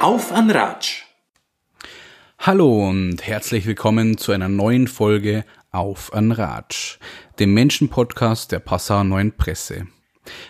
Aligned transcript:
Auf 0.00 0.30
an 0.30 0.50
Ratsch. 0.50 1.04
Hallo 2.38 2.86
und 2.86 3.26
herzlich 3.26 3.64
willkommen 3.66 4.18
zu 4.18 4.32
einer 4.32 4.48
neuen 4.48 4.88
Folge 4.88 5.44
Auf 5.72 6.12
an 6.12 6.32
Ratsch, 6.32 6.98
dem 7.38 7.54
Menschenpodcast 7.54 8.52
der 8.52 8.58
Passauer 8.58 9.04
Neuen 9.04 9.32
Presse. 9.32 9.86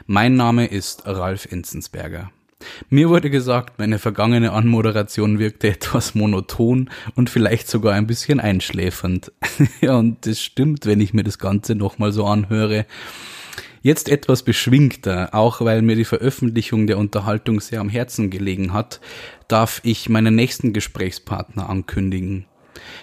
Mein 0.07 0.35
Name 0.35 0.67
ist 0.67 1.07
Ralf 1.07 1.47
Enzensberger. 1.47 2.33
Mir 2.91 3.09
wurde 3.09 3.31
gesagt, 3.31 3.79
meine 3.79 4.01
vergangene 4.01 4.53
Anmoderation 4.53 5.39
wirkte 5.39 5.69
etwas 5.69 6.17
monoton 6.17 6.91
und 7.15 7.31
vielleicht 7.31 7.69
sogar 7.69 7.95
ein 7.95 8.09
bisschen 8.09 8.41
einschläfernd. 8.41 9.31
ja, 9.81 9.95
und 9.95 10.27
das 10.27 10.43
stimmt, 10.43 10.87
wenn 10.87 11.01
ich 11.01 11.15
mir 11.15 11.25
das 11.25 11.39
Ganze 11.39 11.77
nochmal 11.77 12.11
so 12.11 12.27
anhöre. 12.27 12.85
Jetzt 13.87 14.09
etwas 14.09 14.43
beschwingter, 14.43 15.33
auch 15.33 15.61
weil 15.61 15.81
mir 15.81 15.95
die 15.95 16.05
Veröffentlichung 16.05 16.89
der 16.89 16.99
Unterhaltung 16.99 17.61
sehr 17.61 17.79
am 17.79 17.89
Herzen 17.89 18.31
gelegen 18.31 18.73
hat, 18.73 19.01
darf 19.47 19.81
ich 19.85 20.09
meinen 20.09 20.35
nächsten 20.35 20.73
Gesprächspartner 20.73 21.71
ankündigen. 21.71 22.47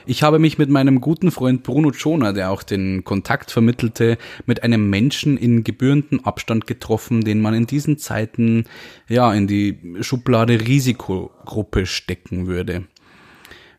Ich 0.05 0.23
habe 0.23 0.39
mich 0.39 0.57
mit 0.57 0.69
meinem 0.69 0.99
guten 0.99 1.31
Freund 1.31 1.63
Bruno 1.63 1.93
Schoner, 1.93 2.33
der 2.33 2.51
auch 2.51 2.63
den 2.63 3.05
Kontakt 3.05 3.49
vermittelte, 3.49 4.17
mit 4.45 4.63
einem 4.63 4.89
Menschen 4.89 5.37
in 5.37 5.63
gebührendem 5.63 6.25
Abstand 6.25 6.67
getroffen, 6.67 7.21
den 7.21 7.39
man 7.39 7.53
in 7.53 7.65
diesen 7.65 7.97
Zeiten 7.97 8.65
ja 9.07 9.33
in 9.33 9.47
die 9.47 9.79
Schublade 10.01 10.67
Risikogruppe 10.67 11.85
stecken 11.85 12.47
würde. 12.47 12.83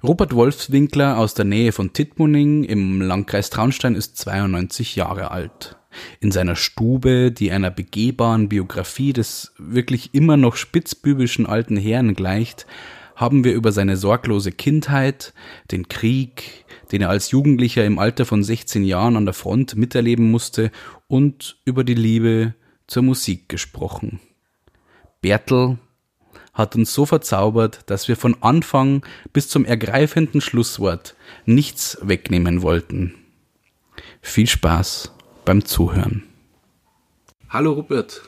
Rupert 0.02 0.34
Wolfswinkler 0.34 1.18
aus 1.18 1.34
der 1.34 1.44
Nähe 1.44 1.72
von 1.72 1.92
Tittmoning 1.92 2.64
im 2.64 3.02
Landkreis 3.02 3.50
Traunstein 3.50 3.94
ist 3.94 4.16
92 4.16 4.96
Jahre 4.96 5.30
alt. 5.32 5.76
In 6.20 6.30
seiner 6.30 6.56
Stube, 6.56 7.32
die 7.32 7.50
einer 7.50 7.70
begehbaren 7.70 8.48
Biografie 8.48 9.12
des 9.12 9.52
wirklich 9.58 10.14
immer 10.14 10.36
noch 10.36 10.56
spitzbübischen 10.56 11.46
alten 11.46 11.76
Herrn 11.76 12.14
gleicht, 12.14 12.66
haben 13.16 13.44
wir 13.44 13.54
über 13.54 13.72
seine 13.72 13.96
sorglose 13.96 14.52
Kindheit, 14.52 15.34
den 15.70 15.88
Krieg, 15.88 16.64
den 16.90 17.02
er 17.02 17.10
als 17.10 17.30
Jugendlicher 17.30 17.84
im 17.84 17.98
Alter 17.98 18.24
von 18.24 18.42
16 18.42 18.84
Jahren 18.84 19.16
an 19.16 19.24
der 19.24 19.34
Front 19.34 19.76
miterleben 19.76 20.30
musste, 20.30 20.70
und 21.06 21.58
über 21.64 21.84
die 21.84 21.94
Liebe 21.94 22.54
zur 22.86 23.02
Musik 23.02 23.48
gesprochen. 23.48 24.20
Bertel 25.20 25.78
hat 26.52 26.76
uns 26.76 26.94
so 26.94 27.06
verzaubert, 27.06 27.80
dass 27.86 28.08
wir 28.08 28.16
von 28.16 28.36
Anfang 28.42 29.04
bis 29.32 29.48
zum 29.48 29.64
ergreifenden 29.64 30.40
Schlusswort 30.40 31.16
nichts 31.46 31.98
wegnehmen 32.00 32.62
wollten. 32.62 33.14
Viel 34.22 34.46
Spaß 34.46 35.13
beim 35.44 35.64
Zuhören. 35.64 36.22
Hallo 37.50 37.72
Rupert. 37.72 38.22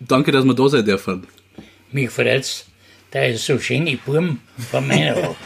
Danke, 0.00 0.32
dass 0.32 0.44
wir 0.44 0.54
da 0.54 0.68
sein 0.68 0.84
dürfen. 0.84 1.26
Mich 1.92 2.10
freut's, 2.10 2.66
da 3.10 3.24
ist 3.24 3.44
so 3.44 3.58
schöne 3.58 3.96
Burm 3.98 4.38
von 4.70 4.86
meiner 4.86 5.36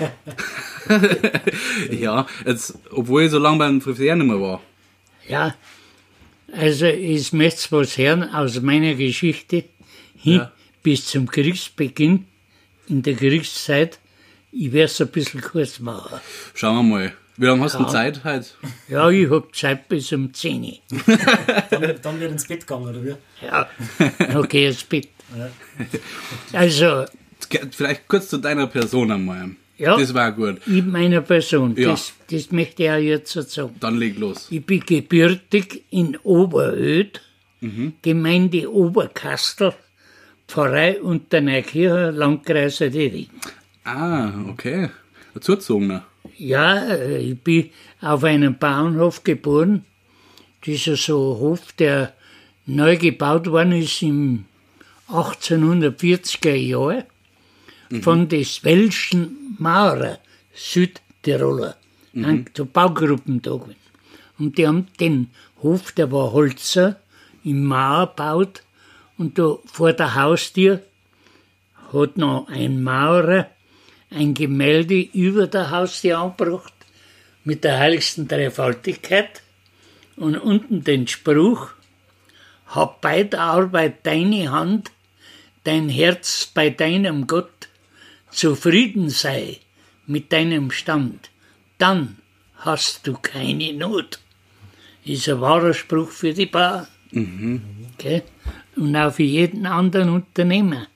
ja, 1.90 2.26
jetzt, 2.44 2.78
obwohl 2.90 3.22
ich 3.24 3.30
so 3.30 3.38
lange 3.38 3.58
beim 3.58 3.80
Friseur 3.80 4.14
nicht 4.16 4.26
mehr 4.26 4.38
war. 4.40 4.60
Ja, 5.26 5.54
also 6.52 6.84
ich 6.86 7.32
möchte 7.32 7.72
was 7.72 7.96
hören 7.96 8.22
aus 8.34 8.60
meiner 8.60 8.94
Geschichte 8.94 9.64
hin 10.16 10.34
Ja. 10.40 10.52
bis 10.82 11.06
zum 11.06 11.26
Kriegsbeginn, 11.26 12.26
in 12.88 13.02
der 13.02 13.14
Kriegszeit. 13.14 13.98
Ich 14.52 14.72
werde 14.72 14.84
es 14.92 15.00
ein 15.00 15.08
bisschen 15.08 15.40
kurz 15.40 15.80
machen. 15.80 16.20
Schauen 16.54 16.76
wir 16.76 16.82
mal. 16.98 17.12
Wie 17.36 17.46
lange 17.46 17.62
hast 17.64 17.78
du. 17.78 17.84
Zeit 17.84 18.22
heute? 18.24 18.46
Ja, 18.88 19.10
ich 19.10 19.28
hab 19.30 19.54
Zeit 19.54 19.88
bis 19.88 20.12
um 20.12 20.32
10 20.32 20.62
Uhr. 20.64 20.72
Dann, 21.70 21.94
dann 22.02 22.20
wird 22.20 22.32
ins 22.32 22.46
Bett 22.46 22.60
gegangen, 22.66 22.88
oder 22.88 23.04
wie? 23.04 23.14
Ja, 23.44 23.68
okay, 24.38 24.66
ins 24.68 24.84
Bett. 24.84 25.08
Also, 26.52 27.04
Vielleicht 27.72 28.08
kurz 28.08 28.28
zu 28.28 28.38
deiner 28.38 28.66
Person 28.68 29.10
einmal. 29.10 29.50
Ja. 29.76 29.96
Das 29.96 30.14
war 30.14 30.30
gut. 30.32 30.60
ich 30.66 30.84
meiner 30.84 31.20
Person, 31.20 31.74
Ja. 31.76 31.90
das, 31.90 32.12
das 32.30 32.52
möchte 32.52 32.84
ich 32.84 32.90
auch 32.90 32.96
jetzt 32.96 33.32
so 33.32 33.42
sagen. 33.42 33.74
Dann 33.80 33.96
leg 33.98 34.16
los. 34.18 34.46
Ich 34.50 34.64
bin 34.64 34.80
gebürtig 34.80 35.82
in 35.90 36.16
Oberöd, 36.22 37.20
Mhm. 37.60 37.94
Gemeinde 38.02 38.70
Oberkastel, 38.72 39.72
Pfarrei 40.46 41.00
Unterneukirche, 41.00 42.10
Landkreis 42.10 42.80
Rieding. 42.82 43.28
Ah, 43.84 44.30
okay. 44.48 44.90
Ein 45.34 45.40
Zugezogener. 45.40 46.04
Ja, 46.36 46.84
äh, 46.86 47.18
ich 47.18 47.40
bin 47.40 47.70
auf 48.00 48.24
einem 48.24 48.58
Bauernhof 48.58 49.24
geboren. 49.24 49.84
Dieser 50.64 50.96
so 50.96 51.38
Hof, 51.38 51.72
der 51.72 52.14
neu 52.66 52.96
gebaut 52.96 53.46
worden 53.50 53.72
ist 53.72 54.02
im 54.02 54.46
1840er 55.08 56.54
Jahr 56.54 57.04
von 58.00 58.28
des 58.28 58.64
welschen 58.64 59.56
Maurer, 59.58 60.18
Südtiroler. 60.54 61.76
Mhm. 62.12 62.46
So 62.56 62.64
Baugruppen 62.64 63.42
da 63.42 63.56
gewesen. 63.56 63.76
Und 64.38 64.58
die 64.58 64.66
haben 64.66 64.88
den 64.98 65.30
Hof, 65.62 65.92
der 65.92 66.10
war 66.10 66.32
Holzer, 66.32 67.00
im 67.44 67.64
Mauer 67.64 68.08
gebaut. 68.08 68.62
Und 69.18 69.38
da 69.38 69.58
vor 69.66 69.92
der 69.92 70.14
Haustür 70.14 70.82
hat 71.92 72.16
noch 72.16 72.48
ein 72.48 72.82
Maurer 72.82 73.48
ein 74.14 74.34
Gemälde 74.34 75.00
über 75.00 75.46
der 75.46 75.70
Haustür 75.70 76.18
angebracht 76.18 76.72
mit 77.44 77.64
der 77.64 77.78
heiligsten 77.78 78.26
Dreifaltigkeit 78.28 79.42
und 80.16 80.36
unten 80.36 80.84
den 80.84 81.06
Spruch, 81.06 81.70
hab 82.66 83.00
bei 83.00 83.24
der 83.24 83.40
Arbeit 83.40 84.06
deine 84.06 84.50
Hand, 84.50 84.90
dein 85.64 85.88
Herz 85.88 86.50
bei 86.52 86.70
deinem 86.70 87.26
Gott, 87.26 87.68
zufrieden 88.30 89.10
sei 89.10 89.58
mit 90.06 90.32
deinem 90.32 90.70
Stand, 90.70 91.30
dann 91.78 92.16
hast 92.56 93.06
du 93.06 93.14
keine 93.14 93.72
Not. 93.72 94.18
Ist 95.04 95.28
ein 95.28 95.40
wahrer 95.40 95.74
Spruch 95.74 96.10
für 96.10 96.32
die 96.32 96.46
Bauern. 96.46 96.86
Okay? 97.94 98.22
Und 98.76 98.96
auch 98.96 99.12
für 99.12 99.22
jeden 99.22 99.66
anderen 99.66 100.08
Unternehmer. 100.08 100.86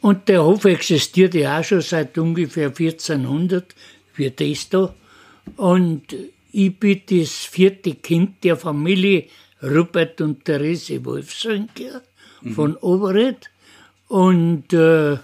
Und 0.00 0.28
der 0.28 0.44
Hof 0.44 0.64
existiert 0.64 1.34
ja 1.34 1.58
auch 1.58 1.64
schon 1.64 1.80
seit 1.80 2.16
ungefähr 2.18 2.68
1400, 2.68 3.74
wie 4.14 4.30
das 4.30 4.68
da. 4.68 4.94
Und 5.56 6.14
ich 6.52 6.78
bin 6.78 7.02
das 7.08 7.30
vierte 7.30 7.94
Kind 7.94 8.44
der 8.44 8.56
Familie 8.56 9.24
Rupert 9.62 10.20
und 10.20 10.44
Therese 10.44 11.04
Wolfswinkel 11.04 12.02
von 12.54 12.76
Oberrät. 12.76 13.50
Und 14.06 14.72
äh, 14.72 15.18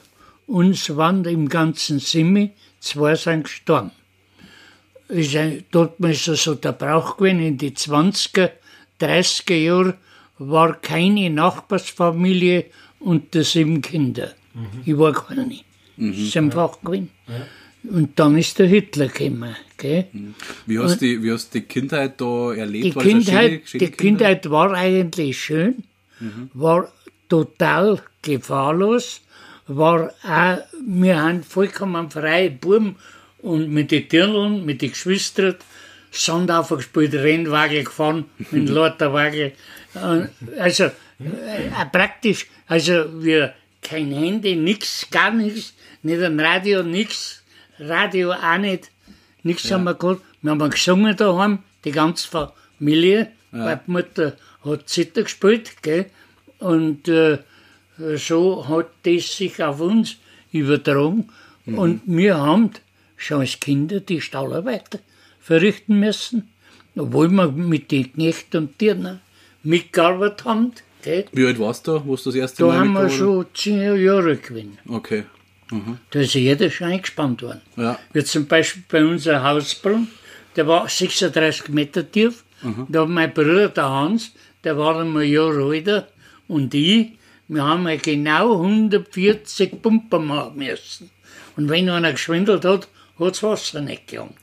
uns 0.46 0.94
waren 0.96 1.24
im 1.24 1.48
ganzen 1.48 2.00
Simme, 2.00 2.50
zwei 2.80 3.14
sind 3.14 3.44
gestorben. 3.44 3.92
Ist 5.08 5.36
ein, 5.36 5.64
dort 5.70 6.00
ist 6.00 6.24
so 6.24 6.54
der 6.54 6.72
Brauch 6.72 7.16
gewesen, 7.16 7.40
in 7.40 7.58
die 7.58 7.70
20er, 7.70 8.50
30er 9.00 9.54
Jahre 9.54 9.98
war 10.38 10.74
keine 10.80 11.30
Nachbarsfamilie 11.30 12.66
unter 12.98 13.44
sieben 13.44 13.80
Kinder. 13.80 14.32
Ich 14.84 14.96
war 14.98 15.12
keine. 15.12 15.54
Das 15.96 16.16
ist 16.16 16.36
einfach 16.36 16.80
gewesen. 16.82 17.10
Und 17.84 18.18
dann 18.18 18.38
ist 18.38 18.58
der 18.58 18.66
Hitler 18.66 19.08
gekommen. 19.08 19.54
Gell? 19.76 20.06
Wie 20.66 20.78
hast 20.78 21.00
du 21.02 21.06
die, 21.06 21.22
wie 21.22 21.30
hast 21.32 21.52
die 21.52 21.60
Kindheit 21.62 22.20
da 22.20 22.54
erlebt? 22.54 22.84
Die 22.86 22.96
War 22.96 23.02
Kindheit, 23.02 23.50
schöne- 23.50 23.60
schöne 23.66 23.84
die 23.86 23.90
Kindheit 23.90 24.50
war 24.50 24.72
eigentlich 24.72 25.38
schön, 25.40 25.82
war 26.54 26.90
total 27.28 28.00
gefahrlos, 28.22 29.20
war 29.66 30.12
auch, 30.24 30.58
wir 30.86 31.20
haben 31.22 31.42
vollkommen 31.42 32.10
freie 32.10 32.50
Buben 32.50 32.96
und 33.38 33.68
mit 33.70 33.90
den 33.90 34.08
Dirneln, 34.08 34.64
mit 34.64 34.80
den 34.82 34.90
Geschwistern, 34.90 35.56
Sandaufer 36.10 36.76
gespielt, 36.76 37.12
Rennwagen 37.14 37.84
gefahren, 37.84 38.24
mit 38.50 38.68
dem 38.68 38.74
Lauterwagen. 38.74 39.52
Äh, 39.94 40.26
Also, 40.58 40.84
äh, 40.84 40.90
praktisch, 41.92 42.46
also 42.66 43.04
wir 43.22 43.52
kein 43.84 44.10
Handy, 44.10 44.56
nix, 44.56 45.06
gar 45.10 45.30
nichts, 45.30 45.74
nicht 46.02 46.22
ein 46.22 46.40
Radio, 46.40 46.82
nix, 46.82 47.42
Radio 47.78 48.32
auch 48.32 48.58
nicht, 48.58 48.90
nichts 49.42 49.70
haben 49.70 49.84
wir 49.84 49.94
gehabt. 49.94 50.22
Wir 50.42 50.50
haben 50.50 50.70
gesungen 50.70 51.16
daheim, 51.16 51.60
die 51.84 51.92
ganze 51.92 52.28
Familie, 52.28 53.30
weil 53.52 53.80
die 53.86 53.90
Mutter 53.90 54.36
hat 54.64 54.88
Zither 54.88 55.22
gespielt, 55.22 55.82
gell? 55.82 56.06
und 56.58 57.08
äh, 57.08 57.38
so 58.16 58.66
hat 58.68 58.88
das 59.04 59.36
sich 59.36 59.62
auf 59.62 59.80
uns 59.80 60.16
übertragen. 60.50 61.28
Und 61.66 62.02
wir 62.06 62.36
haben 62.36 62.70
schon 63.16 63.40
als 63.40 63.58
Kinder 63.60 64.00
die 64.00 64.20
Stallarbeit 64.20 64.98
verrichten 65.40 65.98
müssen, 66.00 66.50
obwohl 66.96 67.28
wir 67.30 67.48
mit 67.48 67.90
den 67.90 68.12
Knechten 68.12 68.56
und 68.58 68.80
Dirnen 68.80 69.20
mitgearbeitet 69.62 70.44
haben. 70.44 70.72
Gell? 71.04 71.24
Wie 71.32 71.46
alt 71.46 71.58
warst 71.58 71.86
du, 71.86 72.02
wo 72.04 72.16
du 72.16 72.22
das 72.24 72.34
erste 72.34 72.62
Da 72.62 72.68
Mal 72.68 72.78
haben 72.78 72.92
wir 72.94 73.10
schon 73.10 73.46
zehn 73.54 74.02
Jahre 74.02 74.36
gewesen. 74.36 74.78
Okay. 74.88 75.24
Mhm. 75.70 75.98
Da 76.10 76.20
ist 76.20 76.34
jeder 76.34 76.70
schon 76.70 76.88
eingespannt 76.88 77.42
worden. 77.42 77.60
Ja. 77.76 77.98
Wie 78.12 78.24
zum 78.24 78.46
Beispiel 78.46 78.82
bei 78.88 79.04
unserem 79.04 79.42
Hausbrunnen, 79.42 80.08
der 80.56 80.66
war 80.66 80.88
36 80.88 81.68
Meter 81.68 82.10
tief. 82.10 82.44
Da 82.88 83.02
hat 83.02 83.08
mein 83.10 83.32
Bruder, 83.34 83.68
der 83.68 83.88
Hans, 83.90 84.32
der 84.64 84.78
war 84.78 84.98
einmal 84.98 85.24
ein 85.24 85.30
Jahr 85.30 85.54
älter, 85.70 86.08
und 86.48 86.72
ich, 86.72 87.12
wir 87.48 87.62
haben 87.62 87.86
ja 87.86 87.96
genau 87.96 88.54
140 88.62 89.82
Pumpen 89.82 90.26
machen 90.26 90.56
müssen. 90.56 91.10
Und 91.56 91.68
wenn 91.68 91.88
einer 91.90 92.12
geschwindelt 92.12 92.64
hat, 92.64 92.88
hat 93.18 93.30
das 93.30 93.42
Wasser 93.42 93.80
nicht 93.82 94.06
gelangt. 94.08 94.32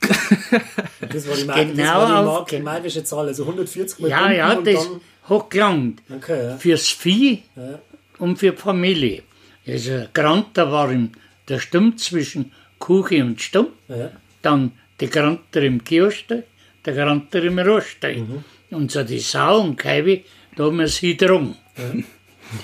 Das 1.12 1.28
war 1.28 1.34
die, 1.36 1.44
Mag 1.44 1.56
Genau 1.56 1.76
das 1.76 1.94
war 1.94 2.06
die, 2.06 2.12
auf- 2.28 2.38
Mag 2.40 2.48
die 2.48 2.58
magische 2.60 3.04
Zahl, 3.04 3.26
also 3.26 3.42
140 3.42 3.98
mal 3.98 4.08
Ja, 4.08 4.18
Pumpen 4.18 4.36
ja, 4.36 4.52
und 4.56 4.66
das 4.66 4.88
dann, 4.88 5.00
hat 5.28 5.50
gelangt. 5.50 6.02
Okay, 6.10 6.48
ja. 6.48 6.56
Fürs 6.58 6.88
Vieh 6.88 7.42
Ja. 7.56 7.78
und 8.18 8.38
für 8.38 8.50
die 8.52 8.56
Familie. 8.56 9.22
Also 9.66 10.06
Granter 10.12 10.70
war 10.72 10.90
im, 10.90 11.10
der 11.48 11.58
Stumm 11.60 11.96
zwischen 11.96 12.52
Kuche 12.78 13.22
und 13.22 13.40
Stumm. 13.40 13.68
Ja. 13.88 14.10
Dann 14.42 14.72
die 15.00 15.08
Granter 15.08 15.62
im 15.62 15.84
Kioste, 15.84 16.44
der 16.84 16.94
Granter 16.94 17.42
im 17.44 17.58
Rohrstein. 17.58 18.44
Mhm. 18.70 18.76
Und 18.76 18.90
so 18.90 19.02
die 19.04 19.20
Sau 19.20 19.60
und 19.60 19.76
Kaiwe, 19.76 20.22
da 20.56 20.64
haben 20.64 20.78
wir 20.78 20.88
sie 20.88 21.16
drum. 21.16 21.54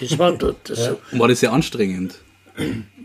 Das 0.00 0.18
war 0.18 0.32
dort 0.32 0.66
so. 0.74 0.98
War 1.12 1.28
das 1.28 1.40
sehr 1.40 1.52
anstrengend? 1.52 2.14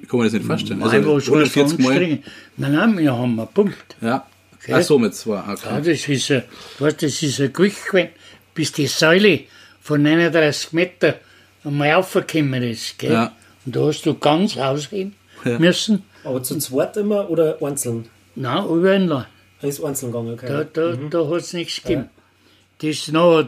Ich 0.02 0.10
kann 0.10 0.20
mir 0.20 0.26
das 0.26 0.34
nicht 0.34 0.46
vorstellen. 0.46 0.82
Also, 0.82 1.06
war 1.06 1.22
schon 1.22 1.34
140 1.36 1.80
Mal. 1.80 1.90
anstrengend. 1.90 2.26
Nein, 2.58 2.74
nein, 2.74 2.98
wir 2.98 3.14
haben 3.16 3.38
gepumpt. 3.38 3.96
Ja. 4.02 4.26
Ach 4.72 4.82
so, 4.82 4.98
mit 4.98 5.14
zwei. 5.14 5.36
Ja, 5.36 5.54
Okay. 5.54 5.82
das 5.92 6.08
ist 6.08 6.32
ein, 6.32 6.44
weißt, 6.80 7.04
das 7.04 7.22
ist 7.22 7.40
ein 7.42 7.52
Gewicht 7.54 7.86
gewesen, 7.86 8.10
bis 8.54 8.72
die 8.72 8.88
Säule 8.88 9.42
von 9.82 10.02
39 10.02 10.74
Meter 10.74 11.16
einmal 11.64 11.92
raufgekommen 11.92 12.64
ist. 12.64 12.98
Gell? 13.00 13.12
Ja. 13.12 13.32
Und 13.66 13.76
da 13.76 13.82
hast 13.88 14.06
du 14.06 14.14
ganz 14.16 14.58
ausheben 14.58 15.16
müssen. 15.60 16.04
Aber 16.24 16.42
zu 16.44 16.58
zweit 16.58 16.98
immer 16.98 17.30
oder 17.30 17.62
einzeln? 17.62 18.10
Nein, 18.36 18.66
überall. 18.66 19.28
Er 19.62 19.70
ist 19.70 19.84
einzeln 19.84 20.12
gegangen, 20.12 20.34
okay. 20.34 20.48
Da, 20.48 20.64
da, 20.64 20.96
da 21.10 21.30
hat 21.30 21.42
es 21.42 21.54
nichts 21.54 21.82
gegeben. 21.82 22.10
Das 22.80 23.08
noch 23.10 23.48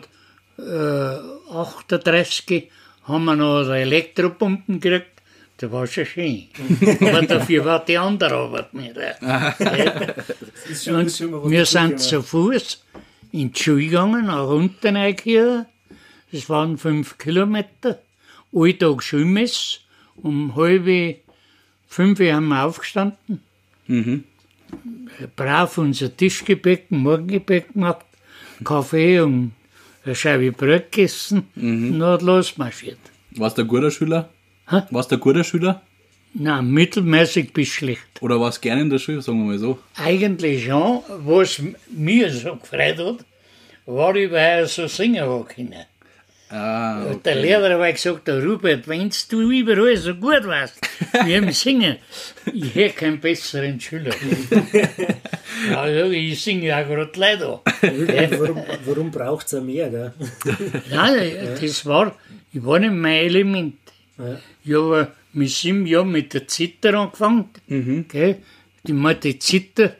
äh, 0.57 1.52
38 1.52 2.69
haben 3.04 3.25
wir 3.25 3.36
noch 3.36 3.69
Elektropumpen 3.69 4.80
gekriegt. 4.80 5.12
Das 5.57 5.72
war 5.72 5.88
schon 5.88 6.06
schön. 6.06 6.48
Aber 7.02 7.22
dafür 7.22 7.63
war 7.66 7.84
die 7.86 7.98
andere 7.98 8.36
Arbeit 8.36 8.74
nicht. 8.74 8.96
Das 9.25 10.69
ist 10.69 10.86
schon, 10.86 11.06
ist 11.06 11.18
schon 11.18 11.52
Wir 11.52 11.66
sind 11.66 12.00
zu 12.00 12.22
Fuß 12.22 12.85
in 13.42 13.52
die 13.52 13.62
Schule 13.62 13.86
gegangen, 13.86 14.26
nach 14.28 14.48
unten 14.48 14.96
hier. 15.22 15.66
Das 16.32 16.50
waren 16.50 16.78
fünf 16.78 17.18
Kilometer. 17.18 18.02
Alltag 18.54 19.04
Schulmess. 19.04 19.82
Um 20.16 20.56
halb 20.56 20.88
fünf 21.88 22.20
Uhr 22.20 22.34
haben 22.34 22.48
wir 22.48 22.64
aufgestanden. 22.64 23.42
Brav 25.36 25.78
unser 25.78 26.16
Tischgebäck, 26.16 26.90
Morgengebäck 26.90 27.74
gemacht, 27.74 28.06
Kaffee 28.64 29.20
und 29.20 29.52
eine 30.06 30.16
Scheibe 30.16 30.52
Brot 30.52 30.92
gegessen 30.92 31.48
und 31.56 32.00
dann 32.00 32.14
hat 32.14 32.22
losmarschiert. 32.22 33.00
Warst 33.31 33.58
du 33.58 33.64
ein 33.64 33.68
guter 33.68 33.92
Schüler? 33.92 34.30
Hä? 34.70 34.84
Warst 34.92 35.12
du 35.12 35.16
ein 35.16 35.22
guter 35.22 35.44
Schüler? 35.44 35.81
Nein, 36.38 36.70
mittelmäßig 36.72 37.54
bis 37.54 37.70
schlecht. 37.70 38.02
Oder 38.22 38.40
warst 38.42 38.58
du 38.58 38.62
gerne 38.68 38.82
in 38.82 38.90
der 38.90 39.00
Schule, 39.00 39.22
sagen 39.22 39.40
wir 39.40 39.54
mal 39.54 39.58
so? 39.58 39.80
Eigentlich 39.96 40.66
schon, 40.66 41.00
was 41.26 41.62
mir 41.90 42.30
so 42.32 42.58
gefreut 42.58 42.98
hat, 42.98 43.26
war 43.86 44.16
ich, 44.16 44.30
weil 44.32 44.66
ich 44.66 44.72
so 44.72 44.88
singen 44.88 45.22
habe 45.22 45.46
können. 45.46 45.86
Ah, 46.50 47.04
Und 47.06 47.26
Der 47.26 47.36
Lehrer 47.36 47.80
hat 47.84 47.96
gesagt, 47.96 48.28
der 48.28 48.44
Rupert, 48.44 48.88
wenn 48.88 49.10
du 49.30 49.50
überall 49.50 49.98
so 49.98 50.14
gut 50.14 50.46
warst 50.46 50.76
wie 51.24 51.34
im 51.34 51.52
Singen, 51.64 51.96
ich 52.54 52.76
hätte 52.76 52.96
keinen 52.96 53.20
besseren 53.20 53.80
Schüler. 53.80 54.14
ja, 55.72 55.88
ja, 55.98 56.06
ich 56.08 56.42
singe 56.44 56.76
auch 56.76 56.86
gerade 56.88 57.12
leider. 57.16 57.62
Warum, 57.81 58.64
warum 58.86 59.10
braucht 59.12 59.48
es 59.52 59.54
mehr, 59.62 59.90
gell? 59.90 60.14
Nein, 60.92 61.31
das 61.60 61.86
war, 61.86 62.14
ich 62.54 62.64
war 62.64 62.78
nicht 62.80 62.92
mein 62.94 63.26
Element. 63.26 63.76
Ja. 64.18 64.38
Ich 64.64 64.74
habe 64.74 65.08
mit 65.36 65.50
sieben 65.50 65.86
Jahren 65.86 66.12
mit 66.12 66.34
der 66.34 66.48
Zither 66.48 66.94
angefangen. 66.96 67.46
Gell? 68.10 68.38
Die, 68.88 68.94
mal 68.94 69.16
die 69.16 69.38
Zither, 69.40 69.96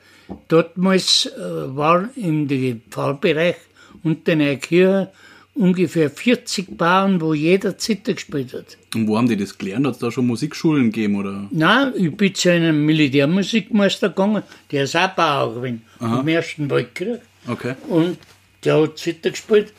dortmals 0.48 1.26
äh, 1.26 1.76
war 1.76 2.08
dem 2.16 2.80
Pfarrbereich 2.90 3.56
unter 4.02 4.32
einer 4.32 4.56
Kirche 4.56 5.10
ungefähr 5.54 6.10
40 6.10 6.76
Bauern, 6.76 7.20
wo 7.20 7.32
jeder 7.34 7.78
Zither 7.78 8.14
gespielt 8.14 8.52
hat. 8.52 8.76
Und 8.94 9.08
wo 9.08 9.16
haben 9.16 9.28
die 9.28 9.36
das 9.36 9.56
gelernt? 9.56 9.86
Hat 9.86 9.94
es 9.94 9.98
da 10.00 10.10
schon 10.10 10.26
Musikschulen 10.26 10.90
gegeben? 10.90 11.16
Oder? 11.16 11.48
Nein, 11.50 11.92
ich 11.96 12.14
bin 12.16 12.34
zu 12.34 12.50
einem 12.52 12.84
Militärmusikmeister 12.84 14.10
gegangen, 14.10 14.42
der 14.70 14.84
ist 14.84 14.96
auch 14.96 15.08
Bauer 15.10 15.54
gewesen, 15.54 15.82
im 16.00 16.28
Ersten 16.28 16.68
Weltkrieg. 16.70 17.20
Okay. 17.48 17.74
Und 17.88 18.18
der 18.64 18.82
hat 18.82 18.98
Zither 18.98 19.30
gespielt 19.30 19.72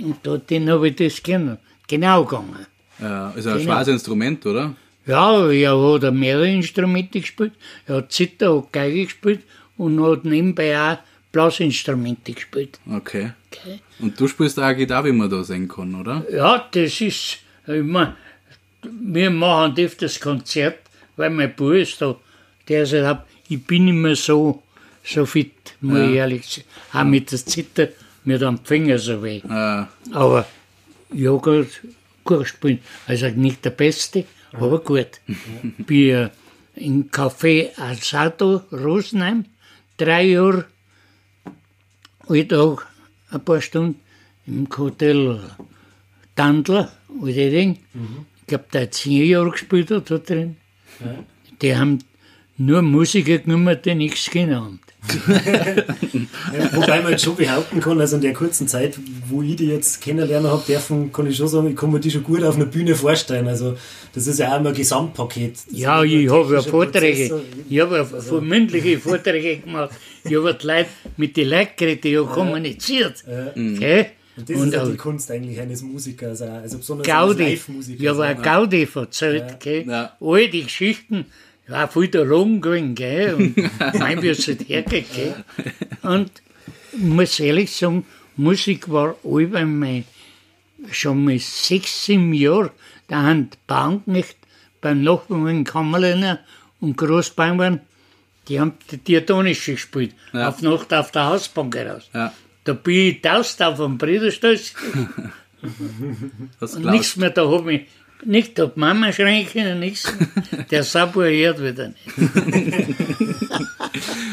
und 0.00 0.16
da, 0.22 0.36
den 0.38 0.70
habe 0.70 0.88
ich 0.88 0.96
das 0.96 1.22
gelernt. 1.22 1.58
Genau 1.88 2.24
gegangen. 2.24 2.66
Ja, 3.00 3.30
ist 3.30 3.46
ein 3.46 3.58
Genau. 3.58 3.64
schweres 3.72 3.88
Instrument, 3.88 4.46
oder? 4.46 4.74
Ja, 5.06 5.50
er 5.50 6.00
hat 6.02 6.14
mehrere 6.14 6.48
Instrumente 6.50 7.20
gespielt. 7.20 7.52
Er 7.86 7.96
hat 7.96 8.12
Zither, 8.12 8.56
hat 8.56 8.72
Geige 8.72 9.04
gespielt 9.04 9.40
und 9.76 10.02
hat 10.02 10.24
nebenbei 10.24 10.78
auch 10.78 10.98
Blasinstrumente 11.32 12.32
gespielt. 12.32 12.78
Okay. 12.90 13.32
Okay. 13.50 13.80
Und 13.98 14.18
du 14.18 14.28
spielst 14.28 14.58
auch 14.58 14.74
Gitarre, 14.74 15.06
wie 15.06 15.12
man 15.12 15.28
da 15.28 15.42
sehen 15.42 15.68
kann, 15.68 15.94
oder? 15.94 16.24
Ja, 16.32 16.68
das 16.70 17.00
ist, 17.00 17.38
ich 17.66 17.82
mein, 17.82 18.14
wir 18.82 19.30
machen 19.30 19.74
öfters 19.76 20.20
Konzert, 20.20 20.78
weil 21.16 21.30
mein 21.30 21.54
Bruder 21.54 21.78
ist 21.78 22.00
da, 22.00 22.16
der 22.68 22.86
sagt, 22.86 23.26
ich 23.48 23.64
bin 23.64 23.86
mehr 24.00 24.16
so, 24.16 24.62
so 25.04 25.26
fit, 25.26 25.74
muss 25.80 25.98
ich 25.98 26.14
ehrlich 26.14 26.46
sagen. 26.46 26.66
Auch 26.92 27.10
mit 27.10 27.30
der 27.30 27.44
Zither, 27.44 27.88
mir 28.24 28.38
dann 28.38 28.56
die 28.56 28.66
Finger 28.66 28.98
so 28.98 29.22
weh. 29.22 29.38
Äh, 29.38 29.84
Aber 30.12 30.46
ja, 31.12 31.30
gut, 31.32 31.68
gut 32.24 32.40
gespielt. 32.40 32.80
Also 33.06 33.28
nicht 33.28 33.64
der 33.64 33.70
Beste, 33.70 34.24
aber 34.54 34.78
gut. 34.80 35.20
Bin 35.78 36.10
äh, 36.10 36.30
im 36.76 37.10
Café 37.10 37.76
Alsato 37.76 38.62
Rosenheim, 38.72 39.44
drei 39.96 40.24
Jahre, 40.24 40.66
Alltag, 42.28 42.86
ein 43.30 43.44
paar 43.44 43.60
Stunden 43.60 44.00
im 44.46 44.68
Hotel 44.76 45.40
Tandler, 46.36 46.92
alte 47.22 47.50
Ding. 47.50 47.78
Ich 48.40 48.46
glaube, 48.46 48.64
der 48.72 48.82
hat 48.82 48.94
zehn 48.94 49.26
Jahre 49.26 49.50
gespielt 49.50 49.90
hat 49.90 50.10
da 50.10 50.18
drin. 50.18 50.56
Die 51.62 51.76
haben 51.76 51.98
nur 52.56 52.82
Musiker 52.82 53.38
genommen, 53.38 53.78
die 53.84 53.94
nichts 53.94 54.30
genannt. 54.30 54.83
Wobei 56.72 57.00
man 57.02 57.12
jetzt 57.12 57.24
schon 57.24 57.36
behaupten 57.36 57.80
kann, 57.80 58.00
also 58.00 58.16
in 58.16 58.22
der 58.22 58.32
kurzen 58.32 58.68
Zeit, 58.68 58.98
wo 59.28 59.42
ich 59.42 59.56
die 59.56 59.66
jetzt 59.66 60.00
kennenlernen 60.00 60.50
habe 60.50 60.62
dürfen, 60.66 61.12
kann 61.12 61.26
ich 61.26 61.36
schon 61.36 61.48
sagen, 61.48 61.68
ich 61.70 61.76
kann 61.76 61.90
mir 61.92 62.00
die 62.00 62.10
schon 62.10 62.22
gut 62.22 62.42
auf 62.42 62.56
einer 62.56 62.66
Bühne 62.66 62.94
vorstellen. 62.94 63.48
Also 63.48 63.76
das 64.14 64.26
ist 64.26 64.38
ja 64.38 64.52
auch 64.54 64.60
immer 64.60 64.70
ein 64.70 64.74
Gesamtpaket. 64.74 65.54
Das 65.70 65.78
Ja, 65.78 66.02
ich 66.02 66.30
habe 66.30 66.54
ja 66.54 66.62
Vorträge, 66.62 67.28
Prozess, 67.28 67.42
ich 67.68 67.80
habe 67.80 67.96
ja 67.96 68.04
vor- 68.04 68.40
mündliche 68.40 68.98
Vorträge 68.98 69.58
gemacht. 69.58 69.90
Ich 70.24 70.34
habe 70.36 70.54
die 70.54 70.66
Leute 70.66 70.88
mit 71.16 71.36
den 71.36 71.48
Leuten 71.48 71.72
geredet, 71.76 72.04
ich 72.04 72.16
habe 72.16 72.26
kommuniziert. 72.28 73.24
Okay? 73.26 74.06
Und 74.36 74.50
das 74.50 74.56
Und 74.60 74.66
ist 74.68 74.74
ja 74.74 74.82
auch 74.82 74.90
die 74.90 74.96
Kunst 74.96 75.30
eigentlich 75.30 75.60
eines 75.60 75.80
Musikers, 75.82 76.42
auch. 76.42 76.48
also 76.48 76.78
besonders 76.78 77.06
Gaudi, 77.06 77.42
eines 77.44 77.52
Live-Musikers. 77.68 78.00
ich 78.02 78.08
habe 78.08 78.26
auch 78.38 78.42
Gaudi 78.42 78.88
erzählt, 78.92 79.60
gell? 79.60 79.84
Ja. 79.86 80.12
All 80.20 80.48
die 80.48 80.64
Geschichten, 80.64 81.26
ja, 81.68 81.86
viel 81.88 82.10
Logen 82.16 82.60
gewesen, 82.60 82.94
gell? 82.94 83.34
Und 83.34 83.98
mein, 83.98 84.22
wie 84.22 84.28
es 84.28 84.46
halt 84.46 84.68
hergeht, 84.68 85.06
gell? 85.14 85.34
Und 86.02 86.30
ich 86.92 86.98
muss 87.00 87.40
ehrlich 87.40 87.74
sagen, 87.74 88.04
Musik 88.36 88.90
war 88.90 89.16
allweil 89.24 89.66
mein, 89.66 90.04
schon 90.90 91.24
mit 91.24 91.42
sechs, 91.42 92.04
sieben 92.04 92.32
Jahren, 92.34 92.70
da 93.08 93.22
haben 93.22 93.50
die 93.50 93.56
Bauernknecht 93.66 94.36
beim 94.80 95.02
Nachbarn 95.02 95.46
in 95.48 95.64
Kammerländer 95.64 96.40
und 96.80 96.96
Großbauern, 96.96 97.80
die 98.48 98.60
haben 98.60 98.74
die 98.90 98.98
Diatonische 98.98 99.72
gespielt, 99.72 100.14
Ja. 100.32 100.48
auf 100.48 100.60
Nacht 100.60 100.92
auf 100.92 101.10
der 101.12 101.24
Hausbank 101.26 101.74
heraus. 101.76 102.10
ja. 102.12 102.32
Da 102.64 102.72
bin 102.72 102.94
ich 103.10 103.20
taust 103.20 103.62
auf 103.62 103.76
dem 103.76 103.98
Klaus. 103.98 104.74
nichts 106.78 107.16
mehr, 107.16 107.30
da 107.30 107.48
hab 107.48 107.66
ich 107.68 107.82
nicht 108.26 108.58
ob 108.60 108.76
Mama 108.76 109.12
schreien 109.12 109.46
können, 109.46 109.80
nichts. 109.80 110.12
Der 110.70 110.82
Sabur 110.82 111.24
hört 111.26 111.62
wieder 111.62 111.88
nicht. 111.88 112.04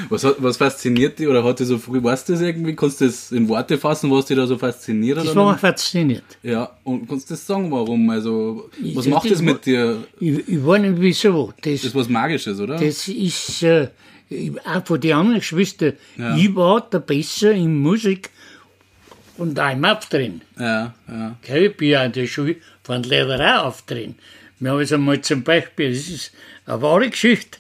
Was, 0.10 0.24
hat- 0.26 0.36
was 0.40 0.58
fasziniert 0.58 1.20
dich 1.20 1.28
oder 1.28 1.42
hat 1.44 1.60
dich 1.60 1.68
so 1.68 1.78
früh, 1.78 2.04
weißt 2.04 2.28
du 2.28 2.34
das 2.34 2.42
irgendwie? 2.42 2.76
Kannst 2.76 3.00
du 3.00 3.06
das 3.06 3.32
in 3.32 3.48
Worte 3.48 3.78
fassen, 3.78 4.12
was 4.12 4.26
dich 4.26 4.36
da 4.36 4.46
so 4.46 4.58
fasziniert? 4.58 5.18
Das 5.18 5.34
war 5.36 5.58
fasziniert. 5.58 6.24
Ja, 6.44 6.70
und 6.84 7.08
kannst 7.08 7.30
du 7.30 7.34
das 7.34 7.46
sagen, 7.48 7.72
warum? 7.72 8.10
Also, 8.10 8.70
was 8.82 9.06
das- 9.06 9.08
macht 9.08 9.26
das 9.26 9.32
das 9.34 9.42
mit 9.42 9.66
dir? 9.66 10.04
Ich, 10.20 10.48
ich 10.50 10.66
weiß 10.66 10.82
nicht 10.82 10.96
wieso. 11.00 11.54
Das 11.62 11.74
Das, 11.74 11.84
ist 11.86 11.96
was 11.96 12.10
Magisches, 12.10 12.60
oder? 12.60 12.76
das 12.78 13.08
ist 13.08 13.64
äh, 13.64 13.88
ich- 14.30 14.52
auch 14.66 14.86
von 14.86 15.00
den 15.00 15.14
anderen 15.14 15.40
Geschwistern. 15.40 15.94
Ja. 16.18 16.36
Ich 16.36 16.54
war 16.56 16.82
der 16.90 17.00
Besser 17.00 17.52
in 17.54 17.78
Musik 17.78 18.30
und 19.38 19.58
auch 19.60 19.72
im 19.72 19.86
Auftreten. 19.86 20.42
ja, 20.60 20.94
ja. 21.08 21.36
Gell, 21.42 21.66
Ich 21.68 21.78
bin 21.78 21.90
ja 21.90 22.04
in 22.04 22.12
der 22.12 22.28
Schule 22.28 22.58
von 22.92 23.04
Lehrer 23.04 23.62
auch 23.62 23.66
auftreten. 23.68 24.16
Wir 24.60 24.72
haben 24.72 24.80
also 24.80 24.98
mal 24.98 25.22
zum 25.22 25.44
Beispiel, 25.44 25.94
das 25.94 26.10
ist 26.10 26.32
eine 26.66 26.82
wahre 26.82 27.10
Geschichte, 27.10 27.58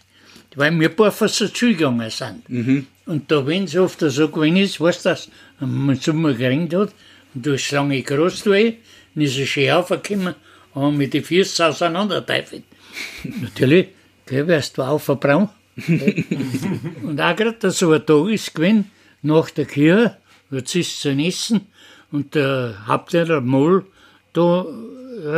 weil 0.55 0.77
wir 0.77 0.89
ein 0.89 0.95
paar 0.95 1.11
von 1.11 1.29
zur 1.29 1.47
Schule 1.53 1.75
gegangen 1.75 2.09
sind. 2.09 2.85
Und 3.05 3.31
da, 3.31 3.45
wenn 3.47 3.63
es 3.63 3.75
oft 3.75 3.99
so 3.99 4.29
gewesen 4.29 4.57
ist, 4.57 4.81
weißt 4.81 5.05
du, 5.05 5.09
dass 5.09 5.29
man 5.59 5.95
Sommer 5.95 6.33
geregnet 6.33 6.73
hat 6.73 6.93
und 7.33 7.45
du 7.45 7.53
hast 7.53 7.71
lange 7.71 8.01
groß 8.01 8.43
durch, 8.43 8.75
dann 9.15 9.23
ist 9.23 9.37
er 9.37 9.45
schön 9.45 9.71
aufgekommen 9.71 10.35
haben 10.75 10.97
mit 10.97 11.13
den 11.13 11.23
Füßen 11.23 11.65
auseinanderteifelt. 11.65 12.63
Natürlich, 13.41 13.89
gell, 14.25 14.47
wärst 14.47 14.77
du 14.77 14.83
auch 14.83 14.99
verbraun. 14.99 15.49
und 15.87 17.19
auch 17.19 17.35
gerade 17.35 17.71
so 17.71 17.91
ein 17.91 18.05
Tag 18.05 18.29
ist 18.29 18.53
gewesen, 18.53 18.91
nach 19.21 19.49
der 19.49 19.65
Kirche, 19.65 20.17
jetzt 20.49 20.75
ist 20.75 21.01
zu 21.01 21.09
essen, 21.09 21.67
und 22.11 22.35
der 22.35 22.75
Hauptlehrer 22.87 23.41
Moll, 23.41 23.85
da, 24.33 24.65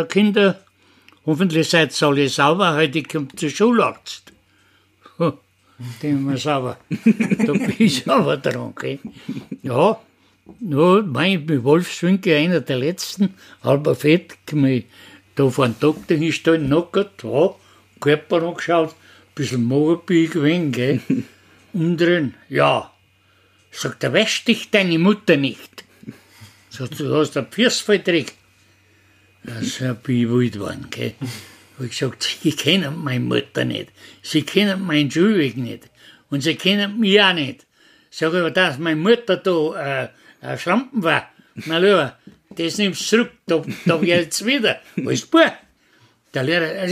Kinder, 0.09 0.59
hoffentlich 1.25 1.69
seid 1.69 1.99
ihr 2.01 2.07
alle 2.07 2.29
sauber, 2.29 2.75
heute 2.75 3.03
kommt 3.03 3.41
der 3.41 3.49
Schularzt. 3.49 4.31
Den 6.01 6.29
wir 6.29 6.37
sauber. 6.37 6.77
da 6.89 7.53
bin 7.53 7.75
ich 7.79 8.09
aber 8.09 8.37
dran, 8.37 8.73
gell. 8.79 8.99
Ja, 9.63 9.99
ja, 10.59 11.01
mein, 11.01 11.45
mit 11.45 11.63
Wolfswinkel, 11.63 12.35
einer 12.35 12.61
der 12.61 12.77
letzten, 12.77 13.33
halber 13.63 13.95
fett, 13.95 14.37
kann 14.45 14.65
ich 14.65 14.85
da 15.35 15.49
vor 15.49 15.67
den 15.67 15.79
Doktor 15.79 16.15
hinstellen, 16.15 16.69
nackert, 16.69 17.23
ja, 17.23 17.55
Körper 17.99 18.43
angeschaut, 18.43 18.89
ein 18.89 19.35
bisschen 19.35 19.65
Magerbier 19.65 20.29
gewesen, 20.29 20.71
gell. 20.71 21.01
Umdrehen, 21.73 22.35
ja. 22.49 22.91
Sagt 23.71 24.03
er, 24.03 24.13
wäscht 24.13 24.47
dich 24.47 24.69
deine 24.69 24.99
Mutter 24.99 25.35
nicht? 25.35 25.83
Sagt 26.69 26.99
du 26.99 27.13
hast 27.15 27.35
ein 27.35 27.47
Pfirsfall 27.47 27.99
gekriegt. 29.43 29.81
Also 29.81 29.95
bin 29.95 30.17
ich 30.17 30.29
wild 30.29 30.53
geworden, 30.53 30.87
gell. 30.89 31.13
Hab 31.77 31.85
ich 31.85 31.91
gesagt, 31.91 32.23
sie 32.43 32.51
kennen 32.51 33.03
meine 33.03 33.19
Mutter 33.19 33.65
nicht. 33.65 33.89
Sie 34.21 34.43
kennen 34.43 34.85
meinen 34.85 35.11
Schulweg 35.11 35.57
nicht. 35.57 35.89
Und 36.29 36.41
sie 36.41 36.55
kennen 36.55 36.99
mich 36.99 37.21
auch 37.21 37.33
nicht. 37.33 37.65
Sag 38.09 38.33
aber, 38.33 38.51
dass 38.51 38.77
meine 38.77 38.95
Mutter 38.99 39.37
da 39.37 40.03
äh, 40.03 40.09
ein 40.41 40.59
Schlampen 40.59 41.03
war. 41.03 41.29
Na 41.55 41.77
lieber, 41.77 42.17
das 42.49 42.77
nimmst 42.77 43.01
du 43.01 43.17
zurück, 43.17 43.31
da, 43.45 43.63
da 43.85 44.01
jetzt 44.01 44.45
wieder. 44.45 44.79
Alles 44.97 45.29
gut. 45.29 45.51
Der 46.33 46.43
Lehrer. 46.43 46.87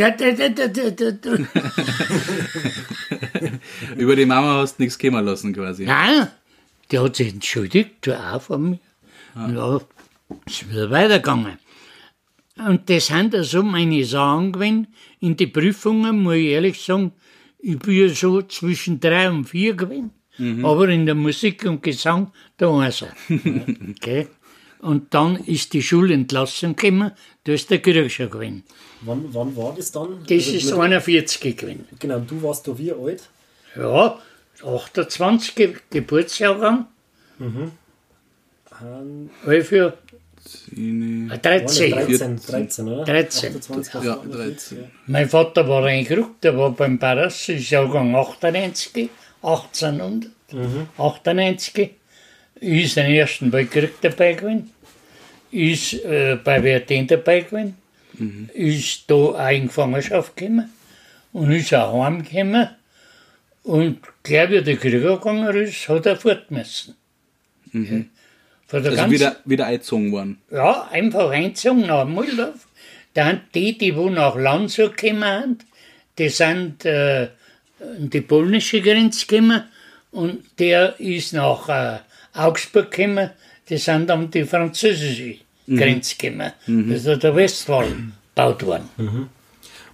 Über 3.97 4.15
die 4.15 4.25
Mama 4.25 4.61
hast 4.61 4.77
du 4.77 4.83
nichts 4.83 4.99
kommen 4.99 5.25
lassen 5.25 5.53
quasi. 5.53 5.85
Nein, 5.85 6.27
der 6.91 7.03
hat 7.03 7.15
sich 7.15 7.33
entschuldigt, 7.33 7.95
du 8.01 8.19
auch 8.19 8.41
von 8.41 8.71
mir. 8.71 8.79
Und 9.33 9.55
ja, 9.55 9.81
ist 10.45 10.69
wieder 10.69 10.91
weitergegangen. 10.91 11.57
Und 12.67 12.89
das 12.89 13.07
sind 13.07 13.33
also 13.35 13.63
meine 13.63 14.03
Sachen 14.05 14.51
gewesen. 14.51 14.87
In 15.19 15.35
die 15.37 15.47
Prüfungen, 15.47 16.21
muss 16.21 16.35
ich 16.35 16.45
ehrlich 16.47 16.81
sagen, 16.81 17.11
ich 17.59 17.77
bin 17.79 17.95
ja 17.95 18.09
so 18.09 18.41
zwischen 18.43 18.99
drei 18.99 19.29
und 19.29 19.45
vier 19.45 19.73
gewesen. 19.75 20.11
Aber 20.63 20.89
in 20.89 21.05
der 21.05 21.13
Musik 21.15 21.65
und 21.65 21.83
Gesang, 21.83 22.31
da 22.57 22.75
eins. 22.79 23.03
okay. 23.91 24.27
Und 24.79 25.13
dann 25.13 25.35
ist 25.35 25.73
die 25.73 25.83
Schulentlassung 25.83 26.75
gekommen, 26.75 27.11
da 27.43 27.51
ist 27.53 27.69
der 27.69 28.09
schon 28.09 28.29
gewesen. 28.31 28.63
Wann, 29.01 29.25
wann 29.31 29.55
war 29.55 29.75
das 29.75 29.91
dann? 29.91 30.19
Das 30.27 30.31
Also 30.31 30.51
ist 30.53 30.65
mit- 30.71 30.79
41 30.79 31.57
gewesen. 31.57 31.85
Genau, 31.99 32.19
du 32.19 32.41
warst 32.41 32.67
da 32.67 32.75
wie 32.77 32.91
alt? 32.91 33.29
Ja, 33.75 34.17
28 34.63 35.53
Ge 35.55 35.75
Geburtsjahrgang. 35.91 36.87
Ähm, 37.39 39.29
Für 39.43 39.51
Zini- 39.51 39.81
waren 39.81 39.93
13. 40.71 41.91
13, 41.91 42.39
13, 42.47 42.87
oder? 42.87 43.03
13. 43.05 43.55
28, 43.55 43.93
Ja, 44.03 44.13
28, 44.13 44.77
13. 44.77 44.91
Mein 45.07 45.29
Vater 45.29 45.67
war 45.67 45.83
eingerückt, 45.85 46.43
der 46.43 46.57
war 46.57 46.71
beim 46.71 46.97
Paras, 46.99 47.49
ist 47.49 47.69
Jahrgang 47.69 48.15
98, 48.15 49.09
1898. 49.41 51.91
Ist 52.59 52.97
im 52.97 53.05
Ersten 53.11 53.51
Weltkrieg 53.51 53.93
dabei 54.01 54.33
gewesen, 54.33 54.69
ist 55.51 55.93
äh, 56.05 56.37
bei 56.43 56.61
Verden 56.61 57.07
dabei 57.07 57.39
gewesen, 57.41 57.75
ist 58.53 59.09
da 59.09 59.15
auch 59.15 59.49
in 59.49 59.67
Gefangenschaft 59.67 60.35
gekommen 60.37 60.69
und 61.33 61.51
ist 61.51 61.73
auch 61.73 62.03
heimgekommen. 62.03 62.69
Und 63.63 63.97
gleich 64.23 64.49
wie 64.51 64.61
der 64.61 64.77
Krieg 64.77 65.01
gegangen 65.01 65.47
ist, 65.55 65.89
hat 65.89 66.05
er 66.05 66.15
fort 66.17 66.51
müssen. 66.51 66.95
Ja. 67.73 67.81
Von 68.71 68.81
der 68.83 68.91
Also 68.93 69.01
ganzen- 69.03 69.11
wieder, 69.13 69.35
wieder 69.45 69.65
eingezogen 69.67 70.11
worden. 70.13 70.41
ja, 70.49 70.87
einfach 70.91 71.29
eingezogen 71.29 71.81
nach 71.87 72.05
Muldorf. 72.07 72.67
Dann 73.13 73.41
die, 73.53 73.77
die 73.77 73.95
wo 73.95 74.09
nach 74.09 74.35
Landshut 74.37 74.95
gekommen 74.95 75.41
sind, 75.59 75.65
die 76.17 76.29
sind 76.29 76.85
äh, 76.85 77.27
an 77.81 78.09
die 78.09 78.21
polnische 78.21 78.81
Grenze 78.81 79.25
gekommen 79.27 79.63
und 80.11 80.39
der 80.57 80.97
ist 80.99 81.33
nach 81.33 81.67
äh, 81.67 81.99
Augsburg 82.33 82.89
gekommen, 82.91 83.31
die 83.67 83.77
sind 83.77 84.09
an 84.09 84.31
die 84.31 84.45
französische 84.45 85.35
Grenze 85.67 86.15
gekommen. 86.15 86.53
Das 86.65 87.05
ist 87.05 87.23
der 87.23 87.35
Westwall 87.35 87.87
gebaut 88.33 88.65
worden. 88.65 88.89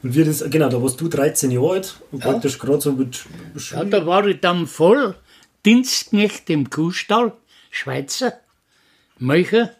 Und 0.03 0.15
wie 0.15 0.23
das, 0.23 0.47
genau, 0.51 0.69
da 0.69 0.79
warst 0.81 1.01
du 1.01 1.07
13 1.07 1.49
Jahre 1.49 1.71
alt 1.73 1.95
und 2.11 2.19
praktisch 2.21 2.59
gerade 2.59 2.81
so 2.81 2.91
mit 2.91 3.15
Ja, 3.55 3.59
Schule. 3.59 3.85
da 3.87 4.05
war 4.05 4.27
ich 4.27 4.39
dann 4.39 4.67
voll 4.67 5.15
Dienstknecht 5.65 6.47
im 6.51 6.69
Kuhstall, 6.69 7.33
Schweizer, 7.71 8.33
Milcher, 9.19 9.71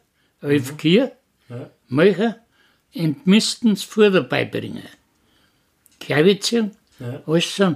elf 0.41 0.77
Kühe, 0.77 1.11
Ja. 1.49 1.69
Milcher, 1.87 2.37
und 2.95 3.25
müssten 3.27 3.71
es 3.71 3.83
Futter 3.83 4.21
beibringen. 4.23 4.83
Kleibeziehung, 5.99 6.71
Ja. 6.99 7.21
alles 7.25 7.55
so. 7.55 7.75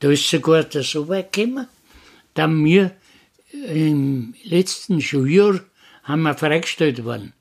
Da 0.00 0.10
ist 0.10 0.28
sogar 0.28 0.64
der 0.64 0.82
so 0.82 1.08
weit 1.08 1.32
gekommen, 1.32 1.66
dass 2.34 2.50
wir 2.50 2.90
im 3.52 4.34
letzten 4.44 5.00
Schuljahr 5.00 5.60
haben 6.04 6.22
wir 6.22 6.34
freigestellt 6.34 7.04
worden 7.04 7.32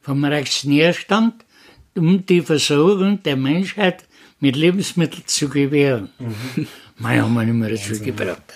vom 0.00 0.24
Reichsnährstand, 0.24 1.44
um 1.94 2.24
die 2.24 2.42
Versorgung 2.42 3.22
der 3.22 3.36
Menschheit 3.36 4.04
mit 4.40 4.56
Lebensmitteln 4.56 5.26
zu 5.26 5.48
gewähren. 5.48 6.10
Mei, 6.98 7.18
haben 7.18 7.34
wir 7.34 7.44
nicht 7.44 7.54
mehr 7.54 7.70
dazu 7.70 8.02
gebraucht. 8.02 8.54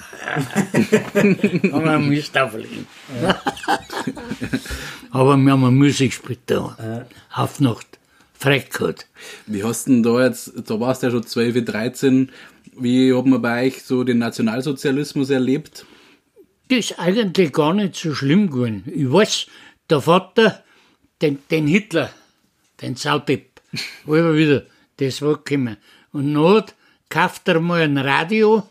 haben 1.14 1.84
wir 1.84 1.98
Mist 1.98 2.38
auflegen. 2.38 2.86
Aber 5.10 5.36
wir 5.36 5.52
haben 5.52 5.76
Musik 5.76 6.10
gespielt 6.10 6.40
da. 6.46 7.06
Auf 7.32 7.60
Nacht. 7.60 7.98
Frech 8.32 8.70
gehabt. 8.70 9.06
Wie 9.46 9.62
hast 9.62 9.86
du 9.86 9.90
denn 9.90 10.02
da 10.02 10.24
jetzt, 10.24 10.52
da 10.64 10.80
warst 10.80 11.02
du 11.02 11.08
ja 11.08 11.10
schon 11.10 11.26
12, 11.26 11.62
13, 11.66 12.32
wie 12.78 13.12
hat 13.12 13.26
man 13.26 13.42
bei 13.42 13.66
euch 13.66 13.82
so 13.82 14.02
den 14.02 14.16
Nationalsozialismus 14.16 15.28
erlebt? 15.28 15.84
Das 16.68 16.78
ist 16.78 16.98
eigentlich 16.98 17.52
gar 17.52 17.74
nicht 17.74 17.96
so 17.96 18.14
schlimm 18.14 18.48
gewesen. 18.48 18.84
Ich 18.86 19.12
weiß, 19.12 19.46
der 19.90 20.00
Vater, 20.00 20.64
den, 21.20 21.40
den 21.50 21.66
Hitler, 21.66 22.10
den 22.80 22.96
Saudepp, 22.96 23.60
immer 24.06 24.34
wieder, 24.34 24.62
das 24.96 25.20
war 25.20 25.34
gekommen. 25.34 25.76
Und 26.12 26.32
dann 26.32 26.64
kauft 27.10 27.46
er 27.48 27.60
mal 27.60 27.82
ein 27.82 27.98
Radio 27.98 28.66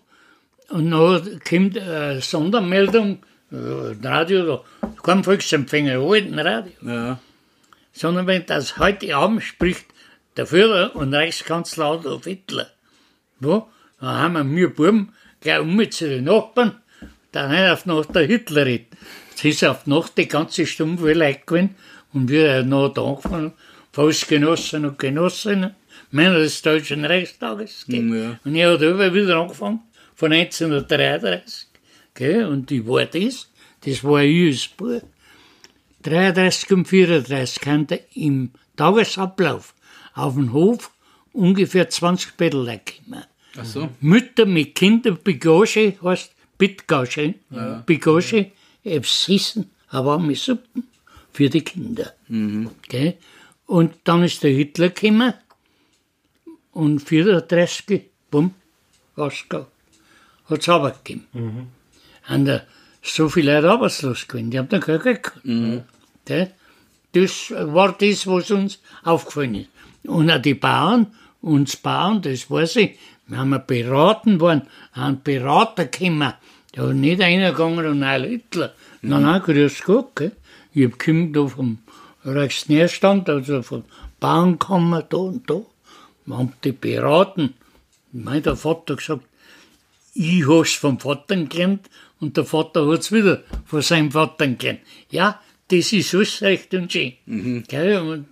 und 0.70 0.90
dann 0.92 1.40
kommt 1.48 1.78
eine 1.78 2.22
Sondermeldung, 2.22 3.20
äh, 3.52 3.56
ein 3.56 4.00
Radio, 4.04 4.46
da, 4.46 4.90
kein 5.04 5.24
Volksempfänger, 5.24 6.00
alten 6.00 6.40
Radio, 6.40 6.72
Ja. 6.82 7.20
sondern 7.92 8.26
wenn 8.28 8.46
das 8.46 8.78
heute 8.78 9.16
Abend 9.16 9.44
spricht, 9.44 9.86
der 10.38 10.48
Führer 10.48 10.96
und 10.96 11.14
Reichskanzler 11.14 11.86
Adolf 11.86 12.24
Hitler. 12.24 12.68
Ja, 13.42 13.68
dann 14.00 14.18
haben 14.36 14.56
wir, 14.56 14.74
Buben 14.74 15.14
gleich 15.42 15.60
um 15.60 15.92
zu 15.92 16.08
den 16.08 16.24
Nachbarn, 16.26 16.82
dann 17.32 17.52
wir 17.52 17.74
auf 17.74 17.86
Nacht 17.86 18.16
der 18.16 18.26
Hitler 18.26 18.66
redet. 18.66 18.88
Jetzt 19.32 19.46
ist 19.46 19.64
auf 19.66 19.86
Nacht 19.88 20.18
die 20.18 20.28
ganze 20.28 20.66
Stunde 20.66 21.12
Leute 21.14 21.42
gewesen 21.46 21.76
und 22.14 22.30
wir 22.30 22.54
haben 22.54 22.70
noch 22.70 22.90
da 22.90 23.04
angefangen, 23.04 23.54
Volksgenossen 23.92 24.86
und 24.86 25.00
Genossinnen, 25.00 25.76
Männer 26.12 26.40
des 26.40 26.62
Deutschen 26.62 27.06
Reichstages. 27.06 27.86
Ja. 27.88 28.40
Und 28.44 28.56
er 28.56 28.74
hat 28.74 28.82
immer 28.82 29.14
wieder 29.14 29.38
angefangen, 29.38 29.82
von 30.16 30.34
1933. 30.34 31.68
Gell? 32.14 32.46
Und 32.46 32.72
ich 32.72 32.86
war 32.86 33.06
das, 33.06 33.50
das 33.82 34.04
war 34.04 34.24
ich 34.24 34.48
als 34.48 34.68
Bub. 34.68 35.04
33 36.04 36.72
und 36.72 36.86
34 36.88 37.66
haben 37.68 37.88
da 37.88 37.98
im 38.16 38.52
Tagesablauf 38.76 39.74
auf 40.14 40.36
dem 40.36 40.54
Hof 40.54 40.92
ungefähr 41.34 41.90
20 41.90 42.38
Bettler 42.38 42.80
kommen. 42.80 43.26
Ach 43.58 43.66
so. 43.66 43.90
Mütter 44.00 44.46
mit 44.46 44.76
Kindern, 44.76 45.18
Bigage, 45.24 45.96
heißt 46.02 46.32
Bitgage, 46.58 47.36
Bigage, 47.86 48.52
Ebsissen, 48.84 49.70
aber 49.90 50.20
mit 50.20 50.38
Suppen 50.38 50.88
für 51.32 51.50
die 51.50 51.62
Kinder. 51.62 52.14
Gell? 52.88 53.18
Und 53.66 53.96
dann 54.04 54.24
ist 54.24 54.44
der 54.44 54.52
Hitler 54.52 54.90
gekommen 54.90 55.34
und 56.74 57.00
34, 57.00 58.04
bumm, 58.32 58.54
ausgegangen. 59.16 59.68
Hat 60.50 60.60
es 60.60 60.70
runtergegeben. 60.70 61.26
Haben 62.24 62.46
da 62.46 62.62
so 63.02 63.30
viele 63.30 63.56
Leute 63.56 63.72
arbeitslos 63.72 64.28
gewesen, 64.28 64.52
die 64.52 64.60
haben 64.60 64.70
dann 64.70 64.82
kein 64.82 65.00
Geld 65.00 65.24
gehabt. 65.24 65.42
Gell? 66.26 66.52
Das 67.14 67.52
war 67.52 67.96
das, 67.98 68.28
was 68.28 68.52
uns 68.52 68.80
aufgefallen 69.04 69.56
ist. 69.56 69.70
Und 70.04 70.30
auch 70.30 70.42
die 70.42 70.54
Bauern, 70.54 71.08
uns 71.42 71.76
Bauern, 71.76 72.22
das 72.22 72.50
weiß 72.50 72.76
ich, 72.78 73.00
wir 73.28 73.38
haben 73.38 73.62
beraten 73.66 74.40
worden, 74.40 74.64
haben 74.94 75.22
Berater 75.24 75.86
gekommen. 75.86 76.34
Da 76.74 76.88
hat 76.88 76.96
nicht 76.96 77.22
einer 77.22 77.52
gegangen 77.52 77.86
und 77.86 78.04
ein 78.04 78.24
Hitler. 78.24 78.74
Nein, 79.02 79.24
nein, 79.24 79.42
grüß 79.42 79.84
Gott, 79.84 80.16
gell. 80.16 80.32
Ich 80.74 80.86
hab 80.86 81.00
kommen 81.00 81.34
da 81.34 81.48
vom 81.48 81.80
Reichsnährstand, 82.24 83.30
also 83.30 83.64
von 83.64 83.86
Bauernkammer 84.20 85.04
da 85.04 85.18
und 85.18 85.50
da. 85.50 85.62
Wir 86.30 86.38
haben 86.38 86.54
die 86.64 86.74
beraten. 86.74 87.56
Mein 88.12 88.44
der 88.44 88.56
Vater 88.56 88.96
gesagt, 88.98 89.26
ich 90.14 90.48
hab's 90.48 90.74
vom 90.74 91.00
Vater 91.00 91.36
gelernt 91.36 91.90
und 92.20 92.38
der 92.38 92.46
Vater 92.46 92.86
hat's 92.86 93.12
wieder 93.12 93.44
von 93.66 93.82
seinem 93.82 94.12
Vater 94.12 94.48
gelernt. 94.48 94.82
Ja, 95.10 95.42
das 95.70 95.92
ist 95.92 96.14
alles 96.14 96.42
recht 96.44 96.72
und 96.76 96.92
schön. 96.92 97.64
Gell, 97.68 97.98
und 97.98 98.28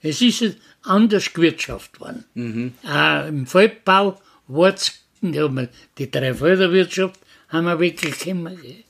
es 0.00 0.22
ist 0.22 0.56
anders 0.82 1.34
gewirtschaftet 1.34 2.00
worden. 2.00 2.74
Auch 2.84 3.28
Im 3.28 3.46
Feldbau 3.46 4.18
war's, 4.46 4.92
ja, 5.20 5.46
die 5.98 6.10
Dreifelderwirtschaft 6.10 7.20
haben 7.48 7.66
wir 7.66 7.78
weggekommen. 7.78 8.56
gell. 8.62 8.84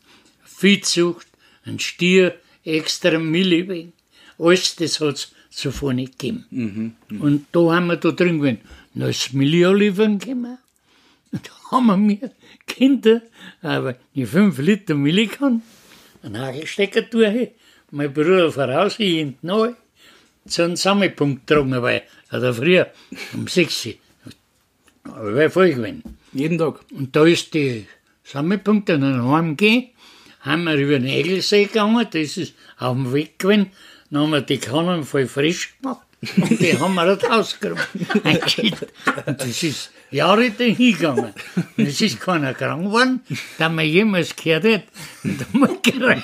Viehzucht, 0.44 1.26
ein 1.64 1.80
Stier, 1.80 2.38
extra 2.64 3.18
Milli. 3.18 3.92
Alles 4.38 4.76
das 4.76 5.00
hat's 5.00 5.32
zuvor 5.52 5.92
nicht 5.92 6.18
gegeben. 6.18 6.96
Und 7.20 7.46
da 7.52 7.60
haben 7.74 7.86
wir 7.86 7.96
da 7.96 8.10
drin 8.10 8.38
gewesen. 8.38 8.60
Ist 8.94 9.32
Milli 9.34 9.64
liefern 9.64 10.18
gekommen. 10.18 10.58
Und 11.30 11.46
da 11.70 11.76
haben 11.76 12.08
wir 12.08 12.30
Kinder, 12.66 13.22
aber 13.62 13.96
die 14.14 14.26
fünf 14.26 14.58
Liter 14.58 14.94
Milli 14.94 15.26
kann, 15.26 15.62
einen 16.22 16.38
Hagelstecker 16.38 17.02
durch, 17.02 17.50
mein 17.90 18.12
Bruder 18.12 18.52
voraus, 18.52 18.98
ich 18.98 19.16
hinten 19.16 19.46
neu, 19.46 19.72
zu 20.46 20.62
einem 20.62 20.76
Sammelpunkt 20.76 21.46
getragen, 21.46 21.82
weil, 21.82 22.02
oder 22.32 22.52
früher, 22.52 22.90
um 23.32 23.46
sechs 23.48 23.86
Uhr. 23.86 23.94
Aber 25.04 25.34
wer 25.34 25.50
voll 25.50 25.74
gewesen. 25.74 26.02
Jeden 26.32 26.58
Tag. 26.58 26.80
Und 26.92 27.14
da 27.14 27.24
ist 27.24 27.52
die 27.54 27.86
Sammelpunkte 28.24 28.98
dann 28.98 29.24
heimgehen, 29.24 29.90
haben 30.40 30.64
wir 30.64 30.74
über 30.74 30.98
den 30.98 31.06
Egelsee 31.06 31.64
gegangen, 31.64 32.06
das 32.10 32.36
ist 32.36 32.54
auf 32.78 32.94
dem 32.94 33.12
Weg 33.12 33.38
gewesen, 33.38 33.70
dann 34.12 34.20
haben 34.24 34.30
wir 34.30 34.42
die 34.42 34.58
Kannen 34.58 35.04
voll 35.04 35.26
frisch 35.26 35.74
gemacht 35.80 36.06
und 36.36 36.60
die 36.60 36.78
haben 36.78 36.94
wir 36.94 37.18
ausgeräumt. 37.32 37.88
Und 37.94 39.40
das 39.40 39.62
ist 39.62 39.90
Jahre 40.10 40.50
dahin 40.50 40.76
gegangen. 40.76 41.32
Und 41.78 41.86
es 41.86 41.98
ist 41.98 42.20
keiner 42.20 42.52
krank 42.52 42.84
geworden, 42.84 43.22
da 43.56 43.70
man 43.70 43.86
jemals 43.86 44.36
gehört 44.36 44.64
hat, 44.64 44.82
in 45.24 45.38
der 45.38 45.46
Molkerei. 45.52 46.20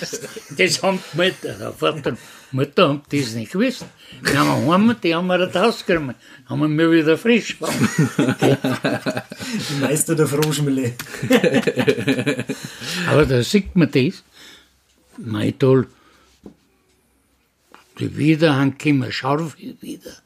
Das, 0.00 0.20
das 0.56 0.82
haben 0.82 0.98
die 1.12 1.16
Mutter, 1.16 1.72
Vater 1.72 2.10
und 2.10 2.18
Mutter 2.52 2.88
haben 2.88 3.02
das 3.10 3.32
nicht 3.32 3.52
gewusst. 3.52 3.86
Die 4.30 4.36
haben 4.36 4.66
wir 4.66 4.72
heim, 4.72 4.94
die 5.02 5.14
haben 5.14 5.28
wir 5.28 5.56
ausgeräumt, 5.56 6.14
haben 6.44 6.60
wir 6.60 6.68
mir 6.68 6.92
wieder 6.92 7.16
frisch 7.16 7.58
gemacht. 7.58 7.74
Meister 9.80 10.14
der 10.14 10.26
Froschmühle. 10.26 10.92
Aber 13.08 13.24
da 13.24 13.42
sieht 13.42 13.74
man 13.74 13.90
das. 13.90 14.22
Mein 15.16 15.58
toll. 15.58 15.86
Die 17.98 18.16
Wiederhand 18.16 18.78
kommen 18.78 19.10
scharf 19.10 19.56
wieder, 19.58 20.16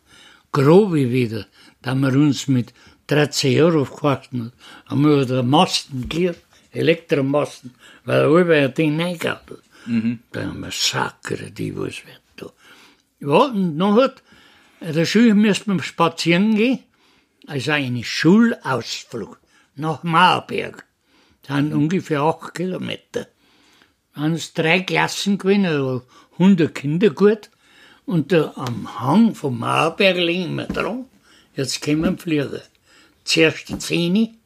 grobe 0.50 1.11
wieder. 1.11 1.47
Da 1.83 1.91
haben 1.91 2.00
wir 2.00 2.15
uns 2.15 2.49
mit 2.49 2.75
13 3.07 3.61
Euro 3.62 3.85
gekauft 3.85 4.33
haben, 4.33 4.53
haben 4.87 5.03
wir 5.05 5.25
da 5.25 5.43
Masten 5.43 6.09
gelegt, 6.09 6.45
Elektromasten, 6.73 7.75
weil 8.05 8.25
alle 8.25 8.57
ein 8.57 8.75
Ding 8.75 9.00
reingehauen 9.00 9.39
hat. 9.39 10.19
Da 10.33 10.43
haben 10.43 10.61
wir 10.61 10.71
Sackere, 10.73 11.50
die 11.50 11.77
was 11.77 12.05
wird 12.07 12.23
da. 12.37 12.47
Ja, 13.21 13.45
und 13.47 13.79
dann 13.79 13.95
hat, 13.95 14.23
der 14.81 15.05
Schule 15.05 15.35
müssen 15.35 15.77
wir 15.77 15.83
spazieren 15.83 16.57
gehen, 16.57 16.81
also 17.47 17.73
eine 17.73 18.05
Schulausflug 18.05 19.39
nach 19.77 20.03
Mauerberg. 20.03 20.85
Das 21.43 21.57
sind 21.57 21.73
ungefähr 21.73 22.21
acht 22.23 22.55
Kilometer. 22.55 23.29
Da 24.15 24.21
haben 24.21 24.35
es 24.35 24.53
drei 24.53 24.81
Klassen 24.81 25.39
gewesen, 25.39 25.67
also 25.67 26.03
100 26.33 26.75
Kinder 26.75 27.11
gut. 27.11 27.50
Und 28.11 28.33
da 28.33 28.52
am 28.57 28.99
Hang 28.99 29.37
vom 29.37 29.61
Mauerberg 29.61 30.17
liegen 30.17 30.57
wir 30.57 30.67
dran. 30.67 31.05
Jetzt 31.55 31.81
kommen 31.81 32.19
Flieger. 32.19 32.62
Zuerst 33.23 33.69
die 33.69 33.79
10, 33.79 34.37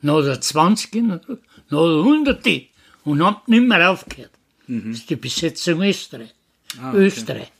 noch 0.00 0.22
der 0.22 0.40
20, 0.40 0.94
noch 1.02 1.20
der 1.26 1.38
100 1.70 2.48
und 3.04 3.22
haben 3.22 3.36
nicht 3.46 3.68
mehr 3.68 3.90
aufgehört. 3.90 4.30
Das 4.66 5.00
ist 5.00 5.10
die 5.10 5.16
Besetzung 5.16 5.82
Österreich. 5.82 6.32
Österreich. 6.94 7.52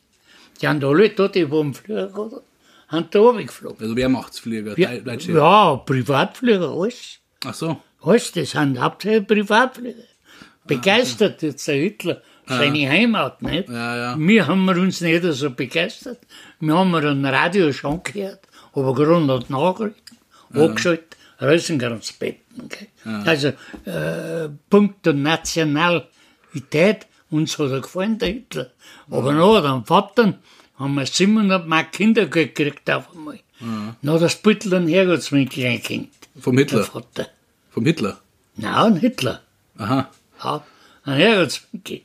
Die 0.62 0.66
haben 0.66 0.82
alle 0.82 1.10
da, 1.10 1.28
die 1.28 1.40
im 1.40 1.74
Flieger 1.74 2.06
gehabt 2.06 2.42
haben 2.88 3.08
da 3.10 3.18
runtergeflogen. 3.18 3.82
Also 3.82 3.96
wer 3.96 4.08
macht's 4.08 4.38
Flieger? 4.38 4.78
Ja, 4.78 4.96
Deutsche? 4.96 5.32
ja, 5.32 5.76
Privatflieger, 5.76 6.70
alles. 6.70 7.18
Ach 7.44 7.52
so. 7.52 7.82
Alles, 8.00 8.32
das 8.32 8.52
sind 8.52 8.80
hauptsächlich 8.80 9.26
Privatflieger. 9.26 10.04
Begeistert 10.66 11.42
jetzt 11.42 11.68
der 11.68 11.74
Hitler 11.74 12.22
seine 12.50 12.88
Heimat, 12.88 13.42
nicht? 13.42 13.68
Ja, 13.68 13.96
ja. 13.96 14.16
Wir 14.18 14.46
haben 14.46 14.64
wir 14.64 14.76
uns 14.76 15.00
nicht 15.00 15.24
so 15.24 15.50
begeistert. 15.50 16.18
Wir 16.60 16.74
haben 16.74 16.90
wir 16.90 17.04
ein 17.04 17.24
Radio 17.24 17.72
schon 17.72 18.02
gehört, 18.02 18.40
aber 18.74 18.94
Grund 18.94 19.30
und 19.30 19.50
Nachrichten, 19.50 20.16
angeschaltet, 20.52 21.16
Rösengrans 21.40 22.12
Betten. 22.12 22.68
Gell? 22.68 22.88
Also, 23.24 23.48
äh, 23.86 24.48
Punkt 24.68 25.06
der 25.06 25.14
Nationalität, 25.14 27.06
uns 27.30 27.58
hat 27.58 27.70
er 27.70 27.80
gefallen, 27.80 28.18
der 28.18 28.28
Hitler. 28.28 28.70
Aber 29.10 29.32
noch 29.32 29.64
am 29.64 29.84
Vater 29.84 30.34
haben 30.78 30.94
wir 30.94 31.06
700 31.06 31.66
Mark 31.66 31.92
Kindergeld 31.92 32.54
gekriegt 32.54 32.90
auf 32.90 33.14
einmal. 33.14 33.40
Noch 34.02 34.18
das 34.18 34.36
Büttel 34.36 34.74
ein 34.74 34.88
Herrgottswinkel 34.88 35.66
eingehängt. 35.66 36.10
Vom 36.38 36.56
Hitler. 36.56 36.84
Vater. 36.84 37.28
Vom 37.70 37.84
Hitler. 37.84 38.18
Na, 38.56 38.84
ein 38.86 38.96
Hitler. 38.96 39.42
Aha. 39.76 40.10
Ja, 40.42 40.64
ein 41.04 41.16
Herrgottswinkel. 41.18 42.00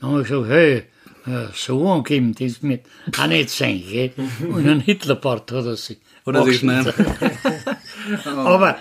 Dann 0.00 0.10
habe 0.10 0.22
ich 0.22 0.28
gesagt, 0.28 0.48
hey, 0.50 0.82
äh, 1.26 1.46
so 1.54 1.88
angeben, 1.90 2.34
das 2.38 2.62
wird 2.62 2.86
auch 3.18 3.26
nicht 3.26 3.50
sein, 3.50 3.82
gell? 3.88 4.12
Und 4.48 4.66
ein 4.68 4.80
Hitlerbart 4.80 5.50
hat 5.52 5.64
er 5.66 5.76
sich. 5.76 5.98
Hat 6.26 6.34
er 6.34 6.44
sich. 6.44 6.62
Aber 8.26 8.78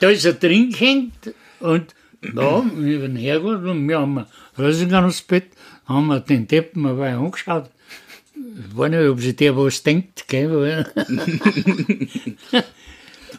da 0.00 0.08
ist 0.10 0.24
er 0.24 0.32
drin 0.34 0.70
gehängt 0.70 1.32
und 1.60 1.94
ja, 2.22 2.60
über 2.60 3.06
den 3.08 3.16
Herrgott 3.16 3.64
und 3.64 3.86
wir 3.88 3.98
haben 4.00 4.24
Rösingen 4.58 5.04
aufs 5.04 5.22
Bett, 5.22 5.48
haben 5.86 6.06
wir 6.06 6.20
den 6.20 6.46
Deppen 6.48 6.82
mal 6.82 6.98
angeschaut. 7.02 7.70
Ich 8.34 8.76
weiß 8.76 8.90
nicht, 8.90 9.08
ob 9.08 9.20
sich 9.20 9.36
der 9.36 9.56
was 9.56 9.82
denkt, 9.82 10.26
gell? 10.28 10.50
weil- 10.50 10.86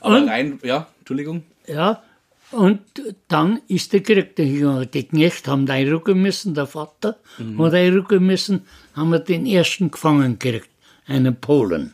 Aber 0.02 0.28
rein, 0.28 0.60
ja, 0.64 0.88
Entschuldigung. 1.00 1.44
Ja, 1.68 2.04
und 2.52 2.82
dann 3.28 3.62
ist 3.68 3.92
der 3.94 4.02
Krieg 4.02 4.36
dahingegangen. 4.36 4.90
Die 4.92 5.04
Knechte 5.04 5.52
haben 5.52 5.70
einrücken 5.70 6.22
müssen, 6.22 6.54
der 6.54 6.68
Vater 6.68 7.18
hat 7.58 7.74
einrücken 7.74 8.26
müssen, 8.26 8.62
haben 8.94 9.12
wir 9.12 9.20
den 9.20 9.46
ersten 9.46 9.92
gefangen 9.92 10.40
gekriegt, 10.40 10.70
einen 11.08 11.36
Polen. 11.36 11.94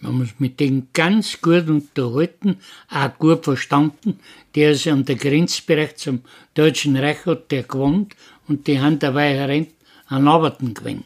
Wir 0.00 0.08
haben 0.08 0.20
uns 0.20 0.34
mit 0.38 0.58
dem 0.60 0.88
ganz 0.94 1.40
gut 1.42 1.68
unterhalten, 1.68 2.56
auch 2.88 3.18
gut 3.18 3.44
verstanden. 3.44 4.18
Der 4.54 4.70
ist 4.70 4.86
an 4.86 5.04
der 5.04 5.16
Grenzbereich 5.16 5.96
zum 5.96 6.22
Deutschen 6.54 6.96
Reich 6.96 7.26
hat 7.26 7.50
der 7.50 7.64
gewohnt 7.64 8.16
und 8.48 8.66
die 8.66 8.80
haben 8.80 8.98
dabei 8.98 9.34
herein 9.34 9.66
an 10.06 10.26
Arbeiten 10.26 10.72
gewinnt. 10.72 11.04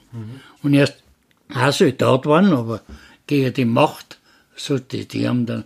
Und 0.62 0.74
er 0.74 0.84
ist 0.84 1.02
auch 1.52 1.72
Soldat 1.72 2.24
waren, 2.26 2.52
aber 2.52 2.82
gegen 3.26 3.52
die 3.52 3.64
Macht, 3.64 4.18
so 4.56 4.78
die, 4.78 5.06
die 5.06 5.28
haben 5.28 5.44
dann 5.44 5.64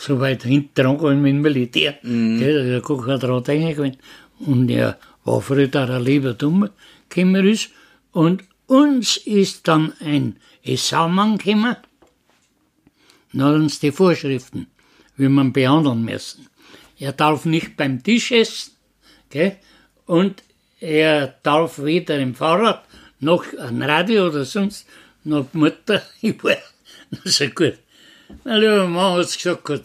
so 0.00 0.18
weit 0.20 0.44
hinten 0.44 0.86
angegangen 0.86 1.22
mit 1.22 1.32
dem 1.32 1.42
Militär. 1.42 1.98
Gell, 2.02 2.70
der 2.70 2.80
Koch 2.80 3.06
hat 3.06 3.22
dran 3.22 3.42
reingewinnt. 3.42 3.98
Und 4.38 4.70
er 4.70 4.98
war 5.24 5.42
früher 5.42 5.68
da 5.68 5.84
ein 5.84 6.02
lieber 6.02 6.32
Dummer 6.32 6.70
gekommen 7.08 7.46
ist. 7.46 7.70
Und 8.12 8.44
uns 8.66 9.18
ist 9.18 9.68
dann 9.68 9.92
ein 10.00 10.36
Esaumann 10.62 11.36
gekommen, 11.36 11.76
dann 13.32 13.42
hat 13.42 13.54
uns 13.54 13.80
die 13.80 13.92
Vorschriften, 13.92 14.66
wie 15.16 15.28
man 15.28 15.52
behandeln 15.52 16.04
müssen. 16.04 16.46
Er 16.98 17.12
darf 17.12 17.44
nicht 17.44 17.76
beim 17.76 18.02
Tisch 18.02 18.32
essen, 18.32 18.72
gell? 19.30 19.56
und 20.06 20.42
er 20.80 21.34
darf 21.42 21.78
weder 21.78 22.18
im 22.18 22.34
Fahrrad 22.34 22.84
noch 23.20 23.44
ein 23.58 23.82
Radio 23.82 24.28
oder 24.28 24.44
sonst, 24.44 24.86
noch 25.24 25.46
die 25.52 25.58
Mutter. 25.58 26.02
Ich 26.22 26.42
war, 26.42 26.56
so 27.24 27.46
gut. 27.48 27.78
Mein 28.44 28.60
lieber 28.60 28.86
Mann 28.86 29.18
hat 29.18 29.32
gesagt, 29.32 29.64
gut, 29.64 29.82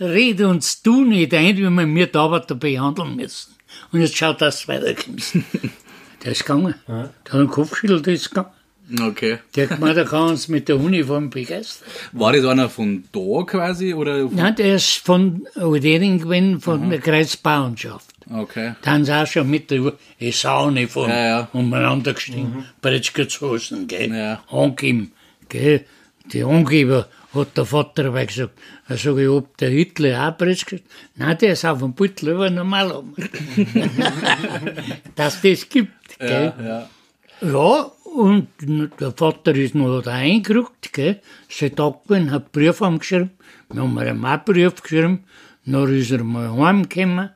rede 0.00 0.48
uns 0.48 0.82
du 0.82 1.04
nicht 1.04 1.32
ein, 1.34 1.56
wie 1.56 1.62
wir 1.62 1.70
mir 1.70 2.06
da 2.06 2.26
behandeln 2.28 3.16
müssen. 3.16 3.52
Und 3.90 4.00
jetzt 4.00 4.16
schaut, 4.16 4.40
dass 4.40 4.62
du 4.62 4.68
weiterkommst. 4.68 5.36
Der 6.24 6.32
ist 6.32 6.44
gegangen. 6.44 6.74
Der 6.86 6.96
hat 6.98 7.34
einen 7.34 7.48
Kopf 7.48 7.70
geschüttelt, 7.70 8.06
der 8.06 8.14
ist 8.14 8.28
gegangen. 8.28 8.50
Okay. 9.00 9.38
Der 9.56 9.68
hat 9.68 9.78
gemeint, 9.78 9.96
er 9.96 10.04
kann 10.04 10.28
uns 10.30 10.46
mit 10.48 10.68
der 10.68 10.76
Uniform 10.78 11.30
begeistern. 11.30 11.88
War 12.12 12.32
das 12.32 12.44
einer 12.44 12.68
von 12.68 13.04
da 13.10 13.42
quasi? 13.44 13.92
Oder? 13.94 14.28
Nein, 14.30 14.54
der 14.54 14.76
ist 14.76 14.98
von 14.98 15.46
Odering 15.56 16.20
gewesen, 16.20 16.60
von 16.60 16.90
der 16.90 17.00
Kreisbauernschaft. 17.00 18.06
Okay. 18.30 18.74
Da 18.82 18.92
haben 18.92 19.04
sie 19.04 19.12
auch 19.12 19.26
schon 19.26 19.50
mit 19.50 19.70
der 19.70 19.94
Sauniform 20.32 21.10
Ja, 21.10 21.26
ja. 21.26 21.48
umeinander 21.52 22.12
gestiegen. 22.12 22.54
Mhm. 22.58 22.64
Brettschützhosen, 22.80 23.88
gell? 23.88 24.14
Ja. 24.14 24.42
Angeben, 24.50 25.12
gell? 25.48 25.84
Die 26.32 26.44
Angeber 26.44 27.08
hat 27.34 27.56
der 27.56 27.64
Vater 27.64 28.04
dabei 28.04 28.26
gesagt. 28.26 28.58
Da 28.88 28.96
sag 28.96 29.16
ich, 29.16 29.28
ob 29.28 29.56
der 29.56 29.70
Hitler 29.70 30.28
auch 30.28 30.36
Brettschütz? 30.36 30.82
Nein, 31.16 31.38
der 31.38 31.52
ist 31.52 31.64
auf 31.64 31.78
dem 31.78 31.94
Beutel 31.94 32.30
über 32.30 32.50
normal 32.50 33.02
Dass 35.16 35.40
das 35.40 35.68
gibt, 35.68 36.18
gell? 36.18 36.52
Ja, 36.58 36.64
ja. 36.64 36.88
Ja, 37.40 37.90
Und 38.14 38.48
der 39.00 39.12
Vater 39.12 39.54
ist 39.54 39.74
noch 39.74 40.02
da 40.02 40.12
eingerückt, 40.12 40.92
gell. 40.92 41.20
Tag 41.48 42.04
gewesen, 42.04 42.30
hat 42.30 42.44
einen 42.44 42.44
Brief 42.52 42.78
geschrieben. 42.78 43.30
Wir 43.70 43.82
haben 43.82 43.98
ihm 43.98 44.24
auch 44.24 44.30
einen 44.30 44.44
Brief 44.44 44.82
geschrieben. 44.82 45.24
Dann 45.64 45.96
ist 45.96 46.10
er 46.10 46.22
mal 46.22 46.52
heimgekommen. 46.52 47.30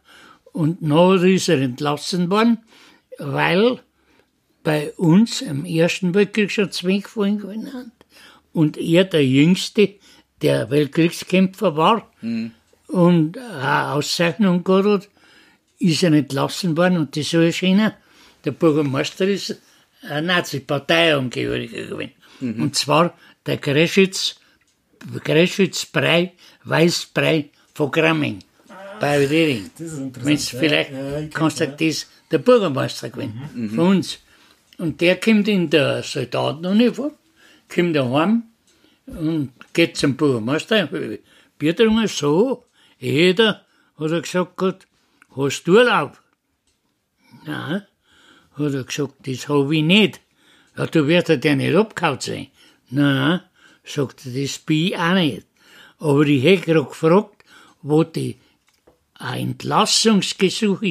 Und 0.53 0.79
dann 0.81 1.25
ist 1.25 1.49
er 1.49 1.61
entlassen 1.61 2.31
worden, 2.31 2.59
weil 3.19 3.81
bei 4.63 4.93
uns 4.95 5.43
im 5.43 5.65
Ersten 5.65 6.15
Weltkrieg 6.15 6.51
schon 6.51 6.73
zwei 6.73 6.99
gefallen 6.99 7.39
gewesen 7.39 7.73
hat. 7.73 7.87
Und 8.57 8.79
er 8.79 9.05
der 9.05 9.27
Jüngste, 9.27 9.97
der 10.41 10.71
Weltkriegskämpfer 10.71 11.77
war 11.77 12.11
und 12.87 13.37
eine 13.37 13.93
Auszeichnung 13.93 14.65
gehabt 14.65 15.11
ist 15.79 16.03
er 16.03 16.13
entlassen 16.15 16.75
worden. 16.75 16.97
Und 16.97 17.15
das 17.15 17.31
soll 17.31 17.45
erschienen. 17.45 17.93
Der 18.47 18.53
Bürgermeister 18.53 19.27
ist 19.29 19.61
eine 20.09 20.29
Nazi-Parteiangehöriger 20.29 21.83
gewesen. 21.87 22.13
Und 22.41 22.75
zwar 22.77 23.13
der 23.45 23.59
Greschitz, 23.59 24.37
Greschitz-Brei, 25.25 26.33
Weißbrei 26.65 27.51
von 27.75 27.91
Gramming. 27.91 28.39
Bei 29.01 29.21
Wedering. 29.21 29.71
Das 29.77 29.93
ist 29.93 29.99
interessant. 29.99 30.61
Vielleicht 30.61 30.93
Ja, 30.93 31.21
ja, 31.21 31.67
das 31.67 31.81
ist 31.81 32.11
der 32.31 32.39
Bürgermeister 32.39 33.11
gewesen, 33.11 33.35
von 33.75 33.97
uns. 33.97 34.19
Und 34.79 34.99
der 35.03 35.21
kommt 35.21 35.47
in 35.49 35.69
der 35.69 36.03
Soldatenuniform, 36.03 37.13
kommt 37.69 37.97
daheim 37.97 38.45
und 39.07 39.53
geht 39.73 39.97
zum 39.97 40.17
Bürgermeister, 40.17 40.89
Bier 41.59 41.77
trinken, 41.77 42.09
so, 42.09 42.65
jeder, 42.99 43.65
hat 43.99 44.11
er 44.11 44.21
gesagt, 44.21 44.57
gehabt, 44.57 44.87
hast 45.35 45.65
du 45.65 45.79
Urlaub? 45.79 46.19
Nein, 47.45 47.83
hat 48.53 48.75
er 48.75 48.85
gesagt, 48.85 49.15
das 49.27 49.49
habe 49.49 49.77
ich 49.77 49.83
nicht. 49.83 50.21
Ja, 50.77 50.87
du 50.87 51.07
wirst 51.07 51.29
ja 51.29 51.55
nicht 51.55 51.75
abgehauen 51.75 52.21
sein. 52.21 52.49
Nein, 52.91 53.41
sagt 53.85 54.27
er, 54.27 54.43
das 54.43 54.59
bin 54.59 54.87
ich 54.89 54.97
auch 54.97 55.15
nicht. 55.15 55.47
Aber 55.99 56.27
ich 56.27 56.43
hätte 56.43 56.67
gerade 56.67 56.85
gefragt, 56.85 57.45
wo 57.83 58.05
die 58.05 58.37
ein 59.15 59.51
Entlassungsgesuch 59.51 60.83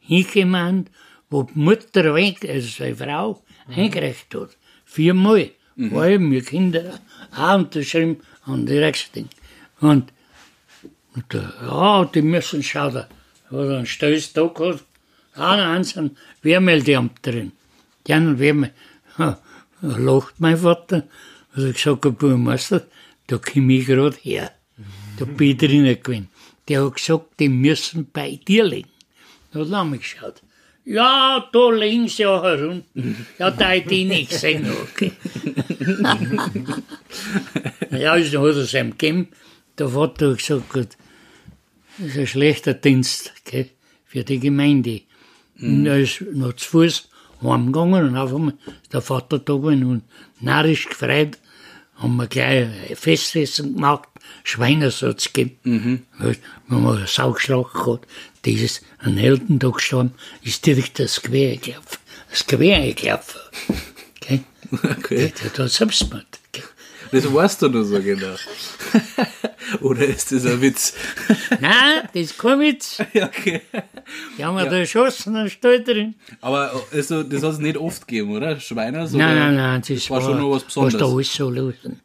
hingekommen, 0.00 0.88
wo 1.28 1.42
die 1.42 1.58
Mutter 1.58 2.14
weg, 2.14 2.48
also 2.48 2.68
seine 2.68 2.96
Frau, 2.96 3.42
eingereicht 3.68 4.34
hat. 4.34 4.56
Viermal. 4.84 5.50
War 5.76 6.08
eben 6.08 6.30
wir 6.30 6.42
Kinder 6.42 7.00
auch 7.36 7.56
unterschrieben 7.56 8.20
an 8.44 8.66
die 8.66 8.78
Rechtsding. 8.78 9.28
Und, 9.80 10.12
und 11.14 11.32
der, 11.32 11.52
ja, 11.62 12.04
die 12.04 12.22
müssen 12.22 12.62
schauen. 12.62 12.94
Hat 12.94 13.08
er 13.50 13.76
einen 13.78 13.86
Stöß 13.86 14.32
da 14.32 14.46
gehabt. 14.46 14.84
Ah, 15.34 15.56
nein, 15.56 15.82
sind 15.84 16.16
Wehrmeldeamterin. 16.42 17.52
Die 18.06 18.12
anderen 18.12 18.38
Wehrmel. 18.38 18.72
Da 19.16 19.38
lacht 19.80 20.38
mein 20.38 20.56
Vater. 20.56 21.08
Er 21.56 21.72
gesagt, 21.72 22.04
Herr 22.04 22.12
Bürgermeister, 22.12 22.86
da 23.26 23.38
komme 23.38 23.74
ich 23.74 23.86
gerade 23.86 24.16
her. 24.22 24.52
Da 25.18 25.24
bin 25.24 25.50
ich 25.50 25.56
drinnen 25.56 26.00
gewesen. 26.02 26.28
Der 26.68 26.84
hat 26.84 26.96
gesagt, 26.96 27.38
die 27.38 27.48
müssen 27.48 28.10
bei 28.12 28.40
dir 28.46 28.64
liegen. 28.64 28.90
Da 29.52 29.60
hat 29.60 29.70
er 29.70 29.84
mich 29.84 30.00
geschaut. 30.00 30.42
Ja, 30.86 31.48
da 31.50 31.70
sie 31.78 32.22
ja 32.22 32.42
herum. 32.42 32.82
Ja, 33.38 33.50
da 33.50 33.70
hätte 33.70 33.94
ich 33.94 34.06
nicht 34.06 34.30
gesehen. 34.30 34.70
Okay. 34.82 35.12
ja, 37.98 38.12
also 38.12 38.42
hat 38.42 38.56
es 38.56 38.74
ihm 38.74 38.90
gegeben. 38.90 39.28
Der 39.78 39.88
Vater 39.88 40.30
hat 40.30 40.38
gesagt, 40.38 40.68
gut, 40.70 40.88
das 41.98 42.08
ist 42.08 42.18
ein 42.18 42.26
schlechter 42.26 42.74
Dienst 42.74 43.32
gell, 43.44 43.70
für 44.04 44.24
die 44.24 44.40
Gemeinde. 44.40 45.00
Und 45.58 45.86
er 45.86 46.00
ist 46.00 46.20
noch 46.32 46.52
zu 46.54 46.68
Fuß 46.68 47.08
heimgegangen 47.42 48.08
und 48.08 48.16
auf 48.16 48.34
einmal 48.34 48.54
ist 48.82 48.92
der 48.92 49.00
Vater 49.00 49.38
da 49.38 49.54
gewesen 49.54 49.84
und 49.84 50.02
narrisch 50.40 50.88
gefreut. 50.88 51.38
Haben 51.96 52.16
wir 52.16 52.26
gleich 52.26 52.66
ein 52.90 52.96
Festessen 52.96 53.74
gemacht, 53.74 54.08
Schweinersatz 54.42 55.32
gegeben. 55.32 56.06
Weil, 56.18 56.36
Wenn 56.68 56.82
man 56.82 56.98
einen 56.98 57.06
Saugschlag 57.06 57.72
gehabt, 57.72 58.08
dieses 58.44 58.82
an 58.98 59.16
Heldentag 59.16 59.74
gestorben, 59.74 60.12
ist 60.42 60.66
direkt 60.66 60.98
das 60.98 61.22
Gewehr 61.22 61.56
gelaufen. 61.56 61.98
Das 62.30 62.46
Gewehr 62.46 62.92
gelaufen. 62.94 63.40
Okay? 64.22 64.40
Okay. 64.72 65.32
Der 65.42 65.64
hat 65.64 65.70
Selbstmord. 65.70 66.26
Das 67.14 67.32
weißt 67.32 67.62
du 67.62 67.68
nur 67.68 67.84
so 67.84 68.00
genau. 68.02 68.34
Oder 69.80 70.04
ist 70.06 70.32
das 70.32 70.46
ein 70.46 70.60
Witz? 70.60 70.94
Nein, 71.60 72.08
das 72.12 72.22
ist 72.22 72.38
kein 72.38 72.58
Witz. 72.58 72.98
ja, 73.12 73.26
okay. 73.26 73.62
Die 74.36 74.44
haben 74.44 74.56
wir 74.56 74.64
da 74.64 74.78
erschossen, 74.78 75.34
dann 75.34 75.48
steht 75.48 75.86
drin. 75.86 76.16
Aber 76.40 76.72
also, 76.92 77.22
das 77.22 77.42
hat 77.42 77.52
es 77.52 77.58
nicht 77.58 77.76
oft 77.76 78.08
gegeben, 78.08 78.32
oder? 78.32 78.58
Schweiner? 78.58 79.08
Nein, 79.10 79.36
nein, 79.38 79.54
nein, 79.54 79.82
das 79.86 80.10
war 80.10 80.20
schon 80.20 80.38
noch 80.38 80.50
was 80.50 80.64
Besonderes. 80.64 80.94
Was 80.94 81.08
da 81.08 81.14
alles 81.14 81.34
so 81.34 81.50
liefern. 81.50 82.00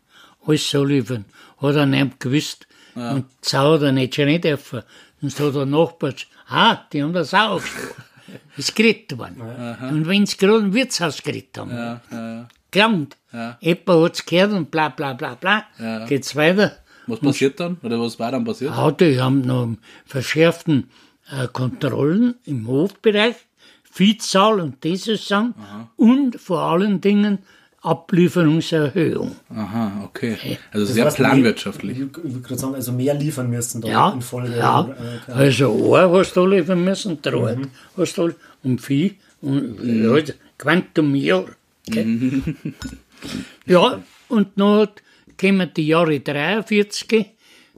Alles 0.46 0.70
so 0.70 0.84
liefern. 0.84 1.26
Hat 1.62 1.76
er 1.76 1.86
nicht 1.86 2.20
gewusst. 2.20 2.68
Und 2.96 3.26
Sau 3.42 3.74
hat 3.74 3.82
er 3.82 3.92
nicht 3.92 4.16
schon 4.16 4.26
nicht 4.26 4.44
dürfen. 4.44 4.82
Sonst 5.22 5.40
hat 5.40 5.56
der 5.56 5.66
Nachbar 5.66 6.14
ah, 6.50 6.78
die 6.92 7.04
haben 7.04 7.14
das 7.14 7.34
auch 7.34 7.62
geschlagen. 7.62 8.04
ist 8.58 8.76
geredet 8.76 9.18
worden. 9.18 9.42
Und 9.90 10.08
wenn 10.08 10.26
sie 10.26 10.38
gerade 10.38 10.60
im 10.60 10.74
Wirtshaus 10.74 11.22
geredet 11.22 11.58
haben, 11.58 11.72
Ja, 11.72 12.02
ja. 12.12 12.48
gelangt. 12.72 13.18
Ja. 13.34 13.58
Jemand 13.62 14.04
hat 14.06 14.14
es 14.14 14.26
gehört 14.26 14.52
und 14.54 14.72
bla 14.72 14.90
bla 14.90 15.14
bla 15.14 15.36
bla. 15.36 15.66
Ja. 15.80 16.06
Geht's 16.06 16.36
weiter. 16.36 16.78
Was 17.08 17.20
passiert 17.20 17.60
dann? 17.60 17.78
Oder 17.82 18.00
was 18.00 18.20
war 18.20 18.32
dann 18.32 18.44
passiert? 18.46 18.72
Ja, 18.76 18.92
die 18.92 19.20
haben 19.20 19.42
noch 19.42 19.76
verschärften 20.06 20.90
äh, 21.32 21.48
Kontrollen 21.48 22.36
im 22.46 22.68
Hofbereich, 22.68 23.36
Viehzahl 23.84 24.60
und 24.60 24.84
dieses 24.84 25.28
Sachen 25.28 25.56
und 25.96 26.40
vor 26.40 26.62
allen 26.62 27.02
Dingen 27.02 27.40
Ablieferungserhöhung. 27.82 29.36
Aha, 29.56 30.04
okay. 30.06 30.36
Also 30.72 30.86
Das 30.86 30.96
sehr 30.96 31.06
heißt, 31.06 31.18
planwirtschaftlich. 31.18 31.98
Ich, 32.00 32.04
ich 32.06 32.16
würde 32.24 32.40
gerade 32.42 32.60
sagen, 32.60 32.76
also 32.76 32.92
mehr 32.92 33.14
liefern 33.14 33.50
müssen 33.50 33.82
da 33.82 33.88
Ja, 33.88 34.10
in 34.12 34.22
Folge. 34.22 34.58
ja. 34.58 34.88
Äh. 35.28 35.32
Also 35.32 35.70
Ohr 35.72 36.12
hast 36.20 36.36
du 36.36 36.46
liefern 36.46 36.84
müssen, 36.84 37.22
Draht 37.22 37.58
hast 37.98 38.18
du 38.18 38.34
und 38.64 38.82
Vieh 38.82 39.16
und 39.42 39.78
ja, 39.84 40.34
Quantum 40.58 41.16
Jahr. 41.16 41.46
Okay? 41.88 42.42
ja, 43.66 44.00
und 44.28 44.48
dann 44.56 44.88
kommen 45.40 45.72
die 45.76 45.88
Jahre 45.88 46.20
43. 46.20 47.26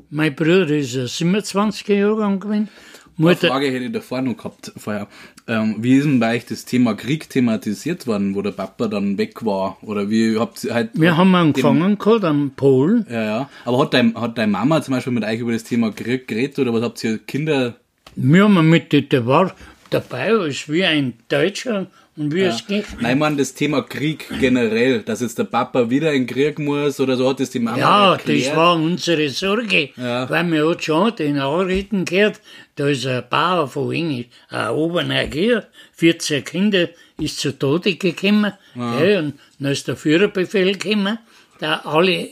Mein 0.10 0.36
Bruder 0.36 0.70
ist 0.72 0.96
ein 0.98 1.08
27 1.08 1.88
Jahrgang 1.88 2.40
gewesen. 2.40 2.70
Eine 3.18 3.36
Frage 3.36 3.68
hätte 3.68 3.86
ich 3.86 3.92
davor 3.92 4.22
noch 4.22 4.36
gehabt, 4.36 4.72
vorher. 4.78 5.08
Ähm, 5.48 5.76
wie 5.80 5.96
ist 5.96 6.06
denn 6.06 6.20
bei 6.20 6.36
euch 6.36 6.46
das 6.46 6.66
Thema 6.66 6.94
Krieg 6.94 7.30
thematisiert 7.30 8.08
worden, 8.08 8.36
wo 8.36 8.42
der 8.42 8.52
Papa 8.52 8.88
dann 8.88 9.18
weg 9.18 9.46
war? 9.46 9.78
Oder 9.82 10.10
wie 10.10 10.38
habt 10.38 10.64
ihr 10.64 10.74
halt. 10.74 10.92
wir 10.94 11.18
haben 11.18 11.34
angefangen 11.36 11.98
gehabt 11.98 12.24
am 12.24 12.52
Polen. 12.56 13.06
Ja, 13.10 13.24
ja. 13.24 13.50
Aber 13.66 13.80
hat 13.80 13.94
dein, 13.94 14.16
hat 14.16 14.38
deine 14.38 14.52
Mama 14.52 14.82
zum 14.82 14.94
Beispiel 14.94 15.14
mit 15.14 15.24
euch 15.24 15.40
über 15.40 15.52
das 15.52 15.64
Thema 15.64 15.92
Krieg 15.92 16.28
geredet 16.28 16.60
oder 16.60 16.74
was 16.74 16.84
habt 16.84 17.04
ihr 17.04 17.18
Kinder? 17.18 17.76
Wir 18.16 18.44
haben 18.44 18.70
mit, 18.70 18.92
der 19.12 19.26
war 19.26 19.54
dabei, 19.90 20.32
ist 20.48 20.70
wie 20.70 20.86
ein 20.86 21.14
Deutscher 21.30 21.88
und 22.17 22.34
wie 22.34 22.41
es 22.41 22.65
geht. 22.67 22.86
Nein, 23.00 23.17
man, 23.19 23.38
das 23.38 23.54
Thema 23.54 23.82
Krieg 23.84 24.28
generell, 24.39 25.02
dass 25.02 25.21
jetzt 25.21 25.38
der 25.38 25.45
Papa 25.45 25.89
wieder 25.89 26.12
in 26.13 26.26
den 26.28 26.36
Krieg 26.36 26.60
muss 26.60 27.00
oder 27.00 27.15
so, 27.15 27.30
hat 27.30 27.39
das 27.39 27.50
die 27.50 27.60
Mama 27.60 27.78
Ja, 27.78 28.12
erklärt? 28.13 28.47
das 28.47 28.56
war 28.56 28.76
unsere 28.76 29.30
Sorge, 29.30 29.89
Ja. 29.95 30.30
weil 30.30 30.52
wir 30.52 30.69
hat 30.69 30.84
schon 30.84 31.15
den 31.15 31.36
Nachrichten 31.38 32.04
gehört, 32.06 32.41
da 32.76 32.88
ist 32.89 33.06
ein 33.06 33.24
Bauer 33.30 33.67
von 33.67 33.91
Englisch, 33.93 34.28
ein 34.50 34.69
Obernergier, 34.71 35.67
14 35.93 36.43
Kinder, 36.43 36.89
ist 37.19 37.39
zu 37.39 37.58
Tode 37.58 37.95
gekommen, 37.95 38.52
gell, 38.76 39.17
und 39.19 39.34
dann 39.60 39.71
ist 39.71 39.88
der 39.88 39.95
Führerbefehl 39.95 40.76
gekommen, 40.78 41.17
da 41.60 41.82
alle 41.86 42.30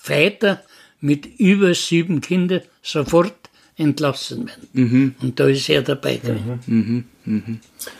Väter 0.00 0.62
mit 1.00 1.26
über 1.38 1.74
sieben 1.74 2.20
Kindern 2.20 2.62
sofort 2.82 3.34
entlassen 3.82 4.46
werden. 4.48 4.68
Mhm. 4.72 5.14
Und 5.20 5.38
da 5.40 5.46
ist 5.48 5.68
er 5.68 5.82
dabei 5.82 6.16
gewesen. 6.16 7.04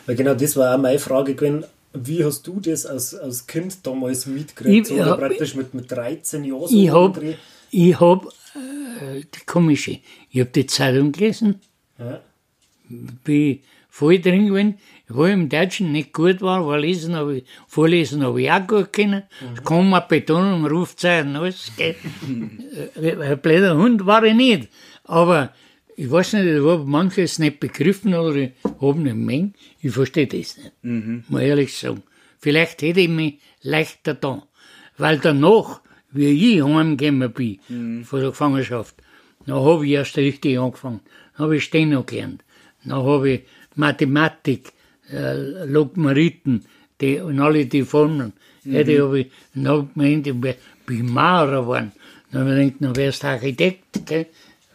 Weil 0.07 0.17
genau 0.17 0.35
das 0.35 0.57
war 0.57 0.75
auch 0.75 0.79
meine 0.81 0.99
Frage 0.99 1.35
gewesen. 1.35 1.65
Wie 1.95 2.25
hast 2.25 2.47
du 2.47 2.59
das 2.59 2.87
als, 2.87 3.15
als 3.15 3.47
Kind 3.47 3.87
damals 3.87 4.25
mitgekriegt? 4.27 4.87
Ich- 4.91 4.97
So, 4.97 5.03
oder 5.03 5.17
praktisch 5.19 5.55
mit, 5.55 5.75
mit 5.75 5.91
13 5.93 6.43
Jahren 6.45 6.69
so 6.69 6.75
Ich 6.75 6.91
hab, 6.91 7.17
umdreh- 7.19 7.35
ich 7.71 8.01
hab, 8.01 8.25
äh, 8.27 9.21
die 9.21 9.45
komische, 9.47 9.99
ich 10.31 10.41
hab 10.41 10.53
die 10.55 10.65
Zeitung 10.67 11.13
gelesen, 11.13 11.61
Ja. 11.99 12.21
bin 13.25 13.61
voll 13.91 14.19
drin 14.21 14.47
gewesen, 14.47 14.79
wo 15.09 15.27
ich 15.27 15.35
im 15.35 15.51
Deutschen 15.51 15.93
nicht 15.93 16.15
gut 16.15 16.41
war, 16.41 16.67
weil 16.67 16.81
lesen 16.81 17.15
hab 17.15 17.29
ich, 17.29 17.45
vorlesen 17.69 18.23
habe 18.25 18.41
ich 18.41 18.51
auch 18.51 18.67
gut 18.67 18.91
können, 18.95 19.25
Komma, 19.63 20.01
Betonung, 20.01 20.65
Rufzeichen, 20.67 21.37
alles. 21.37 21.71
Äh, 21.79 23.17
ein 23.21 23.39
blöder 23.39 23.77
Hund 23.77 24.07
war 24.07 24.23
ich 24.25 24.35
nicht, 24.35 24.69
aber 25.05 25.53
ich 25.97 26.11
weiß 26.11 26.35
nicht, 26.35 26.47
ich 26.47 26.65
habe 26.65 26.85
manches 26.85 27.39
nicht 27.39 27.61
begriffen 27.61 28.15
oder 28.15 28.35
ich 28.37 28.53
habe 28.81 28.99
nicht 29.01 29.17
mehr, 29.17 29.51
ich 29.81 29.93
verstehe 29.93 30.27
das 30.27 30.57
nicht, 30.57 30.73
muss 31.29 31.41
ich 31.41 31.49
ehrlich 31.49 31.77
sagen. 31.77 32.03
Vielleicht 32.39 32.83
hätte 32.83 33.01
ich 33.01 33.09
mich 33.09 33.39
leichter 33.63 34.15
da, 34.15 34.43
weil 34.99 35.19
danach, 35.19 35.81
wie 36.11 36.57
ich 36.57 36.63
heimgekommen 36.63 37.33
bin, 37.33 38.05
von 38.05 38.21
der 38.21 38.31
Gefangenschaft, 38.31 38.97
dann 39.47 39.57
habe 39.57 39.87
ich 39.87 39.93
erst 39.93 40.17
richtig 40.17 40.59
angefangen. 40.59 41.01
Dann 41.37 41.45
habe 41.45 41.57
ich 41.57 41.65
Steno 41.65 42.03
gelernt. 42.05 42.45
Dann 42.85 43.03
habe 43.03 43.31
ich 43.31 43.43
Mathematik, 43.75 44.73
äh, 45.11 45.65
Logarithmen 45.65 46.65
die, 47.01 47.21
und 47.21 47.41
alle 47.41 47.67
die 47.67 47.83
Formeln. 47.83 48.33
Hätte 48.65 49.03
habe 49.03 49.21
ich 49.21 49.31
noch 49.55 49.89
gemeint, 49.93 50.27
ich 50.27 50.41
bin 50.41 50.55
bin 50.87 51.13
Maurer 51.13 51.63
geworden. 51.63 51.93
Dann 52.31 52.43
habe 52.43 52.63
ich 52.63 52.75
gedacht, 52.75 52.83
dann 52.83 52.97
wärst 52.97 53.23
du 53.23 53.27
Architekt, 53.29 54.07
gell? 54.07 54.27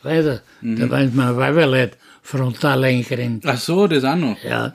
Weiter. 0.07 0.41
Da 0.61 0.89
waren 0.89 1.15
mir 1.15 1.35
Weiberleute 1.37 1.97
frontal 2.23 2.83
eingerennt. 2.83 3.43
Ach 3.45 3.57
so, 3.57 3.87
das 3.87 4.03
auch 4.03 4.15
noch. 4.15 4.41
Ja. 4.43 4.73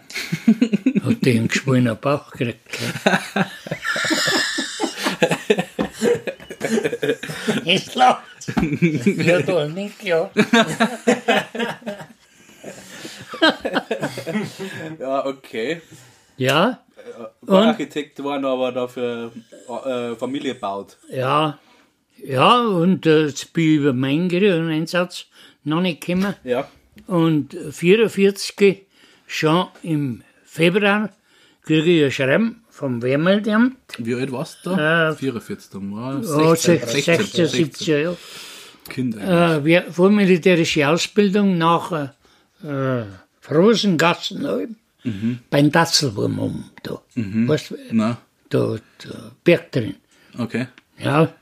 Hat 1.04 1.24
den 1.24 1.48
geschwollenen 1.48 1.98
Bauch 2.00 2.30
gekriegt. 2.30 2.60
Ist 7.64 7.94
lacht. 7.94 8.22
Ja, 9.18 9.40
da 9.42 9.66
nicht, 9.68 10.02
ja. 10.02 10.30
Ja, 14.98 15.26
okay. 15.26 15.80
Ja, 16.36 16.80
War 17.42 17.60
Und? 17.62 17.66
Architekt 17.68 18.16
geworden, 18.16 18.44
aber 18.44 18.72
dafür 18.72 19.32
äh, 19.84 20.14
Familie 20.16 20.54
baut. 20.54 20.96
ja. 21.10 21.58
Ja, 22.24 22.60
und 22.66 23.06
äh, 23.06 23.26
jetzt 23.26 23.52
bin 23.52 23.64
ich 23.64 23.76
über 23.78 23.92
meinen 23.92 24.30
Einsatz 24.70 25.26
noch 25.64 25.80
nicht 25.80 26.00
gekommen. 26.04 26.34
Ja. 26.44 26.68
Und 27.06 27.56
44 27.70 28.82
schon 29.26 29.66
im 29.82 30.22
Februar 30.44 31.10
kriege 31.64 31.90
ich 31.90 32.04
ein 32.04 32.10
Schreiben 32.12 32.62
vom 32.70 33.02
Wehrmeldeamt. 33.02 33.76
Wie 33.98 34.14
alt 34.14 34.30
warst 34.32 34.64
du 34.64 34.70
da? 34.76 35.10
Äh, 35.10 35.14
44. 35.16 35.70
War 35.90 36.14
Ja, 36.22 36.54
16, 36.56 36.78
16, 37.02 37.46
17 37.46 37.86
Jahre. 38.02 38.16
Kind. 38.88 39.16
Äh, 39.16 39.64
wir- 39.64 39.84
vormilitärische 39.92 40.88
Ausbildung 40.88 41.56
nach 41.58 41.92
äh, 41.92 42.08
äh, 42.66 43.04
Rosengassenalm 43.50 44.76
beim 45.50 45.72
Datzelwurm 45.72 46.38
um 46.38 46.64
da. 46.82 47.00
Weißt 47.16 47.70
du, 47.70 47.76
Na, 47.90 48.18
da, 48.50 48.76
da 49.04 49.32
Berg 49.42 49.72
drin. 49.72 49.94
okay. 50.38 50.66
Ja, 50.98 51.32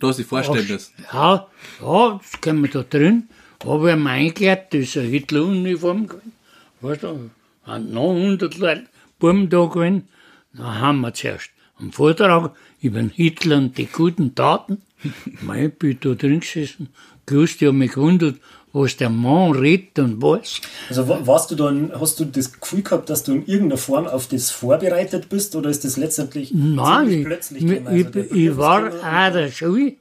Hast 0.00 0.18
dich 0.18 0.26
vorstellen 0.26 0.66
müssen. 0.68 0.92
ja, 1.12 1.46
ja, 1.82 2.20
das 2.22 2.40
können 2.40 2.62
wir 2.62 2.70
da 2.70 2.82
drin. 2.82 3.28
Ich 3.60 3.68
einmal 3.68 4.12
eingekleidet, 4.14 4.72
das 4.72 4.80
ist 4.80 4.96
eine 4.96 5.08
Hitler-Uniform 5.08 6.06
gewesen. 6.06 6.32
Weißt 6.80 7.02
du, 7.02 7.30
haben 7.64 7.92
noch 7.92 8.14
100 8.14 8.56
Leute, 8.58 8.86
Buben 9.18 9.48
da 9.48 9.64
gewesen. 9.66 10.08
Dann 10.52 10.80
haben 10.80 11.00
wir 11.00 11.12
zuerst 11.12 11.50
einen 11.78 11.92
Vortrag 11.92 12.54
über 12.80 12.98
den 13.00 13.10
Hitler 13.10 13.58
und 13.58 13.76
die 13.76 13.86
guten 13.86 14.34
Taten. 14.34 14.82
Mei, 15.42 15.66
ich 15.66 15.74
bin 15.74 15.98
da 16.00 16.14
drin 16.14 16.40
gesessen, 16.40 16.88
gewusst, 17.26 17.60
ich 17.60 17.68
habe 17.68 17.76
mich 17.76 17.92
gewundert, 17.92 18.36
was 18.78 18.96
der 18.96 19.10
Mann 19.10 19.52
redet 19.52 19.98
und 19.98 20.22
was. 20.22 20.60
Also 20.88 21.08
wa- 21.08 21.20
warst 21.24 21.50
du 21.50 21.54
dann, 21.56 21.92
hast 21.98 22.18
du 22.20 22.24
das 22.24 22.52
Gefühl 22.60 22.82
gehabt, 22.82 23.10
dass 23.10 23.22
du 23.24 23.32
in 23.32 23.46
irgendeiner 23.46 23.76
Form 23.78 24.06
auf 24.06 24.26
das 24.28 24.50
vorbereitet 24.50 25.28
bist 25.28 25.54
oder 25.56 25.70
ist 25.70 25.84
das 25.84 25.96
letztendlich 25.96 26.52
Nein, 26.54 27.10
ich, 27.10 27.24
plötzlich 27.24 27.62
ich? 27.64 27.86
Also 27.86 28.16
ich, 28.26 28.32
ich 28.32 28.56
war 28.56 29.02
an 29.02 29.32
der 29.32 29.50
Schule, 29.50 29.92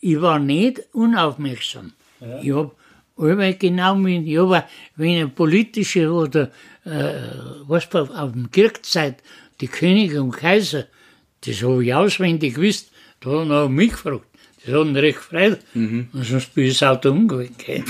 ich 0.00 0.20
war 0.20 0.38
nicht 0.38 0.82
unaufmerksam. 0.92 1.92
Ich 2.42 2.52
habe 2.52 2.70
allweil 3.16 3.54
genau 3.54 3.94
mit, 3.94 4.26
ich 4.26 4.38
hab, 4.38 4.50
auch, 4.50 4.62
wenn 4.96 5.16
eine 5.16 5.28
politische 5.28 6.10
oder 6.10 6.50
äh, 6.84 7.12
was 7.68 7.92
auf 7.94 8.10
auf 8.10 8.32
dem 8.32 8.50
Kirchzeit, 8.50 9.16
die 9.60 9.68
Könige 9.68 10.22
und 10.22 10.32
Kaiser, 10.32 10.84
das 11.46 11.62
habe 11.62 11.84
ich 11.84 11.94
auswendig 11.94 12.54
gewusst, 12.54 12.90
da 13.20 13.30
haben 13.30 13.48
sie 13.50 13.68
mich 13.68 13.90
gefragt. 13.92 14.24
Ihn 14.66 14.96
recht 14.96 15.18
gefreut. 15.18 15.58
Und 15.74 16.08
sonst 16.12 16.54
bin 16.54 16.64
ich 16.66 16.78
das 16.78 16.88
Auto 16.88 17.12
gell. 17.58 17.84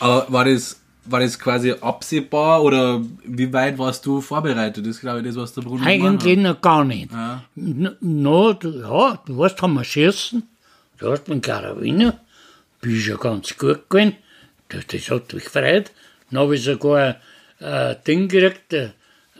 Aber 0.00 0.26
war 0.30 0.44
das, 0.44 0.80
war 1.06 1.20
das 1.20 1.38
quasi 1.38 1.72
absehbar 1.72 2.62
oder 2.62 3.02
wie 3.24 3.52
weit 3.52 3.78
warst 3.78 4.04
du 4.06 4.20
vorbereitet? 4.20 4.84
Das 4.84 4.96
ist, 4.96 5.00
glaube 5.00 5.20
ich, 5.20 5.26
das, 5.26 5.36
was 5.36 5.52
der 5.54 5.62
Bruder 5.62 5.84
Eigentlich 5.86 6.38
noch 6.38 6.60
gar 6.60 6.84
nicht. 6.84 7.10
Ja. 7.12 7.44
No, 7.56 8.52
du- 8.52 8.80
ja, 8.80 9.18
du 9.26 9.38
weißt, 9.38 9.60
haben 9.62 9.74
wir 9.74 9.84
schießen, 9.84 10.42
du 10.98 11.10
hast 11.10 11.28
mit 11.28 11.42
Karabiner, 11.42 12.20
bin 12.80 12.96
ich 12.96 13.06
ja 13.06 13.16
ganz 13.16 13.56
gut 13.56 13.88
gewesen, 13.88 14.16
das, 14.68 14.86
das 14.86 15.10
hat 15.10 15.32
mich 15.32 15.44
gefreut. 15.44 15.92
Dann 16.30 16.40
habe 16.40 16.56
ich 16.56 16.64
sogar 16.64 17.16
ein 17.60 17.66
äh, 17.66 17.96
Ding 18.06 18.28
gekriegt, 18.28 18.72
äh, 18.72 18.90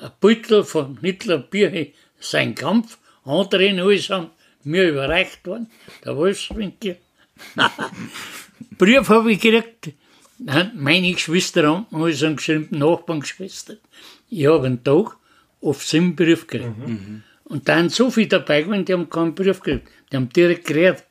ein 0.00 0.10
Beutel 0.20 0.64
von 0.64 0.98
Hitler 1.00 1.38
Bier, 1.38 1.88
sein 2.20 2.54
Kampf, 2.54 2.98
andere 3.24 3.64
in 3.66 3.80
alles 3.80 4.10
haben 4.10 4.28
mir 4.64 4.88
überreicht 4.88 5.46
worden, 5.46 5.68
der 6.04 6.16
Wolfswinkel. 6.16 6.96
Brief 8.78 9.08
habe 9.08 9.32
ich 9.32 9.40
gekriegt, 9.40 9.92
meine 10.74 11.12
Geschwister 11.12 11.66
haben 11.66 11.86
alles 11.92 12.22
haben 12.22 12.36
geschrieben, 12.36 12.78
Nachbarngeschwister. 12.78 13.76
Ich 14.30 14.46
habe 14.46 14.66
einen 14.66 14.82
Tag 14.84 15.16
oft 15.60 15.86
sieben 15.86 16.16
Brief 16.16 16.46
gekriegt. 16.46 16.74
Und 17.44 17.68
da 17.68 17.78
sind 17.78 17.92
so 17.92 18.10
viele 18.10 18.28
dabei 18.28 18.62
gewesen, 18.62 18.84
die 18.84 18.92
haben 18.92 19.10
keinen 19.10 19.34
Brief 19.34 19.60
gekriegt. 19.60 19.88
Die 20.10 20.16
haben 20.16 20.28
direkt 20.28 20.66
geredet. 20.66 21.04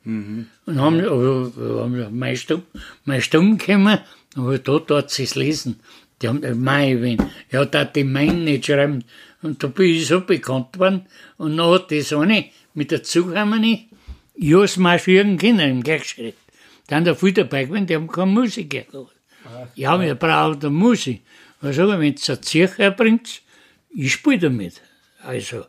Und 0.66 0.80
haben, 0.80 1.00
aber, 1.00 1.52
haben 1.82 2.18
mein 2.18 2.36
Stumm, 2.36 2.62
mein 3.04 3.22
Stumm 3.22 3.58
gekommen, 3.58 3.98
aber 4.34 4.58
da 4.58 4.78
dort 4.78 5.10
sie 5.10 5.24
es 5.24 5.34
lesen. 5.34 5.80
Die 6.22 6.28
haben, 6.28 6.42
äh, 6.42 6.54
mei, 6.54 7.00
wenn, 7.00 7.18
ja, 7.50 7.64
da 7.64 7.84
die 7.84 8.04
meinen 8.04 8.44
nicht 8.44 8.66
schreiben. 8.66 9.04
Und 9.42 9.62
da 9.62 9.66
bin 9.68 9.86
ich 9.86 10.06
so 10.06 10.20
bekannt 10.20 10.78
worden. 10.78 11.06
Und 11.36 11.56
dann 11.56 11.70
hat 11.70 11.90
das 11.92 12.12
eine 12.12 12.46
mit 12.74 12.90
der 12.90 13.02
Zuhammerni, 13.02 13.88
ich 14.34 14.54
hab's 14.54 14.76
marschieren 14.76 15.38
können 15.38 15.70
im 15.70 15.82
Gleichschritt. 15.82 16.36
Dann 16.88 17.04
da 17.04 17.14
viel 17.14 17.32
dabei 17.32 17.64
gewesen, 17.64 17.86
die 17.86 17.94
haben 17.94 18.08
keine 18.08 18.30
Musik 18.30 18.70
gehabt. 18.70 19.14
Ja, 19.74 20.00
wir 20.00 20.14
brauchen 20.14 20.60
eine 20.60 20.70
Musik. 20.70 21.22
Was 21.60 21.76
sag 21.76 21.88
ich, 21.88 21.98
wenn 21.98 22.14
du 22.14 22.32
eine 22.32 22.40
Zirche 22.40 22.90
bringt, 22.90 23.42
ich 23.90 24.12
spiele 24.12 24.38
damit. 24.38 24.80
Also, 25.22 25.64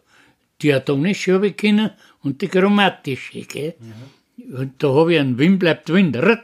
die 0.62 0.74
atonische 0.74 1.36
habe 1.36 1.48
ich 1.48 1.58
können 1.58 1.92
und 2.22 2.42
die 2.42 2.48
chromatische, 2.48 3.42
gell? 3.42 3.76
Und 4.38 4.84
da 4.84 4.90
habe 4.90 5.14
ich 5.14 5.20
einen 5.20 5.38
Wind 5.38 5.60
bleibt 5.60 5.90
Wind. 5.90 6.18
Und 6.18 6.40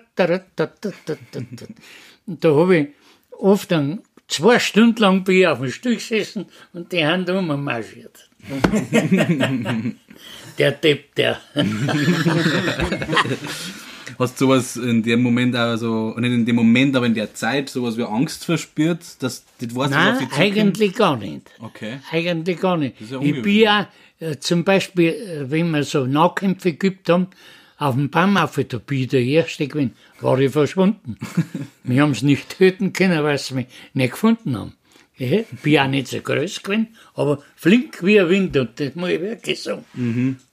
da 2.43 2.55
habe 2.55 2.77
ich 2.77 2.87
oft 3.31 3.71
dann 3.71 4.01
zwei 4.27 4.59
Stunden 4.59 5.01
lang 5.01 5.23
bin 5.23 5.37
ich 5.37 5.47
auf 5.47 5.59
dem 5.59 5.71
Stuhl 5.71 5.95
gesessen 5.95 6.45
und 6.73 6.91
die 6.91 7.05
Hand 7.05 7.29
ummarschiert. 7.29 8.29
der 10.57 10.71
Depp, 10.71 11.15
der. 11.15 11.39
Hast 14.19 14.39
du 14.39 14.45
sowas 14.45 14.75
in 14.77 15.01
dem 15.03 15.23
Moment 15.23 15.55
auch 15.55 15.75
so, 15.77 16.13
nicht 16.17 16.31
in 16.31 16.45
dem 16.45 16.55
Moment, 16.55 16.95
aber 16.95 17.07
in 17.07 17.15
der 17.15 17.33
Zeit, 17.33 17.69
sowas 17.69 17.97
wie 17.97 18.03
Angst 18.03 18.45
verspürt, 18.45 18.99
dass 19.19 19.43
das 19.59 19.75
weißt, 19.75 19.75
was 19.75 19.85
auf 19.85 19.91
Nein, 19.91 20.19
dich 20.19 20.29
zukommt? 20.29 20.41
eigentlich 20.41 20.93
gar 20.95 21.17
nicht. 21.17 21.41
Okay. 21.59 21.99
Eigentlich 22.11 22.59
gar 22.59 22.77
nicht. 22.77 22.95
ja 23.09 23.19
ich 23.19 23.41
bin 23.41 23.55
ja 23.55 23.87
äh, 24.19 24.37
zum 24.37 24.63
Beispiel, 24.63 25.09
äh, 25.09 25.49
wenn 25.49 25.71
wir 25.71 25.83
so 25.83 26.05
Nahkämpfe 26.05 26.73
geübt 26.73 27.09
haben, 27.09 27.27
auf 27.77 27.95
dem 27.95 28.11
Baum 28.11 28.37
auf 28.37 28.59
da 28.67 28.77
bin 28.77 29.07
der 29.07 29.23
Erste 29.23 29.67
gewesen, 29.67 29.95
war 30.19 30.37
ich 30.39 30.51
verschwunden. 30.51 31.17
wir 31.83 32.03
haben 32.03 32.11
es 32.11 32.21
nicht 32.21 32.57
töten 32.57 32.93
können, 32.93 33.23
weil 33.23 33.39
sie 33.39 33.55
mich 33.55 33.67
nicht 33.95 34.11
gefunden 34.11 34.55
haben. 34.55 34.73
Ja, 35.17 35.41
bin 35.61 35.79
auch 35.79 35.87
nicht 35.87 36.07
so 36.07 36.19
groß 36.19 36.63
gewesen, 36.63 36.87
aber 37.13 37.43
flink 37.55 38.03
wie 38.03 38.19
ein 38.19 38.29
Wind, 38.29 38.57
und 38.57 38.79
das 38.79 38.95
muss 38.95 39.09
ich 39.09 39.21
wirklich 39.21 39.61
sagen. 39.61 39.85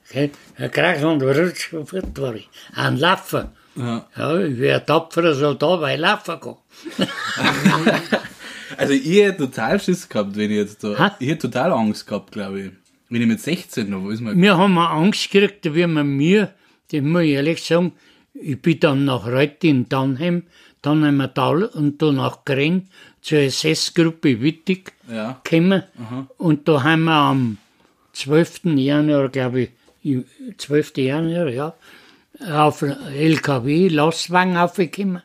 Okay, 0.08 0.30
ein 0.56 0.70
Krach 0.70 1.02
und 1.02 1.22
Rutsch 1.22 1.72
und 1.72 1.88
fort 1.88 2.18
war 2.20 2.34
ich. 2.34 2.48
Ein 2.74 2.96
Laufer. 2.98 3.52
Ja. 3.76 4.06
Ja, 4.16 4.38
ich 4.40 4.58
wäre 4.58 4.80
ein 4.80 4.86
tapferer 4.86 5.34
Soldat, 5.34 5.80
weil 5.80 5.94
ich 5.94 6.00
laufen 6.00 6.40
kann. 6.40 6.56
Also 8.76 8.92
ich 8.92 9.20
hätte 9.20 9.38
total 9.46 9.80
Schiss 9.80 10.08
gehabt, 10.08 10.36
wenn 10.36 10.50
ich 10.50 10.56
jetzt 10.58 10.84
da, 10.84 10.98
Ha? 10.98 11.16
ich 11.18 11.28
hätte 11.28 11.50
total 11.50 11.72
Angst 11.72 12.06
gehabt, 12.06 12.32
glaube 12.32 12.60
ich. 12.60 12.70
Wenn 13.08 13.22
ich 13.22 13.28
mit 13.28 13.40
16 13.40 13.88
noch, 13.88 14.02
wo 14.02 14.10
ist 14.10 14.20
man, 14.20 14.40
Wir 14.40 14.56
haben 14.58 14.76
auch 14.76 14.90
Angst 14.90 15.30
gekriegt, 15.30 15.74
wie 15.74 15.86
man 15.86 16.06
mir, 16.08 16.52
das 16.92 17.00
muss 17.00 17.22
ich 17.22 17.30
ehrlich 17.30 17.62
sagen, 17.64 17.92
ich 18.34 18.60
bin 18.60 18.78
dann 18.80 19.04
nach 19.06 19.26
Reut 19.26 19.64
in 19.64 19.88
Tannheim, 19.88 20.42
Tannheimer 20.82 21.32
Tal 21.32 21.64
und 21.64 22.00
da 22.02 22.12
nach 22.12 22.44
Gren 22.44 22.88
zur 23.28 23.40
SS-Gruppe 23.40 24.40
Wittig 24.40 24.94
ja, 25.06 25.38
gekommen. 25.44 25.82
Und 26.38 26.66
da 26.66 26.82
haben 26.82 27.04
wir 27.04 27.12
am 27.12 27.58
12. 28.14 28.60
Januar, 28.76 29.28
glaube 29.28 29.60
ich, 29.60 29.70
im 30.02 30.24
12. 30.56 30.96
Januar, 30.96 31.48
ja, 31.48 31.74
auf 32.50 32.80
LKW 32.80 33.88
Lastwagen 33.88 34.56
aufgekommen. 34.56 35.22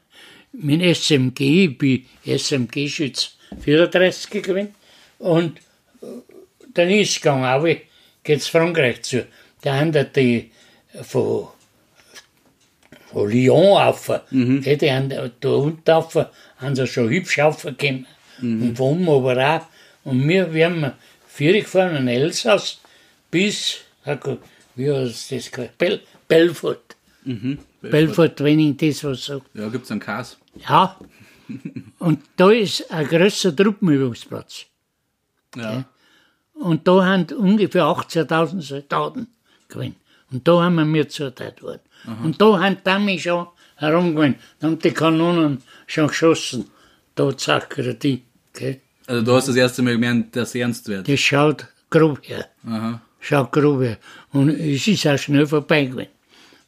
Mit 0.52 0.82
SMG, 0.82 1.66
ich 1.66 1.78
bin 1.78 2.06
SMG-Schütz 2.26 3.38
34 3.62 4.44
gewesen. 4.44 4.76
Und 5.20 5.60
äh, 6.02 6.08
dann 6.74 6.90
ist 6.90 7.12
es 7.12 7.22
gegangen, 7.22 7.46
auch 7.46 7.66
geht's 8.24 8.48
Frankreich 8.48 9.04
zu. 9.04 9.26
Da 9.62 9.80
haben 9.80 9.94
die, 9.94 10.04
die 10.14 10.52
von, 11.04 11.48
von 13.14 13.32
Lyon 13.32 13.78
auf, 13.78 14.12
gell, 14.30 14.78
die 14.78 14.92
haben 14.92 15.08
da 15.08 15.30
da 15.40 15.50
unten 15.50 15.90
auf, 15.90 16.18
haben 16.64 16.76
sie 16.76 16.88
schon 16.88 17.10
hübsch 17.10 17.40
aufgekommen. 17.40 18.08
Und 18.42 18.76
von 18.76 19.08
oben 19.08 19.10
aber 19.10 19.56
auch. 19.56 19.68
Und 20.04 20.28
wir, 20.28 20.54
wir 20.54 20.66
haben 20.66 20.92
vier 21.28 21.62
gefahren 21.62 21.96
in 21.96 22.08
Elsass 22.08 22.80
bis, 23.32 23.80
wie 24.76 24.92
heißt 24.92 25.32
das, 25.32 25.52
geheißen? 25.52 25.76
Bel, 25.78 26.02
Belfort. 26.28 26.96
Belfort, 27.82 28.44
wenn 28.44 28.60
ich 28.60 28.78
das 28.78 29.04
was 29.04 29.26
sage. 29.26 29.44
ja, 29.54 29.70
gibt's 29.70 29.92
einen 29.92 30.00
Kas. 30.00 30.38
Ja. 30.68 30.98
Und 32.00 32.22
da 32.38 32.52
ist 32.52 32.90
ein 32.92 33.08
größer 33.08 33.56
Truppenübungsplatz. 33.56 34.66
Ja. 35.56 35.86
Und 36.54 36.88
da 36.88 37.06
haben 37.06 37.26
ungefähr 37.38 37.84
18.000 37.84 38.62
Soldaten 38.62 39.28
gewesen. 39.68 39.96
Und 40.32 40.48
da 40.48 40.64
haben 40.64 40.76
wir 40.76 40.86
mir 40.86 41.08
zugeteilt 41.08 41.62
worden. 41.62 41.82
Und 42.24 42.42
da 42.42 42.60
haben 42.60 42.78
Amis 42.86 43.22
schon 43.22 43.48
herumgewesen. 43.84 44.36
Da 44.60 44.68
haben 44.68 44.80
die 44.80 44.92
Kanonen 44.92 45.62
schon 45.88 46.08
geschossen. 46.08 46.66
Da 47.16 47.38
zackere 47.38 47.94
die. 47.94 48.24
Okay? 48.54 48.82
Also 49.08 49.22
du 49.24 49.36
hast 49.36 49.48
das 49.48 49.56
erste 49.56 49.82
Mal 49.82 49.94
gemerkt, 49.94 50.36
dass 50.36 50.50
es 50.50 50.56
ernst 50.56 50.88
wird. 50.88 51.08
Das 51.08 51.20
schaut 51.20 51.68
grob 51.90 52.20
her. 52.24 52.48
Aha. 52.66 53.02
Schaut 53.20 53.52
grob 53.52 53.82
her. 53.82 53.98
Und 54.32 54.50
es 54.50 54.88
ist 54.88 55.06
auch 55.08 55.18
schnell 55.18 55.46
vorbei 55.46 55.86
gewesen. 55.86 56.10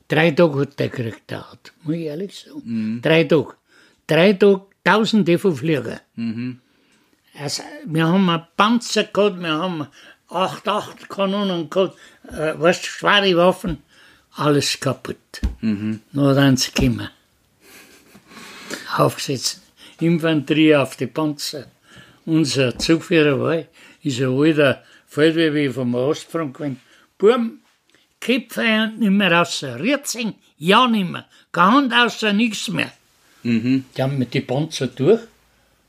Drei 0.08 0.32
Tage 0.32 0.60
hat 0.60 0.80
der 0.80 0.90
Krieg 0.90 1.28
gedauert, 1.28 1.74
muss 1.84 1.96
ich 1.96 2.02
ehrlich 2.04 2.40
sagen. 2.40 3.00
Drei 3.02 3.24
Tage. 3.24 3.54
Drei 4.06 4.34
Tage, 4.34 4.62
tausende 4.84 5.40
von 5.40 5.56
Fliegern. 5.56 6.00
Also, 7.38 7.64
wir 7.86 8.08
haben 8.08 8.30
einen 8.30 8.44
Panzer 8.56 9.06
gehabt, 9.06 9.42
wir 9.42 9.54
haben 9.54 9.88
acht, 10.30 10.68
acht 10.68 11.10
Kanonen 11.10 11.70
gehabt, 11.70 11.98
äh, 12.30 12.54
weißt, 12.58 12.86
schwere 12.86 13.36
Waffen, 13.36 13.80
alles 14.36 14.80
kaputt. 14.80 15.42
Mhm. 15.62 16.02
Nur 16.12 16.58
sie 16.58 16.72
gekommen. 16.72 17.10
Aufgesetzt. 18.98 19.62
Infanterie 20.00 20.76
auf 20.76 20.96
die 20.96 21.08
Panzer. 21.08 21.66
Unser 22.26 22.78
Zugführer 22.78 23.40
war, 23.40 23.64
ist 24.04 24.20
ein 24.20 24.28
alter 24.28 24.84
Feldwebel 25.08 25.72
vom 25.72 25.96
Ostfront 25.96 26.54
gewesen. 26.54 26.82
Buben, 27.18 27.62
Köpfe 28.20 28.92
nicht 28.98 29.12
mehr 29.12 29.32
raus, 29.32 29.64
Rietzing, 29.64 30.34
ja 30.58 30.88
nicht 30.88 31.10
mehr, 31.10 31.26
keine 31.52 31.72
Hand 31.72 31.94
außer 31.94 32.34
nichts 32.34 32.68
mehr. 32.70 32.92
Die 33.44 33.84
haben 34.00 34.18
mit 34.18 34.34
die 34.34 34.42
Panzer 34.42 34.88
durch 34.88 35.22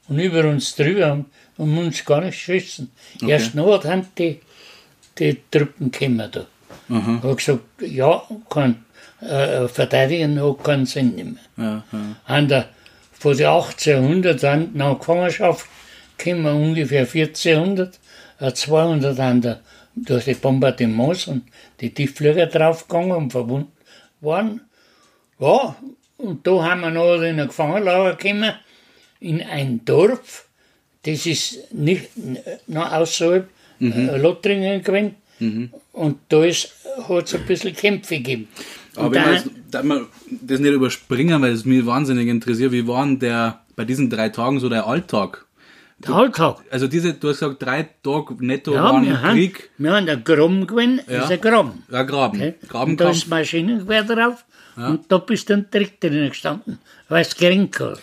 und 0.09 0.19
über 0.19 0.45
uns 0.45 0.77
drüber 0.77 1.07
haben, 1.07 1.25
haben 1.59 1.79
uns 1.79 2.05
gar 2.05 2.21
nicht 2.21 2.47
geschossen. 2.47 2.93
Erst 3.27 3.55
noch 3.55 3.83
haben 3.85 4.07
die, 4.19 4.41
die 5.19 5.41
Truppen 5.51 5.91
gekommen 5.91 6.29
da. 6.31 6.47
Mhm. 6.89 7.23
Habe 7.23 7.37
gesagt, 7.37 7.61
ja, 7.81 8.23
kann, 8.49 8.85
äh, 9.21 9.69
verteidigen 9.69 10.41
hat 10.43 10.65
keinen 10.65 10.87
Sinn 10.87 11.15
mehr. 11.15 11.35
Ja, 11.57 11.85
ja. 11.93 11.99
An 12.27 12.49
der, 12.49 12.69
von 13.13 13.37
den 13.37 13.47
1800 13.47 14.45
an 14.45 14.71
nach 14.75 14.99
Gefangenschaft 14.99 15.67
kommen 16.23 16.47
ungefähr 16.47 17.07
1400, 17.07 17.99
äh, 18.41 18.53
200 18.53 19.19
an 19.19 19.41
der, 19.41 19.61
durch 19.95 20.25
die 20.25 20.35
Bombardements 20.35 21.27
und 21.27 21.45
die 21.81 21.93
Tiefflieger 21.93 22.47
draufgegangen 22.47 23.13
und 23.13 23.31
verbunden 23.31 23.73
waren. 24.21 24.61
Ja, 25.39 25.77
und 26.19 26.47
da 26.47 26.65
haben 26.65 26.81
wir 26.81 26.91
noch 26.91 27.21
in 27.23 27.41
ein 27.41 27.47
Gefangenlager 27.49 28.15
gekommen, 28.17 28.53
in 29.21 29.43
ein 29.43 29.85
Dorf, 29.85 30.49
das 31.05 31.27
ist 31.27 31.73
nicht 31.73 32.11
noch 32.67 32.93
außerhalb 32.93 33.49
äh, 33.81 34.17
Lothringen 34.17 34.83
gewesen. 34.83 35.17
Und 35.93 36.17
da 36.29 36.43
hat 36.43 37.25
es 37.25 37.35
ein 37.35 37.47
bisschen 37.47 37.75
Kämpfe 37.75 38.17
gegeben. 38.17 38.49
Und 38.97 39.05
Aber 39.05 39.15
da- 39.15 39.35
ich 39.35 39.85
man 39.85 40.07
das 40.31 40.61
nicht 40.61 40.73
überspringen, 40.73 41.43
weil 41.43 41.53
es 41.53 41.65
mich 41.65 41.85
wahnsinnig 41.85 42.29
interessiert. 42.29 42.73
Wie 42.73 42.87
war 42.87 43.05
denn 43.05 43.19
der, 43.19 43.61
bei 43.77 43.85
diesen 43.85 44.09
drei 44.09 44.31
Tagen 44.31 44.59
so 44.61 44.69
der 44.69 44.87
Alltag? 44.87 45.45
der 45.99 46.15
Alltag. 46.15 46.59
Also 46.71 46.89
diese, 46.89 47.15
du 47.15 47.29
hast 47.31 47.41
gesagt, 47.41 47.63
drei 47.63 47.89
Tage 48.03 48.37
netto 48.41 48.75
Ja, 48.75 48.85
waren 48.85 49.05
wir 49.07 49.23
haben, 49.23 49.33
Krieg. 49.35 49.71
wir 49.79 49.93
haben 49.95 50.07
einen 50.09 50.25
Graben 50.25 50.67
gewesen, 50.67 51.01
Ja. 51.09 51.23
ist 51.25 51.31
ein 51.31 51.41
Graben. 51.41 51.85
Ja, 51.91 52.03
Graben. 52.03 52.37
Okay? 52.39 52.55
Und 52.85 53.01
da 53.01 53.11
ist 53.11 53.29
Maschinengewehr 53.29 54.05
drauf 54.05 54.45
und 54.77 55.11
da 55.11 55.17
bist 55.19 55.49
du 55.49 55.55
dann 55.55 55.71
direkt 55.73 56.05
drinnen 56.05 56.29
gestanden, 56.29 56.79
weil 57.09 57.23
es 57.23 57.35
gering 57.35 57.71
war. 57.79 57.97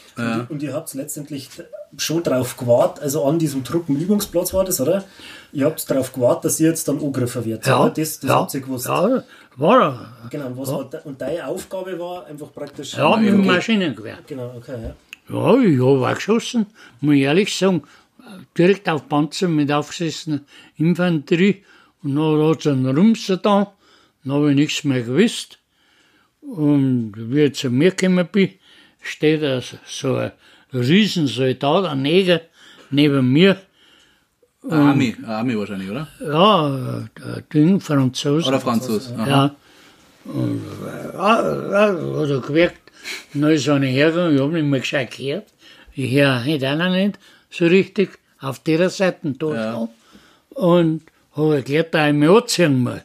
Und 0.49 0.63
ihr 0.63 0.73
habt 0.73 0.91
letztendlich 0.95 1.49
schon 1.97 2.23
drauf 2.23 2.57
gewartet, 2.57 3.03
also 3.03 3.25
an 3.25 3.39
diesem 3.39 3.63
Truppenübungsplatz 3.63 4.53
war 4.53 4.65
das, 4.65 4.81
oder? 4.81 5.03
Ihr 5.51 5.65
habt 5.65 5.89
darauf 5.89 6.11
gewartet, 6.11 6.45
dass 6.45 6.59
ihr 6.59 6.69
jetzt 6.69 6.87
dann 6.87 6.99
angegriffen 6.99 7.45
wird. 7.45 7.65
Ja, 7.65 7.81
oder? 7.81 7.89
Das, 7.91 8.19
das 8.19 8.29
ja, 8.29 8.35
habt 8.35 8.53
ihr 8.53 8.61
gewusst. 8.61 8.87
ja, 8.87 9.23
war 9.55 9.81
er. 9.81 10.29
Genau, 10.29 10.47
und, 10.47 10.57
was 10.57 10.71
war 10.71 10.89
de, 10.89 10.99
und 11.03 11.21
deine 11.21 11.47
Aufgabe 11.47 11.97
war 11.99 12.25
einfach 12.25 12.51
praktisch. 12.51 12.93
Ja, 12.93 13.15
mit 13.17 13.29
dem 13.29 13.45
Maschinengewehr. 13.45 14.17
Genau, 14.25 14.53
okay, 14.57 14.77
ja. 14.81 14.95
Ja, 15.29 15.57
ich 15.61 15.79
habe 15.79 16.07
auch 16.07 16.15
geschossen, 16.15 16.65
muss 17.01 17.15
ich 17.15 17.21
ehrlich 17.21 17.55
sagen. 17.55 17.83
Direkt 18.57 18.89
auf 18.89 19.07
Panzer 19.07 19.47
mit 19.47 19.71
aufgesessener 19.71 20.41
Infanterie. 20.77 21.63
Und 22.03 22.15
dann 22.15 22.49
hat 22.49 22.59
es 22.59 22.67
einen 22.67 22.97
Rumser 22.97 23.37
da. 23.37 23.73
Dann 24.23 24.33
habe 24.33 24.49
ich 24.49 24.55
nichts 24.55 24.83
mehr 24.83 25.01
gewusst. 25.01 25.59
Und 26.41 27.13
wie 27.15 27.41
ich 27.41 27.55
zu 27.55 27.69
mir 27.69 27.91
gekommen 27.91 28.27
bin, 28.31 28.51
steht 29.01 29.43
da 29.43 29.61
so 29.85 30.15
ein 30.15 30.31
Riesensoldat, 30.73 31.85
ein 31.85 32.01
Neger, 32.01 32.41
neben 32.89 33.31
mir. 33.31 33.57
Army, 34.69 35.15
Army 35.25 35.57
wahrscheinlich, 35.57 35.89
oder? 35.89 36.07
Ja, 36.21 37.07
der 37.17 37.41
Ding, 37.41 37.79
Franzose. 37.79 38.47
Oder 38.47 38.59
Franzos. 38.59 39.11
Aha. 39.17 39.27
Ja. 39.27 39.55
Und, 40.25 40.61
äh, 40.85 41.17
hat 41.17 42.29
er 42.29 42.39
gewirkt. 42.39 42.79
Dann 43.33 43.51
ist 43.51 43.67
einer 43.67 43.85
hergegangen, 43.85 44.35
ich 44.35 44.41
habe 44.41 44.53
nicht 44.53 44.65
mehr 44.65 44.79
gescheit 44.79 45.11
gehört. 45.15 45.47
Ich 45.93 46.11
höre 46.13 46.37
auch 46.37 46.77
noch 46.77 46.89
nicht 46.89 47.19
so 47.49 47.65
richtig 47.65 48.17
auf 48.39 48.59
der 48.59 48.89
Seite 48.89 49.33
da. 49.37 49.53
Ja. 49.53 49.89
Und 50.51 51.01
habe 51.35 51.55
erklärt, 51.55 51.93
da 51.93 52.07
ich 52.07 52.13
mich 52.13 52.29
anziehen 52.29 52.83
muss. 52.83 53.01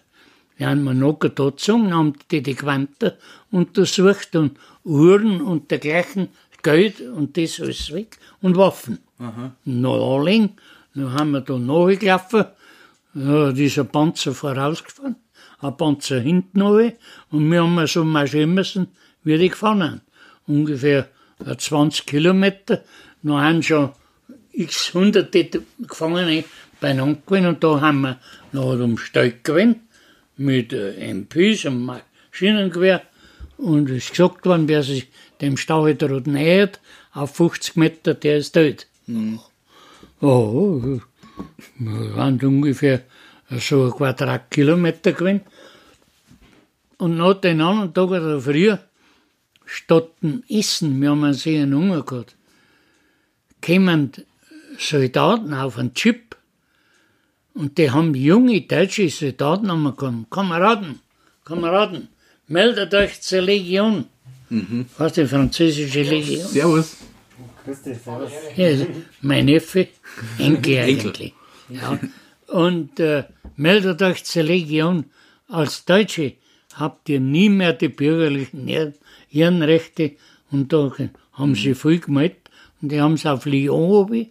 Die 0.59 0.67
haben 0.67 0.85
mir 0.85 0.95
noch 0.95 1.21
angezogen, 1.21 1.95
haben 1.95 2.15
die 2.31 2.43
die 2.43 2.55
Quanten 2.55 3.13
untersucht 3.51 4.35
und 4.35 4.59
Uhren 4.85 5.41
und 5.41 5.71
dergleichen, 5.71 6.29
Geld 6.63 7.01
und 7.01 7.37
das 7.37 7.61
alles 7.61 7.93
weg 7.93 8.19
und 8.41 8.57
Waffen. 8.57 8.99
Und 9.19 9.81
noch 9.81 10.19
anlegen. 10.19 10.57
Dann 10.95 11.13
haben 11.13 11.31
wir 11.33 11.41
da 11.41 11.59
nachgelaufen. 11.59 12.45
Ja, 13.15 13.53
dieser 13.53 13.85
Panzer 13.85 14.33
vorausgefahren, 14.33 15.17
ein 15.61 15.77
Panzer 15.77 16.21
hinten 16.21 16.61
runter 16.61 16.97
und 17.31 17.51
wir 17.51 17.63
haben 17.63 17.87
so 17.87 18.05
marschieren 18.05 18.55
müssen, 18.55 18.89
wie 19.25 19.39
die 19.39 19.49
gefahren 19.49 19.83
haben. 19.83 20.01
Ungefähr 20.47 21.09
äh, 21.45 21.57
20 21.57 22.07
Kilometer. 22.07 22.85
Dann 23.23 23.41
haben 23.41 23.63
schon 23.63 23.91
x 24.53 24.93
hunderte 24.95 25.63
Gefangene 25.79 26.45
beieinander 26.81 27.21
gewesen 27.27 27.47
und 27.47 27.65
da 27.65 27.81
haben 27.81 28.01
wir 28.03 28.19
noch 28.53 28.79
um 28.79 28.99
Steig 28.99 29.43
gewesen 29.43 29.89
mit 30.37 30.73
äh, 30.73 31.13
MPs 31.13 31.65
und 31.65 31.87
Maschinengewehr 31.87 33.03
und 33.57 33.91
es 33.91 34.05
ist 34.05 34.11
gesagt 34.11 34.47
worden, 34.47 34.69
wer 34.69 34.83
sich 34.83 35.09
dem 35.41 35.57
Stauheter 35.57 36.09
nähert, 36.27 36.81
auf 37.13 37.37
50 37.37 37.77
Meter, 37.77 38.15
der 38.15 38.39
ist 38.39 38.53
tot. 38.53 38.87
Oh, 40.21 41.01
wir 41.79 42.17
waren 42.17 42.41
ungefähr 42.41 43.03
so 43.51 43.85
ein 43.85 43.91
Quadratkilometer 43.93 45.13
gewesen. 45.13 45.41
Und 46.99 47.17
nach 47.17 47.35
den 47.35 47.61
anderen 47.61 47.95
Tag 47.95 48.11
oder 48.11 48.41
früher, 48.41 48.81
statt 49.65 50.11
dem 50.23 50.43
Essen, 50.49 51.01
wir 51.01 51.11
haben 51.11 51.25
einen 51.25 51.35
sehr 51.35 51.65
Hunger 51.65 52.03
gehabt, 52.03 52.35
kämen 53.61 54.13
Soldaten 54.79 55.55
auf 55.55 55.79
einen 55.79 55.95
Chip 55.95 56.37
und 57.55 57.79
die 57.79 57.91
haben 57.91 58.15
junge 58.15 58.61
deutsche 58.63 59.09
Soldaten 59.09 59.71
angekommen. 59.71 60.27
Kameraden, 60.31 61.01
Kameraden, 61.45 62.09
meldet 62.47 62.95
euch 62.95 63.21
zur 63.21 63.43
Legion. 63.43 64.07
Was 64.99 65.13
die 65.13 65.27
französische 65.27 66.03
Legion? 66.03 66.47
Servus. 66.47 66.97
Grüß 67.65 67.83
dich, 67.83 67.99
servus. 67.99 68.31
Ja, 68.57 68.69
mein 69.21 69.45
Neffe, 69.47 69.89
Enkel 70.39 70.79
eigentlich. 70.79 71.35
Ja. 71.69 71.99
Und 72.47 72.99
äh, 72.99 73.25
meldet 73.57 74.01
euch 74.03 74.25
zur 74.25 74.43
Legion. 74.45 75.05
Als 75.49 75.85
Deutsche 75.85 76.35
habt 76.75 77.09
ihr 77.09 77.21
nie 77.21 77.49
mehr 77.51 77.73
die 77.75 77.89
bürgerlichen 77.89 78.67
Ehren- 78.69 78.95
Ehrenrechte. 79.31 80.13
Und 80.51 80.73
da 80.73 80.91
haben 81.33 81.55
sie 81.55 81.75
viel 81.75 81.99
gemeldet. 82.01 82.39
Und 82.81 82.91
die 82.93 83.01
haben 83.01 83.15
es 83.15 83.27
auf 83.27 83.45
Lyon 83.45 83.91
oben. 83.91 84.27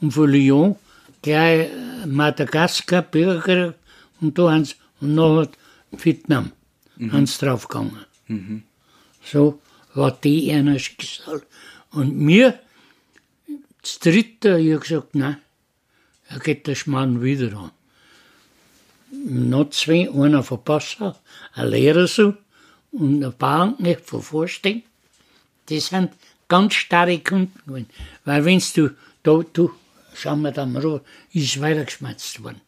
Und 0.00 0.12
von 0.12 0.30
Lyon 0.30 0.76
gleich 1.20 1.68
äh, 1.68 2.06
Madagaskar, 2.06 3.02
Bürger. 3.02 3.74
Und 4.20 4.38
da 4.38 4.52
haben 4.52 4.64
sie, 4.64 4.74
und 5.00 5.14
nachher 5.14 5.48
Vietnam, 5.92 6.52
haben 7.12 7.26
sie 7.26 7.38
draufgegangen. 7.44 7.98
So 9.30 9.60
war 9.94 10.12
die 10.12 10.52
einer 10.52 10.78
Schicksal. 10.78 11.42
Und 11.90 12.16
mir, 12.16 12.58
das 13.82 13.98
dritte, 13.98 14.58
ich 14.58 14.74
hab 14.74 14.82
gesagt, 14.82 15.14
nein, 15.14 15.38
er 16.28 16.38
geht 16.40 16.66
der 16.66 16.74
Schmarrn 16.74 17.22
wieder 17.22 17.56
an. 17.56 17.70
Noch 19.10 19.70
zwei, 19.70 20.10
einer 20.10 20.42
von 20.42 20.62
Passau, 20.62 21.16
ein 21.54 21.68
Lehrer 21.68 22.06
so 22.06 22.34
und 22.92 23.24
ein 23.24 23.34
Bauernknecht 23.36 24.04
von 24.04 24.22
Vorstein. 24.22 24.82
Die 25.68 25.80
sind 25.80 26.12
ganz 26.48 26.74
starre 26.74 27.18
Kunden 27.18 27.58
gewesen. 27.66 27.90
Weil 28.24 28.44
wenn's 28.44 28.72
du, 28.72 28.90
da, 29.22 29.42
du, 29.52 29.70
schauen 30.14 30.42
wir 30.42 30.52
da 30.52 30.66
mal 30.66 31.00
ist 31.32 31.60
weitergeschmerzt 31.60 32.42
worden. 32.42 32.60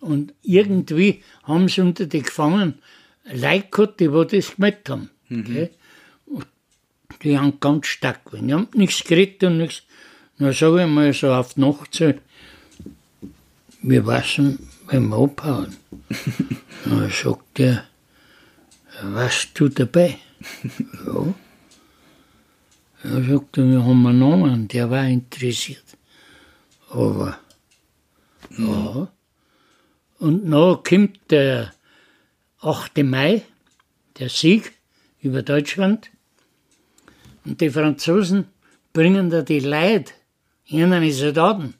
Und 0.00 0.34
irgendwie 0.42 1.22
haben 1.44 1.68
sie 1.68 1.80
unter 1.80 2.06
die 2.06 2.22
Gefangenen 2.22 2.78
Leute 3.24 3.68
gehabt, 3.70 4.00
die 4.00 4.08
das 4.08 4.54
gemeldet 4.54 4.88
haben. 4.88 5.10
Okay? 5.30 5.70
Und 6.26 6.46
Die 7.22 7.38
haben 7.38 7.58
ganz 7.60 7.86
stark 7.86 8.24
gewesen. 8.24 8.48
Die 8.48 8.54
haben 8.54 8.68
nichts 8.74 9.04
geredet 9.04 9.44
und 9.44 9.58
nichts. 9.58 9.82
Dann 10.38 10.52
sage 10.52 10.82
ich 10.82 10.88
mal 10.88 11.12
so 11.12 11.32
auf 11.32 11.54
die 11.54 11.60
Nacht 11.60 11.94
so, 11.94 12.12
wir 13.82 14.06
waschen 14.06 14.58
beim 14.86 15.12
Abhauen. 15.12 15.76
Dann 16.84 17.10
sagt 17.10 17.60
er, 17.60 17.84
was 19.02 19.48
du 19.54 19.68
dabei? 19.68 20.18
ja. 21.06 21.34
Er 23.02 23.22
sagt 23.24 23.58
er, 23.58 23.70
wir 23.70 23.84
haben 23.84 24.06
einen 24.06 24.18
Namen, 24.18 24.68
der 24.68 24.90
war 24.90 25.06
interessiert. 25.06 25.84
Aber, 26.90 27.38
ja. 28.56 29.08
Und 30.18 30.50
dann 30.50 30.82
kommt 30.82 31.18
der 31.30 31.72
8. 32.60 32.98
Mai, 33.04 33.42
der 34.18 34.28
Sieg 34.28 34.72
über 35.20 35.42
Deutschland. 35.42 36.10
Und 37.44 37.60
die 37.60 37.70
Franzosen 37.70 38.46
bringen 38.92 39.30
da 39.30 39.42
die 39.42 39.60
Leute, 39.60 40.12
ihren 40.66 41.10
Soldaten, 41.12 41.74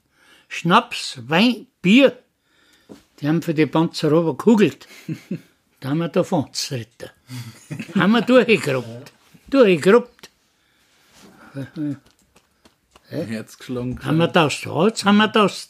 Schnaps, 0.48 1.18
Wein, 1.26 1.66
Bier. 1.82 2.18
Die 3.20 3.28
haben 3.28 3.42
für 3.42 3.54
die 3.54 3.66
Panzer 3.66 4.34
kugelt. 4.34 4.86
Da 5.80 5.90
haben 5.90 5.98
wir 5.98 6.08
davon 6.08 6.48
zerritten. 6.54 7.10
haben 7.94 8.12
wir 8.12 8.22
durchgeruppt. 8.22 9.12
Durchgeruppt. 9.50 10.30
Herz 13.08 13.58
geschlagen. 13.58 13.98
Haben 14.02 14.16
wir 14.16 14.28
das? 14.28 14.64
Ja, 14.64 14.86
jetzt 14.86 15.04
haben 15.04 15.18
wir 15.18 15.28
das. 15.28 15.68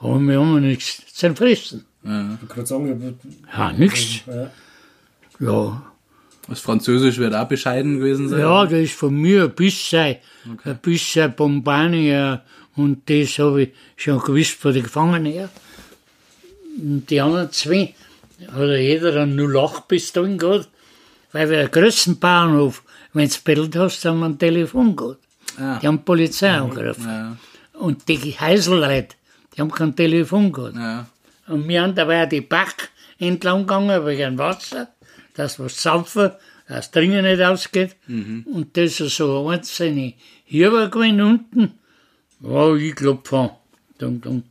Aber 0.00 0.20
wir 0.20 0.38
haben 0.38 0.60
nichts 0.60 1.02
zerfressen. 1.14 1.86
Ja. 2.04 2.38
Ich 2.42 2.48
kann 2.48 2.66
sagen, 2.66 3.18
Ja, 3.52 3.72
nichts. 3.72 4.20
ja. 4.26 4.50
Ja. 5.40 5.92
Das 6.48 6.60
Französisch 6.60 7.18
wird 7.18 7.34
auch 7.34 7.48
bescheiden 7.48 7.98
gewesen 7.98 8.28
sein. 8.28 8.40
Ja, 8.40 8.64
das 8.64 8.72
ist 8.78 8.94
von 8.94 9.14
mir 9.14 9.44
ein 9.44 9.50
bisschen, 9.54 10.16
ein 10.64 10.78
bisschen 10.78 11.34
Bombani 11.34 12.36
und 12.76 13.08
das 13.10 13.38
habe 13.38 13.62
ich 13.62 13.72
schon 13.96 14.20
gewusst 14.20 14.52
von 14.52 14.72
den 14.72 14.82
Gefangenen 14.84 15.32
her. 15.32 15.48
Und 16.78 17.06
die 17.10 17.20
anderen 17.20 17.50
zwei 17.50 17.94
hat 18.52 18.68
jeder 18.78 19.22
einen 19.22 19.38
08 19.56 19.88
bis 19.88 20.12
dahin 20.12 20.38
gehabt, 20.38 20.68
weil 21.32 21.50
wir 21.50 21.58
einen 21.60 21.70
größten 21.70 22.18
Bauernhof, 22.18 22.82
wenn 23.12 23.28
du 23.28 23.34
Bild 23.44 23.74
hast, 23.76 24.04
haben 24.04 24.20
wir 24.20 24.26
ein 24.26 24.38
Telefon 24.38 24.94
gehabt. 24.94 25.18
Ah. 25.58 25.78
Die 25.80 25.86
haben 25.86 25.96
die 25.98 26.02
Polizei 26.04 26.50
angerufen. 26.50 27.06
Ja, 27.06 27.36
Und 27.72 28.06
die 28.08 28.18
Heiselleute, 28.38 29.16
die 29.54 29.60
haben 29.62 29.70
kein 29.70 29.96
Telefon 29.96 30.52
gehabt. 30.52 30.76
ja. 30.76 31.06
Und 31.48 31.68
wir 31.68 31.80
haben 31.82 31.94
dabei 31.94 32.26
die 32.26 32.40
Bach 32.40 32.74
entlang 33.20 33.60
gegangen 33.60 34.04
wegen 34.04 34.36
Wasser, 34.36 34.88
dass 35.36 35.58
wir 35.58 35.68
saufen, 35.68 36.32
dass 36.66 36.90
Dringen 36.90 37.24
nicht 37.24 37.40
ausgeht. 37.40 37.96
Und 38.46 38.76
das 38.76 39.00
ist 39.00 39.16
so 39.16 39.48
einzelne 39.48 40.14
Hieber 40.44 40.88
gewesen 40.88 41.20
unten. 41.20 41.78
Ja, 42.40 42.74
ich 42.74 42.94
glaub 42.94 43.26
von. 43.26 43.50
Dum, 43.98 44.20
dum. 44.20 44.42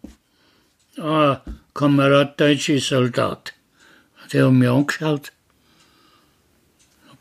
Ah, 0.97 1.41
Kamerad, 1.73 2.39
deutsche 2.39 2.79
Soldat. 2.79 3.53
Die 4.31 4.41
haben 4.41 4.57
mich 4.59 4.69
angeschaut. 4.69 5.31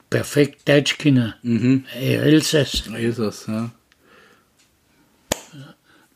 Perfekt 0.09 0.69
Deutsch 0.69 0.97
können. 0.99 1.35
Mhm. 1.43 1.85
Hey, 1.89 2.15
Elsass. 2.17 2.85
Das, 3.17 3.47
ja. 3.47 3.71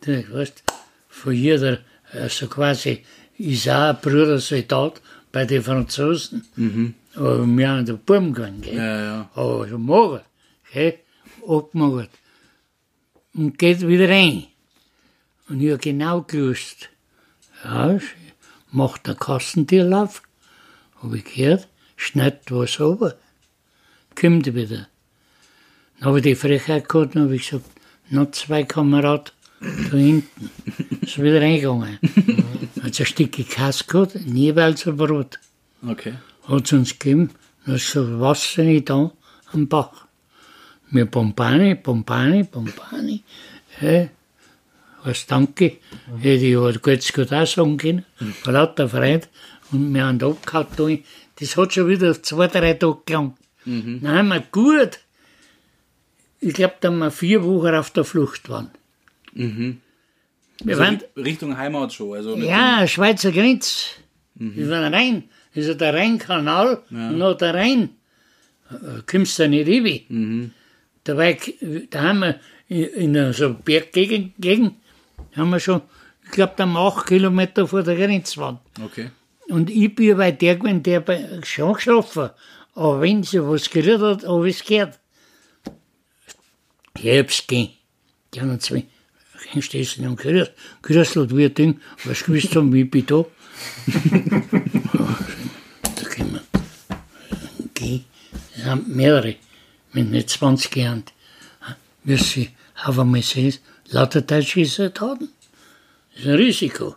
Du 0.00 0.32
weißt, 0.32 0.62
von 1.08 1.32
jeder, 1.32 1.80
also 2.12 2.46
quasi, 2.46 3.04
ist 3.38 3.68
auch 3.68 3.90
ein 3.90 4.00
Bruder 4.00 4.38
Soldat 4.38 5.02
bei 5.32 5.44
den 5.44 5.62
Franzosen. 5.62 6.46
Aber 6.56 7.07
wir 7.18 7.68
haben 7.68 7.86
den 7.86 7.98
Buben 7.98 8.32
gegangen, 8.32 8.60
gell? 8.60 8.76
Ja, 8.76 9.00
ja. 9.00 9.30
Aber 9.34 9.68
schon 9.68 9.84
mager, 9.84 10.24
gell? 10.72 10.98
Abgemagert. 11.46 12.10
Und 13.34 13.58
geht 13.58 13.86
wieder 13.86 14.08
rein. 14.08 14.46
Und 15.48 15.60
ich 15.60 15.70
habe 15.70 15.78
genau 15.78 16.22
gewusst, 16.22 16.90
ja, 17.64 17.98
macht 18.70 19.08
einen 19.08 19.18
Kassentierlauf, 19.18 20.22
habe 21.02 21.18
ich 21.18 21.24
gehört, 21.24 21.68
schneidet 21.96 22.50
was 22.50 22.78
runter, 22.80 23.16
kommt 24.14 24.54
wieder. 24.54 24.88
Dann 25.98 26.08
habe 26.08 26.18
ich 26.18 26.24
die 26.24 26.34
Frechheit 26.34 26.88
gehabt 26.88 27.16
und 27.16 27.22
habe 27.22 27.36
ich 27.36 27.48
gesagt, 27.48 27.70
noch 28.10 28.30
zwei 28.30 28.64
Kameraden 28.64 29.32
da 29.60 29.96
hinten. 29.96 30.50
Ist 31.00 31.20
wieder 31.20 31.40
reingegangen. 31.40 31.98
Hat 32.82 33.00
ein 33.00 33.06
Stück 33.06 33.32
Käse 33.32 33.84
gehabt, 33.84 34.16
ein 34.16 34.36
Jeweils 34.36 34.86
ein 34.86 34.96
Brot. 34.96 35.38
Okay. 35.86 36.14
Hat 36.48 36.64
es 36.66 36.72
uns 36.72 36.98
gegeben, 36.98 37.30
ist 37.66 37.90
so 37.90 38.20
Wasser 38.20 38.62
nicht 38.64 38.88
da 38.90 39.12
am 39.52 39.68
Bach. 39.68 40.06
Wir 40.90 41.04
Pompani, 41.06 41.74
Pompani, 41.74 42.44
Pompani. 42.44 43.22
Hey, 43.78 44.08
was 45.04 45.26
danke. 45.26 45.76
Hätte 46.20 46.46
ich 46.46 46.82
kurz 46.82 47.12
gut 47.12 47.32
auch 47.32 47.46
sagen 47.46 47.76
können. 47.76 48.04
Vor 48.42 48.52
lauter 48.54 48.88
Freude. 48.88 49.26
Und 49.70 49.92
wir 49.92 50.04
haben 50.06 50.18
da 50.18 50.28
abgehauen. 50.28 50.66
da. 50.76 50.88
Das 51.38 51.56
hat 51.56 51.74
schon 51.74 51.88
wieder 51.88 52.20
zwei, 52.22 52.46
drei 52.48 52.72
Tage 52.74 52.96
gelangt. 53.04 53.36
Dann 53.66 54.08
haben 54.08 54.28
wir 54.28 54.40
gut. 54.50 55.00
Ich 56.40 56.54
glaube, 56.54 56.74
da 56.80 56.88
haben 56.88 56.98
wir 56.98 57.10
vier 57.10 57.44
Wochen 57.44 57.74
auf 57.74 57.90
der 57.90 58.04
Flucht 58.04 58.48
waren. 58.48 58.70
Wir 59.34 59.76
Also 60.66 60.80
waren, 60.80 60.98
Ri- 61.16 61.24
Richtung 61.24 61.56
Heimat 61.58 61.92
schon. 61.92 62.16
Also 62.16 62.36
ja, 62.38 62.86
Schweizer 62.88 63.30
Grenz. 63.32 63.90
Wir 64.34 64.70
waren 64.70 64.94
rein. 64.94 65.24
Ist 65.54 65.68
ja 65.68 65.74
der 65.74 65.94
Rheinkanal 65.94 66.82
und 66.90 67.18
noch 67.18 67.36
der 67.36 67.54
Rhein. 67.54 67.90
Äh, 68.70 69.02
Kommst 69.10 69.38
du 69.38 69.48
nicht 69.48 69.68
rein. 69.68 70.54
Da, 71.04 71.16
war 71.16 71.30
ich, 71.30 71.54
da 71.90 72.02
haben 72.02 72.20
wir 72.20 72.40
in, 72.68 73.14
in 73.14 73.32
so 73.32 73.46
einer 73.46 73.54
Berggegend, 73.54 74.34
Gegend, 74.38 74.74
haben 75.34 75.50
wir 75.50 75.60
schon, 75.60 75.82
ich 76.24 76.30
glaube, 76.32 76.52
da 76.56 76.64
haben 76.64 76.72
wir 76.72 76.80
acht 76.80 77.06
Kilometer 77.06 77.66
vor 77.66 77.82
der 77.82 77.96
Grenze 77.96 78.40
waren. 78.40 78.58
Okay. 78.82 79.10
Und 79.48 79.70
ich 79.70 79.94
bin 79.94 80.16
bei 80.16 80.32
der 80.32 80.56
gewesen, 80.56 80.82
der 80.82 81.00
bei, 81.00 81.40
schon 81.42 81.72
geschlafen. 81.72 82.30
Aber 82.74 83.00
wenn 83.00 83.22
sie 83.22 83.42
was 83.42 83.70
gerührt 83.70 84.02
hat, 84.02 84.24
habe 84.24 84.48
ich 84.48 84.60
es 84.60 84.64
gehört. 84.64 84.98
Ich 86.98 87.18
hab's 87.18 87.46
gehen. 87.46 87.70
Die 88.34 88.40
anderen 88.40 88.60
zwei, 88.60 88.84
kennst 89.50 89.72
du 89.72 89.78
das? 89.78 89.94
Die 89.94 90.04
haben 90.04 90.16
gerührt. 90.16 90.52
Grüß 90.82 91.14
Gott, 91.14 91.34
wie 91.34 91.46
ein 91.46 91.54
Ding. 91.54 91.80
Was 92.04 92.24
gewusst 92.24 92.54
haben, 92.54 92.72
wie 92.72 92.82
ich 92.82 92.90
bin 92.90 93.06
da. 93.06 93.24
da 95.82 96.04
können 96.10 96.32
wir 96.34 96.42
gehen. 97.74 98.04
Das 98.58 98.66
haben 98.66 98.96
mehrere, 98.96 99.36
wenn 99.92 100.10
nicht 100.10 100.30
20 100.30 100.74
Jahren. 100.76 101.04
Wie 102.02 102.16
sie 102.16 102.50
auf 102.84 102.98
einmal 102.98 103.22
sehen, 103.22 103.54
lauter 103.86 104.20
deutsche 104.22 104.64
Soldaten. 104.64 105.28
Das 106.12 106.20
ist 106.22 106.26
ein 106.28 106.34
Risiko. 106.34 106.96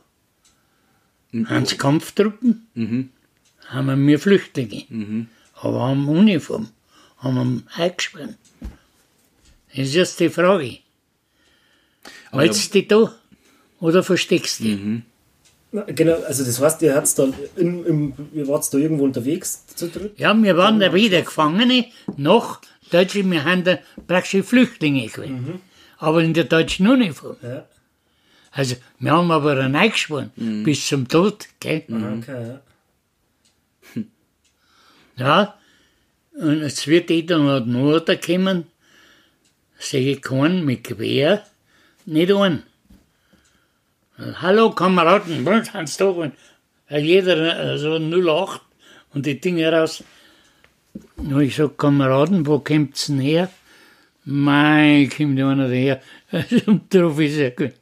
Haben 1.45 1.65
sie 1.65 1.77
Kampftruppen, 1.77 2.67
haben 3.67 4.07
wir 4.07 4.19
Flüchtlinge, 4.19 4.85
aber 5.53 5.81
haben 5.81 6.09
Uniform, 6.09 6.69
haben 7.17 7.63
wir 7.63 7.83
eingespannt. 7.83 8.37
Das 9.69 9.87
ist 9.87 9.93
jetzt 9.93 10.19
die 10.19 10.29
Frage. 10.29 10.79
Hältst 12.31 12.73
du 12.73 12.79
dich 12.79 12.87
da 12.87 13.15
oder 13.79 14.03
versteckst 14.03 14.59
du 14.59 14.63
dich? 14.63 14.79
Na, 14.83 15.01
Genau, 15.71 16.15
also 16.23 16.43
das 16.43 16.59
heißt, 16.59 16.81
ihr 16.81 16.93
hat's 16.93 17.15
da 17.15 17.29
in, 17.55 17.85
im, 17.85 18.13
ihr 18.33 18.47
wart 18.47 18.71
da 18.73 18.77
irgendwo 18.77 19.05
unterwegs 19.05 19.65
zu 19.67 19.87
dritt? 19.87 20.19
Ja, 20.19 20.33
wir 20.35 20.57
waren 20.57 20.81
da 20.81 20.93
wieder 20.93 21.21
Gefangene, 21.21 21.85
noch 22.17 22.59
Deutsche, 22.89 23.23
wir 23.29 23.45
haben 23.45 23.63
da 23.63 23.79
praktisch 24.05 24.45
Flüchtlinge 24.45 25.07
gewesen. 25.07 25.61
Aber 25.97 26.21
in 26.21 26.33
der 26.33 26.43
deutschen 26.43 26.87
Uniform. 26.87 27.37
Ja. 27.41 27.65
Also, 28.51 28.75
wir 28.99 29.11
haben 29.11 29.31
aber 29.31 29.51
einen 29.51 29.75
eingespannt, 29.77 30.33
bis 30.35 30.87
zum 30.87 31.07
Tod, 31.07 31.47
gell? 31.61 31.83
Okay, 31.87 32.47
ja. 32.47 32.61
Ja, 35.17 35.55
und 36.33 36.61
jetzt 36.61 36.87
wird 36.87 37.09
ich 37.11 37.27
dann 37.27 37.45
nach 37.45 37.65
Norden 37.65 38.19
kommen, 38.19 38.65
sehe 39.77 40.13
ich 40.13 40.21
keinen 40.21 40.65
mit 40.65 40.83
Gewehr, 40.83 41.45
nicht 42.05 42.31
einen. 42.33 42.63
Hallo 44.21 44.69
Kameraden, 44.69 45.43
sind 45.43 45.99
da? 45.99 46.05
Und 46.05 46.33
jeder 46.89 47.73
äh, 47.73 47.77
so 47.79 47.97
08 47.97 48.61
und 49.13 49.25
die 49.25 49.41
Dinge 49.41 49.71
raus. 49.71 50.03
Und 51.17 51.41
ich 51.41 51.55
sag, 51.55 51.75
Kameraden, 51.77 52.45
wo 52.45 52.59
kommt's 52.59 53.07
denn 53.07 53.19
her? 53.19 53.49
Mei, 54.23 55.09
kommt 55.15 55.39
einer 55.39 55.67
daher. 55.67 56.01
Und 56.67 56.93
darauf 56.93 57.19
ist 57.19 57.37
er 57.37 57.51
gut. 57.51 57.73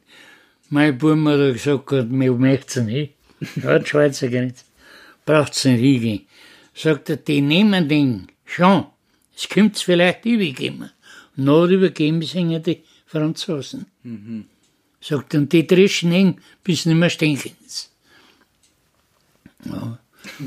Mein 0.70 0.96
Buben 0.96 1.28
hat 1.28 1.40
er 1.40 1.52
gesagt, 1.52 2.10
mir 2.10 2.32
möcht's 2.32 2.76
nicht. 2.76 3.14
Ja, 3.62 3.78
die 3.78 3.86
Schweizer 3.86 4.28
Grenze. 4.28 4.64
Braucht's 5.26 5.64
nicht 5.66 5.80
hingehen. 5.80 6.26
Sagt 6.74 7.10
er, 7.10 7.16
die 7.16 7.42
nehmen 7.42 7.88
den 7.88 8.28
schon. 8.46 8.86
Es 9.36 9.48
kommt 9.48 9.78
vielleicht 9.78 10.24
übergeben. 10.24 10.90
Und 11.36 11.44
noch 11.44 11.66
übergeben 11.66 12.22
sie 12.22 12.38
ihnen 12.38 12.62
die 12.62 12.82
Franzosen. 13.04 13.86
Sagt 15.00 15.34
und 15.34 15.52
die 15.52 15.66
dreschen 15.66 16.12
ihn, 16.12 16.40
bis 16.62 16.84
nicht 16.86 16.96
mehr 16.96 17.10
stinken. 17.10 17.52
Ja. 19.64 19.98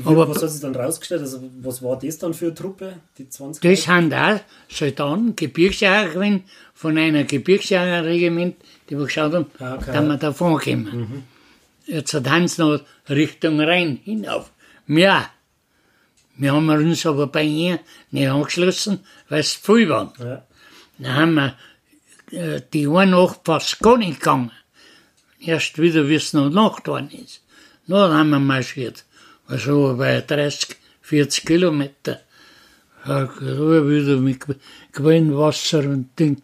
Aber 0.04 0.28
was 0.28 0.42
hat 0.42 0.50
sich 0.50 0.60
dann 0.60 0.74
rausgestellt? 0.74 1.22
Also, 1.22 1.42
was 1.60 1.82
war 1.82 1.98
das 1.98 2.18
dann 2.18 2.32
für 2.32 2.46
eine 2.46 2.54
Truppe? 2.54 2.94
Die 3.18 3.28
20 3.28 3.62
Das 3.62 3.82
sind 3.82 4.14
auch 4.14 4.40
Soldaten, 4.68 5.34
Gebirgsjäger 5.34 6.10
gewesen, 6.10 6.44
von 6.74 6.96
einer 6.96 7.24
Gebirgsjägerregiment, 7.24 8.56
die 8.88 8.96
wir 8.96 9.04
geschaut 9.04 9.32
haben, 9.34 9.46
Ah, 9.58 9.74
okay. 9.74 9.92
dass 9.92 10.04
wir 10.06 10.16
davon 10.16 10.58
kommen. 10.58 11.24
Jetzt 11.86 12.14
haben 12.14 12.48
sie 12.48 12.62
noch 12.62 12.80
Richtung 13.08 13.60
Rhein 13.60 13.98
hinauf. 14.04 14.50
Wir, 14.86 15.26
wir 16.36 16.52
haben 16.52 16.68
uns 16.68 17.04
aber 17.06 17.26
bei 17.26 17.42
ihr 17.44 17.80
nicht 18.10 18.28
angeschlossen, 18.28 19.00
weil 19.28 19.40
es 19.40 19.60
zu 19.60 19.74
viel 19.74 19.88
waren. 19.88 20.12
Ja. 20.18 20.44
Dann 20.98 21.14
haben 21.14 21.34
wir 21.34 21.56
die 22.72 22.88
eine 22.88 23.10
Nacht 23.12 23.40
fast 23.44 23.80
gar 23.80 23.98
nicht 23.98 24.20
gegangen. 24.20 24.50
Erst 25.40 25.78
wieder, 25.78 26.08
wie 26.08 26.14
es 26.14 26.32
noch 26.32 26.50
Nacht 26.50 26.84
geworden 26.84 27.10
ist. 27.10 27.42
Nur 27.86 28.08
dann 28.08 28.18
haben 28.18 28.30
wir 28.30 28.38
marschiert. 28.38 29.04
Also 29.46 29.94
bei 29.98 30.20
30, 30.20 30.76
40 31.02 31.44
Kilometer. 31.44 32.20
Ja, 33.06 33.28
wieder 33.40 34.16
mit 34.16 34.44
Quellwasser 34.92 35.80
und 35.80 36.18
Ding. 36.18 36.40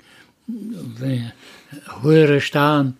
Hohe 2.03 2.41
Stauen, 2.41 2.99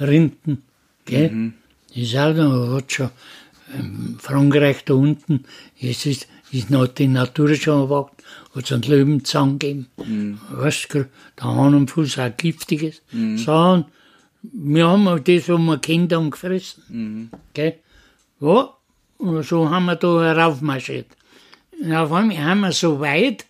Rinden. 0.00 0.62
Gell? 1.04 1.52
Ist 1.94 2.16
auch 2.16 2.34
noch, 2.34 2.76
hat 2.76 2.92
schon 2.92 3.10
ähm, 3.74 4.16
Frankreich 4.20 4.84
da 4.84 4.94
unten, 4.94 5.44
es 5.80 6.06
ist, 6.06 6.26
ist 6.52 6.70
noch 6.70 6.86
die 6.86 7.08
Natur 7.08 7.54
schon 7.54 7.82
erwacht, 7.82 8.15
hat 8.56 8.64
es 8.64 8.72
einen 8.72 8.82
Löwenzahn 8.82 9.58
gegeben. 9.58 10.40
Weißt 10.50 10.94
du, 10.94 11.06
der 11.38 11.44
Hahn 11.44 11.74
am 11.74 11.88
Fuß 11.88 12.18
auch 12.18 12.36
giftiges. 12.36 13.02
Sachen. 13.36 13.84
Wir 14.42 14.86
haben 14.86 15.08
auch 15.08 15.18
das, 15.18 15.48
was 15.48 15.58
wir 15.60 15.78
kennt 15.78 16.12
haben, 16.12 16.30
gefressen. 16.30 17.30
Gell? 17.52 17.74
Ja, 18.40 18.70
und 19.18 19.42
so 19.44 19.68
haben 19.70 19.86
wir 19.86 19.96
da 19.96 20.22
heraufmarschiert. 20.22 21.06
Und 21.82 21.92
auf 21.92 22.12
einmal 22.12 22.38
haben 22.38 22.60
wir 22.60 22.72
so 22.72 23.00
weit, 23.00 23.44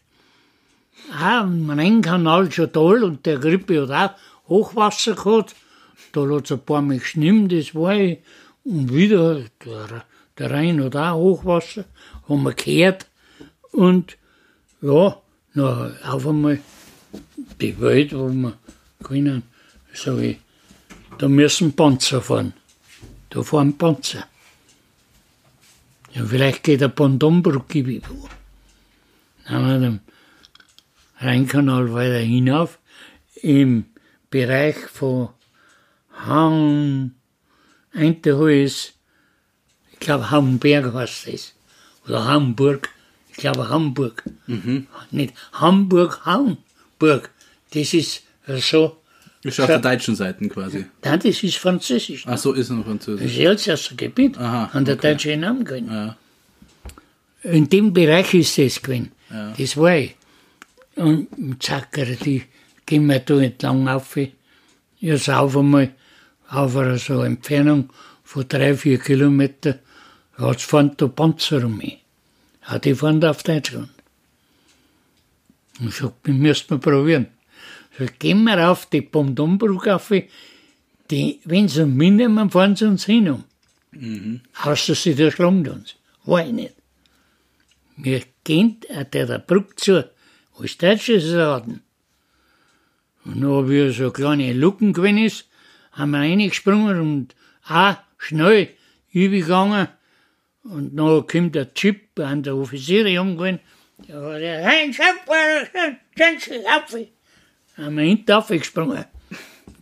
auch 1.12 1.44
im 1.44 1.70
Rheinkanal 1.70 2.50
schon 2.50 2.72
toll 2.72 3.04
und 3.04 3.26
der 3.26 3.38
Grippe 3.38 3.86
hat 3.88 4.16
auch 4.16 4.48
Hochwasser 4.48 5.14
gehabt. 5.14 5.54
Da 6.12 6.28
hat 6.28 6.44
es 6.46 6.52
ein 6.52 6.60
paar 6.60 6.82
Mal 6.82 6.98
geschnimmt, 6.98 7.52
das 7.52 7.74
war 7.74 7.94
ich. 7.94 8.18
Und 8.64 8.92
wieder, 8.92 9.42
der, 9.64 10.04
der 10.38 10.50
Rhein 10.50 10.82
hat 10.82 10.96
auch 10.96 11.14
Hochwasser, 11.14 11.84
haben 12.28 12.42
wir 12.42 12.54
gehört. 12.54 13.06
Und 13.72 14.16
ja, 14.86 15.20
na, 15.54 15.92
auf 16.04 16.26
einmal 16.26 16.60
die 17.60 17.80
Welt, 17.80 18.12
wo 18.14 18.28
wir 18.28 18.58
können, 19.02 19.42
sag 19.92 20.18
ich, 20.18 20.38
da 21.18 21.28
müssen 21.28 21.72
Panzer 21.72 22.20
fahren. 22.20 22.52
Da 23.30 23.42
fahren 23.42 23.76
Panzer. 23.76 24.26
Ja, 26.12 26.24
vielleicht 26.24 26.62
geht 26.62 26.82
eine 26.82 26.92
Pontonbrücke 26.92 27.86
wieder. 27.86 28.08
Dann 29.44 29.54
haben 29.54 29.68
wir 29.68 29.78
den 29.80 30.00
Rheinkanal 31.18 31.92
weiter 31.92 32.18
hinauf 32.18 32.78
im 33.42 33.86
Bereich 34.30 34.76
von 34.76 35.30
Hang, 36.12 37.12
Einterholz, 37.92 38.92
ich 39.92 39.98
glaube 39.98 40.30
Hamburg 40.30 40.92
heißt 40.92 41.28
es. 41.28 41.54
Oder 42.06 42.24
Hamburg, 42.24 42.88
ich 43.36 43.40
glaube 43.42 43.68
Hamburg. 43.68 44.22
Nicht 45.10 45.34
Hamburg, 45.52 46.24
Hamburg. 46.24 47.30
Das 47.74 47.92
ist 47.92 48.22
so, 48.46 48.96
Ist 49.42 49.60
auf 49.60 49.66
der 49.66 49.78
deutschen 49.78 50.14
Seite 50.16 50.48
quasi. 50.48 50.86
nein, 51.04 51.20
das 51.22 51.42
ist 51.42 51.56
Französisch. 51.58 52.24
Ach 52.26 52.38
so, 52.38 52.52
ist 52.54 52.70
noch 52.70 52.78
Das 52.78 52.86
Französisch. 52.86 53.32
ist 53.32 53.38
Elsässer 53.38 53.94
Gebiet, 53.94 54.38
Aha, 54.38 54.70
an 54.72 54.84
der 54.84 54.94
okay. 54.96 55.12
deutschen 55.12 55.40
Namen 55.40 55.64
gewesen. 55.64 55.88
Ja. 55.90 56.16
In 57.42 57.68
dem 57.68 57.92
Bereich 57.92 58.32
ist 58.34 58.56
das 58.58 58.80
gewesen. 58.80 59.12
Das 59.58 59.76
war 59.76 59.96
ich. 59.96 60.16
Und 60.96 61.28
zacker, 61.62 62.06
die 62.06 62.42
gehen 62.86 63.06
wir 63.06 63.20
da 63.20 63.38
entlang 63.40 63.86
auf. 63.88 64.16
Jetzt 64.98 65.28
auf 65.28 65.56
einmal, 65.56 65.90
auf 66.48 66.74
einer 66.76 66.98
so 66.98 67.22
Entfernung 67.22 67.90
von 68.24 68.48
drei, 68.48 68.74
vier 68.74 68.98
Kilometer, 68.98 69.78
jetzt 70.38 70.62
fahren 70.64 70.92
da 70.96 71.06
Panzer 71.08 71.64
um 71.66 71.76
mich. 71.76 71.98
Ja, 72.68 72.78
die 72.78 72.94
fahren 72.94 73.20
da 73.20 73.30
auf 73.30 73.42
Deutschland. 73.42 73.90
Und 75.78 75.88
ich 75.88 75.94
sag, 75.96 76.12
wir 76.24 76.34
müssen 76.34 76.70
wir 76.70 76.78
probieren. 76.78 77.26
So, 77.98 78.06
gehen 78.18 78.44
wir 78.44 78.70
auf 78.70 78.86
die 78.86 79.02
Pomdombrücke 79.02 79.94
auf, 79.94 80.12
die, 81.10 81.40
wenn 81.44 81.68
sie 81.68 81.82
uns 81.82 81.94
mitnehmen, 81.94 82.50
fahren 82.50 82.76
sie 82.76 82.86
uns 82.86 83.04
hin 83.04 83.30
um. 83.30 83.44
Außer 84.62 84.94
sie 84.94 85.12
erschlagen 85.22 85.66
uns. 85.68 85.94
War 86.24 86.44
ich 86.44 86.52
nicht. 86.52 86.74
Wir 87.96 88.22
gehen 88.44 88.78
äh, 88.88 89.04
der, 89.04 89.26
der 89.26 89.38
Brücke 89.38 89.76
zu, 89.76 90.10
als 90.58 90.76
deutsches 90.76 91.24
Laden. 91.30 91.82
Und 93.24 93.44
hab 93.44 93.70
ich 93.70 93.96
so 93.96 94.10
kleine 94.10 94.52
Lucken 94.52 94.92
gewesen 94.92 95.18
ist, 95.18 95.48
haben 95.92 96.10
wir 96.10 96.18
reingesprungen 96.18 97.00
und 97.00 97.34
auch 97.66 97.96
schnell 98.18 98.68
übergegangen. 99.12 99.88
Und 100.70 100.96
dann 100.96 101.26
kommt 101.26 101.54
der 101.54 101.72
Chip 101.74 102.18
an 102.18 102.42
der 102.42 102.56
Offiziere 102.56 103.20
umgewesen. 103.20 103.60
Der 104.08 104.16
hat 104.16 104.40
gesagt, 104.40 104.66
hey, 104.66 104.92
Schöpfer, 104.92 105.96
schön, 106.16 106.40
schön, 106.40 106.62
auf. 106.66 107.06
Haben 107.76 107.96
wir 107.96 108.04
hinten 108.04 108.32
aufgesprungen. 108.32 109.04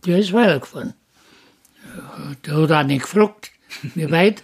Der 0.05 0.19
ist 0.19 0.33
weitergefahren. 0.33 0.93
Der 2.45 2.55
hat 2.55 2.71
auch 2.71 2.83
nicht 2.83 3.01
gefragt, 3.01 3.51
wie 3.95 4.11
weit. 4.11 4.43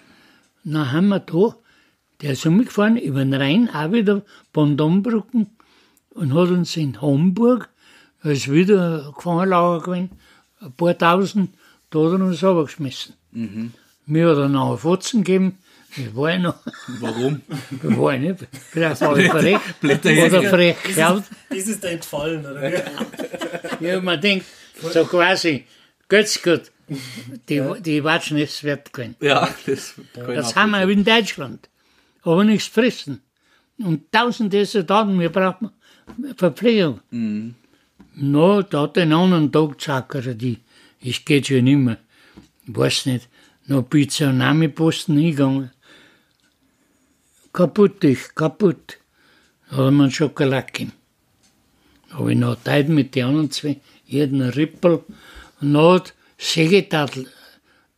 Dann 0.64 0.92
haben 0.92 1.10
wir 1.10 1.20
da, 1.20 1.56
der 2.22 2.34
ist 2.34 2.46
umgefahren 2.46 2.98
über 2.98 3.20
den 3.20 3.34
Rhein, 3.34 3.70
auch 3.70 3.92
wieder 3.92 4.24
Bondombrücken 4.54 5.50
und 6.12 6.34
hat 6.34 6.50
uns 6.50 6.78
in 6.78 7.02
Homburg, 7.02 7.70
da 8.24 8.30
ist 8.30 8.52
wieder 8.52 9.08
ein 9.08 9.14
Gefangenlager 9.14 9.84
gewesen, 9.84 10.12
ein 10.60 10.72
paar 10.74 10.98
Tausend, 10.98 11.54
da 11.90 12.00
hat 12.00 12.20
er 12.20 12.26
uns 12.26 12.44
runtergeschmissen. 12.44 13.16
Mir 14.06 14.30
hat 14.30 14.38
er 14.38 14.50
noch 14.50 14.70
einen 14.70 14.78
Fotzen 14.78 15.24
gegeben, 15.24 15.58
war 16.14 16.34
ich 16.34 16.42
noch, 16.42 16.56
Warum? 17.00 17.42
war 17.82 18.14
ich 18.16 18.22
nicht, 18.22 18.48
vielleicht 18.70 19.02
war 19.02 19.18
ich 19.18 19.32
frech, 19.32 19.60
oder 19.84 20.44
frech. 20.50 20.76
Das 20.96 21.68
ist 21.68 21.84
dir 21.84 21.90
entfallen, 21.90 22.46
oder? 22.46 22.62
wie? 23.80 23.86
Ja, 23.86 24.02
man 24.02 24.20
denkt, 24.22 24.46
so 24.82 25.06
quasi, 25.06 25.66
Götz 26.08 26.42
gut, 26.42 26.72
die, 27.50 27.62
die 27.80 28.04
Watschen 28.04 28.38
ist 28.38 28.64
wert 28.64 28.92
gewesen. 28.92 29.16
Ja, 29.22 29.50
das 29.66 29.96
ich 29.98 30.36
Das 30.36 30.56
haben 30.56 30.72
wir 30.72 30.88
in 30.90 31.04
Deutschland. 31.04 31.70
Aber 32.24 32.44
nichts 32.44 32.68
fressen. 32.68 33.22
Und 33.78 34.12
tausende 34.12 34.66
Soldaten, 34.66 35.20
wir 35.20 35.30
brauchen 35.30 35.72
Verpflegung. 36.36 37.02
No, 38.14 38.62
da 38.62 38.82
hat 38.82 38.98
den 38.98 39.14
anderen 39.14 39.52
Tag 39.52 40.10
gesagt, 40.10 40.42
die, 40.42 40.60
es 41.04 41.24
geht 41.26 41.48
schon 41.48 41.64
nicht 41.64 41.78
mehr. 41.78 41.98
Ich 42.68 42.76
weiß 42.76 43.06
nicht. 43.08 43.28
Noch 43.68 43.86
ich 43.94 44.24
einem 44.24 44.42
Armeeposten 44.42 45.18
hingegangen. 45.18 45.72
Kaputt, 47.54 48.04
ich, 48.04 48.34
kaputt. 48.36 48.98
Da 49.70 49.78
hat 49.78 49.94
mir 49.94 50.04
einen 50.04 50.12
Schokolade 50.12 50.68
gegeben. 50.68 50.94
Da 52.10 52.18
habe 52.18 52.32
ich 52.32 52.38
noch 52.38 52.62
Zeit 52.64 52.90
mit 52.90 53.16
den 53.16 53.26
anderen 53.26 53.52
zwei, 53.52 53.80
jeden 54.06 54.42
Rippel. 54.42 55.04
Und 55.62 55.74
dann 55.74 55.94
hat 55.94 56.14
Segetadl 56.38 57.28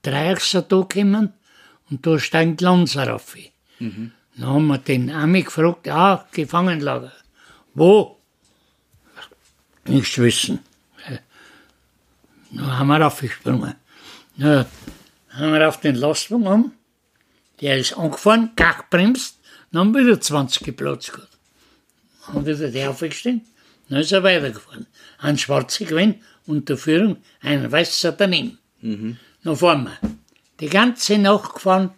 Dreiachser 0.01 0.61
da 0.63 0.81
gekommen 0.81 1.33
und 1.89 2.05
da 2.05 2.19
steigt 2.19 2.61
Lanzer 2.61 3.07
rauf. 3.07 3.35
Dann 3.79 4.11
haben 4.39 4.67
wir 4.67 4.77
den 4.77 5.09
Ami 5.11 5.43
gefragt, 5.43 5.87
ah, 5.87 6.27
Gefangenlager. 6.31 7.13
Wo? 7.73 8.19
Nichts 9.85 10.17
wissen. 10.17 10.59
Dann 12.51 12.77
haben 12.77 12.87
wir 12.87 13.01
raufgesprungen. 13.01 13.75
Ja, 14.37 14.65
haben 15.29 15.53
wir 15.53 15.67
auf 15.67 15.79
den 15.79 15.95
Lastwagen 15.95 16.47
um. 16.47 16.71
Der 17.61 17.77
ist 17.77 17.93
angefahren, 17.93 18.51
gach 18.55 18.83
bremst, 18.89 19.32
dann 19.73 19.87
haben 19.87 19.95
wir 19.95 20.05
wieder 20.05 20.21
20 20.21 20.63
geplatzt 20.63 21.13
gehabt. 21.13 21.29
Haben 22.27 22.45
wieder 22.45 22.69
die 22.69 22.85
aufgestanden, 22.85 23.41
dann 23.89 23.99
ist 23.99 24.11
er 24.11 24.23
weitergefahren. 24.23 24.85
Ein 25.17 25.37
schwarzer 25.37 25.85
gewesen, 25.85 26.21
unter 26.45 26.77
Führung, 26.77 27.17
ein 27.41 27.71
weißer 27.71 28.11
daneben. 28.11 28.59
Dann 29.43 29.55
fahren 29.55 29.85
wir. 29.85 30.09
Die 30.59 30.69
ganze 30.69 31.17
Nacht 31.17 31.55
gefahren, 31.55 31.89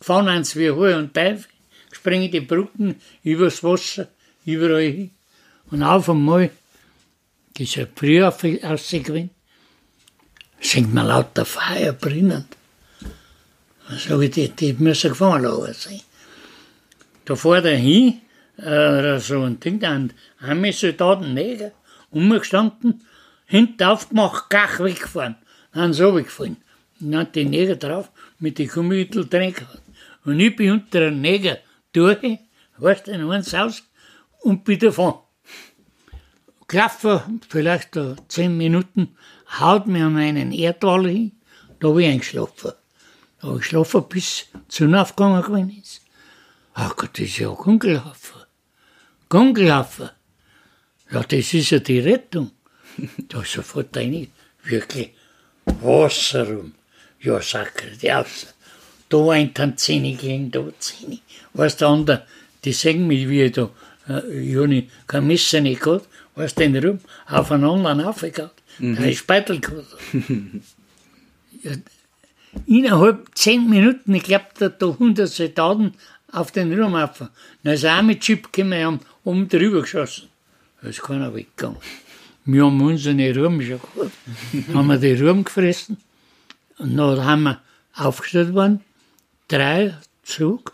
gefahren 0.00 0.28
eins 0.28 0.56
wie 0.56 0.70
Hohe 0.70 0.96
und 0.96 1.12
Teufel, 1.12 1.44
springen 1.92 2.30
die 2.30 2.40
Brücken 2.40 2.96
übers 3.22 3.62
Wasser, 3.62 4.08
überall 4.46 4.80
hin. 4.80 5.10
Und 5.70 5.82
auf 5.82 6.08
einmal, 6.08 6.50
ja 7.58 7.86
früher 7.94 8.28
rausgegangen, 8.28 9.30
sind 10.60 10.94
mir 10.94 11.04
lauter 11.04 11.44
Feuer 11.44 11.92
brennend. 11.92 12.56
Dann 13.86 13.98
sag 13.98 14.22
ich, 14.22 14.30
die, 14.30 14.48
die 14.48 14.72
müssen 14.72 15.10
Gefahrenlager 15.10 15.74
sein. 15.74 16.00
Da 17.28 17.36
fährt 17.36 17.66
er 17.66 17.76
hin, 17.76 18.22
äh, 18.56 19.18
so 19.18 19.42
ein 19.42 19.60
Ding, 19.60 19.84
ein 19.84 20.14
Armeesoldaten, 20.40 21.34
Neger, 21.34 21.72
umgestanden, 22.08 23.02
hinten 23.44 23.84
aufgemacht, 23.84 24.48
gach 24.48 24.80
weggefahren. 24.80 25.36
Dann 25.74 25.92
so 25.92 26.16
weggefallen. 26.16 26.56
Dann 26.98 27.20
hat 27.20 27.36
die 27.36 27.44
Neger 27.44 27.76
drauf 27.76 28.10
mit 28.38 28.58
den 28.58 28.68
Gummimittel 28.68 29.28
drin 29.28 29.52
gehabt. 29.52 29.82
Und 30.24 30.40
ich 30.40 30.56
bin 30.56 30.72
unter 30.72 31.00
einem 31.00 31.20
Neger 31.20 31.58
durch, 31.92 32.38
weißt 32.78 33.08
du, 33.08 33.10
in 33.10 33.30
eins 33.30 33.52
aus 33.52 33.82
und 34.40 34.64
bin 34.64 34.78
davon. 34.78 35.18
Klaffer, 36.66 37.28
vielleicht 37.50 37.94
da 37.94 38.16
zehn 38.28 38.56
Minuten, 38.56 39.18
haut 39.60 39.86
mir 39.86 40.06
an 40.06 40.16
einen 40.16 40.50
Erdwall 40.52 41.10
hin, 41.10 41.32
da 41.78 41.90
bin 41.90 42.04
ich 42.04 42.08
eingeschlafen. 42.08 42.72
Da 43.42 43.48
habe 43.48 43.58
ich 43.58 43.66
schlafen, 43.66 44.08
bis 44.08 44.46
die 44.54 44.74
Sonne 44.74 45.02
aufgegangen 45.02 45.78
ist. 45.78 46.07
Ach 46.80 46.94
Gott, 46.94 47.10
das 47.14 47.26
ist 47.26 47.38
ja 47.38 47.48
Gungelhaufen. 47.48 48.42
Gungelhaufen. 49.28 50.10
Ja, 51.10 51.24
das 51.24 51.52
ist 51.52 51.70
ja 51.70 51.80
die 51.80 51.98
Rettung. 51.98 52.52
Da 53.28 53.42
ist 53.42 53.52
sofort 53.52 53.96
rein, 53.96 54.28
wirklich 54.62 55.10
Wasser 55.64 56.46
rum. 56.48 56.74
Ja, 57.20 57.42
sacre, 57.42 57.90
die 58.00 58.12
aus. 58.12 58.54
Da 59.08 59.30
ein 59.30 59.52
Tanzini 59.52 60.14
gegen 60.14 60.52
da 60.52 60.64
Zini. 60.78 61.20
Weißt 61.54 61.80
du, 61.80 61.86
andere, 61.88 62.26
die 62.64 62.72
sehen 62.72 63.08
mich, 63.08 63.28
wie 63.28 63.42
ich 63.42 63.52
da, 63.52 63.70
äh, 64.08 64.40
Juni, 64.40 64.88
kein 65.08 65.26
Messer 65.26 65.60
nicht 65.60 65.80
gehabt, 65.80 66.06
weißt 66.36 66.60
den 66.60 66.76
rum, 66.76 67.00
aufeinander 67.26 68.08
aufgehauen. 68.08 68.50
Mhm. 68.78 68.96
Da 68.96 69.04
ist 69.04 69.26
Beitel 69.26 69.58
gehabt. 69.60 69.96
ja, 71.64 71.72
innerhalb 72.66 73.36
zehn 73.36 73.68
Minuten, 73.68 74.14
ich 74.14 74.22
glaube, 74.22 74.46
da, 74.58 74.68
da 74.68 74.86
hundert 74.86 75.28
Soldaten 75.28 75.94
auf 76.32 76.52
den 76.52 76.80
auf. 76.80 77.18
Dann 77.62 77.74
ist 77.74 77.86
auch 77.86 78.02
mit 78.02 78.20
Chip 78.20 78.52
gekommen, 78.52 78.84
haben 78.84 79.00
oben 79.24 79.48
drüber 79.48 79.82
geschossen. 79.82 80.28
Da 80.80 80.88
ist 80.88 81.02
keiner 81.02 81.34
weggegangen. 81.34 81.78
Wir 82.44 82.64
haben 82.64 82.80
unsere 82.80 83.38
Ruhm 83.38 83.60
schon 83.60 83.80
gehabt. 83.80 84.12
haben 84.74 84.86
wir 84.86 84.98
die 84.98 85.14
Ruhm 85.14 85.44
gefressen. 85.44 85.98
Und 86.78 86.96
dann 86.96 87.24
haben 87.24 87.42
wir 87.42 87.60
aufgestellt 87.94 88.54
worden, 88.54 88.80
drei 89.48 89.94
Zug, 90.22 90.72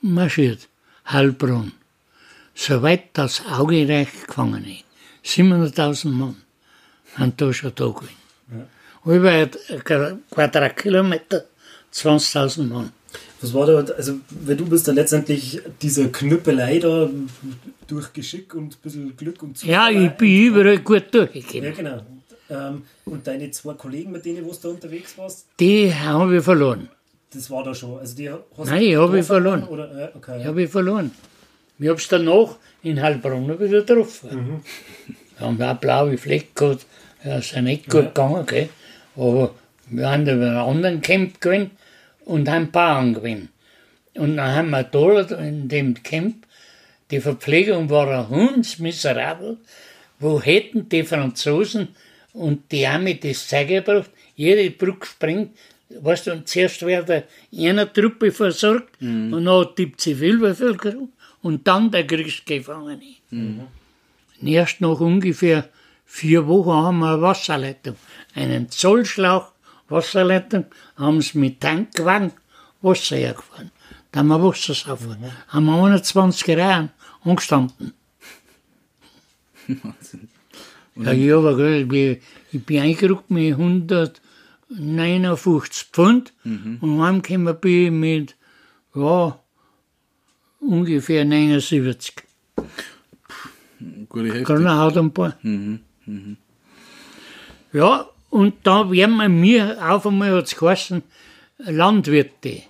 marschiert, 0.00 0.68
Heilbronn. 1.10 1.72
Soweit 2.54 3.10
das 3.14 3.44
Auge 3.46 3.88
reicht 3.88 4.26
gefangen 4.26 4.64
ist. 4.64 4.84
700.000 5.38 6.08
Mann 6.08 6.36
haben 7.14 7.32
da 7.36 7.52
schon 7.52 7.72
da 7.74 7.86
gewesen. 7.88 8.16
Ja. 8.50 9.12
Über 9.12 9.30
ein 9.30 9.50
Quadratkilometer 10.30 11.44
20.000 11.92 12.64
Mann. 12.64 12.92
Was 13.40 13.54
war 13.54 13.66
da, 13.66 13.92
also, 13.92 14.14
weil 14.30 14.56
du 14.56 14.66
bist 14.66 14.88
da 14.88 14.92
letztendlich 14.92 15.60
dieser 15.80 16.08
Knüppelei 16.08 16.78
da 16.80 17.08
durch 17.86 18.12
Geschick 18.12 18.54
und 18.54 18.74
ein 18.74 18.80
bisschen 18.82 19.16
Glück 19.16 19.42
und 19.42 19.56
Zufall. 19.56 19.72
Ja, 19.72 19.88
ich 19.90 20.10
bin 20.12 20.46
überall 20.46 20.78
gut 20.78 21.14
durchgekommen. 21.14 21.64
Ja, 21.64 21.70
genau. 21.70 22.02
Ähm, 22.50 22.82
und 23.04 23.26
deine 23.26 23.50
zwei 23.50 23.74
Kollegen, 23.74 24.10
mit 24.10 24.24
denen 24.24 24.44
du 24.44 24.52
da 24.60 24.68
unterwegs 24.68 25.16
warst? 25.18 25.46
Die 25.60 25.94
haben 25.94 26.32
wir 26.32 26.42
verloren. 26.42 26.88
Das 27.32 27.50
war 27.50 27.62
da 27.62 27.74
schon. 27.74 27.98
Also 27.98 28.16
die 28.16 28.30
Nein, 28.56 28.82
ich 28.82 28.96
habe 28.96 29.18
ich 29.18 29.26
verloren. 29.26 29.64
Oder? 29.64 29.98
Ja, 29.98 30.10
okay. 30.14 30.40
Ich 30.40 30.46
habe 30.46 30.62
ich 30.62 30.70
verloren. 30.70 31.10
Ich 31.78 31.88
habe 31.88 31.98
es 31.98 32.08
danach 32.08 32.56
in 32.82 33.00
Heilbronn 33.00 33.48
wieder 33.48 33.82
getroffen. 33.82 34.30
Mhm. 34.32 35.14
Wir 35.36 35.46
haben 35.46 35.62
auch 35.62 35.76
blaue 35.76 36.18
Fleck 36.18 36.56
gehabt. 36.56 36.86
Ja, 37.24 37.38
ist 37.38 37.52
ja 37.52 37.60
nicht 37.60 37.84
gut 37.84 38.02
ja. 38.02 38.08
gegangen, 38.08 38.46
gell? 38.46 38.68
aber 39.16 39.54
wir 39.90 40.10
haben 40.10 40.22
über 40.22 40.32
einen 40.32 40.56
anderen 40.56 41.00
Camp 41.00 41.40
gewinnt 41.40 41.72
und 42.28 42.48
haben 42.48 42.70
Bauern 42.70 43.14
gewinnt. 43.14 43.48
Und 44.14 44.36
dann 44.36 44.54
haben 44.54 44.70
wir 44.70 44.84
dort 44.84 45.30
in 45.32 45.68
dem 45.68 45.94
Camp, 46.02 46.46
die 47.10 47.20
Verpflegung 47.20 47.88
war 47.88 48.08
ein 48.08 48.28
hundsmiserabel, 48.28 49.56
wo 50.18 50.40
hätten 50.40 50.88
die 50.88 51.04
Franzosen 51.04 51.88
und 52.34 52.70
die 52.70 52.86
Armee 52.86 53.14
das 53.14 53.48
Zeug 53.48 53.68
gebracht, 53.68 54.10
jede 54.36 54.70
Brücke 54.70 55.06
springt, 55.06 55.56
weißt 55.88 56.26
du, 56.26 56.32
und 56.32 56.48
zuerst 56.48 56.84
wird 56.84 57.24
eine 57.56 57.92
Truppe 57.92 58.30
versorgt 58.30 59.00
mhm. 59.00 59.32
und 59.32 59.44
dann 59.46 59.66
die 59.78 59.96
Zivilbevölkerung 59.96 61.08
und 61.42 61.66
dann 61.66 61.90
der 61.90 62.06
Kriegsgefangene. 62.06 63.00
Mhm. 63.30 63.62
Und 64.40 64.48
erst 64.48 64.82
nach 64.82 65.00
ungefähr 65.00 65.68
vier 66.04 66.46
Wochen 66.46 66.72
haben 66.72 66.98
wir 66.98 67.12
eine 67.12 67.22
Wasserleitung, 67.22 67.96
einen 68.34 68.68
Zollschlauch 68.68 69.52
Wasserleitung, 69.88 70.66
haben 70.96 71.22
sie 71.22 71.38
mit 71.38 71.60
Tankwagen 71.60 72.32
Wasser 72.82 73.16
hergefahren. 73.16 73.70
Da 74.12 74.20
haben 74.20 74.28
wir 74.28 74.40
Wasser 74.42 74.74
saufen. 74.74 75.16
Mhm. 75.20 75.30
Haben 75.48 75.66
wir 75.66 75.84
21 75.84 76.56
Reihen 76.56 76.90
angestanden. 77.24 77.92
Wahnsinn. 79.66 80.28
Ja, 80.96 81.12
ich, 81.12 81.32
aber, 81.32 81.58
ich 81.58 81.88
bin 82.64 82.80
eingerückt 82.80 83.30
mit 83.30 83.52
159 83.52 85.88
Pfund 85.92 86.32
mhm. 86.42 86.78
und 86.80 87.00
heimgekommen 87.00 87.56
bin 87.60 87.84
ich 87.84 87.92
mit 87.92 88.34
ja, 88.94 89.38
ungefähr 90.60 91.24
79. 91.24 92.14
Gute 94.08 94.32
Hälfte. 94.32 94.44
Keine 94.44 94.76
Haut 94.76 94.96
ein 94.96 95.12
paar. 95.12 95.36
Mhm. 95.42 95.80
Mhm. 96.06 96.36
Ja, 97.72 98.08
und 98.30 98.54
da 98.64 98.90
werden 98.90 99.16
wir 99.16 99.28
mir 99.28 99.78
auf 99.90 100.06
einmal 100.06 100.32
hat 100.32 100.46
es 100.46 100.56
geheißen, 100.56 101.02
Landwirte. 101.58 102.62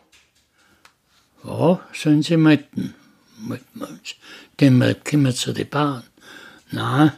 Ja, 1.44 1.80
sollen 1.92 2.22
sie 2.22 2.36
melden. 2.36 2.94
Melden 3.38 3.64
wir 3.74 3.88
uns. 3.88 4.14
Dann 4.56 4.96
kommen 5.04 5.24
wir 5.24 5.34
zu 5.34 5.52
den 5.52 5.68
Bauern. 5.68 6.04
Nein, 6.70 7.12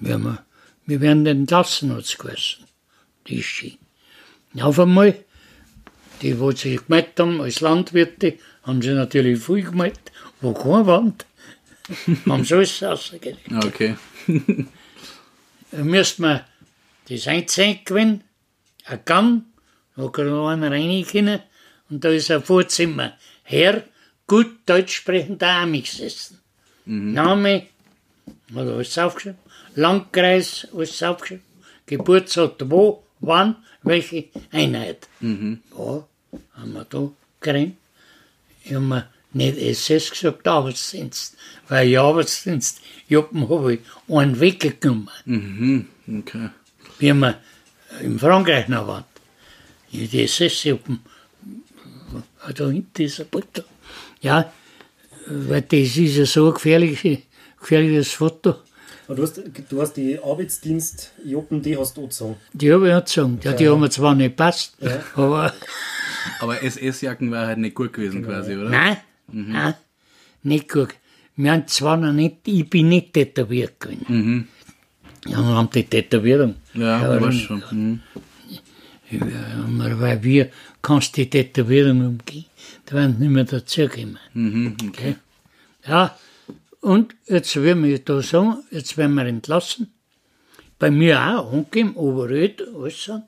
wir, 0.00 0.38
wir 0.86 1.00
werden 1.00 1.26
entlassen, 1.26 1.94
hat 1.94 2.04
es 2.04 2.18
geheißen. 2.18 2.64
Die 3.26 3.42
Ski. 3.42 3.78
Auf 4.60 4.78
einmal, 4.78 5.16
die, 6.22 6.34
die 6.34 6.56
sich 6.56 6.86
gemeldet 6.86 7.18
haben 7.20 7.40
als 7.40 7.60
Landwirte, 7.60 8.38
haben 8.62 8.82
sie 8.82 8.94
natürlich 8.94 9.42
viel 9.42 9.62
gemeldet, 9.62 10.12
wo 10.40 10.52
keine 10.52 10.86
Wand. 10.86 11.26
haben 12.28 12.44
sie 12.44 12.54
alles 12.54 12.82
rausgelegt. 12.82 13.40
Okay. 13.52 13.96
müsste 15.72 16.22
man 16.22 16.40
das 17.08 17.24
gewinnen, 17.24 18.24
ein 18.84 19.00
Gang, 19.04 19.42
da 19.96 20.08
kann 20.08 20.28
noch 20.28 20.48
einer 20.48 20.70
rein 20.70 21.40
und 21.88 22.04
da 22.04 22.08
ist 22.10 22.30
ein 22.30 22.42
Vorzimmer. 22.42 23.14
Herr, 23.44 23.84
gut 24.26 24.58
Deutsch 24.66 24.96
sprechender 24.96 25.48
Arme 25.48 25.80
gesessen. 25.80 26.40
Mhm. 26.84 27.12
Name, 27.12 27.66
hat 28.54 28.66
alles 28.66 28.98
aufgeschrieben. 28.98 29.38
Landkreis, 29.74 30.68
alles 30.74 31.02
aufgeschrieben. 31.02 31.44
Geburtsort 31.86 32.70
wo, 32.70 33.04
wann, 33.20 33.56
welche 33.82 34.24
Einheit. 34.50 35.08
Mhm. 35.20 35.60
Ja, 35.76 36.06
haben 36.54 36.72
wir 36.72 36.84
da 36.84 37.10
gekriegt. 37.40 37.76
Ich 38.64 38.74
habe 38.74 38.84
mir 38.84 39.08
nicht 39.32 39.58
SS 39.58 40.10
gesagt, 40.10 40.46
Arbeitsdienst. 40.48 41.36
Weil 41.68 41.88
ich 41.88 41.98
Arbeitsdienst, 41.98 42.80
Joppen 43.08 43.48
habe 43.48 43.74
ich 43.74 43.80
einen 44.08 44.40
weggenommen. 44.40 45.08
Mhm, 45.24 45.86
okay. 46.18 46.50
Wie 46.98 47.12
wir 47.12 47.38
in 48.00 48.18
Frankreich 48.18 48.68
noch 48.68 48.86
waren. 48.86 49.04
Die 49.92 50.24
SS-Joppen, 50.24 51.00
da 52.54 52.68
hinten 52.68 53.02
ist 53.02 53.20
ein 53.20 53.26
Butter. 53.30 53.64
Ja, 54.20 54.52
weil 55.26 55.62
das 55.62 55.96
ist 55.96 56.16
ja 56.16 56.26
so 56.26 56.48
ein 56.48 56.54
gefährliches, 56.54 57.18
gefährliches 57.60 58.12
Foto. 58.12 58.56
du 59.08 59.22
hast, 59.22 59.40
du 59.68 59.80
hast 59.80 59.94
die 59.94 60.18
Arbeitsdienst-Joppen, 60.18 61.62
die 61.62 61.76
hast 61.76 61.96
du 61.96 62.02
angezogen? 62.02 62.36
Die 62.52 62.72
habe 62.72 62.88
ich 62.88 62.94
angezogen. 62.94 63.40
Ja, 63.42 63.52
die 63.52 63.68
haben 63.68 63.80
mir 63.80 63.90
zwar 63.90 64.14
nicht 64.14 64.36
gepasst, 64.36 64.76
ja. 64.80 65.00
aber... 65.14 65.52
aber 66.40 66.62
SS-Jacken 66.62 67.30
war 67.30 67.46
halt 67.46 67.58
nicht 67.58 67.74
gut 67.74 67.92
gewesen 67.92 68.22
genau. 68.22 68.34
quasi, 68.34 68.56
oder? 68.56 68.70
Nein, 68.70 68.96
mhm. 69.28 69.52
nein, 69.52 69.74
nicht 70.42 70.68
gut. 70.68 70.94
Wir 71.36 71.52
haben 71.52 71.66
zwar 71.68 71.96
noch 71.96 72.12
nicht, 72.12 72.36
ich 72.46 72.68
bin 72.68 72.88
nicht 72.88 73.12
tätowiert 73.12 73.78
gewesen. 73.80 74.06
Mhm. 74.08 74.48
Ja, 75.28 75.38
wir 75.38 75.54
haben 75.54 75.70
die 75.70 75.84
Tätowierung. 75.84 76.56
Ja, 76.74 77.14
ja 77.14 77.20
weiß 77.20 77.34
schon. 77.34 77.62
Mhm. 77.70 78.00
Ja, 79.10 80.00
weil 80.00 80.22
wir 80.22 80.50
kannst 80.82 81.16
die 81.16 81.30
Tätowierung 81.30 82.06
umgehen, 82.06 82.46
da 82.86 82.96
werden 82.96 83.18
nicht 83.18 83.30
mehr 83.30 83.44
dazukommen. 83.44 84.18
Mhm, 84.34 84.76
okay. 84.88 85.16
Ja, 85.86 86.16
und 86.80 87.14
jetzt 87.26 87.54
werden 87.56 87.84
wir 87.84 87.98
da 88.00 88.20
sagen, 88.22 88.64
jetzt 88.70 88.96
werden 88.96 89.14
wir 89.14 89.26
entlassen. 89.26 89.92
Bei 90.78 90.90
mir 90.90 91.20
auch, 91.20 91.52
angegeben, 91.52 91.94
Oberröd, 91.94 92.62
alles 92.74 93.04
so. 93.04 93.22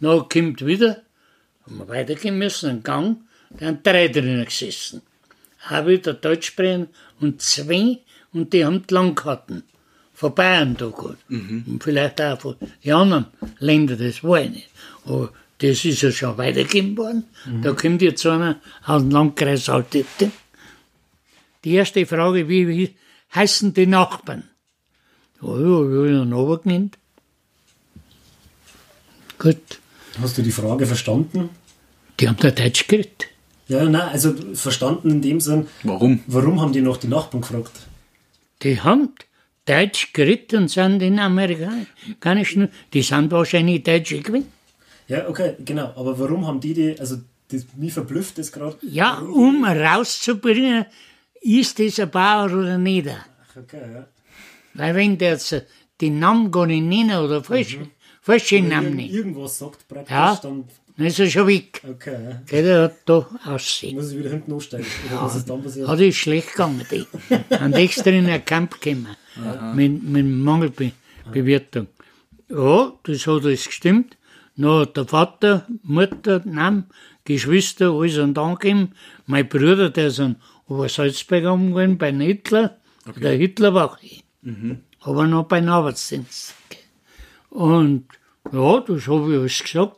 Dann 0.00 0.28
kommt 0.28 0.64
wieder, 0.64 1.02
haben 1.64 1.78
wir 1.78 1.88
weitergehen 1.88 2.38
müssen, 2.38 2.70
einen 2.70 2.82
Gang, 2.82 3.16
da 3.50 3.66
haben 3.66 3.82
drei 3.82 4.08
drinnen 4.08 4.44
gesessen. 4.44 5.02
Auch 5.68 5.86
wieder 5.86 6.14
Deutsch 6.14 6.48
sprechen 6.48 6.88
und 7.20 7.42
zwei, 7.42 7.98
und 8.32 8.52
die 8.52 8.64
haben 8.64 8.84
Langkarten 8.90 9.64
von 10.18 10.34
Bayern 10.34 10.76
da 10.76 10.88
gehabt. 10.88 11.30
Mhm. 11.30 11.62
Und 11.68 11.84
vielleicht 11.84 12.20
auch 12.20 12.40
von 12.40 12.56
den 12.84 12.92
anderen 12.92 13.26
Ländern, 13.60 13.98
das 13.98 14.24
war 14.24 14.40
ich 14.40 14.50
nicht. 14.50 14.68
Aber 15.04 15.30
das 15.58 15.84
ist 15.84 16.02
ja 16.02 16.10
schon 16.10 16.36
weitergegeben 16.36 16.96
worden. 16.96 17.22
Mhm. 17.46 17.62
Da 17.62 17.72
kommt 17.72 18.02
jetzt 18.02 18.26
einer 18.26 18.60
aus 18.84 19.02
dem 19.02 19.12
Landkreis 19.12 19.68
Altette. 19.68 20.32
Die 21.62 21.74
erste 21.74 22.04
Frage, 22.04 22.48
wie, 22.48 22.66
wie 22.66 22.94
heißen 23.32 23.72
die 23.74 23.86
Nachbarn? 23.86 24.42
Ja, 25.40 25.56
ja, 25.56 25.82
ich 25.84 26.20
ihn 26.24 26.30
genannt. 26.64 26.98
Gut. 29.38 29.78
Hast 30.20 30.36
du 30.36 30.42
die 30.42 30.50
Frage 30.50 30.84
verstanden? 30.84 31.50
Die 32.18 32.26
haben 32.26 32.38
da 32.40 32.50
Deutsch 32.50 32.88
geredet. 32.88 33.28
Ja, 33.68 33.84
nein, 33.84 34.08
also 34.08 34.34
verstanden 34.54 35.10
in 35.10 35.22
dem 35.22 35.40
Sinn. 35.40 35.68
Warum? 35.84 36.24
Warum 36.26 36.60
haben 36.60 36.72
die 36.72 36.80
noch 36.80 36.96
die 36.96 37.06
Nachbarn 37.06 37.42
gefragt? 37.42 37.70
Die 38.64 38.80
haben 38.80 39.10
Deutsch 39.68 40.12
geritten 40.12 40.68
sind 40.68 41.02
in 41.02 41.18
Amerika. 41.18 41.70
Kann 42.20 42.38
ich 42.38 42.56
nur, 42.56 42.68
die 42.92 43.02
sind 43.02 43.30
wahrscheinlich 43.30 43.82
Deutsche 43.82 44.20
gewesen. 44.20 44.46
Ja, 45.08 45.28
okay, 45.28 45.54
genau. 45.64 45.88
Aber 45.96 46.18
warum 46.18 46.46
haben 46.46 46.60
die 46.60 46.74
die, 46.74 46.98
also 46.98 47.16
das, 47.50 47.66
mich 47.76 47.92
verblüfft 47.92 48.38
das 48.38 48.52
gerade. 48.52 48.76
Ja, 48.82 49.18
um 49.20 49.64
rauszubringen, 49.64 50.84
ist 51.40 51.78
das 51.78 51.98
ein 52.00 52.10
Bauer 52.10 52.46
oder 52.52 52.78
nicht. 52.78 53.08
Okay, 53.56 53.80
ja. 53.94 54.06
Weil 54.74 54.94
wenn 54.94 55.16
der 55.18 55.32
jetzt 55.32 55.62
den 56.00 56.18
Namen 56.18 56.50
gar 56.50 56.66
nicht 56.66 56.82
nennen 56.84 57.18
oder 57.24 57.42
falsch, 57.42 57.78
falsche 58.22 58.60
Namen 58.60 58.88
Wenn 58.88 58.96
nennt, 58.96 59.12
irgendwas 59.12 59.58
sagt 59.58 59.88
praktisch, 59.88 60.10
Ja. 60.10 60.38
dann, 60.42 60.64
dann 60.96 61.06
ist 61.06 61.18
er 61.18 61.30
schon 61.30 61.46
weg. 61.46 61.80
okay, 61.88 62.12
ja. 62.24 62.42
Gell, 62.46 62.62
Der 62.64 62.82
hat 62.84 62.96
da 63.06 63.26
aussehen. 63.46 63.96
muss 63.96 64.12
ich 64.12 64.18
wieder 64.18 64.30
hinten 64.30 64.52
aussteigen. 64.52 64.86
Oder 65.10 65.22
was 65.22 65.36
ist 65.36 65.48
dann 65.48 65.62
passiert? 65.62 65.88
Hat 65.88 66.00
ist 66.00 66.16
schlecht 66.16 66.52
gegangen, 66.52 66.86
die. 66.90 67.06
An 67.54 67.72
extra 67.72 68.10
in 68.10 68.26
ein 68.28 68.44
Camp 68.44 68.78
gekommen. 68.80 69.16
Mit, 69.74 70.02
mit 70.02 70.26
Mangelbewirtung. 70.26 71.86
Ja, 72.48 72.92
das 73.02 73.26
hat 73.26 73.44
alles 73.44 73.66
gestimmt. 73.66 74.16
Hat 74.60 74.96
der 74.96 75.06
Vater, 75.06 75.66
Mutter, 75.82 76.42
Nein, 76.44 76.84
Geschwister, 77.24 77.92
alles 77.92 78.18
und 78.18 78.38
angegeben. 78.38 78.92
Mein 79.26 79.48
Bruder, 79.48 79.90
der 79.90 80.08
ist 80.08 80.18
an 80.18 80.36
Obersalzberg 80.66 81.44
umgegangen, 81.44 81.98
bei 81.98 82.12
Hitler. 82.12 82.78
Der 83.16 83.36
Hitler 83.36 83.74
war 83.74 83.92
auch 83.92 83.98
hier. 83.98 84.22
Aber 85.00 85.26
noch 85.26 85.44
bei 85.44 85.60
den 85.60 85.68
Arbeitsdienst. 85.68 86.54
Und 87.50 88.06
ja, 88.52 88.80
das 88.80 89.06
habe 89.06 89.32
ich 89.32 89.38
alles 89.38 89.62
gesagt. 89.62 89.96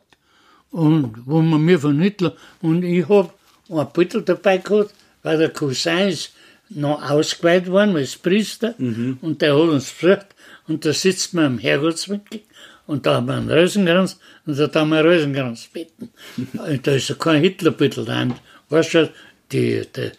Und 0.69 1.25
wo 1.25 1.41
man 1.41 1.61
mir 1.61 1.79
von 1.79 1.99
Hitler, 1.99 2.35
und 2.61 2.83
ich 2.83 3.07
hab 3.09 3.33
ein 3.69 3.87
Büttel 3.93 4.21
dabei 4.21 4.57
gehabt, 4.57 4.93
weil 5.23 5.37
der 5.37 5.49
Cousin 5.49 6.09
ist 6.09 6.33
noch 6.73 7.09
ausgeweiht 7.09 7.69
worden 7.69 7.95
als 7.95 8.15
Priester, 8.15 8.75
und 8.77 9.41
der 9.41 9.53
hat 9.53 9.69
uns 9.69 9.91
besucht, 9.91 10.27
und 10.67 10.85
da 10.85 10.93
sitzt 10.93 11.33
man 11.33 11.45
am 11.45 11.59
Herrgottswinkel, 11.59 12.41
und 12.87 13.05
da 13.05 13.15
haben 13.15 13.27
wir 13.27 13.35
einen 13.35 13.51
Rosenkranz, 13.51 14.19
und 14.45 14.57
da 14.57 14.67
haben 14.73 14.89
wir 14.89 14.99
einen 14.99 15.07
Rosenkranz 15.07 15.67
beten. 15.67 16.09
Und 16.53 16.87
da 16.87 16.91
ist 16.93 17.09
ja 17.09 17.15
kein 17.15 17.41
Hitlerbüttel 17.41 18.05
da. 18.05 18.27
Weißt 18.69 18.95
du, 18.95 19.11
die, 19.51 19.83
der 19.95 20.13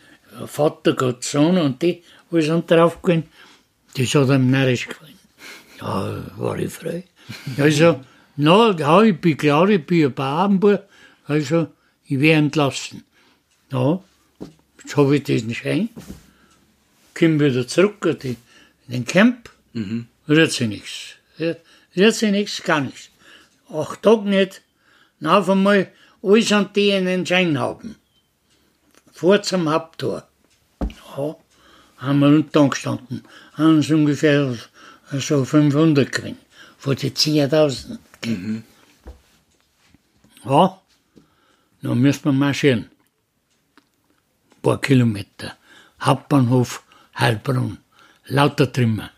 Vater, 0.46 0.94
Gott, 0.94 1.24
Sohn 1.24 1.58
und 1.58 1.82
die, 1.82 2.02
alles 2.30 2.46
sind 2.46 2.70
draufgegangen, 2.70 3.24
das 3.96 4.14
hat 4.14 4.28
ihm 4.28 4.50
narrisch 4.50 4.88
gefallen. 4.88 5.18
Ja, 5.80 6.22
war 6.36 6.58
ich 6.58 6.72
frei. 6.72 7.04
Also, 7.58 8.00
na, 8.36 8.74
ja, 8.78 9.02
ich 9.02 9.20
bin 9.20 9.36
klar, 9.36 9.68
ich 9.68 9.84
bin 9.84 10.06
ein 10.06 10.14
Bauernbub, 10.14 10.82
also, 11.26 11.68
ich 12.06 12.18
werde 12.18 12.38
entlassen. 12.38 13.04
Ja, 13.70 14.02
jetzt 14.82 14.96
habe 14.96 15.16
ich 15.16 15.22
diesen 15.22 15.54
Schein, 15.54 15.90
komme 17.22 17.40
wieder 17.40 17.66
zurück 17.68 18.04
in 18.04 18.18
die- 18.18 18.36
den 18.88 19.04
Camp, 19.04 19.50
rührt 20.28 20.52
sich 20.52 20.68
nichts. 20.68 21.16
Rührt 21.96 22.14
sich 22.14 22.30
nichts, 22.30 22.62
gar 22.62 22.80
nichts. 22.80 23.10
Acht 23.70 24.02
Tage 24.02 24.28
nicht, 24.28 24.60
na, 25.20 25.38
auf 25.38 25.48
einmal, 25.48 25.90
alles 26.22 26.52
an 26.52 26.70
die 26.74 26.92
einen 26.92 27.24
Schein 27.24 27.58
haben. 27.58 27.96
Vor 29.12 29.40
zum 29.42 29.68
Haupttor. 29.70 30.26
Ja, 31.16 31.36
haben 31.98 32.18
wir 32.20 32.26
unten 32.28 32.58
angestanden. 32.58 33.22
Haben 33.54 33.76
uns 33.76 33.90
ungefähr 33.90 34.56
so 35.12 35.44
500 35.44 36.10
gewinnt. 36.10 36.38
Von 36.78 36.96
den 36.96 37.14
10.000. 37.14 37.98
Ja, 40.44 40.80
dann 41.82 41.98
müssen 41.98 42.24
wir 42.24 42.32
marschieren. 42.32 42.90
Ein 44.56 44.62
paar 44.62 44.80
Kilometer. 44.80 45.56
Hauptbahnhof 46.00 46.82
Heilbrunn. 47.14 47.78
Lauter 48.26 48.72
Trümmer. 48.72 49.10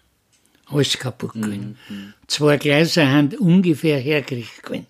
Alles 0.67 0.99
kaputt 0.99 1.35
gewesen. 1.35 1.77
Zwei 2.27 2.57
Gleise 2.57 3.07
haben 3.07 3.35
ungefähr 3.35 3.99
hergerichtet 3.99 4.63
gewesen. 4.65 4.87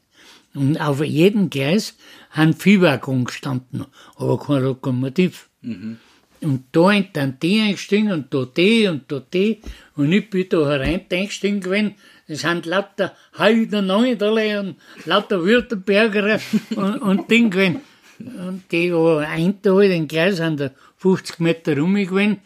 Und 0.55 0.81
auf 0.81 1.03
jedem 1.03 1.51
Gleis 1.51 1.97
haben 2.31 2.55
vier 2.55 2.81
Waggon 2.81 3.25
gestanden, 3.25 3.87
aber 4.17 4.39
kein 4.39 4.63
Lokomotiv. 4.63 5.49
Und 5.63 6.65
da 6.73 6.91
sind 6.91 7.43
die 7.43 7.61
eingestiegen 7.61 8.13
und 8.13 8.33
da 8.33 8.45
die 8.45 8.87
und 8.87 9.11
da 9.11 9.21
die. 9.21 9.61
Und 9.97 10.13
ich 10.13 10.31
bin 10.31 10.49
da 10.49 10.69
herein 10.69 11.01
eingestiegen 11.11 11.61
gewesen. 11.61 11.95
Das 12.29 12.41
sind 12.41 12.67
lauter 12.67 13.15
Heider 13.37 13.83
Neuderle 13.83 14.61
und 14.61 14.77
lauter 15.07 15.43
Württemberger 15.43 16.41
und, 16.77 16.99
und 16.99 17.31
Ding 17.31 17.51
gewesen. 17.51 17.81
Und 18.19 18.63
die, 18.71 18.95
wo 18.95 19.17
ein 19.17 19.59
halt 19.65 19.91
in 19.91 20.07
Gleis 20.07 20.37
sind 20.37 20.61
da 20.61 20.71
50 20.99 21.41
Meter 21.41 21.77
rum 21.77 21.95
gewesen. 21.95 22.41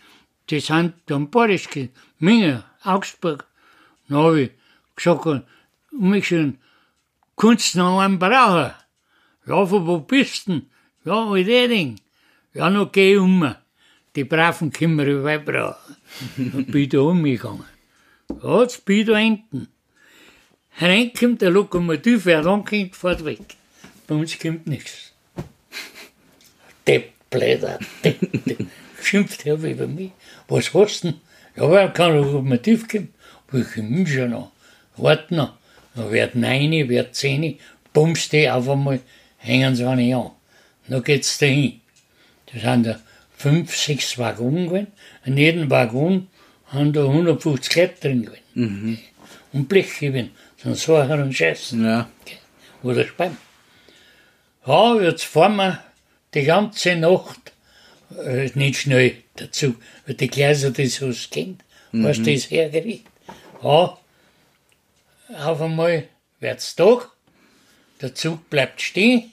Die 0.51 0.61
sind 0.61 0.94
da 1.07 1.16
am 1.16 1.30
Badisch 1.30 1.68
gewesen. 1.68 1.90
Minge, 2.18 2.64
Augsburg. 2.82 3.46
Dann 4.09 4.18
habe 4.18 4.40
ich 4.42 4.51
gesagt, 4.96 5.44
umgeschaut, 5.92 6.55
kannst 7.36 7.74
du 7.74 7.78
noch 7.78 8.01
einen 8.01 8.18
brauchen? 8.18 8.72
Ja, 9.46 9.66
von 9.66 9.86
wo 9.86 9.99
bist 10.01 10.49
du? 10.49 10.62
Ja, 11.05 11.26
mit 11.26 11.49
Eding. 11.49 12.01
Ja, 12.55 12.70
noch 12.70 12.92
geh 12.92 13.16
um. 13.16 13.55
Die 14.16 14.24
braven 14.24 14.72
können 14.72 14.96
wir 14.96 15.07
überall 15.07 15.40
brauchen. 15.40 15.96
Dann 16.36 16.66
bin 16.66 16.82
ich 16.82 16.88
da 16.88 17.01
umgegangen. 17.01 17.64
Ja, 18.42 18.62
jetzt 18.62 18.84
bin 18.84 19.01
ich 19.01 19.07
da 19.07 19.16
hinten. 19.16 19.68
Reinkommt 20.80 21.42
der 21.42 21.51
Lokomotiv, 21.51 22.24
wer 22.24 22.44
rankommt, 22.44 22.96
fährt 22.96 23.24
weg. 23.24 23.40
Bei 24.07 24.14
uns 24.14 24.38
kommt 24.38 24.66
nichts. 24.66 25.12
Depp, 26.86 27.12
Bläder, 27.30 27.78
Depp, 28.03 28.44
Depp. 28.44 28.66
Schimpft 29.03 29.46
er 29.46 29.55
über 29.55 29.86
mich. 29.86 30.12
Was 30.49 30.72
hast 30.74 31.05
du 31.05 31.09
denn? 31.09 31.20
Ja, 31.57 31.70
wer 31.70 31.88
kann 31.90 32.16
Lokomotiv 32.16 32.88
kommen? 32.88 33.12
Ich 33.53 33.74
komme 33.74 34.07
schon 34.07 34.30
noch. 34.30 34.53
Wart 34.96 35.30
noch. 35.30 35.55
Dann 35.94 36.11
wird 36.11 36.34
neun, 36.34 36.88
wird 36.88 37.14
zehn, 37.14 37.59
bummst 37.92 38.32
die 38.32 38.49
auf 38.49 38.68
einmal, 38.68 39.01
hängen 39.38 39.74
sie 39.74 39.84
eine 39.86 40.16
an. 40.16 40.30
Dann 40.88 41.05
geht's 41.05 41.38
dahin. 41.38 41.80
Das 42.53 42.62
sind 42.62 42.86
da 42.86 43.01
fünf, 43.36 43.76
sechs 43.76 44.16
Waggons 44.18 44.68
gewesen. 44.68 44.88
In 45.24 45.36
jedem 45.36 45.70
Waggon 45.70 46.28
haben 46.66 46.92
da 46.92 47.05
150 47.05 47.76
Leute 47.76 48.01
drin 48.01 48.24
gewesen. 48.24 48.99
Und 49.53 49.68
Blechheben, 49.68 50.30
sonst 50.57 50.84
Sachen 50.84 51.22
und 51.22 51.34
Scheißen. 51.34 51.84
Ja. 51.84 52.09
Oder 52.82 53.05
Speim. 53.05 53.36
Ja, 54.66 55.01
jetzt 55.01 55.24
fahren 55.24 55.57
wir 55.57 55.82
die 56.34 56.44
ganze 56.44 56.96
Nacht, 56.96 57.53
äh, 58.16 58.50
nicht 58.54 58.80
schnell 58.80 59.16
dazu, 59.36 59.74
weil 60.06 60.14
die 60.14 60.28
Gleise 60.28 60.72
das 60.72 60.94
so 60.94 61.12
kennt, 61.30 61.62
was 61.92 62.22
das 62.22 62.50
hergerichtet. 62.50 63.06
Ja, 63.62 63.98
auf 65.36 65.61
einmal 65.61 66.09
wird's 66.40 66.74
Tag, 66.76 67.11
der 68.00 68.14
Zug 68.14 68.48
bleibt 68.50 68.80
stehen, 68.80 69.32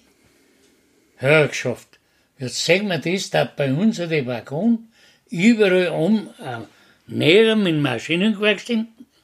ja, 1.22 1.46
geschafft. 1.46 2.00
Jetzt 2.38 2.66
sehen 2.66 2.88
wir 2.88 2.98
das, 2.98 3.30
da 3.30 3.46
bei 3.46 3.72
uns 3.72 3.98
den 3.98 4.26
Waggon 4.26 4.90
überall 5.30 5.90
um, 5.90 6.30
äh, 6.40 6.60
näher 7.08 7.56
mit 7.56 7.80
Maschinengewehr 7.80 8.58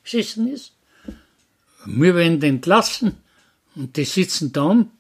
gesessen 0.04 0.52
ist. 0.52 0.74
Wir 1.86 2.16
werden 2.16 2.42
entlassen 2.42 3.18
und 3.76 3.98
die 3.98 4.06
sitzen 4.06 4.54
da 4.54 4.64
um. 4.64 4.92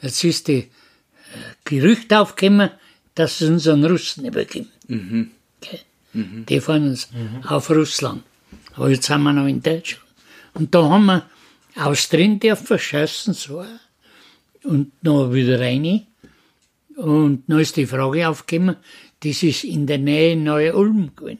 Jetzt 0.00 0.22
ist 0.22 0.48
die 0.48 0.58
äh, 0.58 0.68
Gerücht 1.64 2.12
aufgekommen, 2.12 2.70
dass 3.14 3.38
sie 3.38 3.46
uns 3.46 3.68
an 3.68 3.84
Russen 3.84 4.24
übergeben. 4.24 4.68
Okay. 5.60 5.80
Die 6.14 6.60
fahren 6.60 6.88
uns 6.88 7.08
auf 7.46 7.70
Russland. 7.70 8.22
Aber 8.74 8.90
jetzt 8.90 9.06
sind 9.06 9.22
wir 9.22 9.32
noch 9.32 9.46
in 9.46 9.62
Deutschland. 9.62 10.04
Und 10.54 10.74
da 10.74 10.88
haben 10.88 11.06
wir 11.06 11.28
aus 11.76 12.08
drin 12.08 12.38
dürfen 12.38 12.78
schießen, 12.78 13.34
so. 13.34 13.64
Und 14.62 14.92
noch 15.02 15.32
wieder 15.32 15.60
rein. 15.60 16.06
Und 16.96 17.44
dann 17.48 17.58
ist 17.58 17.76
die 17.76 17.86
Frage 17.86 18.28
aufgekommen, 18.28 18.76
das 19.20 19.42
ist 19.42 19.64
in 19.64 19.86
der 19.86 19.98
Nähe 19.98 20.36
Neu-Ulm 20.36 21.10
gewesen. 21.16 21.38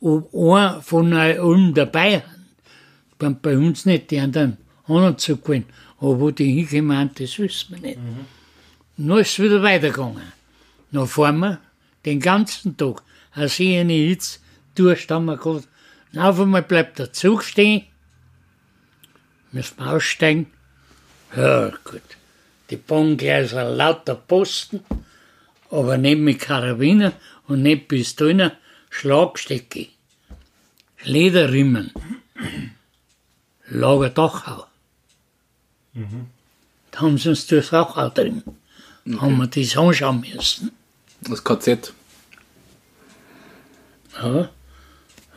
Ob 0.00 0.34
einer 0.34 0.82
von 0.82 1.08
Neu-Ulm 1.10 1.74
dabei 1.74 2.22
hat. 3.18 3.40
Bei, 3.42 3.56
uns 3.56 3.86
nicht, 3.86 4.10
die 4.10 4.20
haben 4.20 4.32
dann 4.32 4.56
anderen 4.86 5.16
Zug 5.18 5.44
gewesen. 5.44 5.66
Aber 5.98 6.18
wo 6.18 6.30
die 6.32 6.52
hingekommen 6.52 6.96
haben, 6.96 7.10
das 7.16 7.38
wissen 7.38 7.76
wir 7.76 7.80
nicht. 7.80 7.98
Und 8.98 9.08
dann 9.08 9.18
ist 9.18 9.30
es 9.30 9.38
wieder 9.38 9.62
weitergegangen. 9.62 10.32
Dann 10.92 11.06
fahren 11.06 11.38
wir 11.38 11.60
den 12.04 12.20
ganzen 12.20 12.76
Tag. 12.76 13.02
Ich 13.34 13.60
eine 13.60 13.92
Hitze 13.92 14.38
Durst 14.74 15.10
haben 15.10 15.26
wir 15.26 15.36
gehabt. 15.36 15.68
Und 16.12 16.18
auf 16.18 16.40
einmal 16.40 16.62
bleibt 16.62 16.98
der 16.98 17.12
Zug 17.12 17.44
stehen. 17.44 17.84
Müssen 19.50 19.78
wir 19.78 19.92
aussteigen. 19.92 20.46
Ja, 21.36 21.70
gut. 21.84 22.02
Die 22.70 22.76
Bahngleise 22.76 23.62
lauter 23.74 24.14
Posten, 24.14 24.80
aber 25.70 25.98
nicht 25.98 26.18
mit 26.18 26.40
Karabiner 26.40 27.12
und 27.48 27.62
nicht 27.62 27.88
Pistolen, 27.88 28.52
Schlagstecke, 28.88 29.88
Lederriemen, 31.04 31.92
Lager 33.68 34.10
Dachau. 34.10 34.66
Da 36.90 37.00
haben 37.00 37.18
sie 37.18 37.30
uns 37.30 37.46
durchs 37.46 37.70
Dachau 37.70 38.08
drin. 38.08 38.42
Haben 39.18 39.36
wir 39.36 39.46
das 39.48 39.76
anschauen 39.76 40.20
müssen. 40.20 40.70
Das 41.28 41.42
KZ. 41.44 41.92
Ja, 44.20 44.50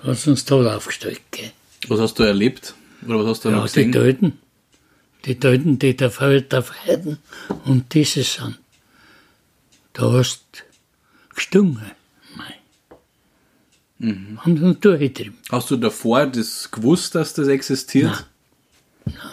hat 0.04 0.18
sie 0.18 0.30
uns 0.32 0.46
tot 0.46 0.68
aufgestellt. 0.68 1.22
Gell. 1.32 1.52
Was 1.88 2.00
hast 2.00 2.20
du 2.20 2.24
erlebt? 2.24 2.74
Oder 3.08 3.20
was 3.20 3.28
hast 3.28 3.46
du 3.46 3.50
Ja, 3.50 3.56
noch 3.58 3.68
die 3.70 3.86
gesehen? 3.86 3.92
Töten. 3.92 4.40
die 5.26 5.40
Deuten, 5.40 5.80
die 5.80 5.96
der 5.96 6.12
Feld 6.12 6.50
verheiden 6.52 7.18
und 7.66 7.94
diese 7.94 8.24
sind. 8.24 8.60
Da 9.94 10.12
hast 10.12 10.44
gestungen. 11.34 11.92
Mhm. 13.98 14.40
Haben 14.42 14.58
sie 14.58 14.64
noch 14.66 14.76
durchgetrieben. 14.76 15.38
Hast 15.50 15.72
du 15.72 15.78
davor 15.78 16.28
das 16.28 16.70
gewusst, 16.70 17.16
dass 17.16 17.34
das 17.34 17.48
existiert? 17.48 18.12
Nein. 18.12 18.26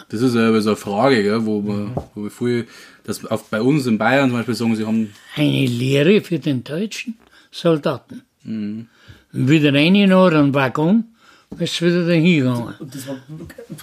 Das 0.09 0.21
ist 0.21 0.35
ja 0.35 0.61
so 0.61 0.69
eine 0.69 0.75
Frage, 0.75 1.23
gell, 1.23 1.45
wo, 1.45 1.61
man, 1.61 1.95
wo 2.13 2.23
wir 2.23 2.31
viel, 2.31 2.67
dass 3.03 3.25
auf, 3.25 3.49
bei 3.49 3.61
uns 3.61 3.85
in 3.85 3.97
Bayern 3.97 4.29
zum 4.29 4.37
Beispiel 4.37 4.55
sagen, 4.55 4.75
sie 4.75 4.85
haben. 4.85 5.13
Eine 5.35 5.65
Lehre 5.65 6.21
für 6.21 6.39
den 6.39 6.63
deutschen 6.63 7.17
Soldaten. 7.51 8.21
Mhm. 8.43 8.87
Wieder 9.31 9.73
rein 9.73 9.95
in 9.95 10.13
einen 10.13 10.53
Waggon, 10.53 11.05
ist 11.57 11.81
wieder 11.81 12.05
dahin 12.05 12.25
gegangen. 12.25 12.75
Das 12.79 13.07
war, 13.07 13.17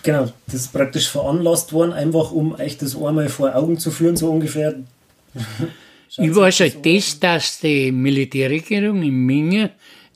genau, 0.02 0.32
das 0.46 0.54
ist 0.54 0.72
praktisch 0.72 1.08
veranlasst 1.08 1.72
worden, 1.72 1.92
einfach 1.92 2.30
um 2.30 2.54
euch 2.54 2.78
das 2.78 2.94
einmal 2.96 3.28
vor 3.28 3.54
Augen 3.54 3.78
zu 3.78 3.90
führen, 3.90 4.16
so 4.16 4.30
ungefähr. 4.30 4.76
ich 6.16 6.34
weiß 6.34 6.60
halt 6.60 6.86
das, 6.86 7.18
dass 7.18 7.60
die 7.60 7.90
Militärregierung 7.90 9.02
in 9.02 9.26
Minge 9.26 9.70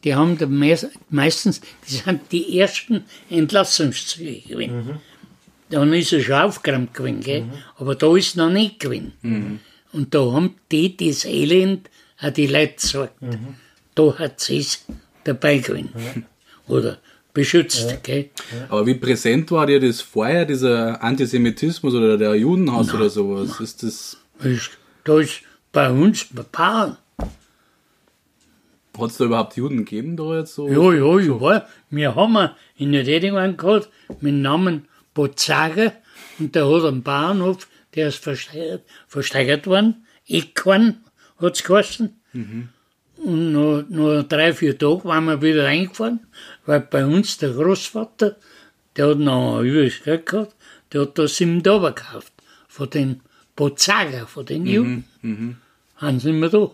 die 0.04 0.14
haben 0.14 0.36
da 0.36 0.46
meistens, 0.46 1.60
die 1.88 1.94
sind 1.94 2.20
die 2.30 2.58
ersten 2.58 3.04
Entlassungszüge 3.30 4.40
gewesen. 4.40 4.76
Mhm. 4.76 5.00
Dann 5.74 5.92
ist 5.92 6.12
er 6.12 6.20
schon 6.20 6.34
aufgeräumt 6.34 6.94
gewesen, 6.94 7.20
gell? 7.20 7.40
Mhm. 7.42 7.52
aber 7.78 7.96
da 7.96 8.16
ist 8.16 8.36
noch 8.36 8.48
nicht 8.48 8.78
gewesen. 8.78 9.12
Mhm. 9.22 9.60
Und 9.92 10.14
da 10.14 10.20
haben 10.20 10.54
die 10.70 10.96
das 10.96 11.24
Elend 11.24 11.90
auch 12.20 12.30
die 12.30 12.46
Leute 12.46 12.74
gesagt. 12.74 13.20
Mhm. 13.20 13.56
Da 13.96 14.16
hat 14.16 14.38
sie 14.38 14.58
es 14.58 14.84
dabei 15.24 15.58
gewesen. 15.58 15.90
Oder 16.68 16.98
beschützt. 17.32 17.90
Ja. 17.90 17.96
Gell? 17.96 18.30
Aber 18.68 18.86
wie 18.86 18.94
präsent 18.94 19.50
war 19.50 19.66
dir 19.66 19.80
das 19.80 20.00
vorher, 20.00 20.44
dieser 20.44 21.02
Antisemitismus 21.02 21.92
oder 21.92 22.16
der 22.16 22.36
Judenhass 22.36 22.86
Nein. 22.86 22.96
oder 22.96 23.10
sowas? 23.10 23.48
Nein. 23.48 23.64
Ist 23.64 23.82
das. 23.82 24.16
Da 25.02 25.18
ist 25.18 25.40
bei 25.72 25.90
uns 25.90 26.26
ein 26.36 26.44
paar 26.52 26.98
hat 28.96 29.10
es 29.10 29.16
da 29.16 29.24
überhaupt 29.24 29.56
Juden 29.56 29.78
gegeben 29.78 30.16
da 30.16 30.38
jetzt 30.38 30.54
so? 30.54 30.68
Ja, 30.68 30.92
ja, 30.92 31.18
ja. 31.18 31.66
Wir 31.90 32.14
haben 32.14 32.50
in 32.76 32.92
der 32.92 33.04
einen 33.04 33.56
gehabt 33.56 33.88
mit 34.20 34.32
dem 34.32 34.42
Namen 34.42 34.86
Bozager 35.14 35.92
und 36.38 36.54
der 36.54 36.68
hat 36.68 36.84
einen 36.84 37.02
Bauernhof, 37.02 37.68
der 37.94 38.08
ist 38.08 38.22
versteigert, 38.22 38.82
versteigert 39.06 39.66
worden. 39.66 40.06
Eckkorn 40.26 41.04
hat 41.38 41.54
es 41.54 41.64
geheißen. 41.64 42.20
Mhm. 42.32 42.68
Und 43.16 43.52
noch, 43.52 43.84
noch 43.88 44.22
drei, 44.24 44.52
vier 44.52 44.76
Tage 44.76 45.04
waren 45.04 45.24
wir 45.24 45.40
wieder 45.40 45.64
reingefahren, 45.64 46.20
weil 46.66 46.80
bei 46.80 47.06
uns 47.06 47.38
der 47.38 47.52
Großvater, 47.52 48.36
der 48.96 49.08
hat 49.08 49.18
noch 49.18 49.58
ein 49.58 49.66
übriges 49.66 50.02
Geld 50.02 50.26
gehabt, 50.26 50.54
der 50.92 51.02
hat 51.02 51.18
da 51.18 51.26
sieben 51.28 51.62
Dollar 51.62 51.92
gekauft. 51.92 52.32
Von 52.68 52.90
den 52.90 53.20
Bozager, 53.56 54.26
von 54.26 54.44
den 54.44 54.62
mhm, 54.62 54.68
Juden. 54.68 55.04
Mhm. 55.22 55.56
Haben 55.96 56.20
sie 56.20 56.30
immer 56.30 56.48
da. 56.48 56.70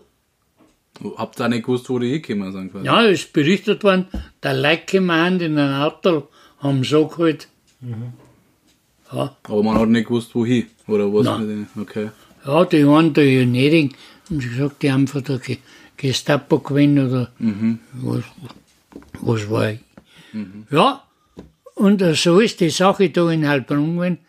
Habt 1.15 1.39
ihr 1.39 1.47
nicht 1.47 1.65
gewusst, 1.65 1.89
wo 1.89 1.99
die 1.99 2.11
hinkommen 2.11 2.51
sind? 2.51 2.71
Quasi? 2.71 2.85
Ja, 2.85 3.05
es 3.05 3.21
ist 3.21 3.33
berichtet 3.33 3.83
worden, 3.83 4.07
der 4.43 4.55
Leute 4.55 4.97
in 4.97 5.09
ein 5.09 5.81
Auto, 5.81 6.27
haben 6.59 6.83
so 6.83 7.07
geholt. 7.07 7.47
Mhm. 7.79 8.13
Ja. 9.11 9.35
Aber 9.43 9.63
man 9.63 9.77
hat 9.77 9.89
nicht 9.89 10.07
gewusst, 10.07 10.33
wohin, 10.35 10.67
oder 10.87 11.13
was 11.13 11.25
Nein. 11.25 11.67
Okay. 11.79 12.09
Ja, 12.45 12.65
die 12.65 12.87
waren 12.87 13.13
da 13.13 13.21
in 13.21 13.51
Neding, 13.51 13.93
haben 14.29 14.41
sie 14.41 14.49
gesagt, 14.49 14.81
die 14.81 14.91
haben 14.91 15.07
von 15.07 15.23
der 15.23 15.39
Gestapo 15.97 16.59
gewinnen 16.59 17.07
oder 17.09 17.31
mhm. 17.37 17.79
was, 17.93 18.23
was 19.19 19.49
war 19.49 19.71
ich. 19.71 19.79
Mhm. 20.33 20.65
Ja, 20.71 21.03
und 21.75 22.03
so 22.15 22.39
ist 22.39 22.59
die 22.59 22.69
Sache 22.69 23.09
da 23.09 23.29
in 23.31 23.47
Heilbronn 23.47 23.95
gewesen. 23.95 24.19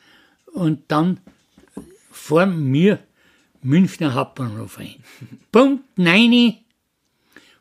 Und 0.53 0.85
dann 0.89 1.20
vor 2.11 2.47
mir 2.47 2.99
Münchner 3.62 4.14
Hauptbahnhof 4.14 4.78
ein. 4.78 4.97
Punkt 5.53 5.85
9 5.97 6.57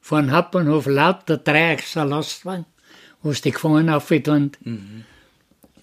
von 0.01 0.31
Hauptbahnhof 0.31 0.87
lauter 0.87 1.37
Dreiachser 1.37 2.05
Lastwagen, 2.05 2.65
wo 3.21 3.31
die 3.31 3.51
Gefangenen 3.51 3.93
aufgetan 3.93 4.51
mhm. 4.61 5.03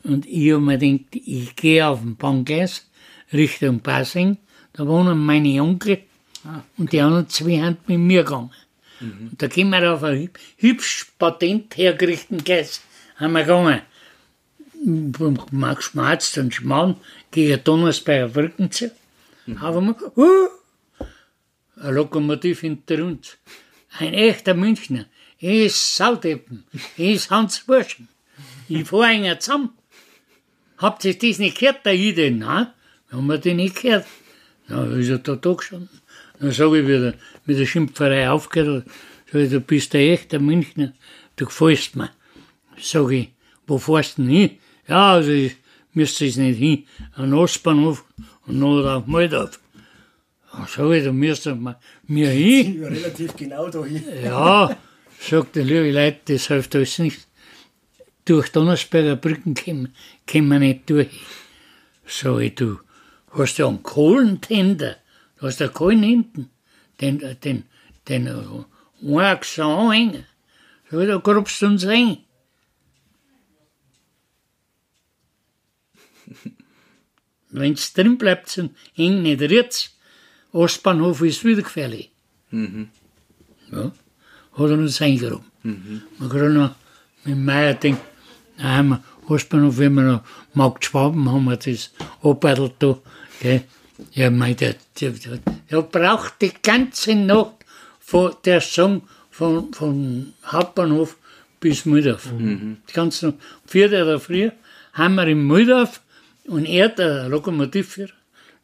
Und 0.08 0.26
ich 0.26 0.52
habe 0.52 0.62
mir 0.62 0.78
gedacht, 0.78 1.14
ich 1.14 1.54
gehe 1.54 1.86
auf 1.86 2.00
den 2.00 2.16
Bahngleis 2.16 2.86
Richtung 3.32 3.80
Passing, 3.80 4.38
da 4.72 4.86
wohnen 4.86 5.18
meine 5.18 5.62
Onkel 5.62 5.98
ah. 6.44 6.62
und 6.78 6.92
die 6.92 7.00
anderen 7.00 7.28
zwei 7.28 7.58
haben 7.60 7.76
mit 7.86 7.98
mir 7.98 8.24
gegangen. 8.24 8.50
Mhm. 9.00 9.28
Und 9.30 9.42
da 9.42 9.46
gehen 9.48 9.68
wir 9.68 9.92
auf 9.92 10.02
ein 10.02 10.30
hübsch 10.56 11.12
patent 11.18 11.76
hergerichteten 11.76 12.42
Gleis, 12.42 12.80
haben 13.16 13.32
wir 13.32 13.42
gegangen. 13.42 13.82
Max 15.50 15.86
Schmerz 15.86 16.36
und 16.36 16.54
Schmarrn 16.54 16.96
gegen 17.30 17.62
Donnersberger 17.62 18.28
Brücken 18.28 18.70
zu. 18.70 18.90
Mhm. 19.46 19.58
Aber 19.58 19.80
man, 19.80 19.94
uh, 20.16 20.48
ein 21.76 21.94
Lokomotiv 21.94 22.60
hinter 22.60 23.04
uns. 23.04 23.36
Ein 23.98 24.14
echter 24.14 24.54
Münchner. 24.54 25.06
Er 25.40 25.66
ist 25.66 25.96
Saudeppen. 25.96 26.64
Er 26.96 27.12
ist 27.12 27.30
Hans 27.30 27.60
Burschen. 27.60 28.08
Ich 28.68 28.86
fahr 28.88 29.04
einen 29.04 29.38
zusammen. 29.40 29.70
Habt 30.78 31.04
ihr 31.04 31.18
das 31.18 31.38
nicht 31.38 31.58
gehört, 31.58 31.84
der 31.84 31.94
Ide? 31.94 32.30
Nein, 32.30 32.68
haben 33.10 33.26
wir 33.26 33.38
den 33.38 33.56
nicht 33.56 33.82
gehört. 33.82 34.06
Na, 34.68 34.84
ist 34.84 35.08
er 35.08 35.18
da 35.18 35.34
da 35.34 35.52
gestanden. 35.52 35.88
Dann 36.40 36.52
sage 36.52 36.80
ich 36.80 36.86
wieder, 36.86 37.14
mit 37.46 37.58
der 37.58 37.66
Schimpferei 37.66 38.30
aufgehört, 38.30 38.86
sag 39.32 39.40
ich, 39.40 39.50
du 39.50 39.60
bist 39.60 39.92
der 39.92 40.12
echte 40.12 40.38
Münchner, 40.38 40.92
du 41.36 41.46
gefällst 41.46 41.96
mir. 41.96 42.10
Sag 42.80 43.10
ich, 43.10 43.30
wo 43.66 43.78
fährst 43.78 44.18
du 44.18 44.22
denn 44.22 44.30
hin? 44.30 44.50
Ja, 44.86 45.12
also 45.14 45.32
ich 45.32 45.56
müsste 45.92 46.26
es 46.26 46.36
nicht 46.36 46.58
hin. 46.58 46.84
An 47.14 47.34
Ostbahnhof 47.34 48.04
und 48.46 48.58
noch 48.60 48.84
auf 48.84 49.06
Moldau. 49.06 49.48
Sag 50.68 50.90
ich, 50.92 51.04
da 51.04 51.12
müssen 51.12 51.60
wir 51.62 51.80
mir 52.06 52.30
hin. 52.30 52.84
Relativ 52.84 53.36
genau 53.36 53.68
da 53.68 53.84
hin. 53.84 54.04
Ja, 54.22 54.76
sagt 55.20 55.56
der 55.56 55.64
liebe 55.64 55.90
Leute, 55.90 56.34
das 56.34 56.46
hilft 56.46 56.76
alles 56.76 56.98
nicht. 56.98 57.27
Durch 58.28 58.52
Donnersberger 58.52 59.16
Brücken 59.16 59.54
kommen 59.54 60.48
wir 60.48 60.58
nicht 60.58 60.90
durch. 60.90 61.08
Sag 62.06 62.40
ich, 62.40 62.56
du 62.56 62.78
hast 63.30 63.56
ja 63.56 63.66
einen 63.66 63.82
Kohlentender, 63.82 64.96
du 65.38 65.46
hast 65.46 65.60
ja 65.60 65.68
Kohlen 65.68 66.02
hinten, 66.02 66.50
den, 67.00 67.20
den, 67.20 67.40
den, 67.40 67.64
den 68.06 68.28
Achsen 69.16 69.64
anhängen. 69.64 70.26
Ich, 70.90 70.90
da 70.90 71.16
grubst 71.16 71.62
du 71.62 71.66
uns 71.68 71.86
rein. 71.86 72.18
Wenn 77.48 77.72
es 77.72 77.94
drin 77.94 78.18
bleibt, 78.18 78.58
dann 78.58 78.76
hängt 78.92 79.22
nicht 79.22 79.40
rührt 79.40 79.90
Ostbahnhof 80.52 81.22
ist 81.22 81.46
wieder 81.46 81.62
gefährlich. 81.62 82.10
Mhm. 82.50 82.90
Ja, 83.72 83.84
hat 84.52 84.70
er 84.70 84.72
uns 84.72 85.00
eingeräumt. 85.00 85.44
Mhm. 85.62 86.02
Man 86.18 86.28
kann 86.28 86.52
noch 86.52 86.74
mit 87.24 87.38
Meier 87.38 87.72
denken, 87.72 88.17
da 88.58 88.64
haben 88.76 88.88
wir 88.90 89.02
Ostbahnhof, 89.28 89.78
wenn 89.78 89.94
wir 89.94 90.02
noch 90.02 90.22
Markt 90.54 90.84
Schwaben 90.84 91.30
haben 91.30 91.44
wir 91.44 91.56
das 91.56 91.90
abgebattelt 92.22 92.74
da. 92.78 92.98
Gell. 93.40 93.62
Ja, 94.12 94.30
mein, 94.30 94.56
der, 94.56 94.76
der, 95.00 95.10
der, 95.10 95.38
der 95.70 95.82
braucht 95.82 96.40
die 96.40 96.52
ganze 96.62 97.14
Nacht 97.14 97.64
von 98.00 98.34
der 98.44 98.60
Song 98.60 99.02
von, 99.30 99.72
von 99.72 100.32
Hauptbahnhof 100.46 101.16
bis 101.60 101.84
Mühldorf. 101.84 102.32
Mhm. 102.32 102.78
Die 102.88 102.92
ganze 102.92 103.26
Nacht. 103.26 103.38
Vier 103.66 103.90
Tage 103.90 104.20
früher 104.20 104.52
haben 104.92 105.16
wir 105.16 105.26
in 105.26 105.46
Mühldorf 105.46 106.00
und 106.46 106.64
er, 106.64 106.88
der 106.88 107.28
Lokomotivführer, 107.28 108.12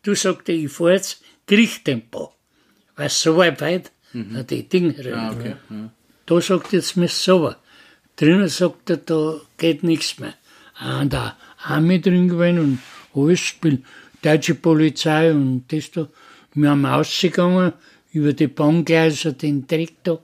du 0.02 0.14
sagte, 0.14 0.52
ich 0.52 0.70
fahre 0.72 0.94
jetzt 0.94 1.20
Kriechtempo. 1.46 2.32
Weil 2.96 3.10
so 3.10 3.36
weit 3.36 3.60
weit, 3.60 3.92
mhm. 4.12 4.46
die 4.46 4.68
Dinge 4.68 4.94
ah, 5.14 5.32
okay. 5.32 5.56
Da 6.26 6.40
sagt 6.40 6.72
jetzt 6.72 6.96
mir 6.96 7.08
so. 7.08 7.54
Drinnen 8.16 8.48
sagt 8.48 8.90
er, 8.90 8.98
da 8.98 9.40
geht 9.58 9.82
nichts 9.82 10.18
mehr. 10.18 10.34
An 10.74 11.10
der 11.10 11.36
Armee 11.62 11.98
drin 11.98 12.28
gewesen 12.28 12.58
und 12.58 12.78
alles 13.14 13.40
spielt 13.40 13.84
deutsche 14.22 14.54
Polizei 14.54 15.32
und 15.32 15.64
das 15.68 15.90
da. 15.90 16.08
Wir 16.54 16.70
haben 16.70 16.86
ausgegangen 16.86 17.72
über 18.12 18.32
die 18.32 18.46
Bahngleise, 18.46 19.32
den 19.32 19.66
Direktor 19.66 20.22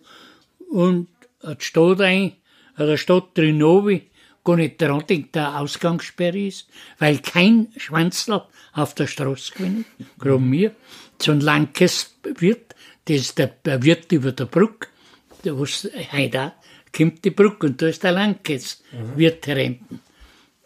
und 0.71 1.09
die 1.43 1.55
Stadt 1.59 2.01
ein, 2.01 2.33
der 2.79 2.97
Stadt 2.97 3.37
drin 3.37 3.63
oben, 3.63 4.03
gar 4.45 4.57
nicht 4.57 4.81
dran 4.81 5.05
denkt, 5.09 5.35
der 5.35 5.59
Ausgangssperre 5.59 6.39
ist, 6.39 6.69
weil 6.99 7.19
kein 7.19 7.69
Schwanzler 7.77 8.49
auf 8.73 8.95
der 8.95 9.09
Straße 9.09 9.53
gewinnt, 9.55 9.87
gerade 10.19 10.39
mir 10.39 10.75
so 11.21 11.33
ein 11.33 11.41
Lankes 11.41 12.15
Wirt, 12.23 12.75
das 13.07 13.17
ist 13.17 13.39
der, 13.39 13.49
der 13.49 13.83
Wirt 13.83 14.13
über 14.13 14.33
der 14.33 14.47
Brücke, 14.47 14.89
da 15.43 15.59
was 15.59 15.89
heute 16.13 16.53
kommt 16.97 17.25
die 17.25 17.31
Brücke 17.31 17.67
und 17.67 17.81
da 17.81 17.89
ist 17.89 18.03
der 18.03 18.13
Lankes 18.13 18.83
mhm. 18.93 19.19
Wirt 19.19 19.47
Renten. 19.49 20.01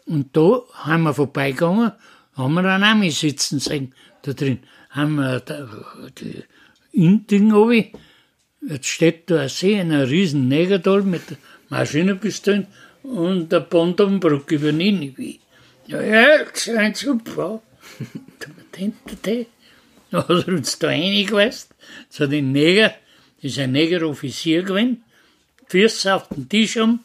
Und 0.06 0.36
da 0.36 0.62
haben 0.74 1.04
wir 1.04 1.14
vorbeigegangen, 1.14 1.92
haben 2.34 2.54
wir 2.54 2.64
einen 2.64 2.84
Ami 2.84 3.10
sitzen 3.10 3.58
sehen, 3.58 3.94
da 4.22 4.32
drin. 4.32 4.60
Haben 4.90 5.16
wir 5.16 5.40
da, 5.40 5.68
die 6.18 6.44
Inding 6.92 7.52
oben, 7.52 7.90
jetzt 8.68 8.86
steht 8.86 9.30
da 9.30 9.42
ein 9.42 9.48
See, 9.48 9.78
ein 9.78 9.92
riesen 9.92 10.48
Negertal 10.48 11.02
mit 11.02 11.22
Maschinenpistolen 11.68 12.66
und 13.02 13.50
der 13.50 13.60
Pontonbrücke 13.60 14.56
über 14.56 14.72
Ninive. 14.72 15.38
Ja, 15.86 16.02
ja, 16.02 16.44
das 16.44 16.66
ist 16.66 16.76
ein 16.76 16.94
super. 16.94 17.62
Da 20.10 20.28
hat 20.28 20.46
er 20.46 20.54
uns 20.54 20.78
da 20.78 20.88
reingeweißt, 20.88 21.74
zu 22.08 22.28
den 22.28 22.52
Neger, 22.52 22.94
das 23.42 23.52
ist 23.52 23.58
ein 23.58 23.72
Negeroffizier 23.72 24.62
gewesen, 24.62 25.03
Füße 25.74 26.14
auf 26.14 26.28
den 26.28 26.48
Tisch 26.48 26.76
um, 26.76 27.00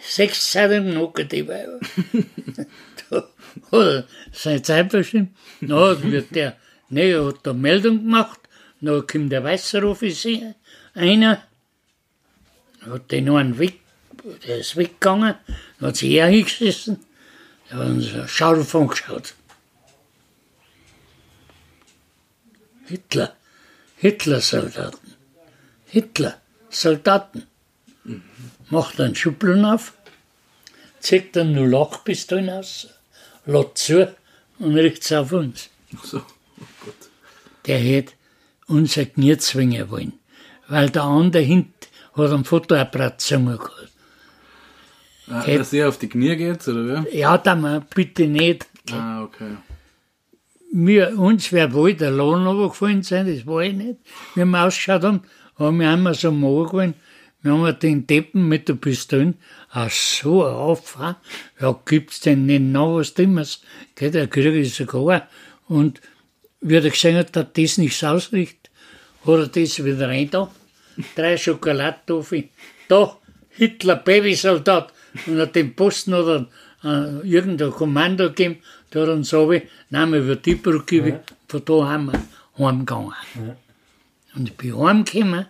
sechs 0.00 0.52
Seiten 0.52 0.94
Nocken 0.94 1.28
dabei. 1.28 1.66
da 3.10 3.16
hat 3.16 3.28
er 3.72 4.06
seine 4.30 4.62
Zeit 4.62 4.90
bestimmt. 4.90 5.36
Dann 5.60 6.12
wird 6.12 6.32
der 6.32 6.56
Neger 6.88 7.26
hat 7.26 7.40
da 7.42 7.52
Meldung 7.52 7.98
gemacht, 8.04 8.38
dann 8.80 9.04
kommt 9.08 9.32
der 9.32 9.42
Weißer-Offizier, 9.42 10.54
einer, 10.94 11.42
hat 12.82 13.10
den 13.10 13.28
einen 13.28 13.58
weg, 13.58 13.80
der 14.46 14.58
ist 14.58 14.76
weggegangen, 14.76 15.34
hat 15.80 15.96
sich 15.96 16.12
er 16.12 16.28
hingesessen, 16.28 17.00
da 17.70 17.78
hat 17.78 17.88
uns 17.88 18.14
einen 18.14 18.28
scharf 18.28 18.72
angeschaut. 18.76 19.34
Hitler, 22.86 23.34
Hitler-Soldaten, 23.96 25.14
Hitler-Soldaten. 25.86 27.48
Macht 28.72 28.98
einen 29.02 29.14
Schubeln 29.14 29.66
auf, 29.66 29.92
zieht 30.98 31.36
dann 31.36 31.52
nur 31.52 31.66
Lochpistolen 31.66 32.48
aus, 32.48 32.88
lädt 33.44 33.76
zu 33.76 34.14
und 34.58 34.74
richtet 34.76 35.18
auf 35.18 35.30
uns. 35.32 35.68
Ach 35.94 36.04
so, 36.04 36.16
oh 36.18 36.64
Gott. 36.82 36.94
Der 37.66 37.76
hätte 37.76 38.14
unser 38.68 39.04
Knie 39.04 39.36
zwingen 39.36 39.90
wollen, 39.90 40.14
weil 40.68 40.88
der 40.88 41.02
andere 41.02 41.42
hint 41.42 41.68
hat 42.14 42.30
einen 42.30 42.46
Fotoapparat 42.46 43.22
gehabt. 43.28 43.70
Ah, 45.28 45.42
Hey. 45.44 45.58
dass 45.58 45.74
er 45.74 45.90
auf 45.90 45.98
die 45.98 46.08
Knie 46.08 46.34
geht, 46.36 46.66
oder 46.66 47.04
wie? 47.04 47.18
Ja, 47.18 47.36
da 47.36 47.54
mal 47.54 47.84
bitte 47.94 48.26
nicht. 48.26 48.64
Ah, 48.90 49.22
okay. 49.24 49.58
Wir, 50.72 51.18
uns 51.18 51.52
wäre 51.52 51.74
wohl 51.74 51.92
der 51.92 52.10
Lohn 52.10 52.46
runtergefallen 52.46 53.02
sein, 53.02 53.26
das 53.26 53.46
war 53.46 53.60
ich 53.60 53.74
nicht. 53.74 53.98
Wie 54.34 54.46
wir 54.46 54.64
ausgeschaut 54.64 55.02
haben, 55.04 55.20
haben 55.58 55.78
wir 55.78 55.90
einmal 55.90 56.14
so 56.14 56.28
am 56.28 56.40
gefallen. 56.40 56.94
Wir 57.42 57.52
haben 57.52 57.78
den 57.80 58.06
Deppen 58.06 58.48
mit 58.48 58.68
der 58.68 58.74
Pistole, 58.74 59.34
ach 59.70 59.90
so, 59.90 60.46
auf, 60.46 60.96
ja, 61.60 61.80
gibt's 61.84 62.20
denn 62.20 62.46
nicht 62.46 62.62
noch 62.62 62.98
was 62.98 63.14
Dummes? 63.14 63.62
Geht, 63.96 64.14
der 64.14 64.28
Krieg 64.28 64.54
ist 64.54 64.76
sogar. 64.76 65.28
Und 65.66 66.00
wie 66.60 66.76
er 66.76 66.82
gesehen 66.82 67.16
hat, 67.16 67.34
dass 67.34 67.46
das 67.52 67.78
nichts 67.78 68.04
ausrichtet, 68.04 68.70
hat 69.26 69.38
er 69.40 69.46
das 69.48 69.84
wieder 69.84 70.08
rein 70.08 70.30
da. 70.30 70.50
Drei 71.16 71.36
Schokoladetoffee. 71.36 72.50
Da, 72.86 73.18
Hitler, 73.50 73.96
Babysoldat. 73.96 74.92
Und 75.26 75.38
hat 75.38 75.56
den 75.56 75.74
Posten 75.74 76.14
oder 76.14 76.48
äh, 76.84 77.18
irgendein 77.28 77.70
Kommando 77.70 78.28
gegeben, 78.28 78.58
da 78.90 79.00
hat 79.00 79.08
er 79.08 79.14
uns 79.14 79.32
habe, 79.32 79.62
nein, 79.90 80.12
wir 80.12 80.26
wird 80.26 80.46
die 80.46 80.54
Brücke, 80.54 81.08
ja. 81.08 81.20
von 81.48 81.64
da 81.64 81.88
haben 81.88 82.06
wir 82.06 82.22
heimgegangen. 82.58 83.12
Und 84.34 84.48
ich 84.48 84.56
bin 84.56 84.76
heimgekommen, 84.78 85.46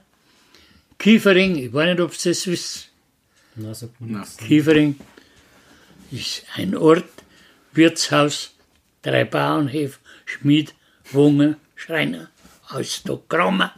Kiefering, 1.02 1.56
ich 1.56 1.72
weiß 1.72 1.88
nicht, 1.88 2.00
ob 2.00 2.14
Sie 2.14 2.28
das 2.28 2.46
wissen, 2.46 2.84
Na, 3.56 3.74
sagt 3.74 4.00
man 4.00 4.20
nichts. 4.20 4.36
Kiefering 4.36 4.94
ist 6.12 6.44
ein 6.54 6.76
Ort, 6.76 7.10
Wirtshaus, 7.72 8.54
drei 9.02 9.24
Bauernhöfe, 9.24 9.98
Schmied, 10.26 10.74
Wunger, 11.10 11.56
Schreiner, 11.74 12.30
alles 12.68 13.02
da 13.02 13.18
Grammer. 13.28 13.74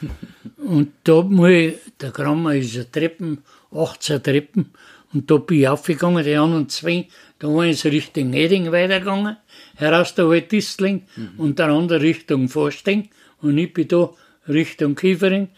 Und 0.56 0.92
da 1.02 1.20
muss 1.22 1.50
ich, 1.50 1.74
der 2.00 2.12
Grammer 2.12 2.54
ist 2.54 2.76
eine 2.76 2.88
Treppen, 2.88 3.42
18 3.72 4.22
Treppen, 4.22 4.70
und 5.12 5.28
da 5.30 5.38
bin 5.38 5.60
ich 5.60 5.68
aufgegangen, 5.68 6.22
die 6.22 6.34
anderen 6.34 6.68
zwei, 6.68 7.08
da 7.40 7.48
war 7.48 7.64
ich 7.64 7.80
so 7.80 7.88
Richtung 7.88 8.34
Eding 8.34 8.70
weitergegangen, 8.70 9.36
heraus 9.76 10.14
der 10.14 10.28
Waldistling 10.28 11.06
und 11.38 11.58
der 11.58 11.68
andere 11.68 12.02
Richtung 12.02 12.48
Forsteng, 12.48 13.08
und 13.40 13.56
ich 13.56 13.72
bin 13.72 13.88
da 13.88 14.10
Richtung 14.46 14.94
Kiefering, 14.94 15.48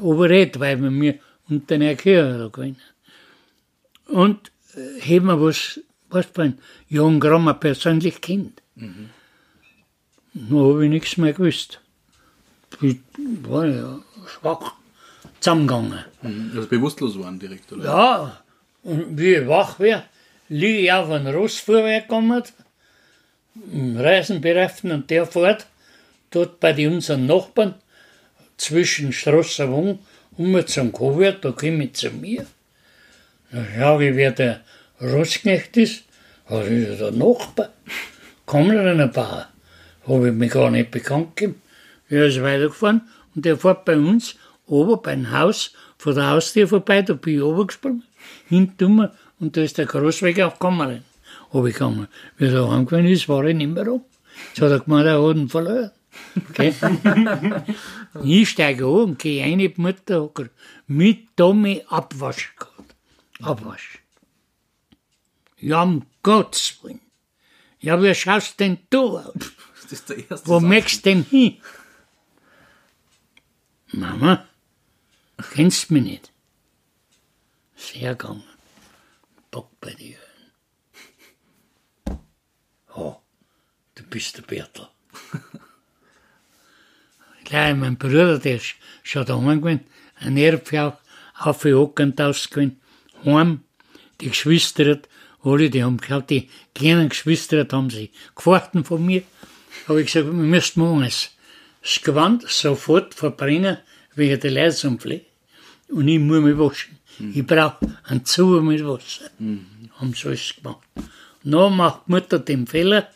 Oberred, 0.00 0.58
weil 0.60 0.80
wir 0.82 0.90
mir 0.90 1.18
unter 1.48 1.78
Kirche 1.94 2.38
da 2.38 2.48
gewesen. 2.48 2.76
Und 4.06 4.50
äh, 4.74 5.00
haben 5.00 5.26
wir 5.26 5.40
was, 5.40 5.80
was 6.08 6.26
beim 6.26 6.58
Jan 6.88 7.20
Grammer 7.20 7.54
persönlich 7.54 8.20
kennt. 8.20 8.62
Mhm. 8.74 9.10
Dann 10.34 10.58
habe 10.58 10.84
ich 10.84 10.90
nichts 10.90 11.16
mehr 11.16 11.32
gewusst. 11.32 11.80
Ich 12.80 12.98
war 13.42 13.66
ja 13.66 13.98
schwach 14.26 14.74
zusammengegangen. 15.40 16.04
Mhm. 16.22 16.52
Also 16.54 16.68
bewusstlos 16.68 17.18
waren 17.18 17.38
direkt, 17.38 17.72
oder? 17.72 17.84
Ja, 17.84 18.42
und 18.82 19.18
wie 19.18 19.34
ich 19.34 19.48
wach 19.48 19.78
wäre, 19.78 20.04
liege 20.48 20.78
ich 20.78 20.92
auf 20.92 21.10
ein 21.10 21.26
Ross 21.26 21.58
vorwärtsgekommen, 21.58 22.42
im 23.72 23.96
Reisenbereiften 23.96 24.92
und 24.92 25.10
der 25.10 25.26
fährt, 25.26 25.66
dort 26.30 26.60
bei 26.60 26.72
den 26.72 26.94
unseren 26.94 27.26
Nachbarn, 27.26 27.74
zwischen 28.58 29.12
Straße 29.12 29.70
Wung, 29.70 30.00
um 30.36 30.66
zum 30.66 30.92
Kowert, 30.92 31.44
da 31.44 31.52
komme 31.52 31.84
ich 31.84 31.94
zu 31.94 32.10
mir. 32.10 32.46
Da 33.50 33.64
schaue 33.74 34.08
ich, 34.08 34.16
wer 34.16 34.32
der 34.32 34.60
Rossknecht 35.00 35.76
ist. 35.76 36.04
Das 36.48 36.66
ist 36.66 37.00
der 37.00 37.12
Nachbar. 37.12 37.70
Kommt 38.44 38.72
er 38.72 38.86
ein 38.86 39.12
paar? 39.12 39.48
Habe 40.06 40.28
ich 40.28 40.34
mich 40.34 40.50
gar 40.52 40.70
nicht 40.70 40.90
bekannt 40.90 41.36
gegeben. 41.36 41.62
Er 42.08 42.26
ist 42.26 42.42
weitergefahren 42.42 43.02
und 43.34 43.44
der 43.44 43.56
fährt 43.56 43.84
bei 43.84 43.96
uns 43.96 44.36
oben 44.66 45.00
beim 45.02 45.30
Haus, 45.30 45.72
vor 45.98 46.14
der 46.14 46.30
Haustür 46.30 46.68
vorbei, 46.68 47.02
da 47.02 47.14
bin 47.14 47.36
ich 47.36 47.42
runtergesprungen, 47.42 48.04
hinten 48.48 49.08
und 49.40 49.56
da 49.56 49.62
ist 49.62 49.78
der 49.78 49.86
Großweg 49.86 50.40
auf 50.40 50.58
Kammern 50.58 51.04
runtergegangen. 51.52 52.08
Wie 52.36 52.46
er 52.46 52.70
heimgekommen 52.70 53.06
ist, 53.06 53.28
war 53.28 53.44
ich 53.44 53.56
nicht 53.56 53.70
mehr 53.70 53.84
da. 53.84 54.00
Jetzt 54.48 54.62
hat 54.62 54.70
er 54.70 54.80
gemeint, 54.80 55.06
er 55.06 55.22
hat 55.22 55.36
ihn 55.36 55.48
verloren. 55.48 55.90
Okay? 56.50 56.74
ich 58.24 58.48
steige 58.48 58.84
an 58.84 58.90
und 58.90 59.18
gehe 59.18 59.42
rein 59.42 59.60
in 59.60 59.74
die 59.74 59.74
Mutterhocker 59.76 60.48
mit 60.86 61.36
Tommy 61.36 61.84
Abwasch 61.88 62.54
gehabt. 62.56 62.94
Abwasch. 63.40 63.98
Ja, 65.58 65.82
um 65.82 66.06
Gottes 66.22 66.78
Willen. 66.82 67.00
Ja, 67.80 68.00
wie 68.02 68.14
schaust 68.14 68.58
denn 68.60 68.78
du 68.90 69.18
aus? 69.18 69.34
Das 69.82 69.92
ist 69.92 70.08
der 70.08 70.18
erste 70.30 70.46
Wo 70.48 70.60
Satz. 70.60 70.68
möchtest 70.68 71.06
du 71.06 71.10
denn 71.10 71.22
hin? 71.24 71.60
Mama, 73.92 74.46
kennst 75.52 75.90
mich 75.90 76.02
nicht. 76.02 76.32
Sehr 77.74 78.14
gegangen. 78.14 78.42
Bock 79.50 79.70
bei 79.80 79.94
dir. 79.94 80.18
Oh, 82.94 83.16
du 83.94 84.02
bist 84.04 84.36
der 84.36 84.42
Bertel. 84.42 84.88
Gleich 87.48 87.74
mein 87.74 87.96
Bruder, 87.96 88.38
der 88.38 88.56
ist 88.56 88.74
schon 89.02 89.24
da 89.24 89.38
gewesen, 89.38 89.80
ein 90.16 90.36
Erbfjau, 90.36 90.98
auf 91.38 91.62
die 91.62 91.72
Hockend 91.72 92.20
ausgewesen, 92.20 92.78
heim, 93.24 93.62
die 94.20 94.28
Geschwister, 94.28 94.98
alle, 95.42 95.70
die 95.70 95.82
haben 95.82 95.96
geschaut, 95.96 96.28
die 96.28 96.50
kleinen 96.74 97.08
Geschwister 97.08 97.66
haben 97.72 97.88
sie 97.88 98.10
gefochten 98.36 98.84
von 98.84 99.06
mir. 99.06 99.22
Habe 99.86 100.02
ich 100.02 100.12
gesagt, 100.12 100.26
wir 100.26 100.32
müssen 100.34 100.80
morgen 100.80 101.00
das 101.00 102.02
Gewand 102.02 102.42
sofort 102.46 103.14
verbrennen, 103.14 103.78
wegen 104.14 104.38
der 104.40 104.50
Leisunpflege. 104.50 105.24
Und 105.88 106.06
ich 106.06 106.18
muss 106.18 106.42
mich 106.42 106.58
waschen. 106.58 106.98
Ich 107.32 107.46
brauche 107.46 107.78
einen 108.04 108.26
Zuber 108.26 108.60
mit 108.60 108.84
Wasser. 108.84 109.30
Haben 109.98 110.12
sie 110.12 110.28
alles 110.28 110.54
gemacht. 110.54 110.86
Dann 111.44 111.76
macht 111.78 112.02
die 112.08 112.10
Mutter 112.10 112.40
den 112.40 112.66
Fehler, 112.66 113.08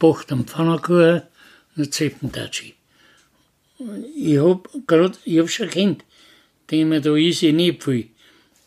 backt 0.00 0.32
einen 0.32 0.44
Pfannkuchen 0.44 1.22
und 1.22 1.22
einen 1.76 1.92
Zeppendatschi. 1.92 2.74
Ich 4.16 4.38
hab 4.38 4.68
grad, 4.86 5.18
ich 5.24 5.38
hab 5.38 5.48
schon 5.50 5.68
Kind, 5.68 6.04
den 6.70 6.88
mir 6.88 7.00
da 7.00 7.14
ist 7.16 7.42
ich 7.42 7.52
nicht 7.52 7.82
viel. 7.82 8.08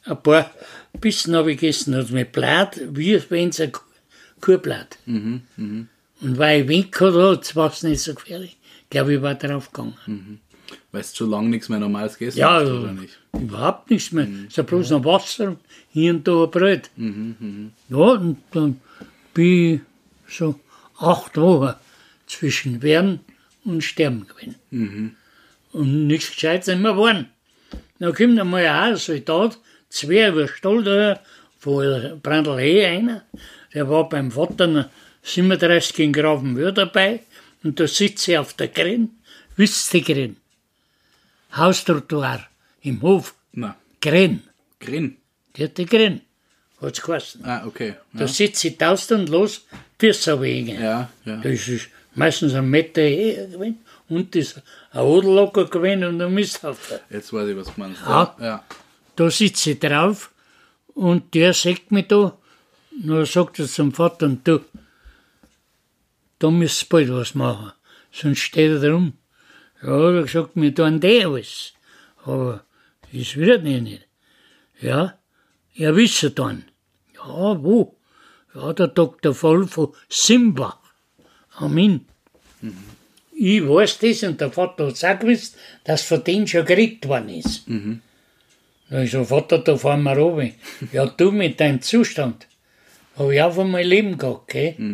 Ein 0.05 0.21
paar 0.21 0.51
Bissen 0.99 1.35
habe 1.35 1.51
ich 1.51 1.59
gegessen, 1.59 1.95
hat 1.95 2.11
mir 2.11 2.25
Blatt, 2.25 2.79
wie 2.91 3.21
wenn 3.29 3.49
es 3.49 3.59
ein 3.59 3.71
Kuh- 3.71 3.81
Kuhblatt. 4.41 4.97
Und 5.07 5.87
weil 6.21 6.69
ich 6.71 6.91
gehabt 6.91 7.15
hat, 7.17 7.55
war 7.55 7.71
es 7.71 7.83
nicht 7.83 8.01
so 8.01 8.13
gefährlich. 8.13 8.57
Ich 8.83 8.89
glaube, 8.89 9.15
ich 9.15 9.21
war 9.21 9.35
drauf 9.35 9.71
gegangen. 9.71 10.39
Weil 10.91 11.01
du 11.01 11.07
schon 11.15 11.29
lange 11.29 11.49
nichts 11.49 11.69
mehr 11.69 11.79
Normales 11.79 12.17
gegessen 12.17 12.39
Ja, 12.39 12.53
hast, 12.59 12.67
ja. 12.67 12.73
oder 12.73 12.93
nicht? 12.93 13.19
Überhaupt 13.33 13.89
nichts 13.89 14.11
mehr. 14.11 14.27
So 14.49 14.63
bloß 14.63 14.91
noch 14.91 15.03
Wasser 15.05 15.49
und 15.49 15.59
hier 15.91 16.13
und 16.13 16.27
da 16.27 16.43
ein 16.43 16.51
Brot. 16.51 16.89
Ja, 17.89 17.97
und 17.97 18.37
dann 18.51 18.79
bin 19.33 19.81
ich 20.27 20.35
so 20.37 20.59
acht 20.97 21.37
Wochen 21.37 21.73
zwischen 22.27 22.81
Werden 22.81 23.19
und 23.67 23.81
Sterben 23.83 24.27
gewesen. 24.27 25.15
Und 25.73 26.07
nichts 26.07 26.31
Gescheites 26.31 26.67
immer 26.69 26.93
geworden. 26.93 27.29
Dann 27.99 28.13
kommt 28.13 28.39
einmal 28.39 28.65
ein 28.65 28.95
Soldat, 28.95 29.57
zwei 29.89 30.29
über 30.29 30.47
da, 30.83 31.19
von 31.59 32.19
Brandl 32.21 32.59
He 32.59 32.85
einer, 32.85 33.23
der 33.73 33.89
war 33.89 34.07
beim 34.07 34.31
Vater 34.31 34.89
37 35.23 35.99
in 35.99 36.13
Gravenwür 36.13 36.71
dabei 36.71 37.21
und 37.63 37.79
da 37.79 37.87
sitze 37.87 38.31
ich 38.31 38.37
auf 38.37 38.53
der 38.53 38.69
Grin, 38.69 39.09
wisst 39.55 39.93
ihr 39.93 40.01
Grin? 40.01 40.37
Haustrottoir 41.55 42.47
im 42.81 43.01
Hof, 43.01 43.35
Na, 43.53 43.75
Grin, 44.01 44.43
Grin. 44.79 45.17
die 45.55 45.63
hat 45.63 45.77
die 45.77 45.85
Grin. 45.85 46.21
hat's 46.81 47.01
geheißen. 47.01 47.43
Ah, 47.43 47.65
okay. 47.65 47.95
Da 48.13 48.27
sitze 48.27 48.67
ich 48.67 48.77
taust 48.77 49.11
und 49.11 49.29
los, 49.29 49.65
wegen. 49.99 50.79
Ja, 50.79 51.09
ja. 51.25 51.37
Das 51.37 51.67
ist 51.67 51.89
meistens 52.17 52.53
ein 52.53 52.69
Meter 52.69 53.01
her 53.01 53.47
gewesen 53.47 53.79
und 54.09 54.35
das 54.35 54.53
ist 54.53 54.61
ein 54.91 55.01
Oderlocker 55.01 55.65
gewesen 55.65 56.03
und 56.03 56.21
ein 56.21 56.33
Misthaufen. 56.33 56.99
Jetzt 57.09 57.31
weiß 57.31 57.47
ich, 57.49 57.57
was 57.57 57.67
du 57.67 57.73
meinst. 57.77 58.01
Ja. 58.01 58.35
ja. 58.39 58.63
Da 59.15 59.29
sitze 59.29 59.71
ich 59.71 59.79
drauf 59.79 60.31
und 60.93 61.33
der 61.33 61.53
sagt 61.53 61.91
mich 61.91 62.07
da, 62.07 62.37
dann 62.91 63.25
sagt 63.25 63.59
er 63.59 63.67
zum 63.67 63.93
Vater, 63.93 64.25
und 64.25 64.47
du, 64.47 64.59
da 66.39 66.49
müsst 66.49 66.83
ihr 66.83 66.89
bald 66.89 67.09
was 67.09 67.35
machen, 67.35 67.71
sonst 68.11 68.39
steht 68.39 68.71
er 68.71 68.79
da 68.79 68.91
rum. 68.91 69.13
Ja, 69.83 70.11
er 70.11 70.23
gesagt, 70.23 70.51
wir 70.55 70.73
tun 70.73 70.99
die 70.99 71.23
alles, 71.23 71.73
aber 72.25 72.63
das 73.13 73.35
wird 73.35 73.63
nicht. 73.63 73.83
nicht. 73.83 74.07
Ja, 74.81 75.17
ja, 75.73 75.95
wisst 75.95 76.39
dann. 76.39 76.65
Ja, 77.15 77.63
wo? 77.63 77.95
Ja, 78.55 78.73
der 78.73 78.87
Dr. 78.87 79.35
Voll 79.35 79.67
von 79.67 79.93
Simbach. 80.09 80.79
Amen. 81.57 82.05
Ich 83.35 83.61
weiß 83.61 83.99
das 83.99 84.23
und 84.23 84.41
der 84.41 84.51
Vater 84.51 84.87
hat 84.87 84.93
es 84.93 85.03
auch 85.03 85.19
gewusst, 85.19 85.57
dass 85.83 86.01
von 86.01 86.23
denen 86.23 86.47
schon 86.47 86.65
geredet 86.65 87.07
worden 87.07 87.29
ist. 87.29 87.65
Da 88.89 89.01
ist 89.01 89.11
so, 89.11 89.23
Vater, 89.23 89.59
da 89.59 89.75
fahren 89.75 90.03
wir 90.03 90.17
runter. 90.17 90.53
Ja, 90.91 91.05
du 91.05 91.31
mit 91.31 91.59
deinem 91.59 91.81
Zustand. 91.81 92.47
Habe 93.17 93.35
ich 93.35 93.41
auch 93.41 93.57
einmal 93.57 93.83
Leben 93.83 94.17
gehabt, 94.17 94.47
gell? 94.49 94.75
Ja, 94.77 94.85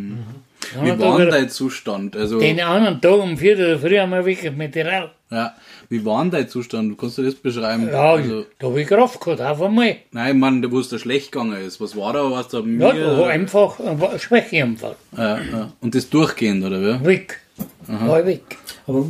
Wie 0.82 1.00
war 1.00 1.18
denn 1.20 1.30
dein 1.30 1.50
Zustand? 1.50 2.16
Also, 2.16 2.40
Den 2.40 2.60
anderen 2.62 3.00
Tag 3.02 3.14
um 3.20 3.38
4 3.38 3.58
Uhr 3.60 3.80
früh 3.80 3.98
haben 4.00 4.12
wir 4.12 4.26
weg 4.26 4.56
mit 4.56 4.76
der 4.76 4.88
Rauch. 4.92 5.10
ja. 5.32 5.54
Wie 5.90 6.04
war 6.06 6.22
denn 6.24 6.32
dein 6.32 6.50
Zustand? 6.50 6.98
Kannst 6.98 7.18
du 7.20 7.24
das 7.24 7.36
beschreiben? 7.36 7.88
Ja, 7.92 8.14
also, 8.14 8.46
da 8.58 8.68
habe 8.68 8.82
ich 8.82 8.88
Kraft 8.88 9.20
gehabt, 9.22 9.42
auf 9.42 9.62
einmal. 9.62 9.98
nein, 10.12 10.36
ich 10.36 10.40
meine, 10.40 10.72
wo 10.72 10.80
es 10.80 10.90
da 10.90 10.98
schlecht 10.98 11.32
gegangen 11.32 11.62
ist. 11.62 11.80
Was 11.80 11.96
war 11.96 12.14
da? 12.14 12.32
Was 12.32 12.48
da 12.48 12.58
Ja, 12.60 12.64
mir? 12.64 12.94
da 12.94 13.18
war 13.20 13.30
einfach 13.30 13.80
ein 13.80 14.20
Schwächeanfall. 14.20 14.96
ja, 15.16 15.38
ja. 15.38 15.74
Und 15.82 15.94
das 15.94 16.10
durchgehend, 16.10 16.64
oder 16.66 16.82
wie? 16.82 17.06
Weg. 17.06 17.40
War 17.88 18.22
ich 18.22 18.26
weg. 18.26 18.42
Aber 18.88 19.06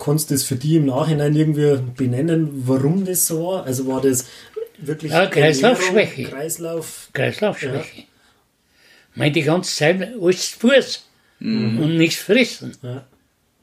kannst 0.00 0.30
du 0.30 0.34
das 0.34 0.42
für 0.42 0.56
die 0.56 0.76
im 0.76 0.86
Nachhinein 0.86 1.36
irgendwie 1.36 1.78
benennen, 1.96 2.48
warum 2.66 3.04
das 3.04 3.26
so 3.28 3.46
war? 3.46 3.64
Also 3.64 3.86
war 3.86 4.00
das 4.00 4.26
wirklich 4.78 5.12
Ja, 5.12 5.26
Kreislaufschwäche. 5.26 6.24
Kreislauf. 6.24 7.10
Kreislaufschwäche. 7.12 7.78
Ich 7.98 8.06
meine, 9.14 9.32
die 9.32 9.42
ganze 9.42 9.74
Zeit 9.76 10.00
alles 10.20 10.52
zu 10.52 10.58
Fuß 10.60 11.08
und 11.40 11.96
nichts 11.96 12.16
fressen. 12.16 12.72
Ja. 12.82 13.04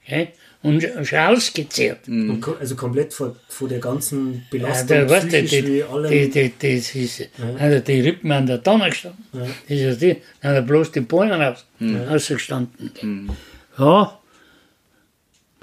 Gell? 0.08 0.28
Und 0.64 0.84
schon 1.08 1.18
ausgezehrt. 1.20 2.08
Und 2.08 2.40
ko- 2.40 2.56
Also 2.60 2.76
komplett 2.76 3.14
von, 3.14 3.36
von 3.50 3.68
der 3.70 3.80
ganzen 3.80 4.34
Ja, 4.34 4.40
Belastung, 4.52 4.88
der, 4.90 5.10
weißt 5.10 5.24
du, 5.26 5.28
psychisch 5.30 5.52
wie 5.54 5.62
die, 5.72 5.84
allem. 5.84 6.12
die, 6.12 6.30
die, 6.30 6.54
das 6.76 6.96
ist, 6.96 7.30
also 7.58 7.80
die 7.80 8.00
Rippen 8.02 8.32
an 8.32 8.46
der 8.46 8.62
Tonne 8.62 8.90
gestanden. 8.90 9.26
Das 9.34 9.50
ist 9.68 9.82
ja 9.82 9.94
die, 9.96 10.22
dann 10.42 10.52
hat 10.52 10.56
er 10.58 10.62
bloß 10.62 10.92
die 10.92 11.02
Beine 11.02 11.40
raus, 11.40 11.66
rausgestanden. 11.82 13.32
Ja, 13.80 14.20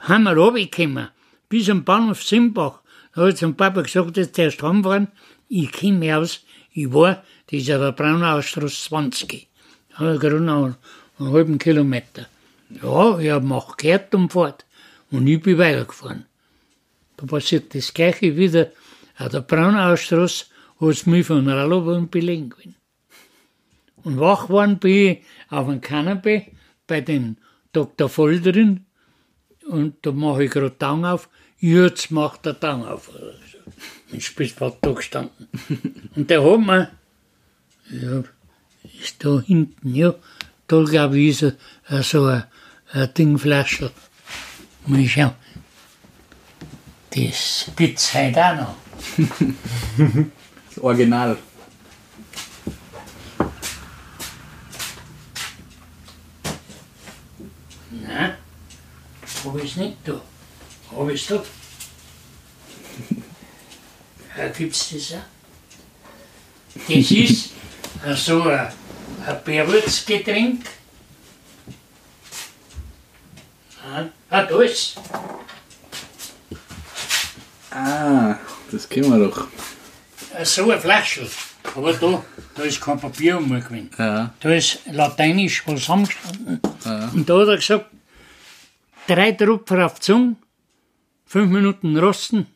haben 0.00 0.22
wir 0.24 0.32
runtergekommen, 0.36 1.08
bis 1.48 1.68
am 1.70 1.84
Bahnhof 1.84 2.22
Simbach. 2.22 2.80
Da 3.14 3.22
hat 3.26 3.38
zum 3.38 3.56
Papa 3.56 3.82
gesagt, 3.82 4.16
dass 4.16 4.32
der 4.32 4.46
erst 4.46 4.62
heimfahren. 4.62 5.08
Ich 5.48 5.72
komme 5.72 6.16
aus, 6.16 6.40
ich 6.72 6.92
war, 6.92 7.22
das 7.50 7.60
ist 7.62 7.70
aber 7.70 7.92
Braunaustrasse 7.92 8.88
20. 8.88 9.47
Ja, 9.98 10.16
gerade 10.16 10.40
noch 10.40 10.64
einen, 11.18 11.32
halben 11.32 11.58
Kilometer. 11.58 12.26
Ja, 12.70 13.18
ich 13.18 13.30
habe 13.30 13.54
auch 13.54 13.76
gehört 13.76 14.14
und 14.14 14.32
fort. 14.32 14.64
Und 15.10 15.26
ich 15.26 15.40
bin 15.40 15.58
weitergefahren. 15.58 16.26
Da 17.16 17.26
passiert 17.26 17.74
das 17.74 17.92
Gleiche 17.92 18.36
wieder. 18.36 18.70
An 19.16 19.30
der 19.30 19.40
Braunaustrasse 19.40 20.46
hat 20.80 20.88
es 20.90 21.06
mich 21.06 21.26
von 21.26 21.48
Rallow 21.48 21.96
und 21.96 22.10
belegen 22.10 22.50
gewesen. 22.50 22.76
Und 24.04 24.20
wach 24.20 24.46
geworden 24.46 24.78
bin 24.78 24.92
ich 24.92 25.18
auf 25.50 25.66
dem 25.66 25.80
Kanapee 25.80 26.52
bei 26.86 27.00
den 27.00 27.38
Dr. 27.72 28.08
Voll 28.08 28.40
drin. 28.40 28.86
Und 29.66 29.96
da 30.02 30.12
mache 30.12 30.44
ich 30.44 30.50
gerade 30.50 30.78
Tang 30.78 31.04
auf. 31.04 31.28
Jetzt 31.58 32.12
macht 32.12 32.46
der 32.46 32.58
Tang 32.58 32.84
auf. 32.84 33.10
Ein 34.12 34.20
Spitzbart 34.20 34.78
da 34.80 34.92
gestanden. 34.92 35.48
Und 36.14 36.30
der 36.30 36.44
hat 36.44 36.60
mir, 36.60 36.90
ja, 37.90 38.22
ist 38.82 39.24
da 39.24 39.40
hinten, 39.40 39.94
ja, 39.94 40.14
da 40.66 40.82
glaube 40.84 41.18
ich, 41.18 41.42
ist 41.42 41.56
ein, 41.88 42.02
so 42.02 42.26
ein, 42.26 42.44
ein 42.92 43.14
Dingflaschel. 43.14 43.90
Mal 44.86 45.06
schauen. 45.06 45.34
Das 47.10 47.66
spitzt 47.66 48.14
heute 48.14 48.44
auch 48.44 48.56
noch. 48.56 48.74
Das 50.68 50.84
Original. 50.84 51.36
Nein, 57.90 58.34
habe 59.44 59.60
ich 59.62 59.76
nicht 59.76 59.96
da. 60.04 60.20
Habe 60.94 61.12
ich 61.12 61.26
da. 61.26 61.42
Ja, 64.36 64.48
gibt's 64.50 64.90
das 64.90 65.14
auch? 65.14 65.24
Das 66.86 67.10
ist 67.10 67.46
äh, 67.46 67.57
so 68.14 68.42
ein, 68.42 68.68
ein 69.26 69.36
Bärwurzgetränk. 69.44 70.64
Ah, 73.84 74.04
ah, 74.30 74.42
da 74.44 74.60
ist 74.62 74.98
Ah, 77.70 78.36
das 78.70 78.88
kennen 78.88 79.10
wir 79.10 79.28
doch. 79.28 79.46
äh, 80.34 80.44
so 80.44 80.70
ein 80.70 80.80
Flaschel. 80.80 81.28
Aber 81.74 81.92
da, 81.92 82.24
da 82.54 82.62
ist 82.62 82.80
kein 82.80 82.98
Papier 82.98 83.36
umgegangen. 83.38 83.90
Ja. 83.98 84.34
Da 84.40 84.50
ist 84.54 84.80
lateinisch 84.90 85.62
was 85.66 85.80
zusammengestanden. 85.80 86.60
Und 87.14 87.28
da 87.28 87.40
hat 87.40 87.48
er 87.48 87.56
gesagt, 87.56 87.86
drei 89.06 89.32
Tropfen 89.32 89.80
auf 89.82 89.94
die 89.96 90.00
Zunge, 90.00 90.36
fünf 91.26 91.50
Minuten 91.50 91.96
rosten 91.98 92.46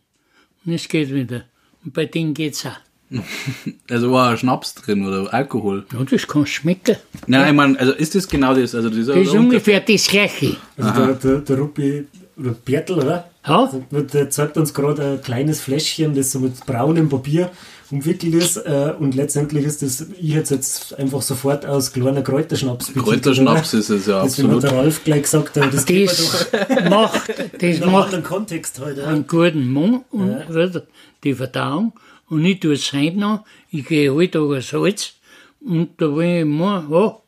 und 0.65 0.73
es 0.73 0.89
geht 0.89 1.13
wieder. 1.13 1.45
Und 1.85 1.93
bei 1.93 2.07
denen 2.07 2.33
geht's 2.35 2.65
auch. 2.67 2.77
Also 3.91 4.11
war 4.13 4.37
Schnaps 4.37 4.75
drin 4.75 5.07
oder 5.07 5.33
Alkohol? 5.33 5.85
Ja, 5.93 6.05
das 6.05 6.27
kann 6.27 6.47
schmecken. 6.47 6.97
Nein, 7.27 7.49
ich 7.49 7.55
meine, 7.55 7.79
also 7.79 7.93
ist 7.93 8.15
das 8.15 8.29
genau 8.29 8.55
das? 8.55 8.75
Also 8.75 8.91
dieser 8.91 9.15
Das 9.15 9.29
ist 9.29 9.35
ungefähr 9.35 9.81
das 9.81 10.07
Gleiche. 10.07 10.57
Also 10.77 11.07
der, 11.07 11.15
der, 11.15 11.39
der 11.41 11.59
Ruppi, 11.59 12.07
oder 12.39 12.53
Bertel, 12.65 12.99
oder? 12.99 13.29
Ja, 13.47 13.71
Der 13.91 14.31
zeigt 14.31 14.57
uns 14.57 14.73
gerade 14.73 15.03
ein 15.03 15.23
kleines 15.23 15.61
Fläschchen, 15.61 16.15
das 16.15 16.31
so 16.31 16.39
mit 16.39 16.65
braunem 16.65 17.09
Papier 17.09 17.51
umwickelt 17.91 18.35
ist. 18.35 18.57
Äh, 18.57 18.95
und 18.99 19.15
letztendlich 19.15 19.65
ist 19.65 19.83
das, 19.83 20.07
ich 20.19 20.35
hätte 20.35 20.55
jetzt 20.55 20.99
einfach 20.99 21.23
sofort 21.23 21.67
aus 21.67 21.93
kleiner 21.93 22.23
Kräuterschnaps 22.23 22.87
betitelt, 22.87 23.07
Kräuterschnaps 23.07 23.75
ist 23.75 23.91
es 23.91 24.07
ja 24.07 24.23
Deswegen 24.23 24.49
absolut. 24.51 24.65
hat 24.65 24.73
der 24.73 24.79
Ralf 24.79 25.05
gleich 25.05 25.23
gesagt, 25.23 25.57
das 25.57 25.85
das 25.85 26.51
macht, 26.89 27.23
das 27.61 27.81
macht 27.81 28.05
anderen 28.07 28.23
Kontext 28.23 28.81
heute. 28.81 29.07
einen 29.07 29.27
guten 29.27 29.71
Mund 29.71 30.05
und 30.11 30.49
wird 30.49 30.87
die 31.25 31.35
Verdauung. 31.35 31.93
Und 32.33 32.47
ich 32.47 32.61
tue 32.61 32.73
es 32.73 32.91
heute 32.95 33.19
noch. 33.19 33.45
Ich 33.71 33.85
gehe 33.87 34.11
alle 34.11 34.31
Tage 34.31 34.63
Salz. 34.63 35.17
Und 35.61 36.01
da 36.01 36.17
will 36.17 36.39
ich 36.41 36.45
mal, 36.47 36.87
ja, 36.91 37.19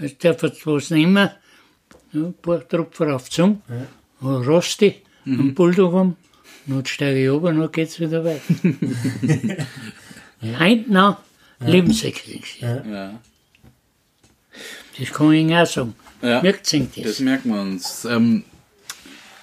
jetzt 0.00 0.24
darf 0.24 0.42
jetzt 0.42 0.66
was 0.66 0.90
nehmen. 0.90 1.30
Ja, 2.12 2.20
ein 2.24 2.34
paar 2.42 2.68
Tropfen 2.68 3.12
auf 3.12 3.28
die 3.28 3.36
Zunge. 3.36 3.60
Ja. 4.20 4.36
Rosti, 4.38 4.96
einen 5.24 5.54
Bulldog 5.54 5.94
haben. 5.94 6.16
Dann 6.66 6.84
steige 6.84 7.22
ich 7.22 7.30
runter 7.30 7.50
und 7.50 7.60
dann 7.60 7.70
geht's 7.70 8.00
wieder 8.00 8.24
weiter. 8.24 8.42
heute 10.58 10.92
noch 10.92 11.18
Lebensexperience. 11.60 12.58
Ja. 12.60 13.20
Das 14.98 15.12
kann 15.12 15.32
ich 15.34 15.40
Ihnen 15.42 15.54
auch 15.54 15.66
sagen. 15.66 15.94
Ja. 16.20 16.42
Merkt 16.42 16.66
sich 16.66 16.88
Das 16.96 17.04
das? 17.04 17.20
merken 17.20 17.54
wir 17.54 17.60
uns. 17.60 18.04
Ähm, 18.06 18.42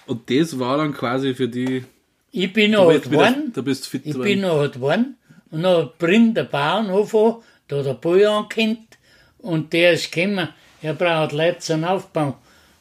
und 0.08 0.30
das 0.30 0.60
war 0.60 0.78
dann 0.78 0.94
quasi 0.94 1.34
für 1.34 1.48
die. 1.48 1.86
Ich 2.32 2.54
bin 2.54 2.72
noch 2.72 2.90
wieder, 2.90 3.00
geworden. 3.00 3.52
du 3.54 3.64
bist 3.64 3.88
fit 3.88 4.02
Ich 4.06 4.14
geworden. 4.14 4.28
bin 4.28 4.42
noch 4.42 4.58
halt 4.60 4.74
geworden 4.74 5.18
und 5.52 5.64
dann 5.64 5.90
bringt 5.98 6.38
der 6.38 6.44
Bauernhof 6.44 7.16
an, 7.16 7.36
da 7.68 7.78
hat 7.78 7.86
der 7.86 7.94
Bauer 7.94 8.30
angekennt 8.30 8.98
und 9.40 9.74
der 9.74 9.94
ist 9.94 10.12
gekommen, 10.12 10.50
er 10.82 10.94
braucht 10.94 11.32
Leute 11.34 11.60
zum 11.60 11.84
Aufbau. 11.84 12.38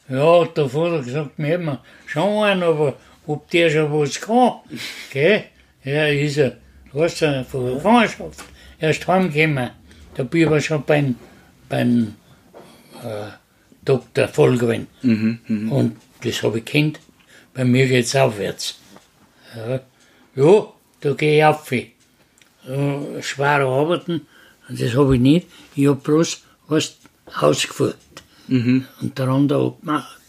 Ja, 0.07 0.41
hat 0.41 0.57
der 0.57 0.69
Vater 0.69 1.01
gesagt, 1.03 1.31
wir 1.37 1.47
hätten 1.47 1.77
schon 2.07 2.43
einen, 2.43 2.63
aber 2.63 2.95
ob 3.27 3.49
der 3.49 3.69
schon 3.69 3.91
was 3.91 4.19
kann, 4.21 4.53
gell? 5.11 5.43
Ja, 5.83 6.07
ist 6.07 6.37
er, 6.37 6.57
weißt 6.93 7.21
du, 7.21 7.45
von 7.45 7.65
der 7.65 7.73
Gefangenschaft. 7.75 8.43
Er 8.79 8.89
ist 8.91 9.07
heimgekommen, 9.07 9.69
da 10.15 10.23
bin 10.23 10.41
ich 10.41 10.47
aber 10.47 10.61
schon 10.61 10.83
beim, 10.85 11.15
beim 11.69 12.15
äh, 13.03 13.29
Doktor 13.83 14.27
voll 14.27 14.57
gewesen. 14.57 14.87
Und 15.71 15.95
das 16.23 16.41
habe 16.43 16.59
ich 16.59 16.65
kennt, 16.65 16.99
bei 17.53 17.63
mir 17.65 17.87
geht's 17.87 18.15
aufwärts. 18.15 18.79
Ja, 19.55 19.79
ja 20.35 20.73
da 21.01 21.13
gehe 21.13 21.37
ich 21.37 21.45
auf. 21.45 21.71
Äh, 21.71 23.21
schwere 23.21 23.65
Arbeiten, 23.65 24.27
das 24.67 24.95
habe 24.95 25.15
ich 25.15 25.21
nicht. 25.21 25.47
Ich 25.75 25.87
habe 25.87 25.99
bloß 25.99 26.43
was 26.67 26.97
ausgeführt 27.39 27.95
und 28.47 28.85
der 29.15 29.27
andere 29.27 29.67
abgemacht. 29.67 30.19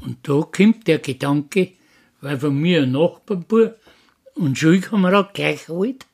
Und 0.00 0.18
da 0.28 0.42
kommt 0.42 0.86
der 0.88 0.98
Gedanke, 0.98 1.72
weil 2.20 2.38
von 2.38 2.54
mir 2.54 2.82
ein 2.82 2.92
Nachbarbub 2.92 3.76
und 4.34 4.58
Schulkamerad 4.58 5.34
gleich 5.34 5.68
alt, 5.68 6.06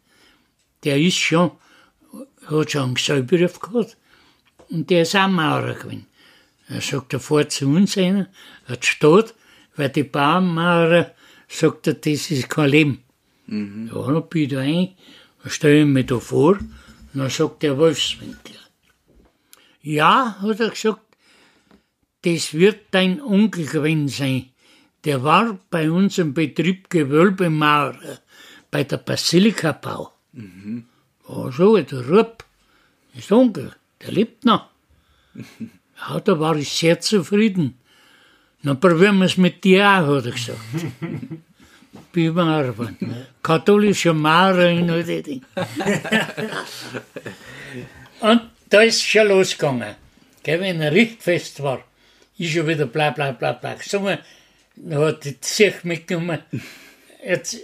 der 0.84 0.98
ist 0.98 1.16
schon 1.16 1.52
hat 2.50 2.70
schon 2.70 2.82
einen 2.82 2.94
Geselberuf 2.94 3.60
gehabt. 3.60 3.96
Und 4.70 4.90
der 4.90 5.02
ist 5.02 5.16
auch 5.16 5.28
Maurer 5.28 5.74
gewesen. 5.74 6.06
Er 6.68 6.80
sagt, 6.80 7.14
er 7.14 7.20
fährt 7.20 7.52
zu 7.52 7.66
uns 7.66 7.96
rein, 7.96 8.26
hat 8.66 8.84
steht, 8.84 9.34
weil 9.76 9.88
die 9.88 10.02
Baumaurer, 10.02 11.12
sagt 11.48 11.86
er, 11.86 11.94
das 11.94 12.30
ist 12.30 12.48
kein 12.48 12.70
Leben. 12.70 13.02
Ja, 13.46 14.12
dann 14.12 14.28
bin 14.28 14.42
ich 14.42 14.48
da 14.48 14.60
ein, 14.60 14.94
dann 15.42 15.50
stelle 15.50 15.80
ich 15.80 15.86
mich 15.86 16.06
da 16.06 16.18
vor, 16.18 16.58
und 16.58 16.68
dann 17.14 17.30
sagt 17.30 17.62
der 17.62 17.78
Wolfswinkler. 17.78 18.60
Ja, 19.82 20.36
hat 20.40 20.60
er 20.60 20.70
gesagt, 20.70 21.00
das 22.22 22.52
wird 22.52 22.80
dein 22.90 23.22
Onkel 23.22 23.66
gewesen 23.66 24.08
sein. 24.08 24.50
Der 25.04 25.22
war 25.22 25.58
bei 25.70 25.90
uns 25.90 26.18
im 26.18 26.34
Betrieb 26.34 26.90
Gewölbemaurer, 26.90 28.18
bei 28.70 28.84
der 28.84 28.98
Basilikabau. 28.98 30.12
Mhm. 30.32 30.84
Oh, 31.26 31.50
so, 31.50 31.76
der 31.76 32.08
Rupp, 32.08 32.44
ist 33.14 33.32
Onkel, 33.32 33.74
der 34.02 34.12
lebt 34.12 34.44
noch. 34.44 34.68
Ja, 36.00 36.20
da 36.20 36.38
war 36.38 36.54
ich 36.54 36.68
sehr 36.68 37.00
zufrieden. 37.00 37.76
Dann 38.62 38.80
probieren 38.80 39.18
wir 39.18 39.26
es 39.26 39.36
mit 39.36 39.62
dir 39.62 39.84
auch, 39.84 40.16
hat 40.16 40.26
er 40.26 40.32
gesagt. 40.32 40.58
Bin 42.12 42.34
Maurer 42.34 42.64
geworden. 42.64 43.26
Katholischer 43.42 44.14
Maurer 44.14 44.70
in 44.70 44.90
all 44.90 45.04
die 45.04 45.22
Dinge. 45.22 45.42
Und 48.20 48.42
da 48.68 48.80
ist 48.80 48.96
es 48.96 49.02
schon 49.02 49.28
losgegangen. 49.28 49.94
Gell, 50.42 50.60
wenn 50.60 50.80
er 50.80 50.92
Richtfest 50.92 51.62
war, 51.62 51.84
ist 52.38 52.52
schon 52.52 52.66
wieder 52.66 52.86
bla 52.86 53.10
bla 53.10 53.32
bla 53.32 53.52
bla 53.52 53.74
gesungen. 53.74 54.18
Dann 54.76 55.00
hat 55.00 55.24
die 55.24 55.36
sich 55.40 55.84
mitgenommen. 55.84 56.40
Jetzt, 57.24 57.58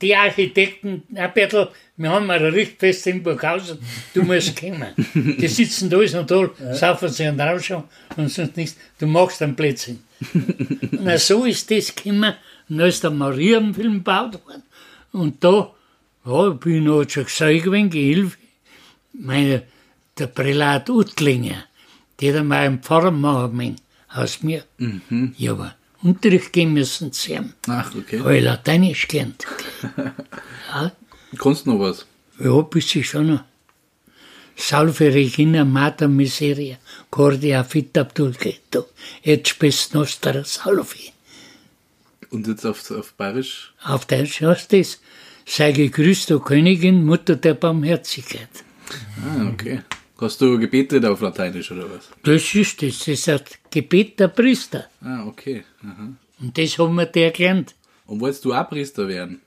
die 0.00 0.14
Architekten, 0.14 1.02
ein 1.14 1.32
bisschen, 1.34 1.68
wir 1.96 2.10
haben 2.10 2.30
ein 2.30 2.42
Richtfest 2.42 3.06
in 3.06 3.22
Burghausen, 3.22 3.78
du 4.14 4.22
musst 4.22 4.58
kommen. 4.58 4.94
Die 5.14 5.48
sitzen 5.48 5.90
da 5.90 6.00
ist 6.00 6.14
und 6.14 6.30
da, 6.30 6.48
saufen 6.72 7.08
sich 7.08 7.26
einen 7.26 7.40
Rausch 7.40 7.70
und 7.70 8.28
sonst 8.28 8.56
nichts. 8.56 8.76
Du 8.98 9.06
machst 9.06 9.42
einen 9.42 9.54
Blödsinn. 9.54 10.02
Na, 10.92 11.18
so 11.18 11.44
ist 11.44 11.70
das 11.70 11.94
gekommen. 11.94 12.34
Und 12.68 12.78
dann 12.78 12.88
ist 12.88 13.02
der 13.02 13.10
Marienfilm 13.10 13.94
gebaut 13.94 14.34
worden. 14.46 14.62
Und 15.12 15.42
da, 15.44 15.72
ja, 16.24 16.48
bin 16.50 16.76
ich 16.76 16.82
noch 16.82 17.08
schon 17.08 17.24
gesagt 17.24 17.62
gewesen, 17.64 17.90
Gehilfe. 17.90 18.36
Meine, 19.12 19.62
der 20.18 20.26
Prälat 20.28 20.88
Utlinger, 20.88 21.64
der 22.20 22.38
hat 22.38 22.44
mal 22.46 22.66
einen 22.66 22.80
Pfarrer 22.80 23.10
machen 23.10 23.76
aus 24.08 24.42
mir. 24.42 24.64
Ja, 25.36 25.52
aber 25.52 25.74
Unterricht 26.02 26.52
gehen 26.52 26.72
müssen 26.72 27.12
zu 27.12 27.32
ihm. 27.32 27.52
Ach, 27.68 27.94
okay. 27.94 28.20
Habe 28.20 28.36
ich 28.38 28.44
Lateinisch 28.44 29.08
gelernt. 29.08 29.44
Ja, 30.74 30.90
Kannst 31.38 31.66
du 31.66 31.72
noch 31.72 31.80
was? 31.80 32.06
ja, 32.38 32.60
bis 32.62 32.94
ich 32.96 33.06
schon 33.08 33.26
noch. 33.26 33.44
Salve 34.62 35.12
Regina 35.12 35.64
Mater 35.64 36.06
Miseria, 36.06 36.76
Cordia 37.10 37.64
fit 37.64 37.98
Abdulgeto, 37.98 38.86
et 39.24 39.48
spes 39.48 39.92
nostra 39.92 40.44
salve. 40.44 41.10
Und 42.30 42.46
jetzt 42.46 42.64
auf, 42.64 42.88
auf 42.92 43.12
Bayerisch? 43.14 43.74
Auf 43.82 44.06
Deutsch 44.06 44.40
heißt 44.40 44.72
das, 44.72 45.00
sei 45.44 45.72
gegrüßt, 45.72 46.30
o 46.30 46.38
Königin, 46.38 47.04
Mutter 47.04 47.34
der 47.34 47.54
Barmherzigkeit. 47.54 48.54
Ah, 49.24 49.48
okay. 49.52 49.82
Hast 50.18 50.40
du 50.40 50.56
gebetet 50.56 51.04
auf 51.06 51.20
Lateinisch 51.20 51.72
oder 51.72 51.90
was? 51.90 52.08
Das 52.22 52.54
ist 52.54 52.80
das, 52.80 52.98
das 52.98 53.08
ist 53.08 53.28
ein 53.28 53.40
Gebet 53.68 54.20
der 54.20 54.28
Priester. 54.28 54.86
Ah, 55.00 55.26
okay. 55.26 55.64
Aha. 55.82 56.12
Und 56.40 56.56
das 56.56 56.78
haben 56.78 56.94
wir 56.94 57.06
der 57.06 57.32
gelernt. 57.32 57.74
Und 58.06 58.20
wolltest 58.20 58.44
du 58.44 58.54
auch 58.54 58.68
Priester 58.68 59.08
werden? 59.08 59.40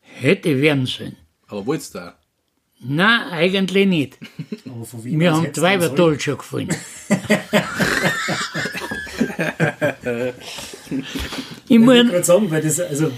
Hätte 0.00 0.60
werden 0.60 0.84
sollen. 0.84 1.16
Aber 1.48 1.64
wolltest 1.64 1.94
du 1.94 2.00
auch? 2.00 2.25
Nein, 2.80 3.20
eigentlich 3.30 3.86
nicht. 3.86 4.18
Aber 4.66 4.84
von 4.84 5.04
wem 5.04 5.20
Wir 5.20 5.32
haben 5.32 5.42
hättest 5.44 5.56
die 5.56 5.60
du 5.60 5.66
denn 5.66 5.72
Weiber 5.80 5.86
sollen? 5.86 5.96
toll 5.96 6.20
schon 6.20 6.38
gefallen. 6.38 6.68
ich 11.68 11.78
meine, 11.78 12.10
gerade 12.10 12.24
sagen, 12.24 12.50
weil 12.50 12.62
das, 12.62 12.80
also, 12.80 13.10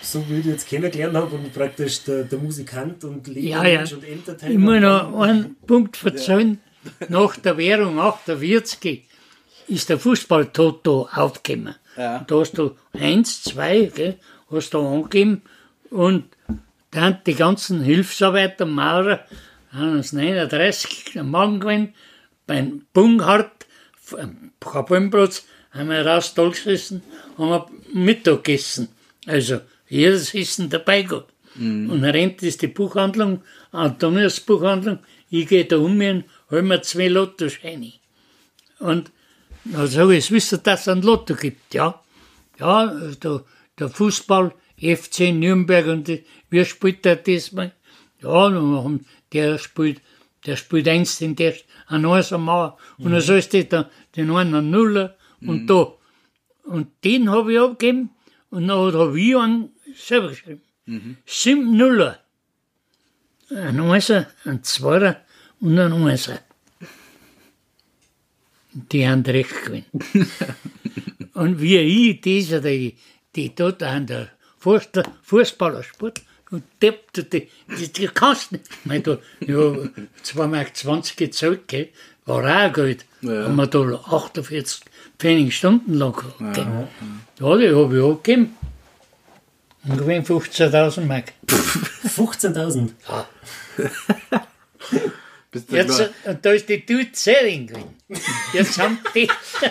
so 0.00 0.24
wie 0.28 0.38
ich 0.40 0.46
jetzt 0.46 0.68
kennengelernt 0.68 1.16
habe 1.16 1.34
und 1.36 1.52
praktisch 1.52 2.02
der, 2.04 2.24
der 2.24 2.38
Musikant 2.38 3.04
und 3.04 3.28
Ja, 3.28 3.34
ja. 3.34 3.62
Lebermensch 3.62 3.92
und 3.92 4.04
Entertainer. 4.04 4.52
ich 4.52 4.58
muss 4.58 4.80
noch 4.80 5.20
einen 5.20 5.56
Punkt 5.66 6.02
erzählen. 6.04 6.60
Nach 7.08 7.36
der 7.36 7.56
Währung 7.58 8.00
48 8.00 9.04
ist 9.68 9.88
der 9.88 9.98
Fußball-Toto 10.00 11.08
aufgekommen. 11.12 11.76
Ja. 11.96 12.24
Da 12.26 12.40
hast 12.40 12.54
du 12.58 12.72
eins, 12.92 13.44
zwei, 13.44 13.84
gell, 13.94 14.16
hast 14.50 14.74
du 14.74 14.80
angegeben 14.80 15.42
und 15.90 16.24
dann 16.92 17.18
die 17.26 17.34
ganzen 17.34 17.82
Hilfsarbeiter, 17.82 18.66
Maurer, 18.66 19.26
haben 19.72 19.96
uns 19.96 20.12
39 20.12 21.18
am 21.18 21.30
Morgen 21.30 21.60
gewesen, 21.60 21.94
beim 22.46 22.82
Bunghardt, 22.92 23.66
am 24.16 24.52
Kapellenplatz, 24.60 25.46
haben 25.72 25.88
wir 25.88 26.06
raus 26.06 26.34
da 26.34 26.48
gesessen, 26.48 27.02
haben 27.38 27.50
wir 27.50 27.66
Mittag 27.92 28.44
gegessen. 28.44 28.88
Also, 29.26 29.60
jedes 29.88 30.34
Essen 30.34 30.70
dabei 30.70 31.02
gehabt. 31.02 31.32
Und 31.54 31.88
dann 31.88 32.04
rennt 32.04 32.42
ist 32.42 32.62
die 32.62 32.68
Buchhandlung, 32.68 33.42
Antonius 33.72 34.40
Buchhandlung, 34.40 35.00
ich 35.28 35.48
gehe 35.48 35.64
da 35.66 35.76
um 35.76 36.00
und 36.00 36.24
hol 36.50 36.62
mir 36.62 36.80
zwei 36.82 37.08
Lottoscheine. 37.08 37.92
Und 38.78 39.10
dann 39.64 39.86
sage 39.86 40.16
ich, 40.16 40.30
wisst 40.30 40.52
ihr, 40.52 40.58
dass 40.58 40.82
es 40.82 40.88
ein 40.88 41.02
Lotto 41.02 41.34
gibt? 41.34 41.74
Ja. 41.74 42.00
Ja, 42.58 42.86
der, 43.22 43.44
der 43.78 43.88
Fußball, 43.88 44.54
FC 44.78 45.32
Nürnberg 45.32 45.86
und 45.86 46.08
die, 46.08 46.24
wer 46.52 46.64
spielt 46.64 47.04
da 47.04 47.14
diesmal? 47.14 47.72
Ja, 48.20 48.48
der 49.32 49.58
spielt, 49.58 50.00
der 50.46 50.56
spielt 50.56 50.86
eins, 50.86 51.18
den 51.18 51.34
der 51.34 51.54
ein 51.88 52.06
Eins 52.06 52.32
am 52.32 52.44
Mauer. 52.44 52.78
Und 52.98 53.12
dann 53.12 53.20
sollst 53.20 53.52
du 53.52 53.64
da 53.64 53.90
den 54.14 54.30
einen 54.30 54.70
Nuller 54.70 55.16
und 55.40 55.66
da. 55.66 55.94
Und 56.64 56.88
den 57.04 57.28
habe 57.30 57.52
ich 57.52 57.58
abgegeben 57.58 58.10
und 58.50 58.68
dann 58.68 58.94
habe 58.94 59.20
ich 59.20 59.36
einen 59.36 59.70
selber 59.96 60.28
geschrieben. 60.28 60.62
Sieben 61.26 61.76
Nuller. 61.76 62.18
Ein 63.50 63.80
Einser, 63.80 64.28
ein 64.44 64.62
Zweier 64.62 65.22
und 65.60 65.78
ein 65.78 65.92
Einser. 65.92 66.38
Die 68.72 69.06
haben 69.06 69.22
recht 69.22 69.64
gewinnt. 69.64 69.86
und 71.34 71.60
wie 71.60 71.76
ich 71.76 72.20
diese, 72.20 72.60
die, 72.60 72.96
die 73.34 73.54
dort 73.54 73.82
an 73.82 74.06
der 74.06 74.30
Fußball- 74.62 75.06
Fußballersport, 75.22 76.22
und 76.52 76.62
deppte 76.80 77.24
die, 77.24 77.48
die, 77.78 77.92
die 77.92 78.06
kannst 78.08 78.52
nicht. 78.52 78.66
Ich 78.70 78.86
meine, 78.86 79.02
da, 79.02 79.18
ja, 79.40 79.56
2,20 79.56 80.46
Mark 80.46 81.16
gezahlt, 81.16 81.66
gell, 81.66 81.88
war 82.26 82.44
auch 82.68 82.72
Geld. 82.72 83.04
Ja. 83.22 83.44
Haben 83.44 83.56
wir 83.56 83.66
da 83.66 83.80
48 83.80 84.80
Pfennig 85.18 85.56
Stunden 85.56 85.94
lang 85.94 86.12
gehabt. 86.12 86.54
gell. 86.54 86.88
Ja, 87.40 87.56
die 87.56 87.74
habe 87.74 87.96
ich 87.96 88.02
auch 88.02 88.22
gegeben. 88.22 88.56
Und 89.84 89.98
gewinnt 89.98 90.28
15.000 90.28 91.06
Mark. 91.06 91.32
15.000. 91.48 92.90
Bist 95.50 95.70
du 95.70 95.76
Jetzt, 95.76 96.10
und 96.24 96.44
da 96.44 96.52
ist 96.52 96.68
die 96.68 96.86
Tüte 96.86 97.10
Sering 97.12 97.66
gewesen. 97.66 97.94
Jetzt 98.54 98.78
haben 98.78 98.98
die, 99.14 99.28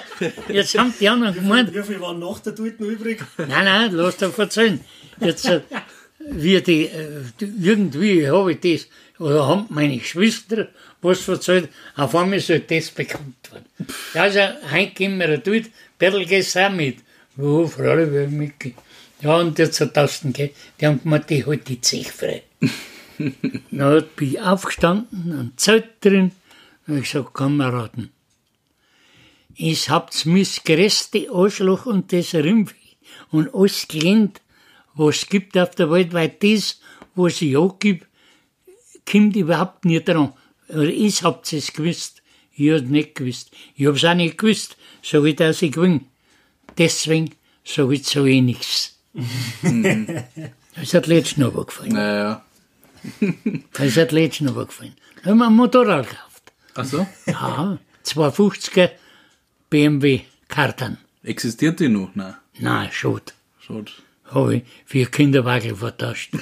jetzt 0.50 0.78
haben 0.78 0.94
die 1.00 1.10
anderen 1.10 1.34
gemeint, 1.34 1.74
Wie 1.74 1.82
viel 1.82 2.00
waren 2.00 2.20
nach 2.20 2.40
der 2.40 2.54
noch 2.54 2.88
übrig? 2.88 3.24
nein, 3.38 3.66
nein, 3.66 3.92
lass 3.94 4.18
doch 4.18 4.38
erzählen. 4.38 4.80
Jetzt, 5.20 5.50
wie 6.30 6.62
die, 6.62 6.86
äh, 6.86 7.24
die- 7.40 7.54
irgendwie 7.62 8.28
habe 8.30 8.54
ich 8.54 8.60
das, 8.60 8.88
oder 9.20 9.48
haben 9.48 9.66
meine 9.70 9.98
Geschwister 9.98 10.68
was 11.02 11.28
erzählt, 11.28 11.70
auf 11.96 12.14
einmal 12.16 12.40
soll 12.40 12.60
das 12.60 12.92
bekannt 12.92 13.52
werden. 13.52 13.66
Ja, 14.14 14.24
also, 14.24 14.40
heute 14.72 14.92
gehen 14.92 15.18
wir 15.18 15.42
Tüte, 15.44 15.70
Bertel 15.98 16.26
gehst 16.26 16.56
auch 16.58 16.72
mit. 16.72 16.98
Freilich, 17.36 18.12
will 18.12 18.26
ich 18.26 18.30
mitgehen. 18.32 18.76
Ja, 19.22 19.38
und 19.38 19.58
jetzt 19.58 19.80
hat 19.82 19.94
Tasten, 19.96 20.32
gell, 20.34 20.52
die 20.80 20.86
haben 20.88 21.02
gemeint, 21.02 21.30
die 21.30 21.46
halt 21.46 21.68
die 21.68 21.82
Zech 21.82 22.12
frei. 22.12 22.44
Dann 23.18 24.06
bin 24.16 24.28
ich 24.30 24.40
aufgestanden, 24.42 25.32
ein 25.40 25.54
Zelt 25.58 25.86
drin, 26.02 26.32
und 26.88 26.98
ich 26.98 27.12
gesagt, 27.12 27.34
Kameraden, 27.34 28.12
es 29.58 29.90
habt 29.90 30.26
mis 30.26 30.64
größte 30.64 31.28
Arschloch 31.32 31.86
und 31.86 32.12
das 32.14 32.34
Rümpf 32.34 32.74
und 33.32 33.54
alles 33.54 33.88
gelernt, 33.88 34.42
was 34.94 35.18
es 35.18 35.30
gibt 35.30 35.58
auf 35.58 35.76
der 35.76 35.90
Welt, 35.92 36.14
weil 36.14 36.30
das, 36.30 36.80
was 37.16 37.42
ich 37.42 37.58
auch 37.58 37.80
gibt, 37.80 38.08
kommt 39.10 39.36
überhaupt 39.36 39.86
nicht 39.86 40.08
dran. 40.08 40.34
Aber 40.70 40.84
ich 40.84 41.24
habt 41.24 41.52
es 41.54 41.74
gewusst, 41.74 42.22
ich 42.54 42.72
hab's 42.72 42.84
nicht 42.84 43.16
gewusst. 43.16 43.52
Ich 43.76 43.88
hab's 43.88 44.04
auch 44.04 44.14
nicht 44.14 44.38
gewusst, 44.38 44.78
sag 45.04 45.26
ich, 45.26 45.36
dass 45.36 45.62
ich 45.62 45.72
gewinn. 45.72 46.06
Deswegen 46.78 47.32
sag 47.64 47.92
ich 47.92 48.04
zu 48.04 48.26
eh 48.26 48.42
nichts. 48.42 48.98
Das 50.76 50.94
hat 50.94 51.08
letztens 51.08 51.38
noch 51.38 51.66
gefallen. 51.66 51.94
Naja. 51.94 52.46
Das 53.74 53.98
hat 53.98 54.12
letztens 54.12 54.52
noch 54.52 54.68
gefallen. 54.68 54.96
Da 55.24 55.32
haben 55.32 55.40
wir 55.40 55.48
ein 55.48 55.54
Motorrad 55.54 56.08
gekauft. 56.08 56.54
Ach 56.76 56.86
so? 56.86 57.08
Ja, 57.26 57.78
250er 58.06 58.92
BMW 59.70 60.22
Kartan. 60.48 60.98
Existiert 61.24 61.80
die 61.80 61.90
noch? 61.90 62.16
Nein. 62.16 62.36
Nein, 62.60 62.90
schade. 62.92 63.34
Schaut. 63.60 64.02
Habe 64.34 64.56
ich 64.56 64.64
vier 64.86 65.06
Kinderwagen 65.08 65.76
vertauscht. 65.76 66.34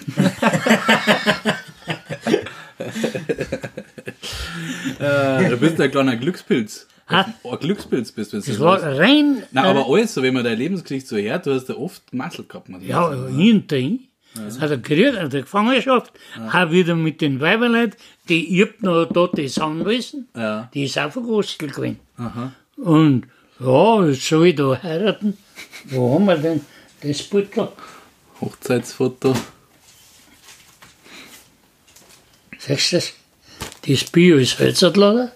Äh, 4.99 5.49
du 5.49 5.57
bist 5.57 5.79
ein 5.79 5.91
kleiner 5.91 6.15
Glückspilz. 6.17 6.87
Ein 7.07 7.33
Glückspilz 7.59 8.11
bist 8.11 8.33
du. 8.33 8.39
du 8.39 8.45
Das 8.47 8.59
war 8.59 8.81
weißt. 8.81 8.99
rein. 8.99 9.43
Äh, 9.53 9.57
aber 9.59 9.87
alles, 9.89 10.13
so 10.13 10.21
wenn 10.21 10.33
man 10.33 10.43
deine 10.43 10.55
Lebensgeschichte 10.57 11.09
so 11.09 11.17
hört, 11.17 11.45
du 11.45 11.53
hast 11.53 11.69
ja 11.69 11.75
oft 11.75 12.13
Mattel 12.13 12.45
gehabt. 12.47 12.69
man 12.69 12.81
Ja, 12.81 13.09
sagen. 13.09 13.35
hinterhin. 13.37 13.99
Hat 14.59 14.69
er 14.69 14.77
gekriegt, 14.77 15.17
hat 15.19 15.33
er 15.33 15.41
Gefangenschaft, 15.41 16.13
auch 16.53 16.71
wieder 16.71 16.95
mit 16.95 17.19
den 17.19 17.41
Weiberleuten, 17.41 17.95
die 18.29 18.61
hab 18.61 18.79
noch 18.83 19.05
da 19.05 19.27
das 19.35 19.57
Anwesen, 19.57 20.27
Ja. 20.35 20.69
die 20.73 20.83
ist 20.83 20.99
auch 20.99 21.11
verkostelt 21.11 21.73
gewesen. 21.73 21.99
Und 22.77 23.23
ja, 23.59 24.05
jetzt 24.05 24.27
soll 24.27 24.47
ich 24.47 24.55
da 24.55 24.79
heiraten. 24.83 25.35
Wo 25.85 26.13
haben 26.13 26.25
wir 26.25 26.37
denn 26.37 26.61
das 27.01 27.23
Beutel? 27.23 27.69
Hochzeitsfoto. 28.41 29.35
Siehst 32.57 32.91
du 32.91 32.95
das? 32.97 33.13
Das 33.87 34.03
Bio 34.05 34.37
ist 34.37 34.59
Hölzertlager. 34.59 35.31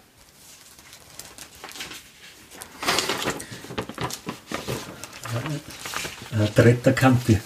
Ein 6.32 6.56
dritter 6.56 6.94
Campi. 6.94 7.40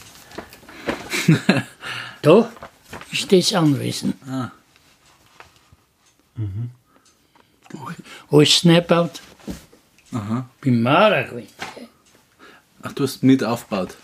Da 2.21 2.51
ist 3.11 3.31
das 3.31 3.53
Anwesen. 3.53 4.15
Ah. 4.27 4.51
Mhm. 6.35 6.71
Alles 8.31 8.63
neu 8.63 8.75
gebaut. 8.75 9.21
Aha. 10.11 10.49
Bin 10.59 10.81
Maurer 10.81 11.23
gewesen. 11.23 11.53
Ach, 12.87 12.93
du 12.93 13.03
hast 13.03 13.21
mit 13.21 13.43
aufgebaut. 13.43 13.97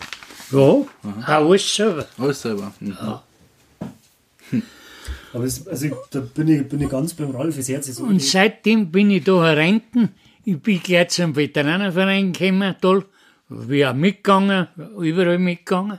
Ja, 0.52 0.58
auch 0.58 0.86
alles 1.26 1.74
selber. 1.74 2.06
Alles 2.18 2.42
selber. 2.42 2.74
Mhm. 2.80 4.62
Aber 5.32 5.44
es, 5.44 5.66
also 5.66 5.86
ich, 5.86 5.92
da 6.10 6.20
bin 6.20 6.48
ich, 6.48 6.68
bin 6.68 6.82
ich 6.82 6.90
ganz 6.90 7.14
beim 7.14 7.30
Ralf, 7.30 7.56
das 7.56 7.68
Herz 7.70 7.88
ist. 7.88 7.98
Und 7.98 8.20
seitdem 8.20 8.92
bin 8.92 9.10
ich 9.10 9.24
da 9.24 9.42
hereinten. 9.42 10.10
Ich 10.44 10.60
bin 10.60 10.82
gleich 10.82 11.08
zum 11.08 11.34
Veteranenverein 11.34 12.34
gekommen, 12.34 12.74
toll. 12.82 13.06
Bin 13.48 13.86
auch 13.86 13.94
mitgegangen, 13.94 14.68
überall 14.98 15.38
mitgegangen. 15.38 15.98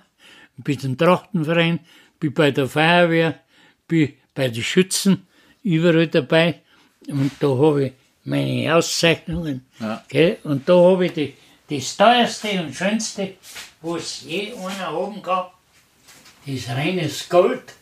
Bin 0.57 0.79
zum 0.79 0.95
Trachtenverein, 0.95 1.79
bin 2.19 2.33
bei 2.33 2.51
der 2.51 2.67
Feuerwehr, 2.67 3.39
bin 3.87 4.13
bei 4.35 4.49
den 4.49 4.63
Schützen, 4.63 5.25
überall 5.63 6.07
dabei. 6.07 6.61
Und 7.07 7.31
da 7.39 7.47
habe 7.47 7.85
ich 7.85 7.93
meine 8.23 8.75
Auszeichnungen. 8.75 9.65
Ja. 9.79 10.03
Gell? 10.07 10.37
Und 10.43 10.69
da 10.69 10.75
habe 10.75 11.07
ich 11.07 11.13
die, 11.13 11.33
das 11.69 11.97
teuerste 11.97 12.61
und 12.61 12.73
schönste, 12.75 13.35
was 13.81 14.21
je 14.21 14.53
einer 14.53 14.91
haben 14.91 15.21
kann. 15.21 15.45
Das 16.45 16.55
ist 16.55 16.69
reines 16.69 17.27
Gold. 17.29 17.73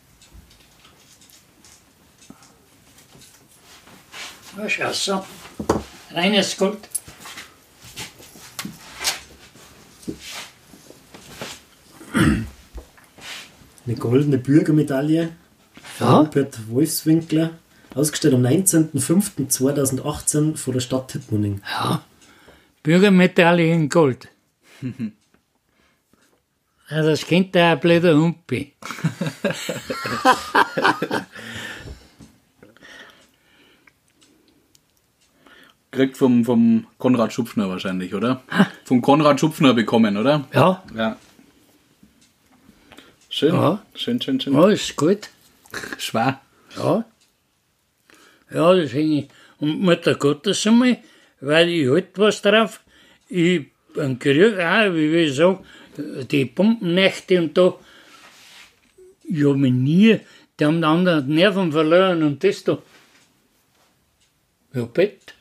Ja, 4.57 4.69
schau 4.69 4.91
so. 4.93 5.25
Reines 6.11 6.55
Gold. 6.57 6.87
Eine 13.85 13.95
goldene 13.97 14.37
Bürgermedaille 14.37 15.31
Ja. 15.99 16.19
Robert 16.19 16.57
Wolfswinkler, 16.69 17.49
ausgestellt 17.95 18.33
am 18.33 18.45
19.05.2018 18.45 20.55
vor 20.55 20.73
der 20.73 20.79
Stadt 20.79 21.09
Tittmoning. 21.09 21.61
Ja. 21.69 22.01
Bürgermedaille 22.83 23.71
in 23.73 23.89
Gold. 23.89 24.29
Ja, 26.89 27.01
das 27.01 27.25
kennt 27.25 27.55
der 27.55 27.71
ein 27.71 27.79
blöder 27.79 28.15
Humpi. 28.15 28.73
Kriegt 35.91 36.17
vom, 36.17 36.43
vom 36.43 36.87
Konrad 36.97 37.31
Schupfner 37.33 37.69
wahrscheinlich, 37.69 38.13
oder? 38.13 38.41
Vom 38.83 39.01
Konrad 39.01 39.39
Schupfner 39.39 39.73
bekommen, 39.73 40.17
oder? 40.17 40.47
Ja, 40.53 40.83
Ja. 40.95 41.17
Schön. 43.29 43.53
Ja. 43.55 43.81
Schön, 43.95 44.21
schön, 44.21 44.39
schön. 44.39 44.53
ja, 44.53 44.69
ist 44.69 44.95
gut. 44.95 45.29
Schwer. 45.97 46.39
Ja. 46.77 47.05
Ja, 48.53 48.75
das 48.75 48.93
hänge 48.93 49.19
ich. 49.21 49.29
Und 49.59 49.81
Mutter 49.81 50.13
Gottes 50.15 50.65
einmal, 50.67 50.97
weil 51.43 51.69
ich 51.69 51.89
halt 51.89 52.17
was 52.17 52.41
drauf. 52.41 52.81
Ich 53.29 53.65
bin 53.93 54.19
Krieg 54.19 54.57
auch, 54.59 54.93
wie 54.93 55.11
will 55.11 55.27
ich 55.27 55.35
sagen, 55.35 55.59
die 56.31 56.45
Bombennächte 56.45 57.39
und 57.39 57.57
da. 57.57 57.75
Ich 59.23 59.43
habe 59.43 59.57
mich 59.57 59.73
nie, 59.73 60.19
die 60.59 60.65
haben 60.65 60.81
die 60.81 60.87
anderen 60.87 61.27
die 61.27 61.33
Nerven 61.33 61.71
verloren 61.71 62.23
und 62.23 62.43
das 62.43 62.63
da. 62.63 62.77
Ja, 64.73 64.85
Bett. 64.85 65.33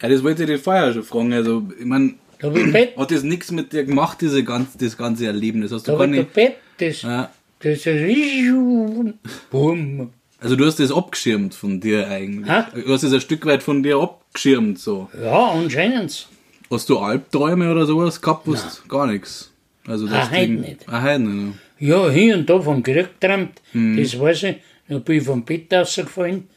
Ja, 0.00 0.08
das 0.08 0.22
wollte 0.22 0.42
ich 0.44 0.48
dich 0.48 0.60
vorher 0.60 0.92
schon 0.92 1.02
fragen. 1.02 1.32
Also, 1.32 1.68
ich 1.78 1.84
meine, 1.84 2.14
Da 2.38 2.52
hat 2.96 3.10
das 3.10 3.22
nichts 3.22 3.50
mit 3.50 3.72
dir 3.72 3.84
gemacht, 3.84 4.20
diese 4.20 4.42
ganz, 4.44 4.76
das 4.76 4.96
ganze 4.96 5.26
Erlebnis? 5.26 5.72
Hast 5.72 5.86
Da 5.88 5.92
du 5.92 5.98
habe 5.98 6.08
gar 6.10 6.14
ich 6.14 6.20
nicht, 6.24 6.34
Bett. 6.34 6.56
Das, 6.78 7.02
ja, 7.02 7.30
das 7.60 7.86
ist. 7.86 9.14
Bumm. 9.50 10.10
Also, 10.44 10.56
du 10.56 10.64
hast 10.66 10.78
das 10.78 10.92
abgeschirmt 10.92 11.54
von 11.54 11.80
dir 11.80 12.06
eigentlich. 12.08 12.48
Hä? 12.48 12.62
Du 12.84 12.92
hast 12.92 13.02
das 13.02 13.12
ein 13.12 13.20
Stück 13.20 13.44
weit 13.46 13.62
von 13.62 13.82
dir 13.82 13.96
abgeschirmt, 13.96 14.78
so. 14.78 15.08
Ja, 15.20 15.50
anscheinend. 15.50 16.28
Hast 16.70 16.88
du 16.88 16.98
Albträume 16.98 17.70
oder 17.72 17.86
sowas 17.86 18.20
gehabt? 18.20 18.46
Was? 18.46 18.82
Gar 18.88 19.06
nichts. 19.08 19.50
Also, 19.86 20.06
das 20.06 20.28
Ah, 20.28 20.30
heute 20.30 20.52
nicht. 20.52 20.88
Ah, 20.88 21.02
heute 21.02 21.20
nicht. 21.20 21.58
Ja, 21.80 22.08
hier 22.08 22.36
und 22.36 22.48
da 22.48 22.60
vom 22.60 22.82
Krieg 22.82 23.20
geträumt, 23.20 23.60
Mhm. 23.72 23.96
das 24.02 24.18
weiß 24.18 24.42
ich. 24.44 24.56
Dann 24.88 25.02
bin 25.02 25.18
ich 25.18 25.24
vom 25.24 25.44
Bett 25.44 25.72
rausgefallen. 25.72 26.48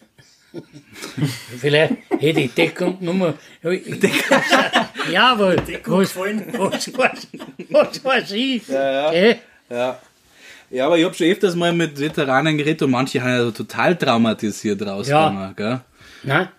Vielleicht 1.60 1.94
hätte 2.20 2.40
ich 2.42 2.54
Deckung 2.56 3.00
genommen. 3.00 3.34
Ja, 5.12 5.32
aber 5.34 5.56
was, 5.86 6.16
was, 6.16 6.48
was, 6.58 7.28
was 7.70 8.04
weiß 8.06 8.32
ich? 8.32 8.68
Ja, 8.68 8.92
ja. 8.92 9.12
Gell? 9.12 9.36
Ja. 9.70 10.00
Ja, 10.70 10.86
aber 10.88 10.98
ich 10.98 11.06
habe 11.06 11.14
schon 11.14 11.28
öfters 11.28 11.56
mal 11.56 11.72
mit 11.74 12.00
Veteranen 12.00 12.58
geredet 12.58 12.82
und 12.84 12.92
manche 12.92 13.22
haben 13.22 13.30
ja 13.46 13.52
total 13.52 13.96
traumatisiert 13.96 14.82
rausgegangen, 14.86 15.56
gell? 15.56 15.80
Nein, 16.24 16.50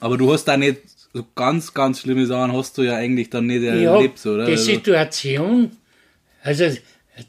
Aber 0.00 0.16
du 0.16 0.32
hast 0.32 0.44
da 0.46 0.56
nicht 0.56 0.80
so 1.14 1.24
ganz, 1.34 1.72
ganz 1.72 2.00
schlimme 2.00 2.26
Sachen 2.26 2.52
hast 2.52 2.76
du 2.76 2.82
ja 2.82 2.96
eigentlich 2.96 3.30
dann 3.30 3.46
nicht 3.46 3.62
ich 3.62 3.68
erlebt, 3.68 4.24
oder? 4.26 4.46
die 4.46 4.52
Also, 4.52 4.64
Situation, 4.64 5.70
also 6.42 6.64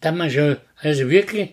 da 0.01 0.11
man 0.11 0.29
schon, 0.31 0.57
also 0.81 1.09
wirklich, 1.09 1.51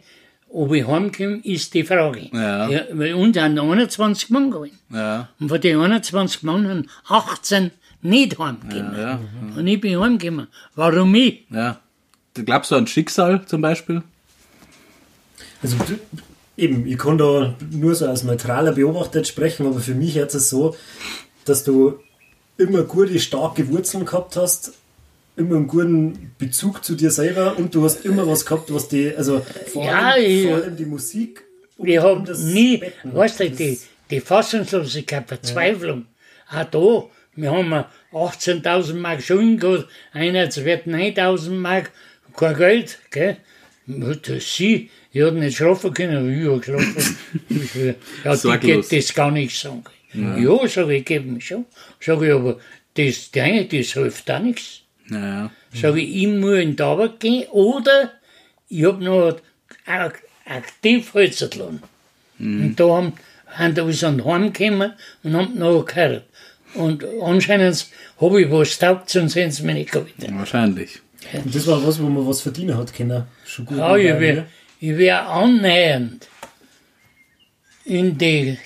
ob 0.49 0.73
ich 0.73 0.87
heimkomme, 0.87 1.41
ist 1.45 1.75
die 1.75 1.85
Frage. 1.85 2.29
Ja. 2.33 2.69
weil 2.93 3.15
uns 3.15 3.37
sind 3.37 3.59
21 3.59 4.31
Mann 4.31 4.51
gewesen. 4.51 4.79
ja, 4.93 5.29
Und 5.41 5.49
von 5.49 5.61
den 5.61 5.79
21 5.81 6.43
Mann 6.43 6.69
haben 6.69 6.87
18 7.09 7.71
nicht 8.03 8.39
heimgekommen. 8.39 8.99
ja, 8.99 9.21
Und 9.57 9.67
ich 9.67 9.81
bin 9.81 10.01
heimgekommen. 10.01 10.47
Warum 10.75 11.15
ich? 11.15 11.45
ja. 11.51 11.79
Glaubst 12.35 12.71
du 12.73 12.75
an 12.77 12.87
Schicksal 12.89 13.45
zum 13.47 13.61
Beispiel? 13.61 14.03
Also 15.65 15.77
eben, 16.57 16.87
ich 16.87 16.99
kann 16.99 17.19
da 17.19 17.55
nur 17.73 17.95
so 17.95 18.07
als 18.07 18.23
neutraler 18.23 18.73
Beobachter 18.73 19.25
sprechen, 19.25 19.67
aber 19.67 19.81
für 19.81 19.95
mich 19.95 20.15
jetzt 20.15 20.35
es 20.35 20.51
so, 20.51 20.77
dass 21.47 21.65
du 21.65 21.99
immer 22.59 22.83
gute, 22.83 23.19
starke 23.19 23.69
Wurzeln 23.71 24.05
gehabt 24.05 24.37
hast, 24.37 24.75
immer 25.37 25.57
einen 25.57 25.67
guten 25.67 26.33
Bezug 26.39 26.85
zu 26.85 26.95
dir 26.95 27.11
selber 27.11 27.57
und 27.59 27.75
du 27.75 27.83
hast 27.83 28.05
immer 28.05 28.29
was 28.29 28.47
gehabt, 28.47 28.73
was 28.73 28.87
die, 28.89 29.13
also 29.17 29.41
vor, 29.73 29.85
Ja, 29.85 30.11
allem, 30.13 30.25
ich- 30.25 30.47
vor 30.47 30.57
allem 30.57 30.77
die 30.77 30.85
Musik. 30.85 31.43
und- 31.77 31.89
Ich 31.89 31.99
habe 31.99 32.23
das 32.25 32.41
nie, 32.41 32.77
Betten. 32.77 33.15
weißt 33.15 33.41
du, 33.41 33.49
Das- 33.49 33.57
die, 33.59 33.81
die 34.11 34.21
Fassungslosigkeit, 34.21 35.27
Verzweiflung. 35.27 36.07
Auch 36.49 36.65
da, 36.65 37.05
wir 37.37 37.51
haben 37.51 37.85
18.000 38.13 39.01
Mark 39.01 39.23
Schulden 39.23 39.59
gehabt, 39.59 39.89
einer 40.13 40.55
wird 40.55 40.87
9.000 40.87 41.59
Mark, 41.59 41.91
kein 42.37 42.55
Geld, 42.57 42.99
gell? 43.11 43.39
Und 43.89 44.25
Sie, 44.41 44.89
ich 45.15 45.23
hat 45.23 45.35
nicht 45.35 45.57
schlafen 45.57 45.95
können, 45.95 46.17
aber 46.17 46.29
ich 46.29 46.47
habe 46.47 46.59
geschlafen. 46.59 47.17
ja, 48.25 48.33
die 48.33 48.37
Sorglos. 48.37 48.89
geht 48.89 48.99
das 49.05 49.15
gar 49.15 49.31
nicht 49.31 49.59
sagen. 49.59 49.85
Ja, 50.13 50.69
sage 50.69 50.95
ich, 50.97 51.05
gebe 51.05 51.27
mir 51.31 51.41
schon. 51.41 51.65
Sage 52.01 52.27
ich, 52.27 52.33
aber 52.33 52.59
das, 52.95 53.31
das, 53.33 53.69
das 53.71 53.93
hilft 53.93 54.31
auch 54.31 54.39
nichts. 54.41 54.81
Ja, 55.11 55.19
ja. 55.19 55.51
Sage 55.73 56.01
ich, 56.01 56.17
ich 56.23 56.29
muss 56.29 56.59
in 56.59 56.77
die 56.77 56.83
Arbeit 56.83 57.19
gehen 57.21 57.49
oder 57.51 58.11
ich 58.69 58.85
habe 58.85 59.03
noch 59.05 59.37
ak- 59.87 60.23
aktiv 60.47 61.13
Holzertlohn. 61.15 61.81
Und 62.39 62.75
da 62.77 62.85
haben, 62.89 63.13
haben 63.47 63.75
da 63.75 63.91
sind 63.93 64.25
heimgekommen 64.25 64.93
und 65.23 65.35
haben 65.37 65.59
noch 65.59 65.85
geheiratet. 65.85 66.25
Und 66.75 67.05
anscheinend 67.23 67.87
habe 68.21 68.43
ich 68.43 68.51
was 68.51 68.79
taugt, 68.79 69.11
sonst 69.11 69.37
hätten 69.37 69.53
sie 69.53 69.63
mich 69.63 69.75
nicht 69.77 69.93
gehabt. 69.93 70.11
Wahrscheinlich. 70.33 70.99
Und 71.33 71.55
das 71.55 71.67
war 71.69 71.85
was, 71.87 72.01
wo 72.03 72.09
man 72.09 72.27
was 72.27 72.41
verdienen 72.41 72.77
hat 72.77 72.93
können. 72.93 73.25
Schon 73.45 73.67
gut. 73.67 73.79
Ja, 73.79 73.97
ich? 73.97 74.43
Ich 74.85 74.99
wär 74.99 75.27
annähernd 75.27 76.29
in 77.87 78.19
die 78.19 78.59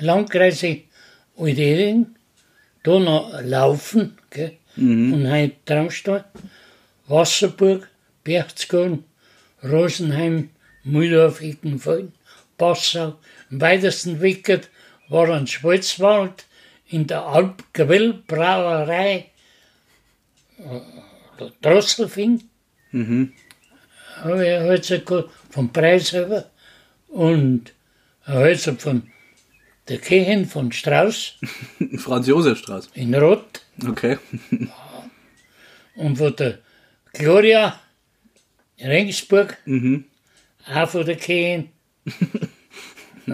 Landkreise 0.00 0.82
Altäring, 1.36 2.06
da 2.84 3.00
noch 3.00 3.42
laufen, 3.42 4.16
gell? 4.30 4.58
und 4.76 5.28
heute 5.28 5.56
Traumstein, 5.64 6.22
Wasserburg, 7.08 7.88
Berchtesgaden, 8.22 9.02
Rosenheim, 9.64 10.50
Mühldorf, 10.84 11.40
Eckenfeld, 11.40 12.12
Passau. 12.56 13.18
Am 13.50 13.60
weitesten 13.60 14.20
weg 14.20 14.68
war 15.08 15.30
ein 15.30 15.48
Schwarzwald 15.48 16.44
in 16.86 17.08
der 17.08 17.26
Alpquell-Brauerei 17.26 19.30
äh, 20.58 20.80
Drosselfing. 21.60 22.44
Mhm. 22.92 23.32
Habe 24.22 24.46
ich 24.46 24.52
halt 24.52 24.84
so 24.84 25.00
vom 25.50 25.72
Preis 25.72 26.12
her. 26.12 26.50
Und 27.08 27.72
halt 28.24 28.60
so 28.60 28.74
von 28.74 29.02
der 29.88 29.98
Kirchen 29.98 30.46
von 30.46 30.70
Strauß 30.72 31.34
Franz 31.98 32.26
Josef 32.28 32.58
Strauß. 32.58 32.90
in 32.94 33.14
Rot 33.14 33.60
Okay. 33.88 34.18
und 35.96 36.16
von 36.16 36.36
der 36.36 36.58
Gloria 37.12 37.78
in 38.76 38.86
Regensburg, 38.88 39.56
auch 40.72 40.88
von 40.88 41.04
der 41.06 41.16
Kirchen. 41.16 41.70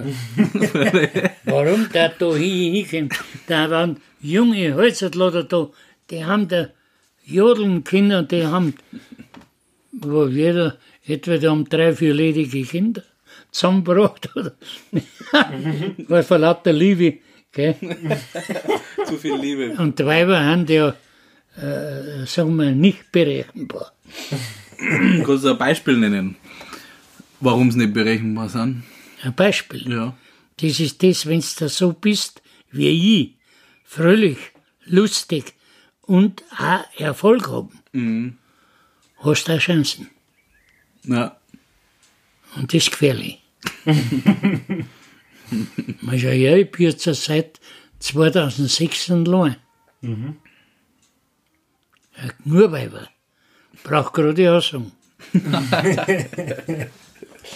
Warum 1.45 1.89
der 1.93 2.11
da 2.19 2.35
hin- 2.35 2.85
hinkommt? 2.87 3.25
Da 3.47 3.71
waren 3.71 4.01
junge 4.21 4.75
Holzertlader 4.75 5.45
da, 5.45 5.69
die 6.11 6.25
haben 6.25 6.49
da 6.49 6.69
jodeln 7.25 7.83
können, 7.85 8.27
die 8.29 8.47
haben, 8.47 8.75
wo 9.93 10.27
jeder, 10.27 10.79
etwa 11.07 11.39
die 11.39 11.49
haben 11.49 11.69
drei, 11.69 11.95
vier 11.95 12.15
ledige 12.15 12.63
Kinder 12.65 13.03
zusammengebracht, 13.51 14.31
oder? 14.37 14.53
Weil 16.09 16.23
vor 16.23 16.39
lauter 16.39 16.73
Liebe, 16.73 17.19
gell? 17.53 17.77
Zu 19.07 19.17
viel 19.17 19.37
Liebe. 19.37 19.75
Und 19.79 19.99
die 19.99 20.05
Weiber 20.05 20.45
haben 20.45 20.67
ja, 20.67 20.95
äh, 21.57 22.27
sagen 22.27 22.57
wir, 22.57 22.73
nicht 22.73 23.11
berechenbar. 23.13 23.93
Kannst 25.25 25.45
du 25.45 25.51
ein 25.51 25.59
Beispiel 25.59 25.97
nennen, 25.97 26.37
warum 27.41 27.71
sie 27.71 27.79
nicht 27.79 27.95
berechenbar 27.95 28.49
sind? 28.49 28.85
Ein 29.23 29.35
Beispiel. 29.35 29.91
Ja. 29.91 30.17
Das 30.59 30.81
ist 30.81 31.03
das, 31.03 31.27
wenn 31.27 31.41
du 31.41 31.69
so 31.69 31.93
bist 31.93 32.43
wie 32.71 33.21
ich, 33.21 33.37
fröhlich, 33.85 34.39
lustig 34.85 35.55
und 36.03 36.43
auch 36.59 36.85
Erfolg 36.99 37.49
haben, 37.49 38.39
hast 39.19 39.49
du 39.49 39.53
auch 39.55 39.59
Chancen. 39.59 40.11
Ja. 41.07 41.37
Und 42.57 42.73
das 42.73 42.83
ist 42.83 42.91
gefährlich. 42.91 43.41
Man 46.01 46.19
ja, 46.19 46.33
ja, 46.33 46.57
ich 46.57 46.71
bin 46.71 46.87
jetzt 46.87 47.05
seit 47.05 47.61
2006 48.01 49.11
allein. 49.11 49.57
Mhm. 50.01 50.37
Nur 52.45 52.73
Weiber. 52.73 53.09
Braucht 53.85 54.15
gerade 54.15 54.35
die 54.35 54.49
Aussage. 54.49 54.91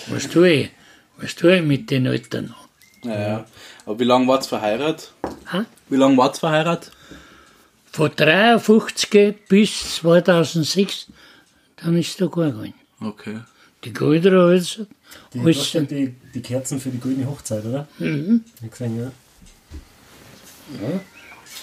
was 0.09 0.29
tue 0.29 0.51
ich? 0.51 0.71
Was 1.17 1.35
tue 1.35 1.57
ich 1.57 1.63
mit 1.63 1.91
den 1.91 2.07
Eltern 2.07 2.47
noch? 2.47 2.69
Ja, 3.05 3.21
ja. 3.21 3.47
Aber 3.87 3.99
wie 3.99 4.05
lange 4.05 4.27
war's 4.29 4.47
verheiratet? 4.47 5.13
Ha? 5.53 5.67
Wie 5.89 5.97
lange 5.97 6.17
war's 6.17 6.39
verheiratet? 6.39 6.93
Von 7.93 8.11
53 8.15 9.47
bis 9.49 9.97
2006, 9.97 11.09
dann 11.77 11.97
ist 11.97 12.21
da 12.21 12.27
gar 12.27 12.51
gegangen. 12.53 12.75
Okay. 13.01 13.41
Die 13.85 13.93
Goldere 13.95 14.51
also, 14.51 14.87
Die, 15.33 15.43
das 15.43 15.71
sind 15.71 15.91
die, 15.91 16.15
die 16.35 16.43
Kerzen 16.43 16.79
für 16.79 16.91
die 16.91 16.99
goldene 16.99 17.27
Hochzeit, 17.27 17.65
oder? 17.65 17.89
Mhm. 17.99 18.45
Ich 18.63 18.71
gesehen, 18.71 19.01
ja. 19.01 19.11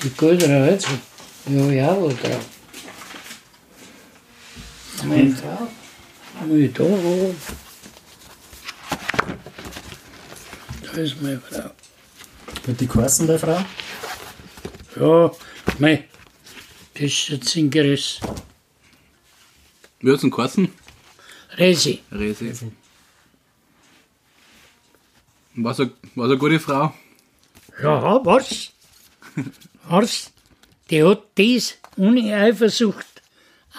die 0.04 0.10
Goldere 0.10 0.64
also, 0.64 0.88
ja, 1.48 1.72
ja, 1.72 1.94
oder? 1.94 2.40
Meine 5.04 5.32
Frau, 5.32 5.68
meine 6.40 6.70
da, 6.70 6.84
wo? 6.84 7.36
Da 10.82 10.92
ist 10.94 11.22
meine 11.22 11.40
Frau. 11.40 11.70
Wird 12.66 12.82
die 12.82 12.88
geheißen, 12.88 13.28
der 13.28 13.38
Frau? 13.38 13.64
Ja, 15.00 15.32
mei, 15.78 16.06
das 16.96 17.04
ist 17.04 17.28
jetzt 17.30 17.56
ein 17.56 17.70
Geriss. 17.70 18.20
Wie 20.00 20.12
hat's 20.12 20.22
denn 20.22 20.32
geheißen? 20.32 20.68
Resi, 21.58 22.00
Resi. 22.12 22.72
War's 25.56 25.80
eine, 25.80 25.92
war's 26.16 26.30
eine 26.30 26.38
gute 26.38 26.60
Frau? 26.60 26.94
ja, 27.82 28.26
was? 28.26 28.72
Was? 29.90 30.32
Die 30.90 31.04
hat 31.04 31.24
das 31.36 31.78
ohne 31.96 32.36
Eifersucht 32.36 33.06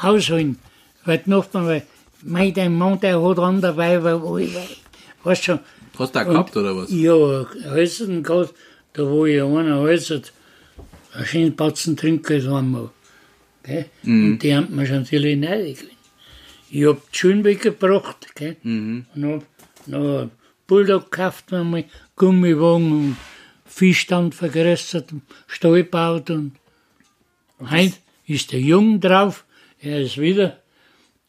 ausholen. 0.00 0.58
Weil 1.04 1.18
die 1.18 1.30
Nachbarn, 1.30 1.66
weil, 1.66 1.82
mei, 2.22 2.50
dein 2.50 2.76
Mann, 2.76 3.00
der 3.00 3.22
hat 3.22 3.38
andere 3.38 3.76
Weiber, 3.76 4.22
wo 4.22 4.38
ich 4.38 4.54
weiß. 4.54 4.76
Weißt 5.24 5.44
schon, 5.44 5.60
Hast 5.98 6.14
du 6.14 6.20
auch 6.20 6.24
gehabt, 6.24 6.56
oder 6.56 6.76
was? 6.76 6.90
Ja, 6.90 7.12
Hölzern 7.12 8.22
gehabt, 8.22 8.54
da 8.92 9.02
wo 9.04 9.26
ich 9.26 9.42
einer 9.42 9.80
hölzert, 9.80 10.32
ein 11.12 11.26
schönes 11.26 11.56
Batzen 11.56 11.96
Trinkgeld 11.96 12.46
einmal. 12.46 12.90
Gell? 13.64 13.86
Und 14.04 14.38
die 14.38 14.54
haben 14.54 14.74
mir 14.74 14.88
natürlich 14.88 15.36
neidig 15.36 15.78
gewesen. 15.78 15.97
Ich 16.70 16.84
hab 16.86 17.10
die 17.10 17.18
Schuhe 17.18 17.44
weggebracht, 17.44 18.34
gell? 18.34 18.56
und 18.62 19.06
hab 19.24 19.88
noch 19.88 20.30
Bulldog 20.66 21.10
gekauft, 21.10 21.52
einmal 21.52 21.84
Gummiwagen 22.14 22.92
und 22.92 23.16
Fischstand 23.64 24.34
vergrößert, 24.34 25.12
und 25.12 25.22
Stall 25.46 25.82
gebaut 25.82 26.30
und 26.30 26.52
heute 27.70 27.94
ist 28.26 28.52
der 28.52 28.60
Jung 28.60 29.00
drauf, 29.00 29.44
er 29.80 30.02
ist 30.02 30.18
wieder 30.18 30.58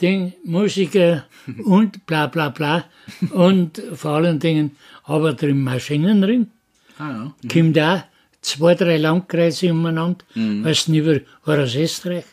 den 0.01 0.33
Musiker 0.43 1.25
und 1.65 2.05
bla 2.05 2.27
bla 2.27 2.49
bla 2.49 2.85
und 3.31 3.81
vor 3.93 4.11
allen 4.11 4.39
Dingen 4.39 4.75
aber 5.03 5.33
drin 5.33 5.63
Maschinen 5.63 6.21
drin. 6.21 6.51
Ah, 6.97 7.31
ja. 7.41 7.49
Kommt 7.51 7.79
auch 7.79 8.03
zwei, 8.41 8.75
drei 8.75 8.97
Landkreise 8.97 9.71
umeinander, 9.71 10.25
weißt 10.35 10.89
du, 10.89 10.95
über 10.95 11.19
war 11.45 11.59
Österreich. 11.59 12.25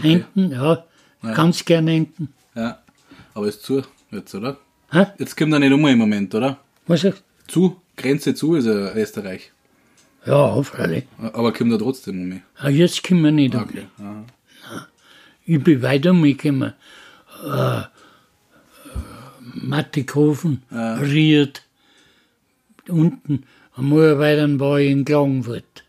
Hinten, 0.00 0.52
ja, 0.52 0.84
ganz 1.22 1.64
gerne 1.64 1.90
hinten. 1.90 2.32
Ja. 2.54 2.78
Aber 3.34 3.46
ist 3.48 3.62
zu 3.62 3.82
jetzt, 4.10 4.34
oder? 4.34 4.58
Hä? 4.90 5.06
Jetzt 5.18 5.36
kommt 5.36 5.52
er 5.52 5.58
nicht 5.58 5.72
um 5.72 5.86
im 5.86 5.98
Moment, 5.98 6.34
oder? 6.34 6.58
Was 6.86 7.00
sagst 7.02 7.22
Zu, 7.48 7.80
Grenze 7.96 8.34
zu 8.34 8.54
ist 8.54 8.66
ja 8.66 8.94
Österreich. 8.94 9.52
Ja, 10.26 10.62
freilich. 10.62 11.04
Aber 11.18 11.52
kommt 11.52 11.72
er 11.72 11.78
trotzdem 11.78 12.20
um 12.20 12.28
mich. 12.28 12.40
Ah, 12.56 12.68
jetzt 12.68 13.02
kommen 13.02 13.22
wir 13.22 13.32
nicht 13.32 13.54
um. 13.54 13.62
Okay. 13.62 13.86
Aha. 13.98 14.24
Ich 15.44 15.62
bin 15.62 15.82
weit 15.82 16.06
umgekommen. 16.06 16.74
Äh, 17.44 17.82
Mattighofen, 19.54 20.62
Ried, 20.70 21.62
unten. 22.88 23.44
Einmal 23.76 24.18
weiter 24.18 24.60
war 24.60 24.78
ich 24.78 24.90
in 24.90 25.04
Klagenfurt. 25.04 25.84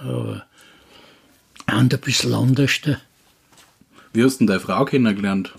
Aber 0.00 0.46
und 1.66 1.94
ein 1.94 2.00
bisschen 2.00 2.34
anders 2.34 2.80
da. 2.82 2.98
Wie 4.12 4.22
hast 4.24 4.34
du 4.34 4.38
denn 4.40 4.46
deine 4.48 4.60
Frau 4.60 4.84
kennengelernt? 4.84 5.54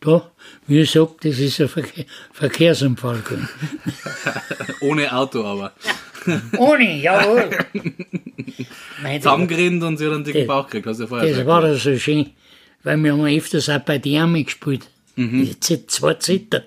Da, 0.00 0.30
wie 0.66 0.84
sag, 0.84 1.20
das 1.20 1.38
ist 1.38 1.60
ein 1.60 1.68
Verkehr, 1.68 2.04
Verkehrsunfall. 2.32 3.22
Ohne 4.80 5.12
Auto 5.14 5.44
aber. 5.44 5.72
Ohne, 6.58 7.00
jawohl. 7.00 7.50
Zusammengerannt 9.18 9.82
und 9.84 9.96
sie 9.96 10.06
hat 10.06 10.12
einen 10.14 10.24
dicken 10.24 10.46
Bauch 10.46 10.66
gekriegt, 10.66 10.86
hast 10.86 10.98
du 10.98 11.04
ja 11.04 11.08
vorher 11.08 11.28
das 11.28 11.38
gesagt. 11.38 11.48
war 11.48 11.66
ja 11.68 11.74
so 11.74 11.96
schön, 11.98 12.30
weil 12.82 12.96
wir 12.98 13.12
haben 13.12 13.26
öfters 13.26 13.68
auch 13.68 13.80
bei 13.80 13.98
der 13.98 14.22
Arme 14.22 14.42
gespielt. 14.44 14.88
Z- 15.60 15.90
zwei 15.90 16.14
Zitter. 16.14 16.64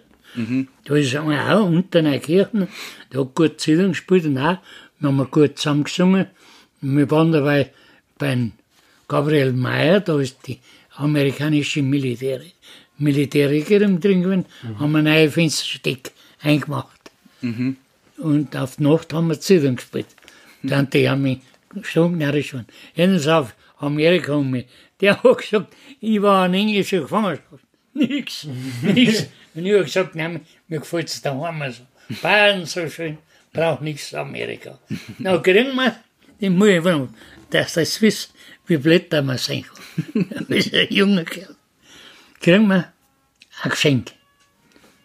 Da 0.84 0.96
ist 0.96 1.16
einer 1.16 1.58
auch 1.60 1.66
unter 1.66 2.00
einer 2.00 2.20
Kirche, 2.20 2.68
der 3.12 3.22
hat 3.22 3.36
gut 3.36 3.60
Zitteln 3.62 3.90
gespielt 3.94 4.26
und 4.26 4.38
auch, 4.38 4.58
wir 5.00 5.10
haben 5.10 5.32
gut 5.32 5.58
zusammen 5.58 5.86
gesungen. 5.86 6.28
Und 6.82 6.98
wir 6.98 7.10
waren 7.10 7.32
dabei 7.32 7.72
beim 8.18 8.52
Gabriel 9.08 9.54
Mayer, 9.54 10.02
da 10.02 10.20
ist 10.20 10.38
die 10.48 10.60
amerikanische 10.98 11.82
Militär, 11.82 12.42
Militärregierung 12.98 14.00
drin 14.00 14.24
gewesen, 14.24 14.46
haben 14.80 14.92
wir 14.92 15.00
ein 15.00 15.06
neues 15.06 15.34
Fensterstück 15.34 16.12
eingemacht. 16.42 17.12
Und 18.18 18.56
auf 18.56 18.78
die 18.78 18.84
Nacht 18.84 19.14
haben 19.14 19.28
wir 19.28 19.40
Zitteln 19.40 19.76
gespielt. 19.76 20.08
Dann 20.64 20.90
die 20.90 21.10
haben 21.10 21.22
mich 21.22 21.40
gestunken, 21.70 22.20
narrisch 22.20 22.54
waren. 22.54 22.66
Jedenfalls 22.96 23.28
auf 23.28 23.56
Amerika 23.78 24.34
um 24.34 24.50
mich. 24.50 24.66
Der 25.02 25.22
hat 25.22 25.38
gesagt, 25.38 25.74
ich 26.00 26.22
war 26.22 26.46
in 26.46 26.54
englischer 26.54 27.02
Gefangenschaft. 27.02 27.66
Nix, 27.94 28.46
nix. 28.82 29.28
Und 29.54 29.66
ich 29.66 29.74
habe 29.74 29.84
gesagt, 29.86 30.16
nein, 30.16 30.42
mir 30.68 30.80
gefällt 30.80 31.08
es 31.08 31.22
daheim 31.22 31.64
so. 31.72 31.84
Bayern 32.22 32.66
so 32.66 32.90
schön, 32.90 33.18
braucht 33.54 33.82
nichts 33.82 34.14
Amerika. 34.14 34.78
Na, 35.18 35.38
kriegen 35.38 35.74
wir, 35.76 35.96
den 36.42 36.58
muss 36.58 36.68
ich 36.68 36.82
fragen, 36.82 37.14
dass 37.50 37.74
das 37.74 38.02
wisst, 38.02 38.34
wie 38.68 38.78
blöd 38.78 39.12
da 39.12 39.22
man 39.22 39.38
sein 39.38 39.64
kann. 39.64 40.46
Das 40.50 40.66
ist 40.66 40.74
ein 40.74 40.88
junger 40.90 41.26
Kerl. 41.26 41.56
Kriegen 42.42 42.68
wir 42.68 42.92
ein 43.62 43.70
Geschenk 43.70 44.12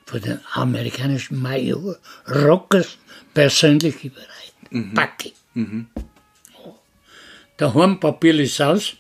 von 0.07 0.21
den 0.21 0.41
amerikanischen 0.55 1.41
Major 1.41 1.97
Rockers 2.29 2.99
persönlich 3.33 4.05
überreicht. 4.05 4.95
Packe. 4.95 5.33
Oh. 5.57 6.75
Daheim 7.57 8.01
Papier 8.01 8.39
ist 8.41 8.61
aus. 8.61 8.95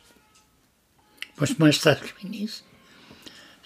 Was 1.36 1.58
meinst 1.58 1.84
du, 1.84 1.90
das 1.90 2.00
ist? 2.32 2.64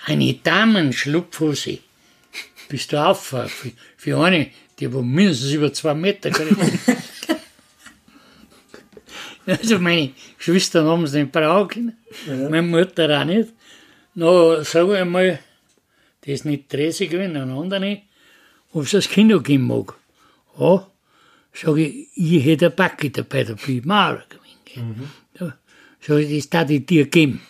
Eine 0.07 0.35
Damenschlupfhose 0.35 1.79
bist 2.69 2.93
du 2.93 3.05
auf. 3.05 3.27
Für, 3.27 3.49
für 3.97 4.19
eine, 4.23 4.51
die 4.79 4.93
wo 4.93 5.03
mindestens 5.03 5.53
über 5.53 5.73
zwei 5.73 5.95
Meter 5.95 6.31
kriegt. 6.31 6.57
Also 9.47 9.79
meine 9.79 10.13
Geschwister 10.39 10.85
haben 10.85 11.05
es 11.05 11.13
nicht 11.13 11.33
brauchen, 11.33 11.97
meine 12.27 12.63
Mutter 12.63 13.21
auch 13.21 13.25
nicht. 13.25 13.53
Na, 14.15 14.63
sag 14.65 14.89
ich 14.89 14.97
einmal, 14.97 15.39
das 16.21 16.35
ist 16.35 16.45
nicht 16.45 16.73
30 16.73 17.11
gewesen, 17.11 17.37
ein 17.37 17.51
anderer, 17.51 17.99
ob 18.73 18.85
es 18.85 18.93
das 18.93 19.09
Kino 19.09 19.41
geben 19.41 19.67
mag. 19.67 19.95
Ja, 20.59 20.87
sag 21.53 21.77
ich, 21.77 22.09
ich 22.15 22.45
hätte 22.45 22.67
eine 22.67 22.75
Backe 22.75 23.11
dabei, 23.11 23.45
da 23.45 23.55
bin 23.55 23.79
ich 23.79 23.85
Maurer 23.85 24.25
gewesen. 24.29 25.11
Ja, 25.39 25.59
sag 26.01 26.19
ich, 26.19 26.37
das 26.37 26.51
darf 26.51 26.71
ich 26.71 26.87
dir 26.87 27.07
geben. 27.07 27.41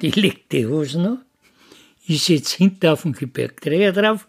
Die 0.00 0.10
legt 0.10 0.50
die 0.52 0.66
Hosen 0.66 1.06
an. 1.06 1.24
Ich 2.06 2.24
sitze 2.24 2.56
hinten 2.56 2.88
auf 2.88 3.02
dem 3.02 3.12
Gepäckträger 3.12 3.92
drauf 3.92 4.26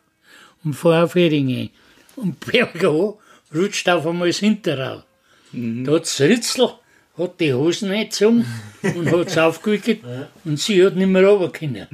und 0.63 0.73
fahre 0.73 1.05
auf 1.05 1.15
Heringe. 1.15 1.69
Und 2.15 2.39
Berger 2.39 2.91
an, 2.91 3.13
rutscht 3.55 3.89
auf 3.89 4.05
einmal 4.05 4.27
das 4.27 4.39
Hinterrad. 4.39 5.05
Da 5.53 5.93
hat 5.93 6.19
Ritzel, 6.19 6.69
hat 7.17 7.39
die 7.39 7.53
Hosen 7.53 7.91
eingezogen 7.91 8.45
und 8.81 9.11
hat 9.11 9.27
es 9.27 9.37
aufgewickelt 9.37 9.99
und 10.45 10.59
sie 10.59 10.83
hat 10.85 10.95
nicht 10.95 11.07
mehr 11.07 11.27
runter 11.27 11.51
können. 11.51 11.87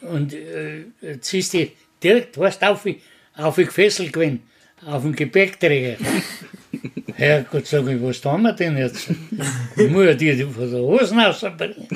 Und 0.00 0.34
äh, 0.34 0.84
jetzt 1.00 1.32
ist 1.32 1.52
die 1.52 1.72
direkt, 2.02 2.38
weißt 2.38 2.62
du, 2.62 2.70
auf, 2.70 2.86
auf 3.34 3.56
gefesselt 3.56 4.12
gewesen, 4.12 4.42
auf 4.84 5.02
dem 5.02 5.14
Gepäckträger. 5.14 5.96
Herrgott, 7.14 7.66
sag 7.66 7.86
ich, 7.88 8.02
was 8.02 8.20
tun 8.20 8.42
wir 8.42 8.52
denn 8.52 8.76
jetzt? 8.76 9.08
Ich 9.76 9.90
muss 9.90 10.04
ja 10.04 10.14
die 10.14 10.44
von 10.44 10.70
der 10.70 10.80
Hosen 10.80 11.18
rausbringen. 11.18 11.88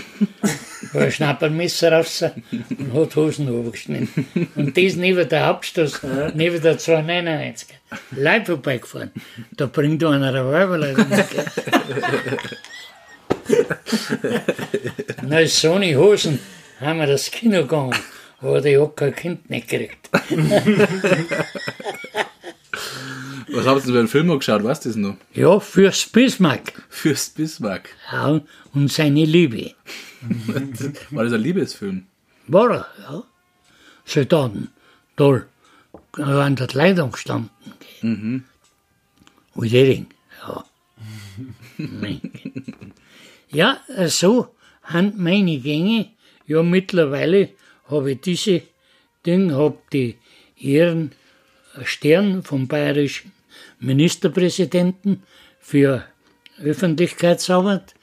Da 0.93 1.01
ein 1.01 1.13
Schnappermesser 1.13 1.93
raus 1.93 2.25
und 2.53 2.95
hat 2.95 3.17
Hosen 3.17 3.49
runtergeschnitten. 3.49 4.27
Und 4.57 4.77
das 4.77 4.97
neben 4.97 5.29
der 5.29 5.47
Hauptstraße, 5.47 6.33
neben 6.35 6.61
der 6.61 6.79
299. 6.79 7.69
Leib 8.13 8.47
vorbeigefahren. 8.47 9.11
Da 9.53 9.67
bringt 9.67 10.03
einer 10.05 10.29
eine 10.29 10.51
Weiberleiter 10.51 11.05
mit. 11.07 11.27
Na, 15.23 15.47
so 15.47 15.75
eine 15.75 15.97
Hosen 15.97 16.39
haben 16.81 16.99
wir 16.99 17.07
das 17.07 17.31
Kino 17.31 17.63
gegangen. 17.63 17.95
Aber 18.41 18.61
die 18.61 18.79
hat 18.79 18.97
kein 18.97 19.15
Kind 19.15 19.51
nicht 19.51 19.69
gekriegt. 19.69 20.09
Was 23.53 23.67
habt 23.67 23.85
ihr 23.87 23.93
für 23.93 23.99
einen 23.99 24.09
Film 24.09 24.29
geschaut, 24.29 24.65
weißt 24.65 24.85
du 24.85 24.89
das 24.89 24.97
noch? 24.97 25.17
Ja, 25.35 25.61
fürs 25.61 26.07
Bismarck. 26.07 26.73
Fürst 26.89 27.37
Bismarck. 27.37 27.91
Ja, 28.11 28.41
und 28.73 28.91
seine 28.91 29.25
Liebe. 29.25 29.73
War 31.11 31.25
das 31.25 31.33
ein 31.33 31.41
Liebesfilm? 31.41 32.07
War 32.47 32.71
er, 32.71 32.87
ja. 33.01 33.23
Soldaten, 34.05 34.69
toll. 35.17 35.47
An 36.13 36.57
der 36.57 36.69
Leitung 36.73 37.13
gestanden. 37.13 37.51
Mhm. 38.03 38.45
Und 39.55 39.67
Hering, 39.67 40.07
ja. 40.43 40.65
ja, 43.51 43.81
so 44.09 44.55
haben 44.83 45.13
meine 45.17 45.59
Gänge, 45.59 46.11
ja 46.47 46.63
mittlerweile 46.63 47.51
habe 47.87 48.13
ich 48.13 48.21
diese 48.21 48.63
Dinge, 49.27 49.55
habe 49.55 49.79
die 49.93 50.17
Ehren 50.57 51.13
Stern 51.85 52.43
vom 52.43 52.69
bayerischen 52.69 53.33
Ministerpräsidenten 53.79 55.23
für 55.61 56.05
Öffentlichkeitsarbeit, 56.63 57.95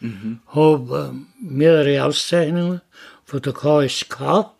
habe 0.48 1.14
äh, 1.14 1.44
mehrere 1.44 2.04
Auszeichnungen 2.06 2.82
von 3.26 3.42
der 3.42 3.54
KSK 3.54 4.52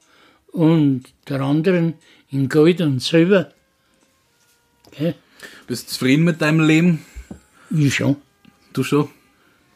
und 0.52 1.04
der 1.30 1.42
anderen 1.42 1.96
in 2.30 2.50
Gold 2.50 2.82
und 2.82 3.02
Silber. 3.02 3.52
Okay. 4.88 5.14
Bist 5.68 5.88
du 5.88 5.92
zufrieden 5.94 6.24
mit 6.24 6.42
deinem 6.42 6.62
Leben? 6.62 7.06
Ich 7.70 7.96
schon, 7.96 8.16
Du 8.74 8.84
schon? 8.84 9.10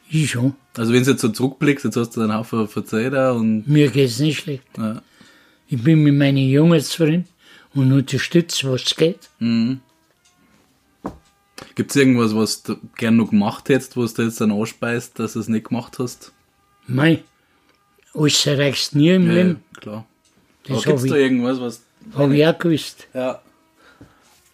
ich 0.10 0.32
schon. 0.32 0.56
Also 0.78 0.94
wenn 0.94 1.04
du 1.04 1.12
jetzt 1.12 1.22
so 1.22 1.30
zurückblickst, 1.30 1.86
jetzt 1.86 1.96
hast 1.98 2.12
du 2.16 2.22
einen 2.22 2.34
Haufen 2.34 2.68
verzeiht 2.68 3.14
und 3.14 3.68
Mir 3.68 3.90
geht's 3.90 4.20
nicht 4.20 4.40
schlecht. 4.40 4.64
ja. 4.78 5.02
Ich 5.68 5.82
bin 5.82 6.04
mit 6.04 6.16
meinen 6.16 6.50
Jungen 6.50 6.82
zufrieden 6.82 7.26
und 7.74 7.94
unterstütze, 7.94 8.70
was 8.72 8.94
geht. 8.96 9.30
Gibt 11.76 11.92
es 11.92 11.96
irgendwas, 11.96 12.36
was 12.36 12.64
du 12.64 12.76
gern 12.98 13.18
noch 13.18 13.30
gemacht 13.30 13.70
hättest, 13.70 13.96
was 13.98 14.14
du 14.14 14.24
jetzt 14.24 14.42
dann 14.42 14.52
anspeist, 14.52 15.20
dass 15.20 15.34
du 15.34 15.40
es 15.40 15.48
nicht 15.48 15.68
gemacht 15.70 16.00
hast? 16.00 16.32
Mei, 16.88 17.24
alles 18.14 18.46
erreichst 18.46 18.96
nie 18.96 19.10
im 19.12 19.28
Ja, 19.28 19.34
Leben, 19.34 19.64
klar. 19.80 20.06
Das 20.68 20.84
gibt 20.84 21.00
es 21.00 21.06
da 21.06 21.16
irgendwas, 21.16 21.60
was. 21.62 21.82
habe 22.16 22.36
ich 22.36 22.46
auch 22.46 22.58
gewusst. 22.58 23.08
Ja. 23.14 23.42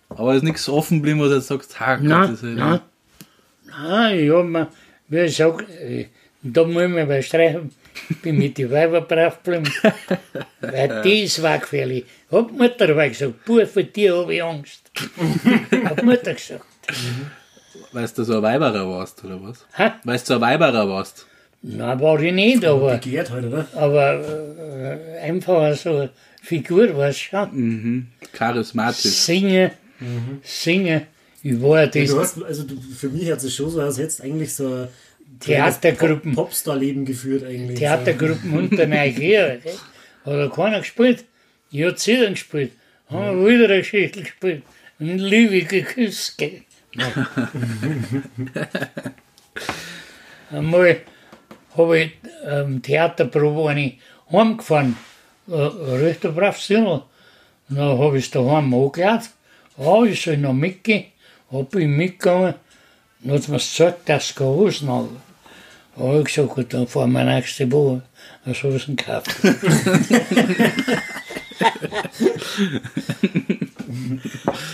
Aber 0.09 0.35
ist 0.35 0.43
nichts 0.43 0.69
offen 0.69 0.97
geblieben, 0.97 1.19
wo 1.19 1.25
du 1.25 1.35
jetzt 1.35 1.47
sagst, 1.47 1.79
ha, 1.79 1.97
Nein, 1.97 2.31
das 2.31 2.41
nein. 2.41 2.79
Nein, 3.65 4.19
ich 4.19 4.31
hab 4.31 4.45
mir, 4.45 4.67
wie 5.09 5.17
ich 5.19 5.35
sag, 5.35 5.67
äh, 5.69 6.07
da 6.41 6.63
muss 6.63 6.83
ich 6.83 6.89
mir 6.89 7.09
was 7.09 7.25
streichen, 7.25 7.71
bin 8.21 8.37
mit 8.37 8.57
den 8.57 8.71
Weibern 8.71 9.05
brav 9.07 9.41
geblieben. 9.43 9.71
Weil 10.61 10.87
das 11.23 11.41
war 11.41 11.57
gefährlich. 11.59 12.05
Hab 12.31 12.51
Mutter 12.51 12.93
gesagt, 13.09 13.43
Bub, 13.45 13.67
vor 13.67 13.83
dir 13.83 14.15
habe 14.17 14.33
ich 14.35 14.43
Angst. 14.43 14.91
Hab 15.85 16.03
Mutter 16.03 16.33
gesagt. 16.33 16.65
Weil 17.91 18.07
du 18.15 18.23
so 18.23 18.37
ein 18.37 18.41
Weiberer 18.43 18.87
warst, 18.89 19.23
oder 19.23 19.41
was? 19.41 19.65
Hä? 19.75 19.91
Weil 20.03 20.17
du 20.17 20.25
so 20.25 20.35
ein 20.35 20.41
Weiberer 20.41 20.89
warst. 20.89 21.25
Nein, 21.61 21.99
war 21.99 22.21
ich 22.21 22.33
nicht, 22.33 22.63
aber, 22.65 22.95
Begehrt 22.97 23.29
halt, 23.31 23.45
oder? 23.45 23.67
aber 23.75 24.13
äh, 24.19 25.19
einfach 25.21 25.75
so 25.75 25.89
eine 25.89 26.09
Figur 26.41 26.95
war 26.95 27.09
es 27.09 27.19
schon. 27.19 28.07
Charismatisch. 28.31 29.11
Singen, 29.11 29.71
singen. 30.43 31.01
Ich 31.43 31.61
war 31.61 31.81
ja 31.81 31.87
Du 31.87 31.99
das 31.99 32.15
hast, 32.15 32.43
also 32.43 32.63
du, 32.63 32.79
für 32.79 33.09
mich 33.09 33.29
hat 33.31 33.43
es 33.43 33.55
schon 33.55 33.69
so, 33.69 33.81
als 33.81 33.97
hättest 33.97 34.19
du 34.19 34.23
eigentlich 34.23 34.53
so 34.53 34.67
ein 34.67 34.87
Theatergruppen. 35.39 36.33
Pop- 36.35 36.45
Popstar-Leben 36.47 37.05
geführt 37.05 37.43
eigentlich. 37.43 37.79
Theatergruppen 37.79 38.53
unter 38.57 38.85
Neugierig. 38.87 39.61
Hat 40.25 40.33
ja 40.33 40.47
keiner 40.49 40.79
gespielt. 40.79 41.25
Ich 41.71 41.83
hab 41.83 41.97
Zitern 41.97 42.33
gespielt. 42.33 42.71
Haben 43.09 43.43
wir 43.45 43.53
wieder 43.55 43.65
eine 43.65 43.77
Geschichte 43.79 44.21
gespielt. 44.21 44.63
Und 44.99 45.17
Liebe 45.19 45.61
geküsst. 45.63 46.37
gell. 46.37 46.61
Einmal 50.51 51.01
habe 51.75 51.99
ich 51.99 52.11
ähm, 52.45 52.81
Theaterprobe 52.81 53.69
eine 53.69 53.93
heimgefahren. 54.31 54.97
Äh, 55.47 55.53
recht 55.53 56.21
brav 56.21 56.59
Sinne. 56.59 57.03
Und 57.69 57.75
dann 57.77 57.99
habe 57.99 58.17
ich 58.17 58.25
es 58.25 58.31
daheim 58.31 58.73
angeladen. 58.73 59.27
Ah, 59.77 60.03
ich 60.03 60.21
soll 60.21 60.37
noch 60.37 60.53
mitgehen. 60.53 61.05
Hab 61.51 61.75
ich 61.75 61.87
mitgegangen. 61.87 62.55
Dann 63.19 63.35
hat 63.35 63.47
mir 63.47 63.57
gesagt, 63.57 64.09
dass 64.09 64.29
ich 64.29 64.35
keine 64.35 64.49
Hosen 64.51 64.89
habe. 64.89 65.09
Da 65.95 66.03
habe 66.03 66.19
ich 66.19 66.25
gesagt, 66.25 66.49
gut, 66.49 66.73
dann 66.73 66.87
fahren 66.87 67.11
wir 67.11 67.23
nächste 67.23 67.71
Woche 67.71 68.01
eine 68.45 68.55
Hosen 68.55 68.95
kaufen. 68.95 69.31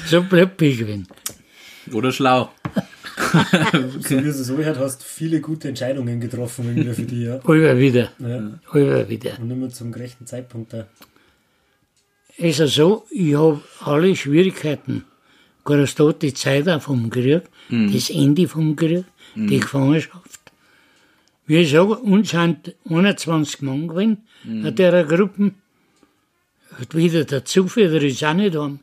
so 0.05 0.19
ich 0.19 0.29
gewesen. 0.29 1.07
Oder 1.93 2.11
schlau. 2.11 2.49
So 3.99 4.23
wie 4.23 4.27
es 4.27 4.37
so 4.37 4.55
gehört, 4.55 4.77
hast 4.77 5.01
du 5.01 5.05
viele 5.05 5.41
gute 5.41 5.67
Entscheidungen 5.67 6.19
getroffen 6.19 6.65
irgendwie 6.67 6.93
für 6.93 7.01
die, 7.03 7.23
ja. 7.23 7.35
Immer 7.37 7.77
wieder, 7.77 8.11
ja. 8.19 8.59
immer 8.73 9.09
wieder. 9.09 9.39
Und 9.39 9.49
immer 9.49 9.69
zum 9.69 9.91
gerechten 9.91 10.25
Zeitpunkt 10.25 10.73
da. 10.73 10.87
Es 12.37 12.59
ist 12.59 12.75
so, 12.75 13.05
ich 13.11 13.35
habe 13.35 13.61
alle 13.81 14.15
Schwierigkeiten, 14.15 15.05
gerade 15.65 16.13
die 16.21 16.33
Zeit 16.33 16.67
auch 16.69 16.81
vom 16.81 17.09
Krieg, 17.09 17.43
das 17.69 18.09
Ende 18.09 18.47
vom 18.47 18.75
Krieg, 18.75 19.05
die 19.35 19.59
Gefangenschaft. 19.59 20.39
Wie 21.45 21.57
ich 21.57 21.71
sage, 21.71 21.95
uns 21.95 22.29
sind 22.29 22.75
21 22.89 23.61
Mann 23.61 23.87
gewesen, 23.87 24.23
an 24.45 24.75
der 24.75 25.03
Gruppe. 25.03 25.53
Hat 26.79 26.95
wieder 26.95 27.23
der 27.25 27.45
Zufeder 27.45 28.01
ist 28.01 28.23
auch 28.23 28.33
nicht 28.33 28.55
an, 28.55 28.79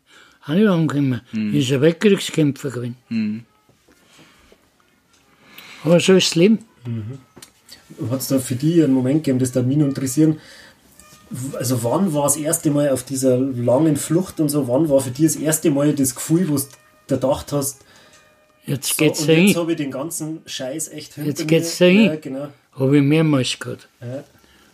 auch 0.51 0.55
nicht 0.55 0.69
angekommen. 0.69 1.21
Ist 1.55 1.73
ein 1.73 1.81
Weltkriegskämpfer 1.81 2.71
gewesen. 2.71 3.47
Aber 5.85 6.01
so 6.01 6.15
ist 6.15 6.29
das 6.31 6.35
Leben. 6.37 6.59
Hat 8.11 8.21
es 8.21 8.29
da 8.29 8.39
für 8.39 8.55
dich 8.55 8.83
einen 8.83 8.93
Moment 8.93 9.25
gegeben, 9.25 9.39
das 9.39 9.53
da 9.53 9.63
mich 9.63 9.77
noch 9.77 9.87
interessieren? 9.87 10.39
Also 11.55 11.83
wann 11.85 12.13
war 12.13 12.25
das 12.25 12.37
erste 12.37 12.71
Mal 12.71 12.91
auf 12.91 13.05
dieser 13.05 13.39
langen 13.39 13.97
Flucht 13.97 14.41
und 14.41 14.49
so, 14.49 14.67
wann 14.69 14.89
war 14.89 15.01
für 15.01 15.11
dich 15.11 15.27
das 15.27 15.37
erste 15.37 15.71
Mal 15.71 15.95
das 15.95 16.15
Gefühl, 16.15 16.49
wo 16.49 16.57
du 16.57 16.65
gedacht 17.07 17.53
hast, 17.53 17.85
Jetzt 18.67 18.89
so, 18.97 19.05
geht's 19.05 19.21
und 19.21 19.29
da 19.29 19.33
jetzt 19.33 19.53
hin. 19.53 19.57
habe 19.57 19.71
ich 19.73 19.79
den 19.79 19.91
ganzen 19.91 20.43
Scheiß 20.45 20.89
echt 20.89 21.15
hinter 21.15 21.29
Jetzt 21.31 21.41
mir. 21.41 21.47
geht's 21.47 21.79
da 21.79 21.85
hin. 21.87 22.05
Ja, 22.05 22.17
genau. 22.17 22.49
Habe 22.73 22.97
ich 22.99 23.03
mehrmals 23.03 23.59
gehabt. 23.59 23.89
Ja. 24.01 24.23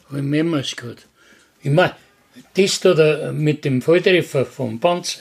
Habe 0.09 0.19
ich 0.19 0.25
mehrmals 0.25 0.75
gehabt. 0.75 1.07
Ich 1.63 1.71
meine, 1.71 1.93
das 2.55 2.81
da, 2.81 2.95
da 2.95 3.33
mit 3.33 3.65
dem 3.65 3.81
Volltreffer 3.81 4.45
vom 4.45 4.81
Panzer, 4.81 5.21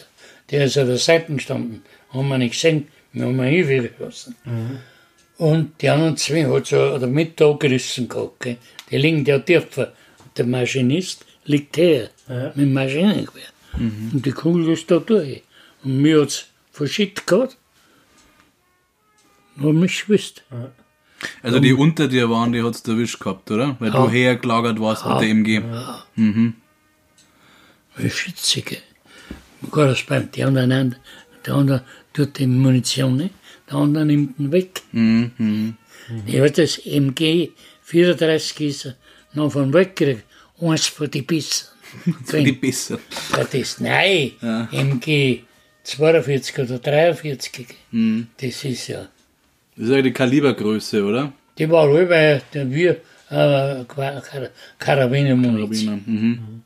der 0.52 0.66
ist 0.66 0.78
an 0.78 0.88
der 0.88 0.98
Seite 0.98 1.34
gestanden, 1.34 1.84
haben 2.12 2.28
wir 2.28 2.38
nicht 2.38 2.54
gesehen, 2.54 2.88
wir 3.14 3.26
haben 3.26 3.40
ihn 3.44 3.66
hingeschossen. 3.68 4.36
Und 5.38 5.82
die 5.82 5.90
anderen 5.90 6.16
zwei 6.18 6.46
hat 6.46 6.68
so 6.68 6.78
oder 6.78 7.08
mit 7.08 7.40
da 7.42 7.52
gerissen 7.54 8.08
gehabt. 8.08 8.40
Gell. 8.42 8.58
Die 8.90 8.98
liegen 8.98 9.26
ja 9.26 9.40
tiefer. 9.40 9.94
Der 10.38 10.46
Maschinist 10.46 11.26
liegt 11.46 11.76
her 11.78 12.10
Ja. 12.30 12.48
mit 12.56 12.58
dem 12.58 12.74
Maschinengewehr. 12.74 13.50
Und 13.74 14.22
die 14.26 14.32
Kugel 14.32 14.70
ist 14.74 14.90
da 14.90 15.00
durch. 15.00 15.42
Und 15.84 16.02
mir 16.02 16.22
hat 16.22 16.30
es 16.30 16.46
verschüttet 16.72 17.28
gehabt. 17.28 17.58
Hab 19.62 19.74
mich 19.74 20.06
gewusst. 20.06 20.44
Also 21.42 21.60
die 21.60 21.74
unter 21.74 22.08
dir 22.08 22.30
waren, 22.30 22.52
die 22.54 22.62
hat's 22.64 22.82
erwischt 22.88 23.20
gehabt, 23.20 23.50
oder? 23.52 23.76
Weil 23.80 23.94
Ja. 23.94 24.02
du 24.06 24.10
hergelagert 24.10 24.80
warst 24.80 25.06
mit 25.06 25.20
der 25.22 25.30
MG. 25.30 25.62
Eine 27.98 28.10
Schützige. 28.10 28.78
Gar 28.78 28.82
das 28.82 28.85
beim 30.08 30.32
der 30.32 30.48
anderen 30.48 30.72
an, 30.72 30.96
der 31.46 31.54
andere 31.54 31.84
tut 32.14 32.38
die 32.38 32.48
Munition 32.48 33.18
nicht, 33.18 33.34
der 33.70 33.78
andere 33.78 34.06
nimmt 34.06 34.40
ihn 34.40 34.52
weg. 34.52 34.82
Mhm. 34.92 35.76
Ich 36.26 36.38
habe 36.38 36.52
das 36.52 36.78
MG 36.86 37.50
34 37.84 38.62
ist 38.62 38.96
noch 39.34 39.52
von 39.52 39.74
weggekriegt. 39.74 40.24
Eins 40.60 40.88
von 40.88 41.10
die 41.10 41.22
Bissen. 41.22 41.68
Die 42.32 42.52
besser. 42.52 43.00
Ja, 43.32 43.44
das 43.44 43.80
nein, 43.80 44.32
MG 44.72 45.42
42 45.84 46.60
oder 46.60 46.80
43. 46.80 47.68
Mhm. 47.92 48.28
Das 48.38 48.64
ist 48.64 48.88
ja. 48.88 49.08
Das 49.76 49.86
ist 49.86 49.92
ja 49.92 50.02
die 50.02 50.12
Kalibergröße, 50.12 51.04
oder? 51.04 51.34
Die 51.58 51.70
war 51.70 51.88
über 51.90 52.42
der 52.54 52.72
wir 52.72 52.92
äh, 53.30 53.84
Kar 53.86 54.22
Karabinermunition. 54.80 56.02
Karabiner. 56.06 56.22
Mhm. 56.22 56.62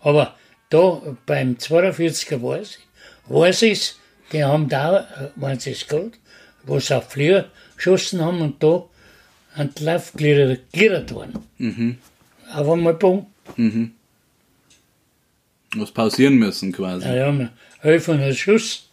Aber 0.00 0.37
da 0.70 1.00
beim 1.26 1.54
42er 1.56 2.42
weiß 2.42 2.78
ich, 2.78 2.86
weiß 3.32 3.62
ich, 3.62 3.94
die 4.32 4.44
haben 4.44 4.68
da, 4.68 5.00
äh, 5.00 5.30
wenn 5.36 5.58
sie 5.58 5.70
es 5.72 5.86
geht, 5.86 6.18
wo 6.64 6.78
sie 6.78 6.94
auf 6.96 7.10
Flieger 7.10 7.46
geschossen 7.76 8.20
haben 8.22 8.40
und 8.42 8.62
da 8.62 8.84
an 9.54 9.70
die 9.76 9.84
Laufglieder 9.84 10.46
gegliedert 10.56 11.12
worden. 11.14 11.38
Mhm. 11.58 11.98
Auf 12.52 12.68
einmal 12.68 12.94
bumm, 12.94 13.26
Was 15.74 15.90
pausieren 15.92 16.36
müssen 16.36 16.72
quasi. 16.72 17.04
da 17.06 17.26
haben 17.26 17.38
wir 17.40 17.50
1100 17.82 18.36
Schuss 18.36 18.88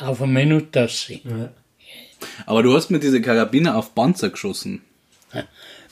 auf 0.00 0.20
eine 0.22 0.32
Minute 0.32 0.84
aussehen. 0.84 1.20
Ja. 1.24 1.50
Aber 2.46 2.62
du 2.62 2.74
hast 2.74 2.90
mit 2.90 3.02
diese 3.02 3.20
Karabiner 3.20 3.76
auf 3.76 3.94
Panzer 3.94 4.30
geschossen. 4.30 4.82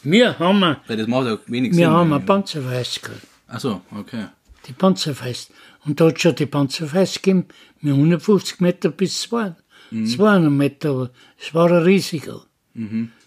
Wir 0.02 0.38
haben, 0.38 0.62
ein- 0.62 0.76
Weil 0.86 0.96
das 0.96 1.06
macht 1.06 1.26
ja 1.26 1.38
wenig 1.46 1.70
wir 1.72 1.76
Sinn. 1.76 1.86
haben 1.90 2.08
ein 2.10 2.14
eigentlich. 2.14 2.26
Panzerfest 2.26 3.02
gehabt. 3.02 3.20
Ach 3.48 3.60
so, 3.60 3.80
okay. 3.96 4.26
Die 4.68 4.72
Panzerfest. 4.72 5.50
Und 5.84 6.00
da 6.00 6.06
hat 6.08 6.20
schon 6.20 6.34
die 6.34 6.46
Panzerfest 6.46 7.22
gegeben, 7.22 7.46
mit 7.80 7.94
150 7.94 8.60
Meter 8.60 8.90
bis 8.90 9.20
200, 9.22 9.56
200 9.90 10.52
Meter, 10.52 10.90
aber 10.90 11.10
es 11.40 11.54
war 11.54 11.70
ein 11.70 11.82
Risiko. 11.82 12.42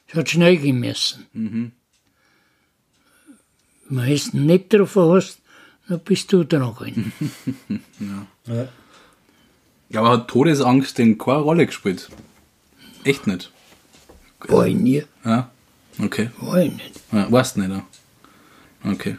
Es 0.08 0.16
hat 0.16 0.30
schnell 0.30 0.58
gehen 0.58 0.80
müssen. 0.80 1.26
Wenn 3.90 4.06
du 4.06 4.14
es 4.14 4.34
nicht 4.34 4.72
drauf 4.74 4.96
hast, 4.96 5.40
dann 5.88 6.00
bist 6.02 6.32
du 6.32 6.44
dran 6.44 6.74
gewesen. 6.76 7.12
Ja. 8.48 8.68
Ja, 9.90 10.00
aber 10.00 10.12
hat 10.12 10.30
Todesangst 10.30 10.98
denn 10.98 11.18
keine 11.18 11.40
Rolle 11.40 11.66
gespielt? 11.66 12.10
Echt 13.04 13.28
nicht. 13.28 13.52
War 14.48 14.66
ich 14.66 14.76
nie, 14.76 15.04
Ja? 15.26 15.52
Okay. 16.00 16.30
war 16.40 16.60
ich 16.62 16.72
nicht. 16.72 17.00
Ja, 17.12 17.30
weißt 17.30 17.58
nicht, 17.58 17.70
ja. 17.72 17.86
Okay. 18.90 19.18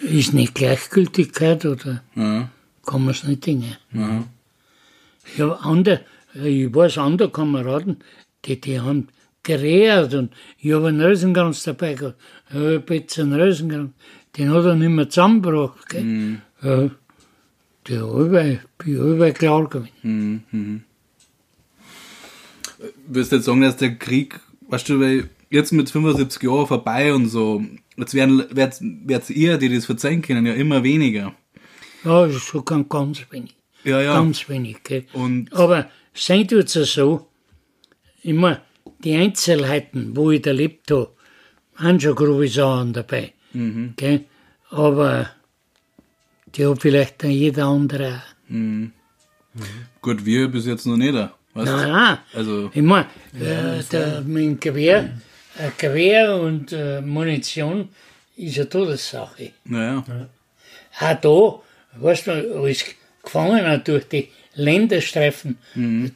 Ist 0.00 0.32
nicht 0.32 0.54
Gleichgültigkeit 0.54 1.64
oder 1.66 2.02
Ja. 2.14 2.48
kann 2.86 3.00
man 3.04 3.10
es 3.10 3.24
nicht 3.24 3.44
dingen? 3.46 3.76
Ja. 3.92 4.24
Ich 5.34 5.40
habe 5.40 5.60
andere, 5.60 6.00
ich 6.34 6.72
weiß 6.74 6.98
andere 6.98 7.30
Kameraden, 7.30 7.98
die, 8.44 8.60
die 8.60 8.80
haben 8.80 9.08
gerät 9.42 10.14
und 10.14 10.32
ich 10.58 10.72
habe 10.72 10.88
einen 10.88 11.00
Rösenkranz 11.00 11.62
dabei 11.64 11.94
gehabt. 11.94 12.16
Ich 12.50 12.54
habe 12.56 12.94
jetzt 12.94 13.18
einen 13.18 13.32
Rösenkranz, 13.34 13.90
den 14.36 14.50
hat 14.50 14.64
er 14.64 14.74
nicht 14.76 14.88
mehr 14.90 15.08
zusammengebracht. 15.08 15.88
Gell? 15.88 16.40
Ja, 16.62 16.90
die 17.86 17.98
habe 17.98 18.50
ich, 18.52 18.84
bin 18.84 18.94
überall 18.94 19.32
klar 19.32 19.68
gewesen. 19.68 20.84
Würdest 23.06 23.32
du 23.32 23.36
jetzt 23.36 23.44
sagen, 23.46 23.60
dass 23.62 23.76
der 23.76 23.96
Krieg, 23.96 24.38
weißt 24.68 24.88
du, 24.88 25.00
weil 25.00 25.28
jetzt 25.50 25.72
mit 25.72 25.90
75 25.90 26.42
Jahren 26.42 26.66
vorbei 26.66 27.12
und 27.12 27.26
so, 27.26 27.62
jetzt 27.98 28.14
werden, 28.14 28.44
wird's, 28.50 28.80
wird's 28.82 29.30
ihr, 29.30 29.58
die 29.58 29.74
das 29.74 29.86
verzeihen 29.86 30.22
können, 30.22 30.46
ja 30.46 30.54
immer 30.54 30.82
weniger. 30.82 31.34
Ja, 32.04 32.26
das 32.26 32.36
ist 32.36 32.48
so 32.48 32.62
ganz, 32.62 32.88
ganz 32.88 33.20
wenig. 33.30 33.54
Ja, 33.84 34.00
ja. 34.00 34.14
Ganz 34.14 34.48
wenig. 34.48 34.82
Gell? 34.84 35.04
Und- 35.12 35.52
Aber 35.52 35.90
sein 36.14 36.46
tut 36.48 36.74
es 36.74 36.92
so, 36.94 37.28
immer 38.22 38.60
die 39.04 39.14
Einzelheiten, 39.14 40.16
wo 40.16 40.30
ich 40.30 40.44
erlebt 40.46 40.90
habe, 40.90 41.10
haben 41.76 42.00
schon 42.00 42.14
grobe 42.16 42.48
Sachen 42.48 42.92
dabei. 42.92 43.32
Mhm. 43.52 43.94
Gell? 43.96 44.24
Aber 44.70 45.30
die 46.54 46.66
hat 46.66 46.80
vielleicht 46.82 47.22
dann 47.22 47.30
jeder 47.30 47.66
andere 47.66 48.22
auch. 48.50 48.90
Gut, 50.00 50.24
wir 50.24 50.48
bis 50.48 50.66
jetzt 50.66 50.86
noch 50.86 50.96
nicht. 50.96 51.14
Weißt? 51.14 51.30
Nein, 51.54 51.90
nein. 51.90 52.18
Also, 52.34 52.70
Ich 52.72 52.82
meine, 52.82 53.06
äh, 53.34 53.82
der, 53.90 54.20
dem 54.20 54.60
Gewehr, 54.60 55.04
äh, 55.04 55.10
Gewehr 55.78 56.36
und 56.36 56.72
äh, 56.72 57.00
Munition 57.00 57.88
ist 58.36 58.58
eine 58.58 58.68
Todessache. 58.68 59.50
naja. 59.64 60.04
Auch 61.00 61.60
da, 61.94 62.02
weißt 62.04 62.26
du, 62.26 62.62
als 62.62 62.84
Gefangener 63.22 63.78
durch 63.78 64.08
die 64.08 64.28
Länderstreifen 64.54 65.58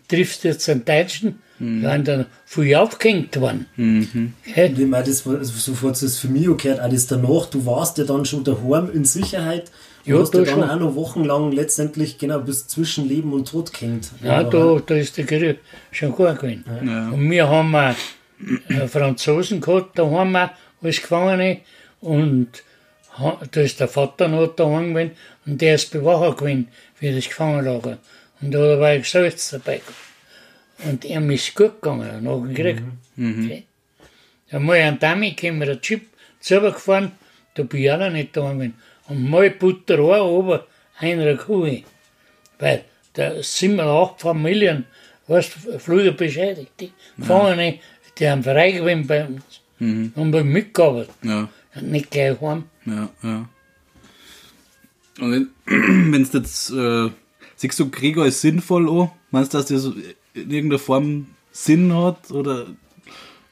triffst 0.08 0.42
du 0.44 0.48
jetzt 0.48 0.68
einen 0.68 0.84
Deutschen, 0.84 1.38
waren 1.60 2.02
dann 2.04 2.26
viel 2.44 2.74
aufgehängt 2.74 3.40
worden. 3.40 3.66
Gell? 3.76 4.68
Und 4.70 4.78
ich 4.80 4.86
meine, 4.86 5.04
das 5.04 5.24
war 5.26 5.38
also 5.38 5.52
sofort 5.52 6.00
das 6.02 6.18
für 6.18 6.26
mich 6.28 6.48
auch 6.48 6.56
gehört, 6.56 6.80
auch 6.80 6.88
das 6.90 7.06
danach, 7.06 7.46
du 7.46 7.64
warst 7.66 7.98
ja 7.98 8.04
dann 8.04 8.24
schon 8.24 8.42
daheim 8.42 8.90
in 8.92 9.04
Sicherheit. 9.04 9.70
Du 10.04 10.10
Ja, 10.14 10.18
hast 10.20 10.34
ja 10.34 10.40
da 10.40 10.46
dann 10.46 10.54
schon. 10.60 10.70
auch 10.70 10.80
noch 10.80 10.94
wochenlang 10.96 11.52
letztendlich 11.52 12.18
genau 12.18 12.40
bis 12.40 12.66
zwischen 12.66 13.08
Leben 13.08 13.32
und 13.32 13.48
Tod 13.48 13.72
gehängt. 13.72 14.10
Ja, 14.24 14.42
da, 14.42 14.80
da 14.84 14.94
ist 14.96 15.16
der 15.16 15.26
Krieg 15.26 15.60
schon 15.92 16.10
gut 16.10 16.40
gewesen. 16.40 16.64
Ja. 16.84 17.10
Und 17.10 17.30
wir 17.30 17.48
haben 17.48 17.72
auch 17.76 17.90
äh, 17.90 17.94
Franzosen 18.88 19.60
gehabt, 19.60 19.98
da 19.98 20.10
haben 20.10 20.32
wir 20.32 20.52
als 20.82 21.00
Gefangene. 21.00 21.60
Und 22.00 22.62
da 23.50 23.60
ist 23.60 23.78
der 23.80 23.88
Vater 23.88 24.28
noch 24.28 24.48
daheim 24.56 24.94
gewesen 24.94 25.12
und 25.46 25.60
der 25.60 25.74
ist 25.74 25.90
Bewacher 25.92 26.34
gewesen 26.34 26.68
für 26.94 27.12
das 27.12 27.28
Gefangenlager. 27.28 27.98
Und 28.40 28.52
da 28.52 28.80
war 28.80 28.94
ich 28.94 29.08
selbst 29.08 29.52
dabei. 29.52 29.80
Und 30.84 31.04
ihm 31.04 31.30
ist 31.30 31.54
gut 31.54 31.80
gegangen 31.80 32.24
nach 32.24 32.40
dem 32.40 32.54
Krieg. 32.54 32.82
Okay. 33.16 33.64
Einmal 34.50 34.80
an 34.82 34.98
Dami 34.98 35.36
wir 35.40 35.70
ein 35.70 35.80
Chip 35.80 36.06
zugefahren, 36.40 37.12
da 37.54 37.62
bin 37.62 37.82
ich 37.82 37.92
auch 37.92 37.98
noch 37.98 38.10
nicht 38.10 38.36
da 38.36 38.52
gewesen. 38.52 38.74
Und 39.08 39.30
mal 39.30 39.50
Butter 39.50 39.98
an, 39.98 40.20
oben 40.22 40.60
einer 40.98 41.36
Kuh. 41.36 41.82
Weil 42.58 42.84
da 43.12 43.42
sind 43.42 43.76
wir 43.76 43.84
acht 43.84 44.20
Familien, 44.20 44.86
weißt 45.28 45.52
du, 45.64 45.78
Flüge 45.78 46.12
beschädigt. 46.12 46.72
Die 46.80 46.92
Gefangene, 47.16 47.78
die 48.22 48.30
haben 48.30 48.44
frei 48.44 48.70
gewesen 48.70 49.06
bei 49.06 49.26
uns. 49.26 49.42
Haben 49.80 50.32
wir 50.32 50.44
mitgearbeitet. 50.44 51.10
Ja, 51.24 51.48
Und 51.74 51.90
nicht 51.90 52.10
gleich 52.12 52.40
heim. 52.40 52.64
ja, 52.86 53.08
ja. 53.22 53.48
Und 55.20 55.50
wenn 55.66 56.22
es 56.22 56.32
jetzt, 56.32 56.70
äh, 56.70 57.10
siehst 57.56 57.80
du 57.80 57.90
Krieg 57.90 58.16
als 58.16 58.40
sinnvoll 58.40 58.88
an? 58.88 59.10
Meinst 59.32 59.52
du, 59.52 59.58
dass 59.58 59.66
das 59.66 59.86
in 60.34 60.50
irgendeiner 60.50 60.78
Form 60.78 61.26
Sinn 61.50 61.92
hat? 61.94 62.30
Oder 62.30 62.68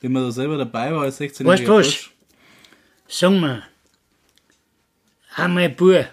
wenn 0.00 0.12
man 0.12 0.22
da 0.22 0.30
selber 0.30 0.56
dabei 0.56 0.92
war 0.94 1.02
als 1.02 1.16
16 1.16 1.44
Weißt 1.44 1.66
du 1.66 1.74
was? 1.74 2.10
Sagen 3.08 3.40
wir, 3.40 3.64
einmal 5.34 5.68
Bub, 5.68 6.06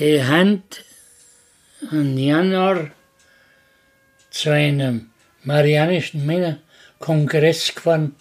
die 0.00 0.22
Hand 0.24 0.84
im 1.92 2.18
Januar 2.18 2.90
zu 4.30 4.50
einem 4.50 5.10
marianischen 5.44 6.26
Männerkongress 7.00 7.74
gefahren 7.74 8.14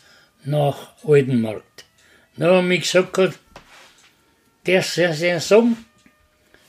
nach 0.45 0.93
Oldenmarkt. 1.03 1.85
Da 2.37 2.55
haben 2.55 2.69
wir 2.69 2.77
gesagt, 2.79 3.39
der 4.65 4.81
soll 4.83 5.13
sich 5.13 5.43
sagen, 5.43 5.77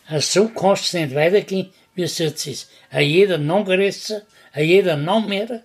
äh, 0.09 0.20
so 0.20 0.48
kannst 0.48 0.85
es 0.85 0.93
nicht 0.94 1.14
weitergehen, 1.14 1.70
wie 1.94 2.02
es 2.02 2.18
jetzt 2.18 2.47
ist. 2.47 2.70
Äh, 2.93 3.02
Jeder 3.02 3.39
nachgerissen, 3.39 4.22
äh, 4.55 4.64
jeder 4.64 4.97
nachmehrer. 4.97 5.62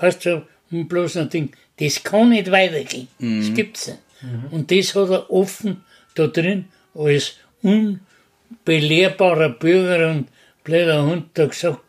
Weißt 0.00 0.24
du, 0.26 0.46
und 0.70 0.88
bloß 0.88 1.16
ein 1.16 1.30
Ding, 1.30 1.56
das 1.78 2.02
kann 2.02 2.28
nicht 2.30 2.50
weitergehen. 2.50 3.08
Das 3.18 3.54
gibt's 3.54 3.86
nicht. 3.88 3.98
Und 4.50 4.70
das 4.70 4.94
hat 4.94 5.10
er 5.10 5.30
offen 5.30 5.84
da 6.14 6.26
drin 6.26 6.66
als 6.94 7.36
unbelehrbarer 7.62 9.50
Bürger 9.50 10.10
und 10.10 10.28
blöder 10.64 11.04
Hund 11.06 11.30
da 11.34 11.46
gesagt. 11.46 11.87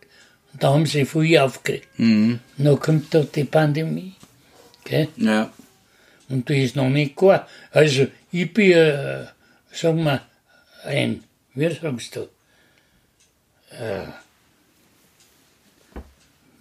Da 0.53 0.73
haben 0.73 0.85
sie 0.85 1.05
viel 1.05 1.37
aufgeregt. 1.37 1.87
Mhm. 1.97 2.39
Dann 2.57 2.79
kommt 2.79 3.13
da 3.13 3.23
die 3.23 3.43
Pandemie. 3.43 4.13
Gell? 4.83 5.07
Ja. 5.17 5.51
Und 6.29 6.49
das 6.49 6.57
ist 6.57 6.75
noch 6.75 6.89
nicht 6.89 7.15
klar. 7.15 7.47
Also, 7.71 8.07
ich 8.31 8.53
bin, 8.53 8.71
äh, 8.71 9.25
sagen 9.71 10.03
wir, 10.03 10.21
ein, 10.85 11.23
wie 11.53 11.69
sagst 11.73 12.15
du, 12.15 12.21
äh, 13.71 14.05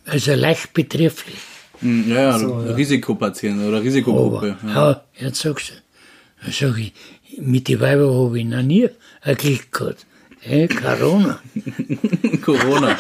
also 0.07 0.35
leicht 0.35 0.73
betrefflich. 0.73 1.39
Mhm, 1.81 2.11
Ja, 2.11 2.23
ja, 2.23 2.39
So, 2.39 2.63
ja. 2.65 2.75
Risikopatient 2.75 3.63
oder 3.63 3.83
Risikogruppe. 3.83 4.57
Ja. 4.65 4.75
ja, 4.91 5.05
jetzt 5.19 5.41
sagst 5.41 5.71
du, 5.71 6.51
sag 6.51 6.79
ich, 6.79 6.93
mit 7.39 7.69
den 7.69 7.81
Weibern 7.81 8.13
habe 8.15 8.39
ich 8.39 8.47
noch 8.47 8.63
nie 8.63 8.89
ein 9.23 9.37
Glück 9.37 9.71
gehabt. 9.71 10.07
Hey, 10.41 10.69
Corona. 10.69 11.41
Corona. 12.43 12.97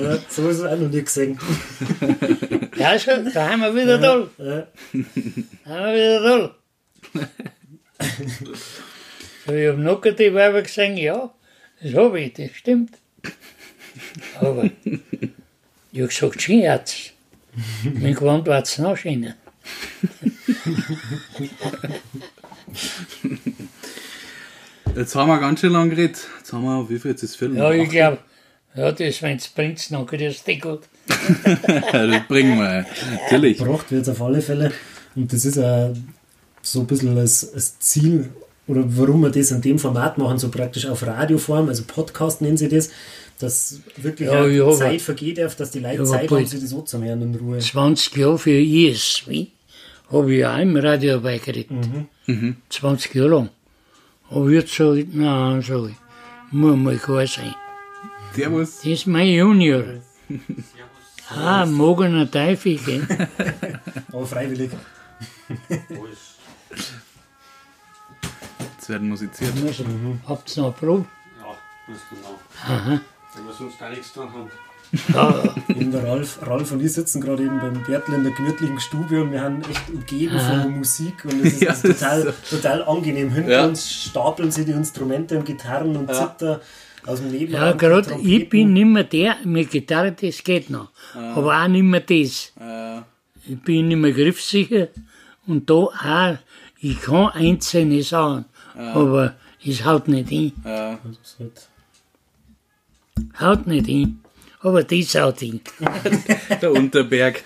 Ja, 0.00 0.18
so 0.28 0.48
ist 0.48 0.58
es 0.58 0.64
auch 0.64 0.78
noch 0.78 0.88
nie 0.88 1.02
gesehen. 1.02 1.38
Ja, 2.76 2.98
schon, 2.98 3.32
da 3.32 3.50
haben 3.50 3.60
wir 3.60 3.74
wieder 3.74 4.00
toll. 4.00 4.30
Ja. 4.36 4.66
Da 5.64 5.70
haben 5.70 5.84
wir 5.86 5.94
wieder 5.94 6.20
toll. 6.22 6.54
so, 9.46 9.52
ich 9.52 9.68
habe 9.68 9.80
noch 9.80 10.00
die 10.02 10.34
Weiber 10.34 10.60
gesehen, 10.60 10.96
ja, 10.96 11.32
das 11.80 11.94
habe 11.94 12.20
ich, 12.20 12.32
das 12.32 12.50
stimmt. 12.50 12.98
Aber 14.40 14.64
ich 14.64 16.00
habe 16.00 16.08
gesagt, 16.08 16.48
hat's. 16.48 17.12
Mein 17.84 18.14
Gewand 18.14 18.48
war 18.48 18.60
es 18.60 18.76
noch 18.78 18.96
schöner. 18.96 19.36
Jetzt 24.96 25.16
haben 25.16 25.28
wir 25.28 25.40
ganz 25.40 25.60
schön 25.60 25.72
lang 25.72 25.90
geredet. 25.90 26.18
Jetzt 26.38 26.52
haben 26.52 26.64
wir, 26.64 26.88
wie 26.88 26.98
viel 27.00 27.10
jetzt 27.10 27.22
ist 27.24 27.36
Viertel? 27.36 27.56
Ja, 27.56 27.72
ich 27.72 27.90
glaube, 27.90 28.18
ja, 28.76 28.92
das, 28.92 29.22
wenn 29.22 29.36
es 29.36 29.48
bringt, 29.48 29.90
dann 29.90 30.06
geht 30.06 30.20
das 30.20 30.46
nicht 30.46 30.62
gut. 30.62 30.82
das 31.92 32.28
bringen 32.28 32.58
wir. 32.58 32.86
Natürlich. 33.12 33.58
Gebracht 33.58 33.90
wird 33.90 34.08
auf 34.08 34.22
alle 34.22 34.40
Fälle. 34.40 34.70
Und 35.16 35.32
das 35.32 35.44
ist 35.44 35.58
auch 35.58 35.92
so 36.62 36.80
ein 36.80 36.86
bisschen 36.86 37.16
das, 37.16 37.50
das 37.52 37.78
Ziel, 37.80 38.30
oder 38.68 38.84
warum 38.86 39.22
wir 39.22 39.30
das 39.30 39.50
in 39.50 39.60
dem 39.62 39.80
Format 39.80 40.16
machen, 40.16 40.38
so 40.38 40.48
praktisch 40.48 40.86
auf 40.86 41.04
Radioform, 41.04 41.68
also 41.68 41.82
Podcast 41.86 42.40
nennen 42.40 42.56
sie 42.56 42.68
das, 42.68 42.90
dass 43.40 43.80
wirklich 43.96 44.28
Ja, 44.28 44.42
auch 44.44 44.46
ja, 44.46 44.70
Zeit 44.72 45.02
vergeht, 45.02 45.40
auf 45.42 45.56
dass 45.56 45.72
die 45.72 45.80
Leute 45.80 45.98
Ja, 45.98 46.04
Zeit 46.04 46.30
haben, 46.30 46.46
sich 46.46 46.60
das 46.60 46.72
anzuhören 46.72 47.20
in 47.20 47.34
Ruhe. 47.34 47.58
20 47.58 48.16
Jahre 48.16 48.38
für 48.38 48.50
ISW 48.50 49.48
habe 50.10 50.34
ich 50.34 50.46
auch 50.46 50.58
im 50.58 50.76
Radio 50.76 51.14
dabei 51.14 51.38
geredet. 51.38 51.76
20 52.70 53.14
Jahre 53.14 53.28
lang. 53.28 53.50
Aber 54.30 54.50
jetzt 54.50 54.74
sage 54.74 55.00
ich, 55.00 55.08
nein, 55.12 55.62
sag 55.62 55.88
ich, 55.90 55.96
muss 56.50 56.76
mal 56.76 56.96
klar 56.98 57.26
sein. 57.26 57.54
Servus. 58.32 58.76
Das 58.78 58.86
ist 58.86 59.06
mein 59.06 59.28
Junior. 59.28 59.84
Ah, 61.30 61.64
mogener 61.66 62.30
Teufel, 62.30 62.76
gell? 62.78 63.28
Aber 64.12 64.26
freiwillig. 64.26 64.70
Jetzt 68.76 68.88
werden 68.88 69.08
musiziert. 69.08 69.52
Also, 69.64 69.84
Habt 70.26 70.56
ihr 70.56 70.62
noch 70.62 70.68
eine 70.68 70.72
Probe? 70.78 71.06
Ja, 71.40 71.56
ganz 71.86 72.00
genau. 72.10 72.38
Aha. 72.66 73.00
Wenn 73.34 73.46
wir 73.46 73.52
sonst 73.52 73.78
gar 73.78 73.90
nichts 73.90 74.12
dran 74.12 74.32
haben. 74.32 74.50
Ja, 75.12 75.42
Eben 75.68 75.90
der 75.90 76.04
Ralf, 76.06 76.38
Ralf 76.46 76.70
und 76.72 76.82
ich 76.84 76.92
sitzen 76.92 77.20
gerade 77.20 77.42
eben 77.44 77.58
beim 77.60 77.82
Bertel 77.82 78.14
in 78.14 78.24
der 78.24 78.32
gemütlichen 78.32 78.78
Stube 78.80 79.22
und 79.22 79.32
wir 79.32 79.40
haben 79.42 79.60
echt 79.62 79.88
umgeben 79.90 80.38
von 80.38 80.78
Musik 80.78 81.24
und 81.24 81.44
es 81.44 81.54
ist, 81.54 81.62
Ja, 81.62 81.72
ist 81.72 81.82
total, 81.82 82.24
das 82.24 82.50
total 82.50 82.84
angenehm. 82.84 83.30
Hinter 83.30 83.50
Ja. 83.50 83.66
uns 83.66 83.92
stapeln 84.04 84.50
sie 84.50 84.64
die 84.64 84.72
Instrumente 84.72 85.36
und 85.38 85.44
Gitarren 85.46 85.96
und 85.96 86.14
Zither 86.14 86.60
aus 87.06 87.20
dem 87.20 87.32
Leben. 87.32 87.52
ja 87.52 87.72
gerade 87.72 88.16
ich 88.22 88.48
bin 88.48 88.72
nicht 88.72 88.86
mehr 88.86 89.04
der, 89.04 89.36
mit 89.44 89.70
Gitarre, 89.70 90.12
das 90.12 90.42
geht 90.44 90.70
noch. 90.70 90.90
Aber 91.14 91.60
auch 91.62 91.68
nicht 91.68 91.82
mehr 91.82 92.00
das. 92.00 92.52
Äh, 92.60 93.00
Ich 93.46 93.60
bin 93.60 93.88
nicht 93.88 93.98
mehr 93.98 94.12
griffsicher 94.12 94.88
und 95.46 95.68
da 95.68 95.74
auch, 95.74 96.38
ich 96.80 97.00
kann 97.00 97.28
einzelne 97.30 98.02
Sachen, 98.02 98.44
aber 98.76 99.34
es 99.66 99.84
haut 99.84 100.08
nicht 100.08 100.28
hin. 100.30 100.52
Haut 103.40 103.66
nicht 103.66 103.86
hin. 103.86 104.20
Aber 104.64 104.82
das 104.82 105.14
haut 105.14 105.40
hin. 105.40 105.60
der 106.62 106.72
Unterberg. 106.72 107.42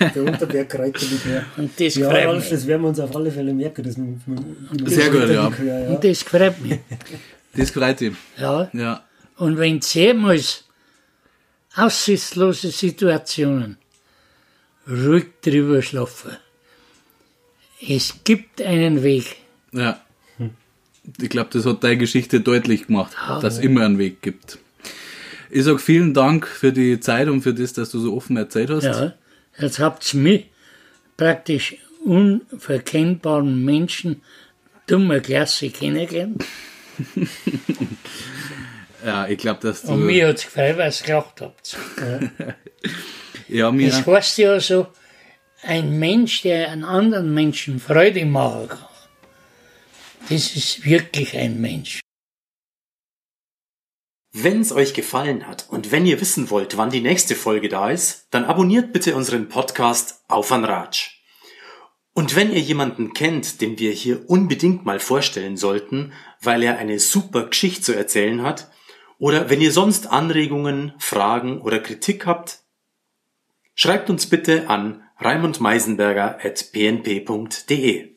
Der 0.00 0.22
Unterberg 0.24 0.68
kreuzt 0.70 1.12
nicht 1.12 1.26
mehr. 1.26 1.44
Und 1.58 1.78
das 1.78 1.94
Ja, 1.94 2.08
gefreut 2.08 2.36
mich. 2.40 2.48
das 2.48 2.66
werden 2.66 2.82
wir 2.82 2.88
uns 2.88 3.00
auf 3.00 3.14
alle 3.14 3.30
Fälle 3.30 3.52
merken. 3.52 3.84
Das 3.84 3.96
mit, 3.98 4.88
Sehr 4.90 5.10
gut, 5.10 5.28
ja. 5.28 5.52
ja. 5.62 5.80
ja. 5.80 5.88
Und 5.88 6.02
das 6.02 6.24
gefreut 6.24 6.60
mich. 6.60 6.78
Das 7.54 7.70
freut 7.70 8.00
ihn. 8.00 8.16
Ja. 8.38 8.70
Ja. 8.72 9.04
Und 9.36 9.58
wenn 9.58 9.78
jemals 9.80 10.64
aussichtslose 11.74 12.70
Situationen 12.70 13.76
ruhig 14.88 15.26
drüber 15.42 15.82
schlafen. 15.82 16.36
Es 17.86 18.14
gibt 18.24 18.62
einen 18.62 19.02
Weg. 19.02 19.36
Ja. 19.72 20.00
Ich 21.20 21.28
glaube, 21.28 21.50
das 21.52 21.66
hat 21.66 21.84
deine 21.84 21.98
Geschichte 21.98 22.40
deutlich 22.40 22.86
gemacht, 22.86 23.14
dass 23.42 23.54
es 23.54 23.60
immer 23.60 23.84
einen 23.84 23.98
Weg 23.98 24.22
gibt. 24.22 24.58
Ich 25.54 25.62
sag 25.62 25.80
vielen 25.80 26.14
Dank 26.14 26.48
für 26.48 26.72
die 26.72 26.98
Zeit 26.98 27.28
und 27.28 27.42
für 27.42 27.54
das, 27.54 27.72
dass 27.72 27.88
du 27.90 28.00
so 28.00 28.16
offen 28.16 28.36
erzählt 28.36 28.70
hast. 28.70 28.82
Ja, 28.82 29.14
jetzt 29.56 29.78
habt 29.78 30.12
ihr 30.12 30.18
mich 30.18 30.46
praktisch 31.16 31.76
unverkennbaren 32.04 33.64
Menschen 33.64 34.22
dummer 34.88 35.20
Klasse 35.20 35.70
kennengelernt. 35.70 36.44
Ja, 39.04 39.28
ich 39.28 39.36
glaube, 39.36 39.60
dass 39.60 39.82
du. 39.82 39.92
Und 39.92 40.06
mir 40.06 40.28
hat 40.28 40.36
es 40.36 40.44
gefreut, 40.44 40.78
weil 40.78 40.90
ihr 40.90 41.04
gelacht 41.04 41.40
habt. 41.42 41.76
ja, 43.48 43.70
mir. 43.70 43.90
Das 43.90 44.06
heißt 44.06 44.38
ja 44.38 44.58
so, 44.58 44.86
ein 45.62 45.98
Mensch, 45.98 46.40
der 46.40 46.70
einen 46.70 46.84
anderen 46.84 47.34
Menschen 47.34 47.80
Freude 47.80 48.24
machen 48.24 48.68
kann, 48.68 48.78
das 50.30 50.56
ist 50.56 50.86
wirklich 50.86 51.36
ein 51.36 51.60
Mensch. 51.60 52.00
Wenn 54.36 54.62
es 54.62 54.72
euch 54.72 54.94
gefallen 54.94 55.46
hat 55.46 55.66
und 55.70 55.92
wenn 55.92 56.06
ihr 56.06 56.20
wissen 56.20 56.50
wollt, 56.50 56.76
wann 56.76 56.90
die 56.90 57.00
nächste 57.00 57.36
Folge 57.36 57.68
da 57.68 57.90
ist, 57.90 58.26
dann 58.32 58.44
abonniert 58.44 58.92
bitte 58.92 59.14
unseren 59.14 59.48
Podcast 59.48 60.24
Auf 60.26 60.50
an 60.50 60.64
Ratsch. 60.64 61.20
Und 62.14 62.34
wenn 62.34 62.50
ihr 62.52 62.58
jemanden 62.58 63.12
kennt, 63.14 63.60
den 63.60 63.78
wir 63.78 63.92
hier 63.92 64.28
unbedingt 64.28 64.84
mal 64.84 64.98
vorstellen 64.98 65.56
sollten, 65.56 66.12
weil 66.42 66.64
er 66.64 66.78
eine 66.78 66.98
super 66.98 67.46
Geschichte 67.46 67.82
zu 67.82 67.92
erzählen 67.92 68.42
hat, 68.42 68.72
oder 69.18 69.50
wenn 69.50 69.60
ihr 69.60 69.70
sonst 69.70 70.08
Anregungen, 70.08 70.94
Fragen 70.98 71.60
oder 71.60 71.78
Kritik 71.78 72.26
habt, 72.26 72.58
schreibt 73.76 74.10
uns 74.10 74.26
bitte 74.26 74.68
an 74.68 75.04
raimundmeisenberger 75.18 76.40
at 76.42 76.72
pnp.de. 76.72 78.13